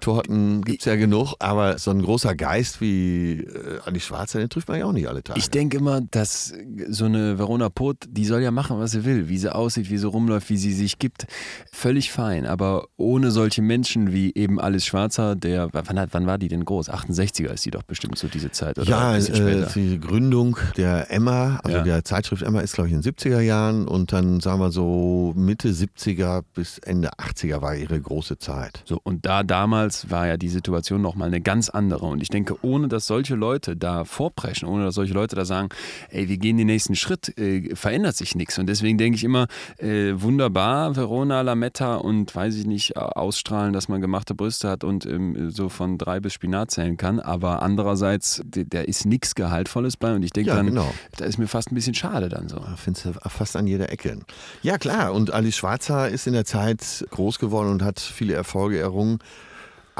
Lametta-Torten 0.00 0.62
gibt 0.62 0.80
es 0.80 0.86
ja 0.86 0.96
genug, 0.96 1.34
aber 1.38 1.78
so 1.78 1.90
ein 1.90 2.02
großer 2.02 2.34
Geist 2.34 2.80
wie 2.80 3.40
äh, 3.40 3.78
Alice 3.84 4.04
Schwarzer, 4.04 4.38
den 4.38 4.48
trifft 4.48 4.68
man 4.68 4.78
ja 4.78 4.86
auch 4.86 4.92
nicht 4.92 5.08
alle 5.08 5.22
Tage. 5.22 5.38
Ich 5.38 5.50
denke 5.50 5.78
immer, 5.78 6.00
dass 6.00 6.52
so 6.88 7.04
eine 7.04 7.38
Verona 7.38 7.68
Poth, 7.68 7.98
die 8.08 8.24
soll 8.24 8.42
ja 8.42 8.50
machen, 8.50 8.78
was 8.78 8.92
sie 8.92 9.04
will, 9.04 9.28
wie 9.28 9.38
sie 9.38 9.54
aussieht, 9.54 9.90
wie 9.90 9.98
sie 9.98 10.06
rumläuft, 10.06 10.48
wie 10.50 10.56
sie 10.56 10.72
sich 10.72 10.98
gibt, 10.98 11.26
völlig 11.72 12.10
fein. 12.10 12.46
Aber 12.46 12.86
ohne 12.96 13.30
solche 13.30 13.62
Menschen 13.62 14.12
wie 14.12 14.32
eben 14.34 14.60
Alice 14.60 14.86
Schwarzer, 14.86 15.36
der, 15.36 15.68
wann, 15.72 16.08
wann 16.10 16.26
war 16.26 16.38
die 16.38 16.48
denn 16.48 16.64
groß? 16.64 16.90
68er 16.90 17.52
ist 17.52 17.64
die 17.64 17.70
doch 17.70 17.82
bestimmt 17.82 18.18
so 18.18 18.28
diese 18.28 18.50
Zeit, 18.50 18.78
oder? 18.78 18.88
Ja, 18.88 19.16
äh, 19.16 19.66
die 19.74 20.00
Gründung 20.00 20.56
der 20.76 21.10
Emma, 21.10 21.60
also 21.62 21.78
Ja. 21.78 21.84
der 21.84 22.04
Zeitschrift 22.04 22.42
Emma 22.42 22.60
ist 22.60 22.74
glaube 22.74 22.88
ich 22.88 22.94
in 22.94 23.02
den 23.02 23.12
70er 23.14 23.40
Jahren 23.40 23.86
und 23.86 24.12
dann 24.12 24.40
sagen 24.40 24.60
wir 24.60 24.70
so 24.70 25.32
Mitte 25.36 25.70
70er 25.70 26.42
bis 26.54 26.78
Ende 26.78 27.10
80er 27.18 27.60
war 27.62 27.74
ihre 27.74 28.00
große 28.00 28.38
Zeit. 28.38 28.82
So, 28.84 29.00
und 29.02 29.26
da 29.26 29.42
damals 29.42 29.89
war 30.10 30.26
ja 30.26 30.36
die 30.36 30.48
Situation 30.48 31.02
nochmal 31.02 31.28
eine 31.28 31.40
ganz 31.40 31.68
andere. 31.68 32.06
Und 32.06 32.22
ich 32.22 32.28
denke, 32.28 32.56
ohne 32.62 32.88
dass 32.88 33.06
solche 33.06 33.34
Leute 33.34 33.76
da 33.76 34.04
vorpreschen, 34.04 34.68
ohne 34.68 34.84
dass 34.84 34.94
solche 34.94 35.14
Leute 35.14 35.36
da 35.36 35.44
sagen, 35.44 35.68
ey, 36.10 36.28
wir 36.28 36.38
gehen 36.38 36.56
den 36.56 36.66
nächsten 36.66 36.96
Schritt, 36.96 37.36
äh, 37.38 37.74
verändert 37.74 38.16
sich 38.16 38.34
nichts. 38.34 38.58
Und 38.58 38.66
deswegen 38.66 38.98
denke 38.98 39.16
ich 39.16 39.24
immer, 39.24 39.46
äh, 39.78 40.12
wunderbar, 40.14 40.96
Verona, 40.96 41.40
Lametta 41.42 41.96
und 41.96 42.34
weiß 42.34 42.56
ich 42.56 42.66
nicht, 42.66 42.96
ausstrahlen, 42.96 43.72
dass 43.72 43.88
man 43.88 44.00
gemachte 44.00 44.34
Brüste 44.34 44.68
hat 44.68 44.84
und 44.84 45.06
ähm, 45.06 45.50
so 45.50 45.68
von 45.68 45.98
drei 45.98 46.20
bis 46.20 46.32
Spinat 46.34 46.70
zählen 46.70 46.96
kann. 46.96 47.20
Aber 47.20 47.62
andererseits, 47.62 48.42
da 48.44 48.80
ist 48.80 49.06
nichts 49.06 49.34
Gehaltvolles 49.34 49.96
bei. 49.96 50.14
Und 50.14 50.22
ich 50.22 50.32
denke 50.32 50.50
Ja, 50.50 50.56
dann, 50.56 50.66
genau. 50.66 50.92
da 51.16 51.24
ist 51.24 51.38
mir 51.38 51.46
fast 51.48 51.72
ein 51.72 51.74
bisschen 51.74 51.94
schade 51.94 52.28
dann 52.28 52.48
so. 52.48 52.60
Findest 52.76 53.06
du 53.06 53.12
fast 53.28 53.56
an 53.56 53.66
jeder 53.66 53.90
Ecke. 53.90 54.18
Ja 54.62 54.78
klar, 54.78 55.12
und 55.12 55.32
Alice 55.32 55.56
Schwarzer 55.56 56.08
ist 56.08 56.26
in 56.26 56.32
der 56.32 56.44
Zeit 56.44 57.06
groß 57.10 57.38
geworden 57.38 57.70
und 57.70 57.82
hat 57.82 58.00
viele 58.00 58.34
Erfolge 58.34 58.78
errungen, 58.78 59.18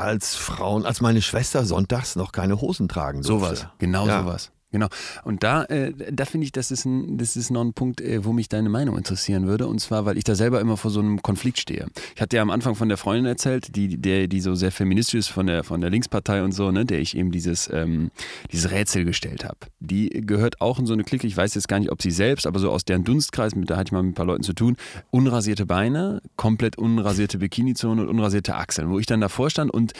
als 0.00 0.34
Frauen, 0.36 0.84
als 0.86 1.00
meine 1.00 1.22
Schwester 1.22 1.64
sonntags 1.64 2.16
noch 2.16 2.32
keine 2.32 2.60
Hosen 2.60 2.88
tragen 2.88 3.22
durfte. 3.22 3.56
Sowas, 3.56 3.66
genau 3.78 4.06
Ja. 4.06 4.22
sowas. 4.22 4.50
Genau. 4.72 4.86
Und 5.24 5.42
da, 5.42 5.64
äh, 5.64 5.92
da 6.12 6.24
finde 6.24 6.44
ich, 6.44 6.52
das 6.52 6.70
ist, 6.70 6.84
ein, 6.84 7.18
das 7.18 7.36
ist 7.36 7.50
noch 7.50 7.62
ein 7.62 7.72
Punkt, 7.72 8.00
äh, 8.00 8.24
wo 8.24 8.32
mich 8.32 8.48
deine 8.48 8.68
Meinung 8.68 8.96
interessieren 8.96 9.46
würde. 9.48 9.66
Und 9.66 9.80
zwar, 9.80 10.06
weil 10.06 10.16
ich 10.16 10.24
da 10.24 10.34
selber 10.34 10.60
immer 10.60 10.76
vor 10.76 10.90
so 10.90 11.00
einem 11.00 11.22
Konflikt 11.22 11.58
stehe. 11.58 11.86
Ich 12.14 12.20
hatte 12.20 12.36
ja 12.36 12.42
am 12.42 12.50
Anfang 12.50 12.76
von 12.76 12.88
der 12.88 12.96
Freundin 12.96 13.26
erzählt, 13.26 13.74
die, 13.74 13.96
der, 13.96 14.28
die 14.28 14.40
so 14.40 14.54
sehr 14.54 14.70
feministisch 14.70 15.18
ist 15.18 15.28
von 15.28 15.46
der, 15.46 15.64
von 15.64 15.80
der 15.80 15.90
Linkspartei 15.90 16.44
und 16.44 16.52
so, 16.52 16.70
ne, 16.70 16.84
der 16.84 17.00
ich 17.00 17.16
eben 17.16 17.32
dieses, 17.32 17.68
ähm, 17.72 18.10
dieses 18.52 18.70
Rätsel 18.70 19.04
gestellt 19.04 19.44
habe. 19.44 19.58
Die 19.80 20.08
gehört 20.08 20.60
auch 20.60 20.78
in 20.78 20.86
so 20.86 20.92
eine 20.92 21.02
Clique, 21.02 21.26
ich 21.26 21.36
weiß 21.36 21.54
jetzt 21.54 21.66
gar 21.68 21.80
nicht, 21.80 21.90
ob 21.90 22.00
sie 22.00 22.12
selbst, 22.12 22.46
aber 22.46 22.60
so 22.60 22.70
aus 22.70 22.84
deren 22.84 23.02
Dunstkreis, 23.02 23.56
mit, 23.56 23.70
da 23.70 23.76
hatte 23.76 23.88
ich 23.88 23.92
mal 23.92 24.02
mit 24.02 24.12
ein 24.12 24.14
paar 24.14 24.26
Leuten 24.26 24.44
zu 24.44 24.52
tun, 24.52 24.76
unrasierte 25.10 25.66
Beine, 25.66 26.22
komplett 26.36 26.78
unrasierte 26.78 27.38
Bikinizone 27.38 28.02
und 28.02 28.08
unrasierte 28.08 28.54
Achseln, 28.54 28.88
wo 28.90 28.98
ich 29.00 29.06
dann 29.06 29.20
davor 29.20 29.50
stand 29.50 29.72
und 29.72 29.94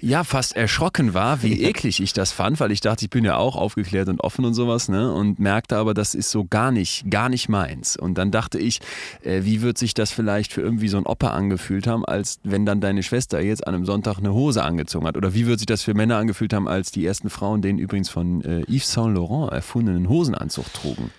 ja, 0.00 0.24
fast 0.24 0.56
erschrocken 0.56 1.14
war, 1.14 1.42
wie 1.42 1.62
eklig 1.64 2.00
ich 2.00 2.12
das 2.12 2.32
fand, 2.32 2.60
weil 2.60 2.70
ich 2.70 2.80
dachte, 2.80 3.06
ich 3.06 3.10
bin 3.10 3.24
ja 3.24 3.29
auch 3.38 3.56
aufgeklärt 3.56 4.08
und 4.08 4.20
offen 4.20 4.44
und 4.44 4.54
sowas, 4.54 4.88
ne? 4.88 5.12
Und 5.12 5.38
merkte 5.38 5.76
aber, 5.76 5.94
das 5.94 6.14
ist 6.14 6.30
so 6.30 6.44
gar 6.44 6.70
nicht, 6.70 7.10
gar 7.10 7.28
nicht 7.28 7.48
meins. 7.48 7.96
Und 7.96 8.18
dann 8.18 8.30
dachte 8.30 8.58
ich, 8.58 8.80
äh, 9.22 9.42
wie 9.44 9.62
wird 9.62 9.78
sich 9.78 9.94
das 9.94 10.10
vielleicht 10.10 10.52
für 10.52 10.60
irgendwie 10.60 10.88
so 10.88 10.96
ein 10.98 11.06
Opa 11.06 11.30
angefühlt 11.30 11.86
haben, 11.86 12.04
als 12.04 12.38
wenn 12.42 12.66
dann 12.66 12.80
deine 12.80 13.02
Schwester 13.02 13.40
jetzt 13.40 13.66
an 13.66 13.74
einem 13.74 13.86
Sonntag 13.86 14.18
eine 14.18 14.32
Hose 14.34 14.62
angezogen 14.62 15.06
hat? 15.06 15.16
Oder 15.16 15.34
wie 15.34 15.46
wird 15.46 15.58
sich 15.58 15.66
das 15.66 15.82
für 15.82 15.94
Männer 15.94 16.16
angefühlt 16.16 16.52
haben, 16.52 16.68
als 16.68 16.90
die 16.90 17.04
ersten 17.06 17.30
Frauen 17.30 17.62
den 17.62 17.78
übrigens 17.78 18.08
von 18.10 18.42
äh, 18.42 18.62
Yves 18.68 18.92
Saint 18.92 19.14
Laurent 19.14 19.52
erfundenen 19.52 20.08
Hosenanzug 20.08 20.72
trugen? 20.72 21.10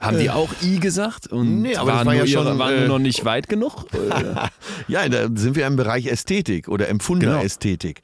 Haben 0.00 0.18
die 0.18 0.30
auch 0.30 0.48
I 0.62 0.80
gesagt 0.80 1.26
und 1.26 1.46
Äh. 1.46 1.68
Nee, 1.68 1.76
aber 1.76 1.92
waren, 1.92 2.06
war 2.06 2.14
nur, 2.14 2.24
ja 2.24 2.26
schon, 2.26 2.58
waren 2.58 2.74
äh, 2.74 2.88
noch 2.88 2.98
nicht 2.98 3.24
weit 3.26 3.50
genug? 3.50 3.84
Ja, 4.88 5.06
da 5.08 5.28
sind 5.34 5.56
wir 5.56 5.66
im 5.66 5.76
Bereich 5.76 6.06
Ästhetik 6.06 6.68
oder 6.68 6.88
empfundener 6.88 7.32
Genau. 7.32 7.44
Ästhetik. 7.44 8.00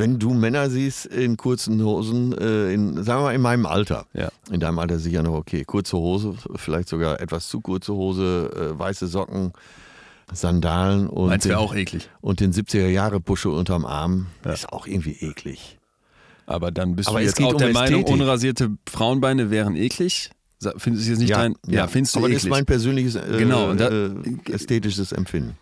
Wenn 0.00 0.18
du 0.18 0.34
Männer 0.34 0.68
siehst 0.70 1.06
in 1.06 1.36
kurzen 1.36 1.80
Hosen, 1.84 2.32
äh, 2.36 2.72
in, 2.72 2.94
sagen 3.04 3.20
wir 3.20 3.24
mal 3.24 3.34
in 3.34 3.40
meinem 3.40 3.66
Alter, 3.66 4.06
Ja. 4.14 4.30
in 4.50 4.58
deinem 4.58 4.78
Alter 4.80 4.98
sicher 4.98 5.22
noch 5.22 5.34
okay, 5.34 5.64
kurze 5.64 5.96
Hose, 5.96 6.34
vielleicht 6.56 6.88
sogar 6.88 7.20
etwas 7.20 7.48
zu 7.48 7.60
kurze 7.60 7.92
Hose, 7.94 8.50
äh, 8.74 8.78
weiße 8.78 9.06
Socken, 9.06 9.52
Sandalen 10.32 11.08
und 11.08 11.44
den, 11.44 11.54
auch 11.54 11.74
eklig. 11.74 12.08
und 12.20 12.40
den 12.40 12.52
70er 12.52 12.86
Jahre 12.88 13.20
Busche 13.20 13.50
unterm 13.50 13.84
Arm, 13.84 14.26
ist 14.44 14.72
auch 14.72 14.86
irgendwie 14.86 15.16
eklig. 15.20 15.78
Aber 16.46 16.70
dann 16.70 16.96
bist 16.96 17.08
Aber 17.08 17.18
du 17.20 17.24
jetzt 17.26 17.40
auch 17.42 17.52
um 17.52 17.58
der 17.58 17.72
Meinung, 17.72 18.00
Ästhetik. 18.02 18.20
unrasierte 18.20 18.70
Frauenbeine 18.88 19.50
wären 19.50 19.76
eklig? 19.76 20.30
Findest 20.76 21.06
du 21.06 21.10
jetzt 21.10 21.20
nicht 21.20 21.32
dein. 21.34 21.54
Ja, 21.66 21.86
findest 21.86 22.14
du 22.14 22.18
aber 22.20 22.26
eklig. 22.28 22.36
das 22.38 22.44
ist 22.44 22.50
mein 22.50 22.66
persönliches 22.66 23.14
äh, 23.16 23.36
Genau, 23.38 23.72
da- 23.74 23.88
äh, 23.88 24.10
ästhetisches 24.52 25.12
Empfinden. 25.12 25.56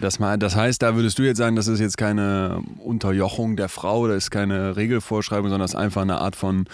Das, 0.00 0.18
das 0.18 0.56
heißt, 0.56 0.82
da 0.82 0.94
würdest 0.94 1.18
du 1.18 1.22
jetzt 1.22 1.38
sagen, 1.38 1.56
das 1.56 1.66
ist 1.66 1.80
jetzt 1.80 1.96
keine 1.96 2.62
Unterjochung 2.78 3.56
der 3.56 3.68
Frau, 3.68 4.06
das 4.08 4.24
ist 4.24 4.30
keine 4.30 4.76
Regelvorschreibung, 4.76 5.50
sondern 5.50 5.62
das 5.62 5.72
ist 5.72 5.80
einfach 5.80 6.02
eine 6.02 6.18
Art 6.18 6.36
von 6.36 6.66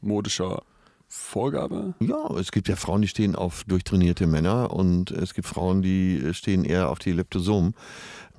modischer 0.00 0.62
Vorgabe? 1.08 1.94
Ja, 2.00 2.30
es 2.38 2.50
gibt 2.52 2.68
ja 2.68 2.76
Frauen, 2.76 3.02
die 3.02 3.08
stehen 3.08 3.36
auf 3.36 3.64
durchtrainierte 3.64 4.26
Männer 4.26 4.72
und 4.72 5.10
es 5.10 5.34
gibt 5.34 5.46
Frauen, 5.46 5.82
die 5.82 6.32
stehen 6.32 6.64
eher 6.64 6.90
auf 6.90 6.98
die 6.98 7.12
Leptosomen. 7.12 7.74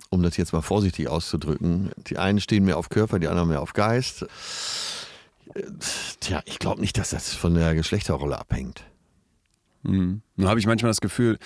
Um 0.09 0.24
das 0.24 0.38
jetzt 0.38 0.53
mal 0.53 0.61
vorsichtig 0.61 1.09
auszudrücken. 1.09 1.91
Die 2.07 2.18
einen 2.18 2.39
stehen 2.39 2.63
mehr 2.63 2.78
auf 2.78 2.88
Körper, 2.88 3.20
die 3.20 3.28
anderen 3.28 3.49
mehr 3.49 3.61
auf 3.61 3.74
Geist. 3.74 4.26
Tja, 6.22 6.41
ich 6.45 6.59
glaube 6.59 6.80
nicht, 6.80 6.97
dass 6.97 7.09
das 7.09 7.34
von 7.34 7.55
der 7.55 7.76
Geschlechterrolle 7.76 8.38
abhängt. 8.38 8.84
Mhm. 9.84 10.22
Nun 10.38 10.47
habe 10.47 10.59
ich 10.59 10.67
manchmal 10.67 10.91
das 10.91 11.01
Gefühl, 11.01 11.39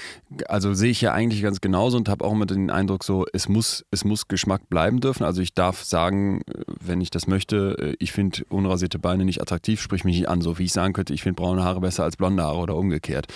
also 0.48 0.74
sehe 0.74 0.92
ich 0.92 1.00
ja 1.00 1.14
eigentlich 1.14 1.42
ganz 1.42 1.62
genauso 1.62 1.96
und 1.96 2.10
habe 2.10 2.26
auch 2.26 2.34
immer 2.34 2.46
den 2.46 2.70
Eindruck 2.70 3.06
so, 3.06 3.26
es 3.32 3.48
muss, 3.48 3.86
es 3.90 4.04
muss 4.04 4.28
Geschmack 4.28 4.70
bleiben 4.70 5.00
dürfen. 5.00 5.24
Also 5.24 5.42
ich 5.42 5.54
darf 5.54 5.84
sagen, 5.84 6.42
äh, 6.42 6.64
wenn 6.80 7.00
ich 7.00 7.10
das 7.10 7.26
möchte, 7.26 7.78
äh, 7.80 7.96
ich 8.00 8.12
finde 8.12 8.44
unrasierte 8.50 9.00
Beine 9.00 9.24
nicht 9.24 9.42
attraktiv, 9.42 9.82
sprich 9.82 10.04
mich 10.04 10.18
nicht 10.18 10.28
an, 10.28 10.42
so 10.42 10.60
wie 10.60 10.66
ich 10.66 10.74
sagen 10.74 10.92
könnte, 10.92 11.14
ich 11.14 11.24
finde 11.24 11.42
braune 11.42 11.64
Haare 11.64 11.80
besser 11.80 12.04
als 12.04 12.18
blonde 12.18 12.44
Haare 12.44 12.60
oder 12.60 12.76
umgekehrt. 12.76 13.28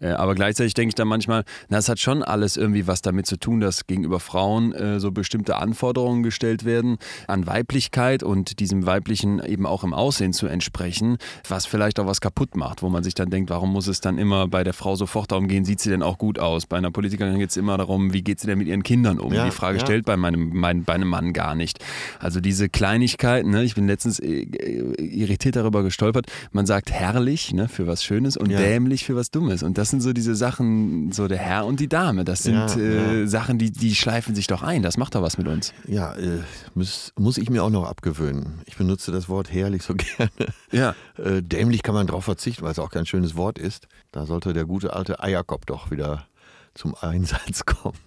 Äh, 0.00 0.12
Aber 0.12 0.34
gleichzeitig 0.34 0.72
denke 0.72 0.88
ich 0.88 0.94
dann 0.94 1.08
manchmal, 1.08 1.44
na, 1.68 1.76
es 1.76 1.90
hat 1.90 1.98
schon 1.98 2.22
alles 2.22 2.56
irgendwie 2.56 2.86
was 2.86 3.02
damit 3.02 3.26
zu 3.26 3.36
tun, 3.38 3.60
dass 3.60 3.86
gegenüber 3.86 4.18
Frauen 4.18 4.74
so 4.98 5.10
bestimmte 5.12 5.56
Anforderungen 5.56 6.22
gestellt 6.22 6.64
werden 6.64 6.96
an 7.28 7.46
Weiblichkeit 7.46 8.22
und 8.22 8.60
diesem 8.60 8.86
Weiblichen 8.86 9.44
eben 9.44 9.66
auch 9.66 9.84
im 9.84 9.92
Aussehen 9.92 10.32
zu 10.32 10.46
entsprechen, 10.46 11.18
was 11.48 11.66
vielleicht 11.66 12.00
auch 12.00 12.06
was 12.06 12.20
kaputt 12.20 12.56
macht, 12.56 12.82
wo 12.82 12.88
man 12.88 13.04
sich 13.04 13.14
dann 13.14 13.30
denkt, 13.30 13.50
warum 13.50 13.72
muss 13.72 13.86
es 13.86 14.00
dann 14.00 14.18
immer 14.18 14.48
bei 14.48 14.64
der 14.64 14.72
Frau 14.72 14.96
so 14.96 15.01
sofort 15.02 15.32
darum 15.32 15.48
gehen, 15.48 15.64
sieht 15.64 15.80
sie 15.80 15.90
denn 15.90 16.02
auch 16.02 16.16
gut 16.18 16.38
aus? 16.38 16.66
Bei 16.66 16.76
einer 16.76 16.90
Politikerin 16.92 17.38
geht 17.38 17.50
es 17.50 17.56
immer 17.56 17.76
darum, 17.76 18.12
wie 18.12 18.22
geht 18.22 18.38
sie 18.40 18.46
denn 18.46 18.58
mit 18.58 18.68
ihren 18.68 18.82
Kindern 18.84 19.18
um? 19.18 19.32
Ja, 19.32 19.44
Die 19.44 19.50
Frage 19.50 19.78
ja. 19.78 19.84
stellt 19.84 20.04
bei 20.04 20.16
meinem, 20.16 20.50
mein, 20.54 20.84
bei 20.84 20.92
einem 20.94 21.08
Mann 21.08 21.32
gar 21.32 21.54
nicht. 21.54 21.78
Also 22.20 22.40
diese 22.40 22.68
Kleinigkeiten, 22.68 23.50
ne? 23.50 23.64
ich 23.64 23.74
bin 23.74 23.86
letztens 23.88 24.20
äh, 24.20 24.42
äh, 24.42 24.94
irritiert 25.04 25.56
darüber 25.56 25.82
gestolpert, 25.82 26.26
man 26.52 26.66
sagt 26.66 26.90
herrlich 26.92 27.52
ne, 27.52 27.68
für 27.68 27.86
was 27.86 28.04
Schönes 28.04 28.36
und 28.36 28.50
Ja. 28.50 28.58
dämlich 28.58 29.04
für 29.04 29.16
was 29.16 29.30
Dummes. 29.30 29.62
Und 29.62 29.78
das 29.78 29.90
sind 29.90 30.00
so 30.02 30.12
diese 30.12 30.34
Sachen, 30.34 31.10
so 31.12 31.26
der 31.28 31.38
Herr 31.38 31.66
und 31.66 31.80
die 31.80 31.88
Dame, 31.88 32.24
das 32.24 32.42
sind 32.44 32.76
äh, 32.76 33.26
Sachen, 33.26 33.58
die, 33.58 33.72
die 33.72 33.94
schleifen 33.94 34.34
sich 34.34 34.46
doch 34.46 34.62
ein. 34.62 34.82
Das 34.82 34.96
macht 34.96 35.14
doch 35.14 35.22
was 35.22 35.38
mit 35.38 35.48
uns. 35.48 35.72
Ja, 35.88 36.14
äh, 36.14 36.40
muss, 36.74 37.12
muss 37.18 37.38
ich 37.38 37.50
mir 37.50 37.64
auch 37.64 37.70
noch 37.70 37.84
abgewöhnen. 37.88 38.60
Ich 38.66 38.76
benutze 38.76 39.10
das 39.12 39.28
Wort 39.28 39.52
herrlich 39.52 39.82
so 39.82 39.94
gerne. 40.16 40.30
Ja. 40.70 40.94
Äh, 41.22 41.42
dämlich 41.42 41.82
kann 41.82 41.94
man 41.94 42.06
drauf 42.06 42.24
verzichten, 42.24 42.62
weil 42.64 42.72
es 42.72 42.78
auch 42.78 42.90
kein 42.90 43.06
schönes 43.06 43.36
Wort 43.36 43.58
ist. 43.58 43.86
Da 44.12 44.26
sollte 44.26 44.52
der 44.52 44.64
gute 44.66 44.91
alte 44.94 45.22
Eierkopf 45.22 45.64
doch 45.66 45.90
wieder 45.90 46.26
zum 46.74 46.94
Einsatz 47.00 47.64
kommen. 47.66 47.98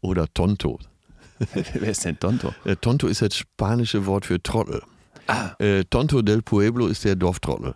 Oder 0.00 0.26
Tonto. 0.32 0.78
Wer 1.52 1.90
ist 1.90 2.04
denn 2.04 2.18
Tonto? 2.18 2.54
Äh, 2.64 2.76
Tonto 2.76 3.08
ist 3.08 3.22
das 3.22 3.36
spanische 3.36 4.06
Wort 4.06 4.26
für 4.26 4.42
Trottel. 4.42 4.82
Ah. 5.26 5.54
Äh, 5.58 5.84
Tonto 5.84 6.22
del 6.22 6.42
Pueblo 6.42 6.86
ist 6.86 7.04
der 7.04 7.16
Dorftrottel. 7.16 7.74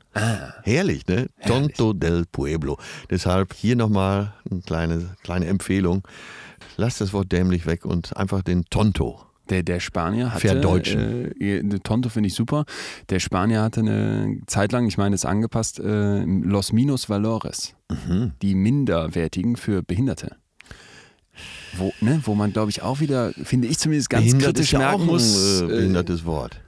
Herrlich, 0.63 1.07
ne? 1.07 1.29
Tonto 1.47 1.93
del 1.93 2.25
Pueblo. 2.31 2.79
Deshalb 3.11 3.55
hier 3.55 3.75
nochmal 3.75 4.35
eine 4.51 4.61
kleine, 4.61 5.17
kleine 5.23 5.47
Empfehlung. 5.47 6.07
Lass 6.77 6.99
das 6.99 7.13
Wort 7.13 7.33
dämlich 7.33 7.67
weg 7.67 7.85
und 7.85 8.17
einfach 8.17 8.43
den 8.43 8.65
Tonto. 8.67 9.21
Der, 9.51 9.63
der 9.63 9.81
Spanier 9.81 10.35
hatte. 10.35 10.49
Verdeutschen. 10.49 11.41
Äh, 11.41 11.63
Tonto 11.83 12.09
finde 12.09 12.29
ich 12.29 12.35
super. 12.35 12.65
Der 13.09 13.19
Spanier 13.19 13.63
hatte 13.63 13.81
eine 13.81 14.39
Zeit 14.47 14.73
lang, 14.73 14.87
ich 14.87 14.99
meine, 14.99 15.15
es 15.15 15.25
angepasst, 15.25 15.81
äh, 15.81 16.25
Los 16.25 16.73
Minus 16.73 17.09
Valores. 17.09 17.75
Mhm. 17.91 18.33
Die 18.43 18.55
Minderwertigen 18.55 19.57
für 19.57 19.83
Behinderte. 19.83 20.37
Wo, 21.77 21.93
ne, 22.01 22.21
wo 22.25 22.35
man, 22.35 22.53
glaube 22.53 22.71
ich, 22.71 22.83
auch 22.83 23.01
wieder, 23.01 23.33
finde 23.33 23.69
ich 23.69 23.79
zumindest 23.79 24.11
ganz 24.11 24.25
Behindert 24.25 24.47
kritisch 24.57 24.67
ist 24.67 24.73
ja 24.73 24.79
merken 24.81 25.03
auch 25.03 25.07
muss. 25.07 25.61
ein 25.63 25.69
äh, 25.69 25.73
äh, 25.73 25.77
behindertes 25.77 26.25
Wort. 26.25 26.61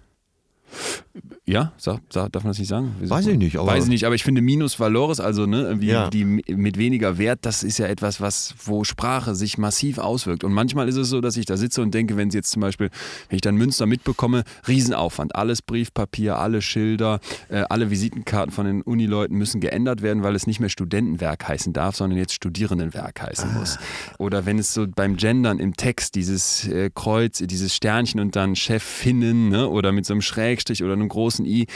Ja, 1.46 1.72
sag, 1.78 2.00
sag, 2.10 2.30
darf 2.30 2.44
man 2.44 2.50
das 2.52 2.58
nicht 2.60 2.68
sagen? 2.68 2.94
Wieso? 3.00 3.12
Weiß 3.12 3.26
ich 3.26 3.36
nicht, 3.36 3.56
aber- 3.58 3.66
Weiß 3.72 3.84
ich 3.84 3.90
nicht, 3.90 4.04
aber 4.04 4.14
ich 4.14 4.22
finde 4.22 4.40
Minus 4.40 4.78
Valores, 4.78 5.18
also 5.18 5.46
ne, 5.46 5.76
Ja. 5.80 6.08
die 6.08 6.24
mit 6.24 6.78
weniger 6.78 7.18
Wert, 7.18 7.40
das 7.42 7.64
ist 7.64 7.78
ja 7.78 7.86
etwas, 7.86 8.20
was, 8.20 8.54
wo 8.64 8.84
Sprache 8.84 9.34
sich 9.34 9.58
massiv 9.58 9.98
auswirkt. 9.98 10.44
Und 10.44 10.52
manchmal 10.52 10.88
ist 10.88 10.94
es 10.94 11.08
so, 11.08 11.20
dass 11.20 11.36
ich 11.36 11.46
da 11.46 11.56
sitze 11.56 11.82
und 11.82 11.92
denke, 11.92 12.16
wenn 12.16 12.30
sie 12.30 12.38
jetzt 12.38 12.52
zum 12.52 12.60
Beispiel, 12.62 12.90
wenn 13.28 13.34
ich 13.36 13.40
dann 13.42 13.56
Münster 13.56 13.86
mitbekomme, 13.86 14.44
Riesenaufwand. 14.68 15.34
Alles 15.34 15.60
Briefpapier, 15.60 16.38
alle 16.38 16.62
Schilder, 16.62 17.18
äh, 17.48 17.64
alle 17.68 17.90
Visitenkarten 17.90 18.52
von 18.52 18.66
den 18.66 18.82
Unileuten 18.82 19.36
müssen 19.36 19.60
geändert 19.60 20.02
werden, 20.02 20.22
weil 20.22 20.36
es 20.36 20.46
nicht 20.46 20.60
mehr 20.60 20.68
Studentenwerk 20.68 21.48
heißen 21.48 21.72
darf, 21.72 21.96
sondern 21.96 22.16
jetzt 22.18 22.34
Studierendenwerk 22.34 23.22
heißen 23.22 23.54
muss. 23.54 23.76
Oder 24.18 24.46
wenn 24.46 24.60
es 24.60 24.72
so 24.72 24.86
beim 24.86 25.16
Gendern 25.16 25.58
im 25.58 25.74
Text 25.76 26.14
dieses 26.14 26.68
äh, 26.68 26.90
Kreuz, 26.94 27.38
dieses 27.38 27.74
Sternchen 27.74 28.20
und 28.20 28.36
dann 28.36 28.54
Chefinnen 28.54 29.48
ne, 29.48 29.68
oder 29.68 29.90
mit 29.90 30.06
so 30.06 30.14
einem 30.14 30.22
Schrägstrich 30.60 30.84
oder 30.84 30.92
einem 30.92 31.08
großen 31.08 31.44
I, 31.46 31.66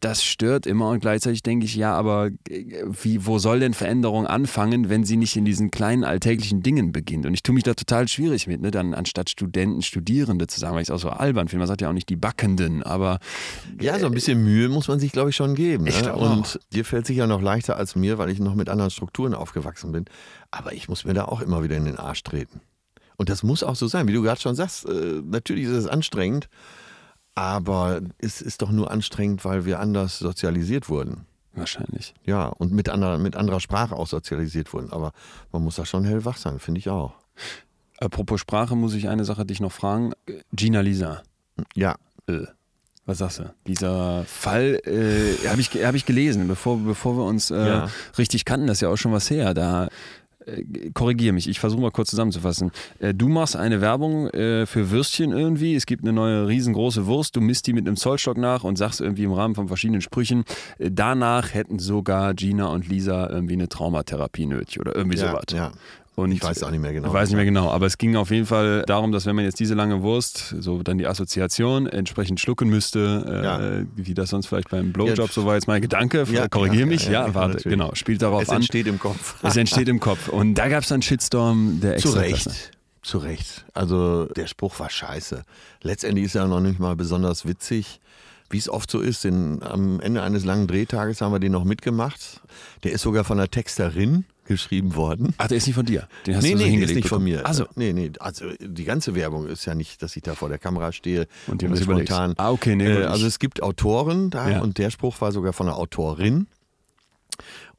das 0.00 0.24
stört 0.24 0.66
immer 0.66 0.88
und 0.88 1.00
gleichzeitig 1.00 1.42
denke 1.42 1.66
ich, 1.66 1.74
ja, 1.76 1.92
aber 1.94 2.30
äh, 2.48 2.84
wie, 3.02 3.26
wo 3.26 3.38
soll 3.38 3.60
denn 3.60 3.74
Veränderung 3.74 4.26
anfangen, 4.26 4.88
wenn 4.88 5.04
sie 5.04 5.16
nicht 5.16 5.36
in 5.36 5.44
diesen 5.44 5.70
kleinen 5.70 6.04
alltäglichen 6.04 6.62
Dingen 6.62 6.92
beginnt? 6.92 7.26
Und 7.26 7.34
ich 7.34 7.42
tue 7.42 7.54
mich 7.54 7.64
da 7.64 7.74
total 7.74 8.08
schwierig 8.08 8.46
mit, 8.46 8.60
ne? 8.62 8.70
dann 8.70 8.94
anstatt 8.94 9.30
Studenten, 9.30 9.82
Studierende 9.82 10.46
zu 10.46 10.58
sagen, 10.58 10.74
weil 10.74 10.82
ich 10.82 10.88
es 10.88 10.94
auch 10.94 10.98
so 11.00 11.10
albern 11.10 11.48
finde. 11.48 11.60
Man 11.60 11.68
sagt 11.68 11.82
ja 11.82 11.88
auch 11.88 11.92
nicht 11.92 12.08
die 12.08 12.16
Backenden, 12.16 12.82
aber 12.82 13.18
Ja, 13.80 13.98
so 13.98 14.06
ein 14.06 14.12
bisschen 14.12 14.42
Mühe 14.42 14.68
muss 14.68 14.88
man 14.88 14.98
sich, 14.98 15.12
glaube 15.12 15.30
ich, 15.30 15.36
schon 15.36 15.54
geben. 15.54 15.86
Ich 15.86 15.96
Ne? 15.96 16.02
glaube 16.02 16.20
auch. 16.20 16.36
Und 16.36 16.60
dir 16.72 16.84
fällt 16.84 17.06
sicher 17.06 17.26
noch 17.26 17.42
leichter 17.42 17.76
als 17.76 17.94
mir, 17.94 18.16
weil 18.18 18.30
ich 18.30 18.38
noch 18.40 18.54
mit 18.54 18.68
anderen 18.68 18.90
Strukturen 18.90 19.34
aufgewachsen 19.34 19.92
bin. 19.92 20.06
Aber 20.50 20.72
ich 20.72 20.88
muss 20.88 21.04
mir 21.04 21.12
da 21.14 21.26
auch 21.26 21.40
immer 21.42 21.62
wieder 21.62 21.76
in 21.76 21.84
den 21.84 21.96
Arsch 21.96 22.22
treten. 22.22 22.60
Und 23.16 23.28
das 23.28 23.42
muss 23.42 23.62
auch 23.62 23.76
so 23.76 23.86
sein, 23.86 24.08
wie 24.08 24.14
du 24.14 24.22
gerade 24.22 24.40
schon 24.40 24.54
sagst. 24.54 24.86
Äh, 24.88 25.20
natürlich 25.22 25.64
ist 25.64 25.72
es 25.72 25.86
anstrengend, 25.86 26.48
aber 27.34 28.00
es 28.18 28.40
ist 28.42 28.62
doch 28.62 28.70
nur 28.70 28.90
anstrengend, 28.90 29.44
weil 29.44 29.64
wir 29.64 29.80
anders 29.80 30.18
sozialisiert 30.18 30.88
wurden. 30.88 31.26
wahrscheinlich. 31.54 32.14
Ja, 32.24 32.46
und 32.46 32.72
mit 32.72 32.88
anderer, 32.88 33.18
mit 33.18 33.36
anderer 33.36 33.60
Sprache 33.60 33.94
auch 33.96 34.06
sozialisiert 34.06 34.72
wurden. 34.72 34.90
Aber 34.92 35.12
man 35.52 35.62
muss 35.62 35.76
da 35.76 35.84
schon 35.84 36.04
hellwach 36.04 36.36
sein, 36.36 36.58
finde 36.58 36.78
ich 36.78 36.88
auch. 36.88 37.14
Apropos 37.98 38.40
Sprache, 38.40 38.76
muss 38.76 38.94
ich 38.94 39.08
eine 39.08 39.24
Sache 39.24 39.44
dich 39.44 39.60
noch 39.60 39.72
fragen. 39.72 40.12
Gina 40.52 40.80
Lisa. 40.80 41.22
Ja, 41.74 41.96
Äh, 42.26 42.46
Was 43.06 43.18
sagst 43.18 43.40
du? 43.40 43.54
Dieser 43.66 44.24
Fall 44.24 44.80
äh, 44.86 45.48
habe 45.48 45.60
ich, 45.60 45.70
hab 45.84 45.94
ich 45.94 46.06
gelesen, 46.06 46.46
bevor, 46.48 46.78
bevor 46.78 47.16
wir 47.16 47.24
uns 47.24 47.50
äh, 47.50 47.66
Ja. 47.66 47.90
richtig 48.16 48.44
kannten, 48.44 48.66
das 48.68 48.78
ist 48.78 48.82
ja 48.82 48.88
auch 48.88 48.96
schon 48.96 49.12
was 49.12 49.28
her. 49.30 49.52
Da 49.52 49.88
korrigiere 50.94 51.32
mich, 51.32 51.48
ich 51.48 51.60
versuche 51.60 51.80
mal 51.80 51.90
kurz 51.90 52.10
zusammenzufassen. 52.10 52.70
Äh, 52.98 53.14
du 53.14 53.28
machst 53.28 53.56
eine 53.56 53.80
Werbung 53.80 54.28
äh, 54.28 54.66
für 54.66 54.90
Würstchen 54.90 55.32
irgendwie. 55.32 55.74
Es 55.74 55.86
gibt 55.86 56.02
eine 56.02 56.12
neue 56.12 56.48
riesengroße 56.48 57.06
Wurst. 57.06 57.36
Du 57.36 57.40
misst 57.40 57.66
die 57.66 57.72
mit 57.72 57.86
einem 57.86 57.96
Zollstock 57.96 58.38
nach 58.38 58.64
und 58.64 58.76
sagst 58.76 59.00
irgendwie 59.00 59.24
im 59.24 59.32
Rahmen 59.32 59.54
von 59.54 59.68
verschiedenen 59.68 60.00
Sprüchen, 60.00 60.44
äh, 60.78 60.90
danach 60.90 61.54
hätten 61.54 61.78
sogar 61.78 62.34
Gina 62.34 62.68
und 62.68 62.88
Lisa 62.88 63.28
irgendwie 63.28 63.54
eine 63.54 63.68
Traumatherapie 63.68 64.46
nötig 64.46 64.80
oder 64.80 64.94
irgendwie 64.96 65.18
ja, 65.18 65.30
sowas. 65.30 65.44
ja. 65.52 65.72
Und 66.20 66.32
Ich 66.32 66.42
weiß 66.42 66.62
auch 66.62 66.70
nicht 66.70 66.80
mehr 66.80 66.92
genau. 66.92 67.08
Ich 67.08 67.14
weiß 67.14 67.28
nicht 67.30 67.36
mehr 67.36 67.44
genau, 67.44 67.70
aber 67.70 67.86
es 67.86 67.98
ging 67.98 68.14
auf 68.16 68.30
jeden 68.30 68.46
Fall 68.46 68.82
darum, 68.86 69.10
dass 69.12 69.26
wenn 69.26 69.34
man 69.36 69.44
jetzt 69.44 69.58
diese 69.60 69.74
lange 69.74 70.02
Wurst, 70.02 70.54
so 70.60 70.82
dann 70.82 70.98
die 70.98 71.06
Assoziation 71.06 71.86
entsprechend 71.86 72.40
schlucken 72.40 72.68
müsste, 72.68 73.24
äh, 73.26 73.44
Ja. 73.44 73.84
wie 73.96 74.14
das 74.14 74.30
sonst 74.30 74.46
vielleicht 74.46 74.70
beim 74.70 74.92
Blowjob, 74.92 75.16
Ja. 75.18 75.26
so 75.32 75.46
war 75.46 75.54
jetzt 75.54 75.66
mein 75.66 75.80
Gedanke, 75.82 76.26
Ja, 76.30 76.48
korrigiere 76.48 76.86
mich, 76.86 77.08
ja, 77.08 77.34
warte, 77.34 77.54
natürlich. 77.54 77.78
genau, 77.78 77.94
spielt 77.94 78.22
darauf 78.22 78.42
Es 78.42 78.48
an. 78.50 78.56
entsteht 78.56 78.86
im 78.86 78.98
Kopf. 78.98 79.36
Es 79.42 79.56
entsteht 79.56 79.88
im 79.88 80.00
Kopf. 80.00 80.28
Und 80.28 80.54
da 80.54 80.68
gab 80.68 80.82
es 80.82 80.88
dann 80.88 81.02
Shitstorm 81.02 81.80
der 81.80 81.96
Zu 81.96 82.08
Extraklasse. 82.16 82.48
Recht. 82.50 82.70
Zu 83.02 83.18
Recht. 83.18 83.64
Also 83.72 84.26
der 84.26 84.46
Spruch 84.46 84.78
war 84.78 84.90
scheiße. 84.90 85.42
Letztendlich 85.82 86.26
ist 86.26 86.34
er 86.34 86.46
noch 86.46 86.60
nicht 86.60 86.78
mal 86.78 86.96
besonders 86.96 87.46
witzig. 87.46 87.98
Wie 88.50 88.58
es 88.58 88.68
oft 88.68 88.90
so 88.90 89.00
ist, 89.00 89.24
denn 89.24 89.62
am 89.62 90.00
Ende 90.00 90.22
eines 90.22 90.44
langen 90.44 90.66
Drehtages 90.66 91.20
haben 91.20 91.32
wir 91.32 91.38
den 91.38 91.52
noch 91.52 91.64
mitgemacht. 91.64 92.40
Der 92.82 92.90
ist 92.92 93.02
sogar 93.02 93.22
von 93.24 93.38
einer 93.38 93.48
Texterin 93.48 94.24
geschrieben 94.50 94.94
worden. 94.96 95.34
Ach, 95.38 95.46
der 95.48 95.56
ist 95.56 95.66
nicht 95.66 95.76
von 95.76 95.86
dir. 95.86 96.08
Den 96.26 96.36
hast 96.36 96.42
nee, 96.42 96.52
du 96.52 96.58
so 96.58 96.58
nee, 96.58 96.62
der 96.64 96.70
hingelegt 96.70 96.90
ist 96.90 96.96
nicht 96.96 97.08
von 97.08 97.24
bekommen. 97.24 97.38
mir. 97.40 97.46
Also, 97.46 97.66
Nee, 97.76 97.92
nee, 97.92 98.10
also 98.20 98.44
die 98.60 98.84
ganze 98.84 99.14
Werbung 99.14 99.46
ist 99.46 99.64
ja 99.64 99.74
nicht, 99.74 100.02
dass 100.02 100.14
ich 100.16 100.22
da 100.22 100.34
vor 100.34 100.48
der 100.48 100.58
Kamera 100.58 100.92
stehe 100.92 101.26
Und 101.46 101.62
dir 101.62 101.68
mir 101.68 101.76
spontan. 101.76 102.34
Ah, 102.36 102.50
okay, 102.50 102.76
nee, 102.76 102.86
äh, 102.86 103.04
also 103.04 103.26
es 103.26 103.38
gibt 103.38 103.62
Autoren 103.62 104.30
da 104.30 104.50
Ja. 104.50 104.60
und 104.60 104.78
der 104.78 104.90
Spruch 104.90 105.20
war 105.20 105.32
sogar 105.32 105.52
von 105.52 105.68
einer 105.68 105.76
Autorin. 105.78 106.46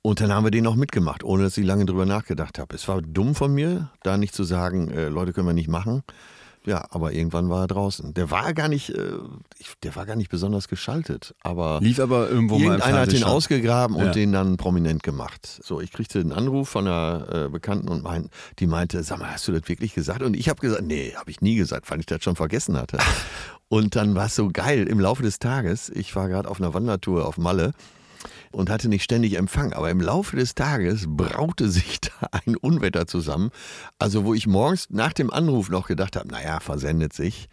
Und 0.02 0.20
dann 0.20 0.32
haben 0.34 0.44
wir 0.46 0.52
den 0.52 0.64
noch 0.64 0.76
mitgemacht, 0.76 1.24
ohne 1.24 1.44
dass 1.44 1.58
ich 1.58 1.66
lange 1.66 1.86
drüber 1.86 2.06
nachgedacht 2.08 2.58
habe. 2.58 2.74
Es 2.76 2.88
war 2.88 3.02
dumm 3.04 3.36
von 3.36 3.54
mir, 3.54 3.92
da 4.02 4.18
nicht 4.18 4.34
zu 4.34 4.44
sagen, 4.44 4.90
äh, 4.90 5.10
Leute 5.10 5.32
können 5.34 5.46
wir 5.48 5.54
nicht 5.54 5.68
machen. 5.70 6.02
Ja, 6.66 6.86
aber 6.92 7.12
irgendwann 7.14 7.50
war 7.50 7.64
er 7.64 7.68
draußen. 7.68 8.14
Der 8.14 8.30
war 8.30 8.54
gar 8.54 8.68
nicht, 8.68 8.90
äh, 8.92 9.14
der 9.82 9.96
war 9.96 10.06
gar 10.06 10.16
nicht 10.16 10.30
besonders 10.30 10.68
geschaltet, 10.68 11.34
aber 11.42 11.80
lief 11.82 12.00
aber 12.00 12.30
irgendwo 12.30 12.60
mal 12.60 12.66
irgendeiner 12.76 13.00
hat 13.00 13.12
den 13.12 13.24
ausgegraben 13.24 13.96
und 13.96 14.06
Ja. 14.06 14.12
den 14.12 14.32
dann 14.32 14.58
prominent 14.58 15.02
gemacht. 15.02 15.60
So, 15.64 15.82
ich 15.82 15.92
kriegte 15.92 16.20
einen 16.20 16.32
Anruf 16.32 16.70
von 16.70 16.88
einer 16.88 17.46
äh, 17.46 17.50
Bekannten 17.50 17.88
und 17.90 18.04
mein, 18.04 18.30
die 18.60 18.68
meinte, 18.68 19.02
sag 19.02 19.18
mal, 19.20 19.32
hast 19.32 19.48
du 19.48 19.52
das 19.52 19.68
wirklich 19.68 19.96
gesagt? 19.96 20.22
Und 20.22 20.36
ich 20.36 20.50
habe 20.50 20.62
gesagt, 20.62 20.84
nee, 20.84 21.14
habe 21.16 21.32
ich 21.32 21.42
nie 21.42 21.56
gesagt, 21.56 21.90
weil 21.90 22.00
ich 22.00 22.06
das 22.06 22.24
schon 22.24 22.36
vergessen 22.36 22.78
hatte. 22.78 23.00
und 23.68 23.96
dann 23.96 24.14
war 24.14 24.28
es 24.28 24.36
so 24.36 24.50
geil 24.52 24.88
im 24.88 25.00
Laufe 25.00 25.24
des 25.24 25.40
Tages. 25.40 25.90
Ich 25.90 26.16
war 26.16 26.28
gerade 26.30 26.48
auf 26.48 26.60
einer 26.62 26.76
Wandertour 26.76 27.26
auf 27.26 27.38
Malle 27.40 27.74
und 28.52 28.70
hatte 28.70 28.90
nicht 28.90 29.04
ständig 29.04 29.38
Empfang. 29.38 29.74
Aber 29.74 29.90
im 29.90 30.02
Laufe 30.02 30.36
des 30.36 30.56
Tages 30.56 31.06
braute 31.08 31.70
sich 31.70 32.02
da 32.02 32.28
ein 32.46 32.56
Unwetter 32.56 33.08
zusammen. 33.08 33.52
Also 34.00 34.26
wo 34.26 34.34
ich 34.34 34.48
morgens 34.48 34.90
nach 34.90 35.14
dem 35.14 35.32
Anruf 35.32 35.70
noch 35.70 35.88
gedacht 35.88 36.16
habe, 36.16 36.28
naja, 36.28 36.60
versendet 36.60 37.14
sich, 37.14 37.50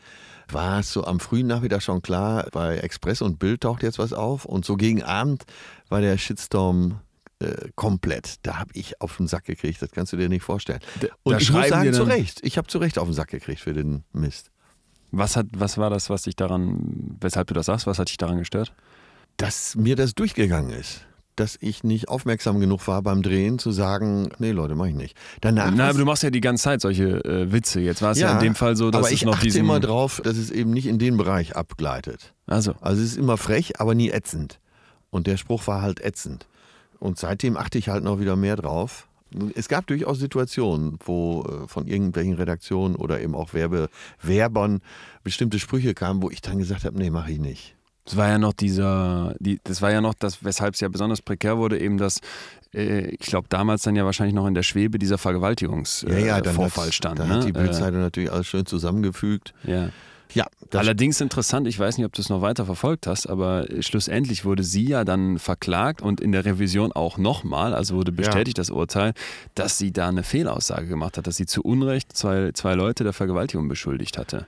war 0.50 0.80
es 0.80 0.92
so 0.92 1.04
am 1.04 1.20
frühen 1.20 1.46
Nachmittag 1.46 1.82
schon 1.82 2.02
klar, 2.02 2.48
bei 2.52 2.78
Express 2.78 3.22
und 3.22 3.38
Bild 3.38 3.62
taucht 3.62 3.82
jetzt 3.82 3.98
was 3.98 4.12
auf. 4.12 4.44
Und 4.44 4.64
so 4.64 4.76
gegen 4.76 5.02
Abend 5.02 5.44
war 5.88 6.00
der 6.00 6.16
Shitstorm 6.18 7.00
äh, 7.40 7.68
komplett. 7.74 8.36
Da 8.42 8.58
habe 8.58 8.70
ich 8.74 9.00
auf 9.00 9.16
den 9.16 9.28
Sack 9.28 9.44
gekriegt, 9.44 9.80
das 9.82 9.92
kannst 9.92 10.12
du 10.12 10.16
dir 10.16 10.28
nicht 10.28 10.42
vorstellen. 10.42 10.80
Und 11.22 11.34
da 11.34 11.38
ich 11.38 11.52
muss 11.52 11.68
sagen, 11.68 11.92
zu 11.92 12.04
Recht. 12.04 12.40
Ich 12.42 12.58
habe 12.58 12.68
zu 12.68 12.78
Recht 12.78 12.98
auf 12.98 13.08
den 13.08 13.14
Sack 13.14 13.28
gekriegt 13.28 13.60
für 13.60 13.74
den 13.74 14.04
Mist. 14.12 14.50
Was, 15.10 15.36
hat, 15.36 15.46
was 15.52 15.78
war 15.78 15.88
das, 15.88 16.10
was 16.10 16.22
dich 16.22 16.36
daran, 16.36 17.16
weshalb 17.20 17.48
du 17.48 17.54
das 17.54 17.66
sagst? 17.66 17.86
Was 17.86 17.98
hat 17.98 18.08
dich 18.08 18.18
daran 18.18 18.38
gestört? 18.38 18.74
Dass 19.39 19.76
mir 19.76 19.97
das 19.97 20.14
durchgegangen 20.14 20.70
ist. 20.70 21.07
Dass 21.36 21.57
ich 21.61 21.84
nicht 21.84 22.09
aufmerksam 22.09 22.59
genug 22.59 22.86
war 22.89 23.01
beim 23.01 23.22
Drehen 23.22 23.61
zu 23.61 23.70
sagen, 23.70 24.28
nee 24.39 24.51
Leute, 24.51 24.74
mach 24.74 24.86
ich 24.86 24.95
nicht. 24.95 25.16
Danach 25.41 25.70
Na, 25.72 25.89
aber 25.89 25.99
du 25.99 26.05
machst 26.05 26.24
ja 26.24 26.30
die 26.30 26.41
ganze 26.41 26.64
Zeit 26.64 26.80
solche 26.80 27.24
äh, 27.24 27.53
Witze. 27.53 27.80
Jetzt 27.80 28.03
war 28.03 28.11
es 28.11 28.18
ja, 28.18 28.32
in 28.32 28.41
dem 28.41 28.57
Fall 28.57 28.74
so, 28.74 28.91
dass 28.91 28.99
aber 28.99 29.07
es 29.07 29.12
ich 29.14 29.24
noch 29.24 29.34
achte 29.34 29.45
diesen. 29.45 29.61
immer 29.61 29.78
drauf, 29.78 30.20
dass 30.24 30.36
es 30.36 30.51
eben 30.51 30.72
nicht 30.72 30.86
in 30.86 30.99
den 30.99 31.16
Bereich 31.16 31.55
abgleitet. 31.55 32.34
Also, 32.47 32.74
Also 32.80 33.01
es 33.01 33.12
ist 33.12 33.16
immer 33.16 33.36
frech, 33.36 33.80
aber 33.80 33.95
nie 33.95 34.11
ätzend. 34.11 34.59
Und 35.11 35.28
der 35.28 35.36
Spruch 35.36 35.68
war 35.68 35.80
halt 35.80 36.01
ätzend. 36.01 36.49
Und 36.99 37.18
seitdem 37.18 37.57
achte 37.57 37.78
ich 37.78 37.89
halt 37.89 38.03
noch 38.03 38.18
wieder 38.18 38.34
mehr 38.34 38.57
drauf. 38.57 39.07
Es 39.55 39.68
gab 39.68 39.86
durchaus 39.86 40.18
Situationen, 40.18 40.99
wo 41.05 41.45
äh, 41.45 41.68
von 41.68 41.86
irgendwelchen 41.86 42.34
Redaktionen 42.34 42.97
oder 42.97 43.20
eben 43.20 43.36
auch 43.36 43.55
Werbe, 43.55 43.91
Werbern 44.20 44.80
bestimmte 45.22 45.61
Sprüche 45.61 45.95
kamen, 45.95 46.20
wo 46.20 46.30
ich 46.30 46.41
dann 46.41 46.59
gesagt 46.59 46.84
habe, 46.84 46.99
nee, 46.99 47.11
mache 47.11 47.30
ich 47.30 47.39
nicht. 47.39 47.76
Das 48.09 48.16
war 48.16 48.28
ja 48.28 48.38
noch 48.38 48.54
dieser, 48.54 49.34
die, 49.38 49.61
das 49.64 49.82
war 49.82 49.92
ja 49.92 50.00
noch 50.00 50.14
das, 50.14 50.42
weshalb 50.42 50.72
es 50.72 50.80
ja 50.80 50.88
besonders 50.88 51.20
prekär 51.20 51.59
wurde, 51.59 51.78
eben 51.78 51.98
das, 51.98 52.20
äh, 52.72 53.09
ich 53.09 53.18
glaube 53.20 53.48
damals 53.50 53.82
dann 53.82 53.96
ja 53.96 54.06
wahrscheinlich 54.06 54.34
noch 54.34 54.46
in 54.46 54.54
der 54.54 54.62
Schwebe 54.62 54.98
dieser 54.98 55.18
Vergewaltigungsvorfall 55.18 56.16
äh, 56.16 56.26
ja, 56.26 56.38
ja, 56.38 56.92
stand. 56.92 57.18
Dann 57.18 57.28
ne? 57.28 57.34
hat 57.34 57.44
die 57.44 57.50
Äh, 57.50 57.52
Bildzeitung 57.52 58.00
natürlich 58.00 58.32
alles 58.32 58.46
schön 58.46 58.64
zusammengefügt. 58.64 59.52
ja. 59.64 59.90
Ja, 60.34 60.46
Allerdings 60.74 61.22
interessant, 61.22 61.66
ich 61.66 61.78
weiß 61.78 61.96
nicht, 61.96 62.04
ob 62.04 62.12
du 62.12 62.20
es 62.20 62.28
noch 62.28 62.42
weiter 62.42 62.66
verfolgt 62.66 63.06
hast, 63.06 63.26
aber 63.26 63.64
schlussendlich 63.80 64.44
wurde 64.44 64.62
sie 64.62 64.86
ja 64.86 65.04
dann 65.04 65.38
verklagt 65.38 66.02
und 66.02 66.20
in 66.20 66.32
der 66.32 66.44
Revision 66.44 66.92
auch 66.92 67.16
nochmal, 67.16 67.72
also 67.72 67.94
wurde 67.94 68.12
bestätigt 68.12 68.59
das 68.59 68.68
Urteil, 68.68 69.14
dass 69.54 69.78
sie 69.78 69.90
da 69.90 70.09
eine 70.09 70.22
Fehlaussage 70.22 70.86
gemacht 70.86 71.16
hat, 71.16 71.26
dass 71.26 71.36
sie 71.36 71.46
zu 71.46 71.62
Unrecht 71.62 72.14
zwei, 72.14 72.52
zwei 72.52 72.74
Leute 72.74 73.04
der 73.04 73.14
Vergewaltigung 73.14 73.68
beschuldigt 73.68 74.18
hatte. 74.18 74.46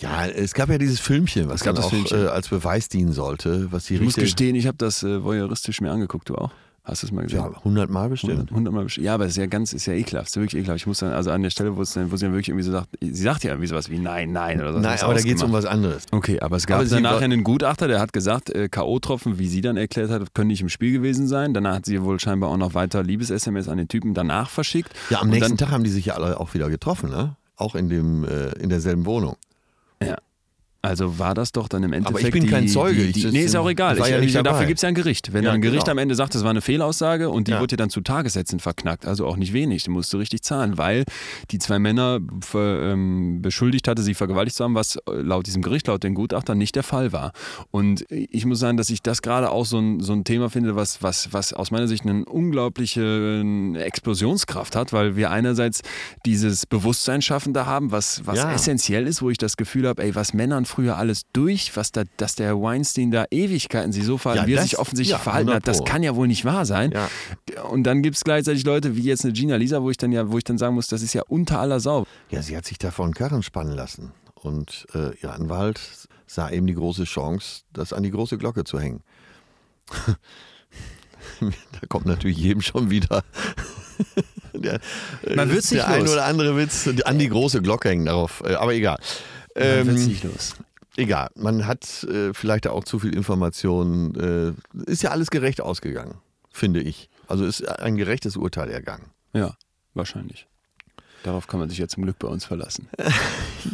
Ja, 0.00 0.26
es 0.26 0.54
gab 0.54 0.68
ja 0.68 0.78
dieses 0.78 1.00
Filmchen, 1.00 1.48
was 1.48 1.62
dann 1.62 1.76
auch. 1.78 1.92
Äh, 2.12 2.26
als 2.28 2.48
Beweis 2.48 2.88
dienen 2.88 3.12
sollte, 3.12 3.70
was 3.72 3.86
die 3.86 3.94
Ich 3.94 4.00
muss 4.00 4.14
gestehen, 4.14 4.54
ich 4.54 4.66
habe 4.66 4.78
das 4.78 5.02
äh, 5.02 5.22
voyeuristisch 5.24 5.80
mir 5.80 5.90
angeguckt, 5.90 6.28
du 6.28 6.36
auch? 6.36 6.50
Hast 6.84 7.02
du 7.02 7.08
es 7.08 7.12
mal 7.12 7.22
gesehen? 7.24 7.40
ja, 7.40 7.48
100 7.58 7.90
Mal 7.90 8.08
bestimmt. 8.08 8.48
100 8.50 8.72
Mal 8.72 8.84
besch- 8.86 8.98
Ja, 9.02 9.12
aber 9.12 9.24
es 9.26 9.32
ist 9.32 9.36
ja 9.36 9.44
ganz, 9.44 9.74
ist 9.74 9.84
ja 9.84 9.92
ekelhaft, 9.92 10.28
es 10.28 10.36
ist 10.36 10.40
wirklich 10.40 10.62
ekelhaft. 10.62 10.80
Ich 10.80 10.86
muss 10.86 11.00
dann, 11.00 11.12
also 11.12 11.30
an 11.30 11.42
der 11.42 11.50
Stelle, 11.50 11.76
wo, 11.76 11.82
es 11.82 11.92
dann, 11.92 12.10
wo 12.10 12.16
sie 12.16 12.24
dann 12.24 12.32
wirklich 12.32 12.48
irgendwie 12.48 12.64
so 12.64 12.72
sagt, 12.72 12.88
sie 13.02 13.12
sagt 13.12 13.44
ja 13.44 13.50
irgendwie 13.50 13.66
sowas 13.66 13.90
wie 13.90 13.98
nein, 13.98 14.32
nein 14.32 14.58
oder 14.58 14.72
so. 14.72 14.78
Nein, 14.78 14.98
aber 15.02 15.12
da 15.12 15.20
geht 15.20 15.36
es 15.36 15.42
um 15.42 15.52
was 15.52 15.66
anderes. 15.66 16.04
Okay, 16.12 16.40
aber 16.40 16.56
es 16.56 16.66
gab 16.66 16.76
Aber 16.78 16.86
sie 16.86 16.94
dann 16.94 17.02
nachher 17.02 17.24
einen 17.24 17.44
Gutachter, 17.44 17.88
der 17.88 18.00
hat 18.00 18.14
gesagt, 18.14 18.48
äh, 18.48 18.70
K.O.-Tropfen, 18.70 19.38
wie 19.38 19.48
sie 19.48 19.60
dann 19.60 19.76
erklärt 19.76 20.08
hat, 20.10 20.32
können 20.32 20.48
nicht 20.48 20.62
im 20.62 20.70
Spiel 20.70 20.92
gewesen 20.92 21.28
sein. 21.28 21.52
Danach 21.52 21.74
hat 21.74 21.84
sie 21.86 22.02
wohl 22.02 22.18
scheinbar 22.20 22.48
auch 22.48 22.56
noch 22.56 22.72
weiter 22.72 23.02
Liebes-SMS 23.02 23.68
an 23.68 23.76
den 23.76 23.88
Typen 23.88 24.14
danach 24.14 24.48
verschickt. 24.48 24.90
Ja, 25.10 25.18
am 25.18 25.24
Und 25.26 25.34
nächsten 25.34 25.56
dann, 25.58 25.66
Tag 25.68 25.74
haben 25.74 25.84
die 25.84 25.90
sich 25.90 26.06
ja 26.06 26.14
alle 26.14 26.40
auch 26.40 26.54
wieder 26.54 26.70
getroffen, 26.70 27.10
ne? 27.10 27.36
Auch 27.56 27.74
in, 27.74 27.90
dem, 27.90 28.24
äh, 28.24 28.52
in 28.60 28.70
derselben 28.70 29.04
Wohnung. 29.04 29.36
Ja. 30.00 30.27
Also 30.80 31.18
war 31.18 31.34
das 31.34 31.50
doch 31.50 31.68
dann 31.68 31.82
im 31.82 31.92
Endeffekt. 31.92 32.24
ich 32.24 32.30
bin 32.30 32.44
die, 32.44 32.48
kein 32.50 32.68
Zeuge. 32.68 33.06
Die, 33.06 33.12
die, 33.12 33.26
nee, 33.32 33.42
ist 33.42 33.56
auch 33.56 33.68
egal. 33.68 33.98
ich 33.98 34.06
ja 34.06 34.20
ich, 34.20 34.32
dafür 34.32 34.64
gibt 34.66 34.78
es 34.78 34.82
ja 34.82 34.88
ein 34.88 34.94
Gericht. 34.94 35.32
Wenn 35.32 35.42
Ja, 35.42 35.50
dann 35.50 35.56
ein 35.56 35.62
Gericht 35.62 35.86
genau. 35.86 35.92
am 35.92 35.98
Ende 35.98 36.14
sagt, 36.14 36.36
das 36.36 36.44
war 36.44 36.50
eine 36.50 36.60
Fehlaussage 36.60 37.30
und 37.30 37.48
die 37.48 37.52
Ja. 37.52 37.58
wurde 37.60 37.68
dir 37.68 37.76
dann 37.78 37.90
zu 37.90 38.00
Tagessätzen 38.00 38.60
verknackt, 38.60 39.04
also 39.04 39.26
auch 39.26 39.36
nicht 39.36 39.52
wenig, 39.52 39.82
die 39.82 39.90
musst 39.90 40.12
du 40.12 40.18
richtig 40.18 40.42
zahlen, 40.42 40.78
weil 40.78 41.04
die 41.50 41.58
zwei 41.58 41.80
Männer 41.80 42.20
ver, 42.42 42.92
ähm, 42.92 43.42
beschuldigt 43.42 43.88
hatte, 43.88 44.02
sie 44.02 44.14
vergewaltigt 44.14 44.56
zu 44.56 44.62
haben, 44.62 44.76
was 44.76 44.96
äh, 44.96 45.00
laut 45.20 45.48
diesem 45.48 45.62
Gericht, 45.62 45.88
laut 45.88 46.04
den 46.04 46.14
Gutachtern 46.14 46.56
nicht 46.58 46.76
der 46.76 46.84
Fall 46.84 47.12
war. 47.12 47.32
Und 47.72 48.04
ich 48.08 48.46
muss 48.46 48.60
sagen, 48.60 48.76
dass 48.76 48.88
ich 48.88 49.02
das 49.02 49.20
gerade 49.20 49.50
auch 49.50 49.66
so 49.66 49.78
ein, 49.78 49.98
so 50.00 50.12
ein 50.12 50.22
Thema 50.22 50.48
finde, 50.48 50.76
was, 50.76 51.02
was, 51.02 51.32
was 51.32 51.52
aus 51.52 51.72
meiner 51.72 51.88
Sicht 51.88 52.04
eine 52.06 52.24
unglaubliche 52.24 53.42
Explosionskraft 53.76 54.76
hat, 54.76 54.92
weil 54.92 55.16
wir 55.16 55.30
einerseits 55.30 55.80
dieses 56.24 56.66
Bewusstsein 56.66 57.22
schaffen 57.22 57.52
da 57.52 57.66
haben, 57.66 57.90
was, 57.90 58.24
was 58.26 58.36
Ja. 58.38 58.52
essentiell 58.52 59.06
ist, 59.06 59.22
wo 59.22 59.30
ich 59.30 59.38
das 59.38 59.56
Gefühl 59.56 59.88
habe, 59.88 60.02
ey, 60.02 60.14
was 60.14 60.32
Männern 60.34 60.66
früher 60.68 60.96
alles 60.96 61.22
durch, 61.32 61.76
was 61.76 61.92
da, 61.92 62.04
dass 62.16 62.34
der 62.34 62.60
Weinstein 62.60 63.10
da 63.10 63.26
Ewigkeiten 63.30 63.92
sie 63.92 64.02
so 64.02 64.18
verhalten, 64.18 64.44
Ja, 64.44 64.48
wie 64.48 64.54
er 64.54 64.62
sich 64.62 64.78
offensichtlich 64.78 65.16
ja, 65.16 65.18
verhalten 65.18 65.50
hat, 65.50 65.66
100 65.66 65.68
das 65.68 65.84
kann 65.84 66.02
ja 66.02 66.14
wohl 66.14 66.28
nicht 66.28 66.44
wahr 66.44 66.64
sein. 66.66 66.92
Ja. 66.92 67.08
Und 67.62 67.84
dann 67.84 68.02
gibt 68.02 68.16
es 68.16 68.24
gleichzeitig 68.24 68.64
Leute 68.64 68.96
wie 68.96 69.02
jetzt 69.02 69.24
eine 69.24 69.32
Gina 69.32 69.56
Lisa, 69.56 69.82
wo 69.82 69.90
ich 69.90 69.96
dann 69.96 70.12
ja, 70.12 70.30
wo 70.30 70.38
ich 70.38 70.44
dann 70.44 70.58
sagen 70.58 70.74
muss, 70.74 70.88
das 70.88 71.02
ist 71.02 71.14
ja 71.14 71.22
unter 71.28 71.58
aller 71.60 71.80
Sau. 71.80 72.06
Ja, 72.30 72.42
sie 72.42 72.56
hat 72.56 72.64
sich 72.64 72.78
davon 72.78 73.06
einen 73.06 73.14
Karren 73.14 73.42
spannen 73.42 73.74
lassen. 73.74 74.12
Und 74.34 74.86
äh, 74.94 75.16
ihr 75.20 75.32
Anwalt 75.32 75.80
sah 76.26 76.50
eben 76.50 76.66
die 76.66 76.74
große 76.74 77.04
Chance, 77.04 77.62
das 77.72 77.92
an 77.92 78.02
die 78.02 78.10
große 78.10 78.38
Glocke 78.38 78.64
zu 78.64 78.78
hängen. 78.78 79.02
da 81.40 81.86
kommt 81.88 82.06
natürlich 82.06 82.38
jedem 82.38 82.62
schon 82.62 82.90
wieder 82.90 83.24
der, 84.52 84.80
äh, 85.22 85.34
Man 85.34 85.50
wird's 85.50 85.70
nicht 85.70 85.82
der 85.82 85.88
ein 85.88 86.08
oder 86.08 86.24
andere 86.24 86.56
Witz 86.56 86.88
an 87.04 87.18
die 87.18 87.28
große 87.28 87.62
Glocke 87.62 87.88
hängen 87.90 88.06
darauf. 88.06 88.42
Äh, 88.44 88.54
aber 88.54 88.74
egal. 88.74 88.98
Dann 89.58 89.88
Ähm, 89.88 89.94
nicht 90.06 90.24
los. 90.24 90.54
egal, 90.96 91.30
man 91.34 91.66
hat 91.66 92.04
äh, 92.04 92.32
vielleicht 92.34 92.66
auch 92.66 92.84
zu 92.84 92.98
viel 92.98 93.14
Informationen. 93.14 94.54
Äh, 94.86 94.90
ist 94.90 95.02
ja 95.02 95.10
alles 95.10 95.30
gerecht 95.30 95.60
ausgegangen, 95.60 96.14
finde 96.50 96.80
ich. 96.80 97.08
Also 97.26 97.44
ist 97.44 97.66
ein 97.68 97.96
gerechtes 97.96 98.36
Urteil 98.36 98.70
ergangen. 98.70 99.06
Ja, 99.32 99.56
wahrscheinlich. 99.94 100.46
Darauf 101.24 101.48
kann 101.48 101.58
man 101.58 101.68
sich 101.68 101.78
ja 101.78 101.88
zum 101.88 102.04
Glück 102.04 102.18
bei 102.20 102.28
uns 102.28 102.44
verlassen. 102.44 102.88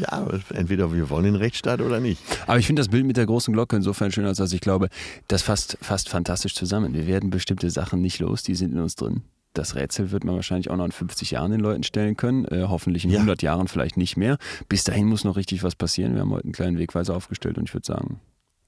Ja, 0.01 0.26
entweder 0.55 0.93
wir 0.93 1.09
wollen 1.11 1.24
den 1.24 1.35
Rechtsstaat 1.37 1.80
oder 1.80 2.01
nicht. 2.01 2.20
Aber 2.49 2.59
ich 2.59 2.66
finde 2.66 2.80
das 2.80 2.89
Bild 2.89 3.05
mit 3.05 3.16
der 3.18 3.26
großen 3.26 3.53
Glocke 3.53 3.76
insofern 3.76 4.11
schön, 4.11 4.24
als 4.24 4.39
dass 4.39 4.53
ich 4.53 4.61
glaube, 4.62 4.89
das 5.28 5.43
fasst, 5.43 5.76
fasst 5.82 6.09
fantastisch 6.09 6.55
zusammen. 6.55 6.95
Wir 6.95 7.07
werden 7.07 7.28
bestimmte 7.30 7.70
Sachen 7.70 8.01
nicht 8.01 8.18
los, 8.18 8.43
die 8.43 8.55
sind 8.57 8.72
in 8.72 8.80
uns 8.80 8.97
drin. 8.97 9.22
Das 9.55 9.76
Rätsel 9.76 10.11
wird 10.11 10.24
man 10.24 10.34
wahrscheinlich 10.34 10.68
auch 10.70 10.76
noch 10.76 10.84
in 10.84 10.90
50 10.92 11.30
Jahren 11.30 11.52
den 11.52 11.61
Leuten 11.61 11.84
stellen 11.84 12.16
können, 12.16 12.44
äh, 12.46 12.64
hoffentlich 12.68 13.05
in 13.05 13.11
Ja. 13.11 13.20
100 13.20 13.40
Jahren 13.40 13.68
vielleicht 13.68 13.96
nicht 13.96 14.16
mehr. 14.16 14.36
Bis 14.68 14.82
dahin 14.82 15.07
muss 15.07 15.22
noch 15.22 15.36
richtig 15.36 15.62
was 15.62 15.76
passieren. 15.76 16.14
Wir 16.14 16.22
haben 16.22 16.32
heute 16.32 16.44
einen 16.44 16.52
kleinen 16.52 16.76
Wegweiser 16.78 17.14
aufgestellt 17.14 17.57
und 17.57 17.68
ich 17.68 17.72
würde 17.74 17.86
sagen, 17.86 18.20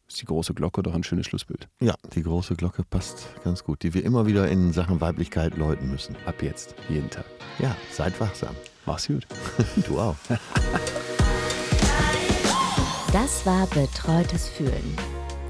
ist 0.09 0.20
die 0.20 0.26
große 0.26 0.55
Glocke 0.55 0.84
doch 0.84 0.95
ein 0.95 1.03
schönes 1.03 1.26
Schlussbild. 1.26 1.66
Ja, 1.80 1.95
die 2.14 2.22
große 2.22 2.55
Glocke 2.55 2.84
passt 2.89 3.26
ganz 3.43 3.64
gut, 3.64 3.82
die 3.82 3.95
wir 3.95 4.05
immer 4.05 4.26
wieder 4.26 4.47
in 4.49 4.72
Sachen 4.72 5.01
Weiblichkeit 5.01 5.57
läuten 5.57 5.91
müssen. 5.91 6.14
Ab 6.24 6.41
jetzt, 6.41 6.76
jeden 6.89 7.11
Tag. 7.11 7.24
Ja, 7.59 7.76
seid 7.91 8.18
wachsam. 8.20 8.55
Mach's 8.87 9.09
gut. 9.09 9.26
Du 9.89 9.99
auch. 9.99 10.14
Das 13.12 13.45
war 13.45 13.66
Betreutes 13.68 14.49
Fühlen. 14.49 14.97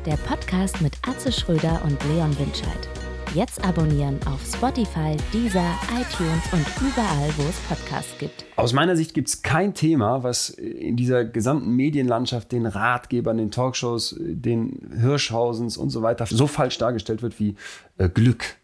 Der 0.07 0.17
Podcast 0.17 0.81
mit 0.81 0.95
Atze 1.07 1.31
Schröder 1.31 1.83
und 1.85 2.03
Leon 2.05 2.39
Winscheid. 2.39 2.89
Jetzt 3.37 3.63
abonnieren 3.63 4.19
auf 4.27 4.41
Spotify, 4.47 5.15
Deezer, 5.31 5.79
iTunes 5.91 6.43
und 6.53 6.67
überall, 6.81 7.29
wo 7.37 7.43
es 7.43 7.57
Podcasts 7.69 8.17
gibt. 8.19 8.47
Aus 8.57 8.73
meiner 8.73 8.97
Sicht 8.97 9.13
gibt 9.13 9.29
es 9.29 9.43
kein 9.43 9.75
Thema, 9.75 10.23
was 10.23 10.49
in 10.49 10.97
dieser 10.97 11.27
gesamten 11.27 11.73
Medienlandschaft, 11.73 12.51
den 12.51 12.65
Ratgebern, 12.65 13.37
den 13.37 13.51
Talkshows, 13.51 14.17
den 14.19 14.91
Hirschhausens 14.99 15.77
und 15.77 15.91
so 15.91 16.01
weiter 16.01 16.25
so 16.25 16.47
falsch 16.47 16.79
dargestellt 16.79 17.21
wird 17.21 17.39
wie 17.39 17.57
äh, 17.99 18.09
Glück. 18.09 18.57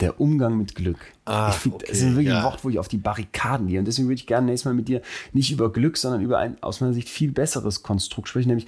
Der 0.00 0.20
Umgang 0.20 0.58
mit 0.58 0.74
Glück. 0.74 0.98
Ah, 1.24 1.50
ich 1.50 1.56
finde, 1.58 1.76
okay, 1.76 1.86
das 1.88 1.98
ist 1.98 2.08
wirklich 2.08 2.26
ja. 2.26 2.38
ein 2.38 2.44
Wort, 2.44 2.64
wo 2.64 2.70
ich 2.70 2.80
auf 2.80 2.88
die 2.88 2.98
Barrikaden 2.98 3.68
gehe. 3.68 3.78
Und 3.78 3.84
deswegen 3.84 4.08
würde 4.08 4.18
ich 4.18 4.26
gerne 4.26 4.46
nächstes 4.46 4.64
Mal 4.64 4.74
mit 4.74 4.88
dir 4.88 5.00
nicht 5.32 5.52
über 5.52 5.72
Glück, 5.72 5.96
sondern 5.96 6.22
über 6.22 6.38
ein 6.38 6.60
aus 6.60 6.80
meiner 6.80 6.92
Sicht 6.92 7.08
viel 7.08 7.30
besseres 7.30 7.84
Konstrukt 7.84 8.28
sprechen, 8.28 8.48
nämlich 8.48 8.66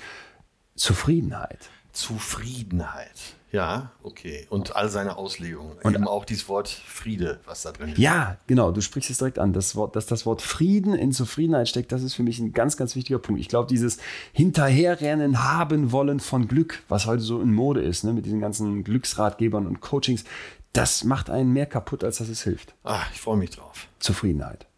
Zufriedenheit. 0.77 1.71
Zufriedenheit. 1.91 3.35
Ja, 3.53 3.91
okay. 4.03 4.47
Und 4.49 4.77
all 4.77 4.89
seine 4.89 5.17
Auslegungen. 5.17 5.77
Und 5.83 5.95
eben 5.95 6.07
auch 6.07 6.25
dieses 6.25 6.49
Wort 6.49 6.69
Friede, 6.69 7.41
was 7.45 7.63
da 7.63 7.73
drin 7.73 7.91
ist. 7.91 7.99
Ja, 7.99 8.37
genau, 8.47 8.71
du 8.71 8.81
sprichst 8.81 9.11
es 9.11 9.19
direkt 9.19 9.39
an. 9.39 9.53
Das 9.53 9.75
Wort, 9.75 9.97
dass 9.97 10.07
das 10.07 10.25
Wort 10.25 10.41
Frieden 10.41 10.95
in 10.95 11.13
Zufriedenheit 11.13 11.69
steckt, 11.69 11.91
das 11.91 12.03
ist 12.03 12.15
für 12.15 12.23
mich 12.23 12.39
ein 12.39 12.53
ganz, 12.53 12.77
ganz 12.77 12.95
wichtiger 12.95 13.19
Punkt. 13.19 13.41
Ich 13.41 13.49
glaube, 13.49 13.69
dieses 13.69 13.99
Hinterherrennen, 14.33 15.43
haben 15.43 15.91
wollen 15.91 16.21
von 16.21 16.47
Glück, 16.47 16.83
was 16.89 17.07
heute 17.07 17.23
so 17.23 17.41
in 17.41 17.53
Mode 17.53 17.83
ist, 17.83 18.05
ne, 18.05 18.13
mit 18.13 18.27
diesen 18.27 18.41
ganzen 18.41 18.85
Glücksratgebern 18.85 19.67
und 19.67 19.81
Coachings, 19.81 20.25
das 20.73 21.03
macht 21.03 21.31
einen 21.31 21.53
mehr 21.53 21.67
kaputt, 21.67 22.05
als 22.05 22.19
dass 22.19 22.29
es 22.29 22.43
hilft. 22.43 22.75
Ah, 22.85 23.03
ich 23.13 23.21
freue 23.21 23.37
mich 23.37 23.51
drauf. 23.51 23.89
Zufriedenheit. 23.99 24.70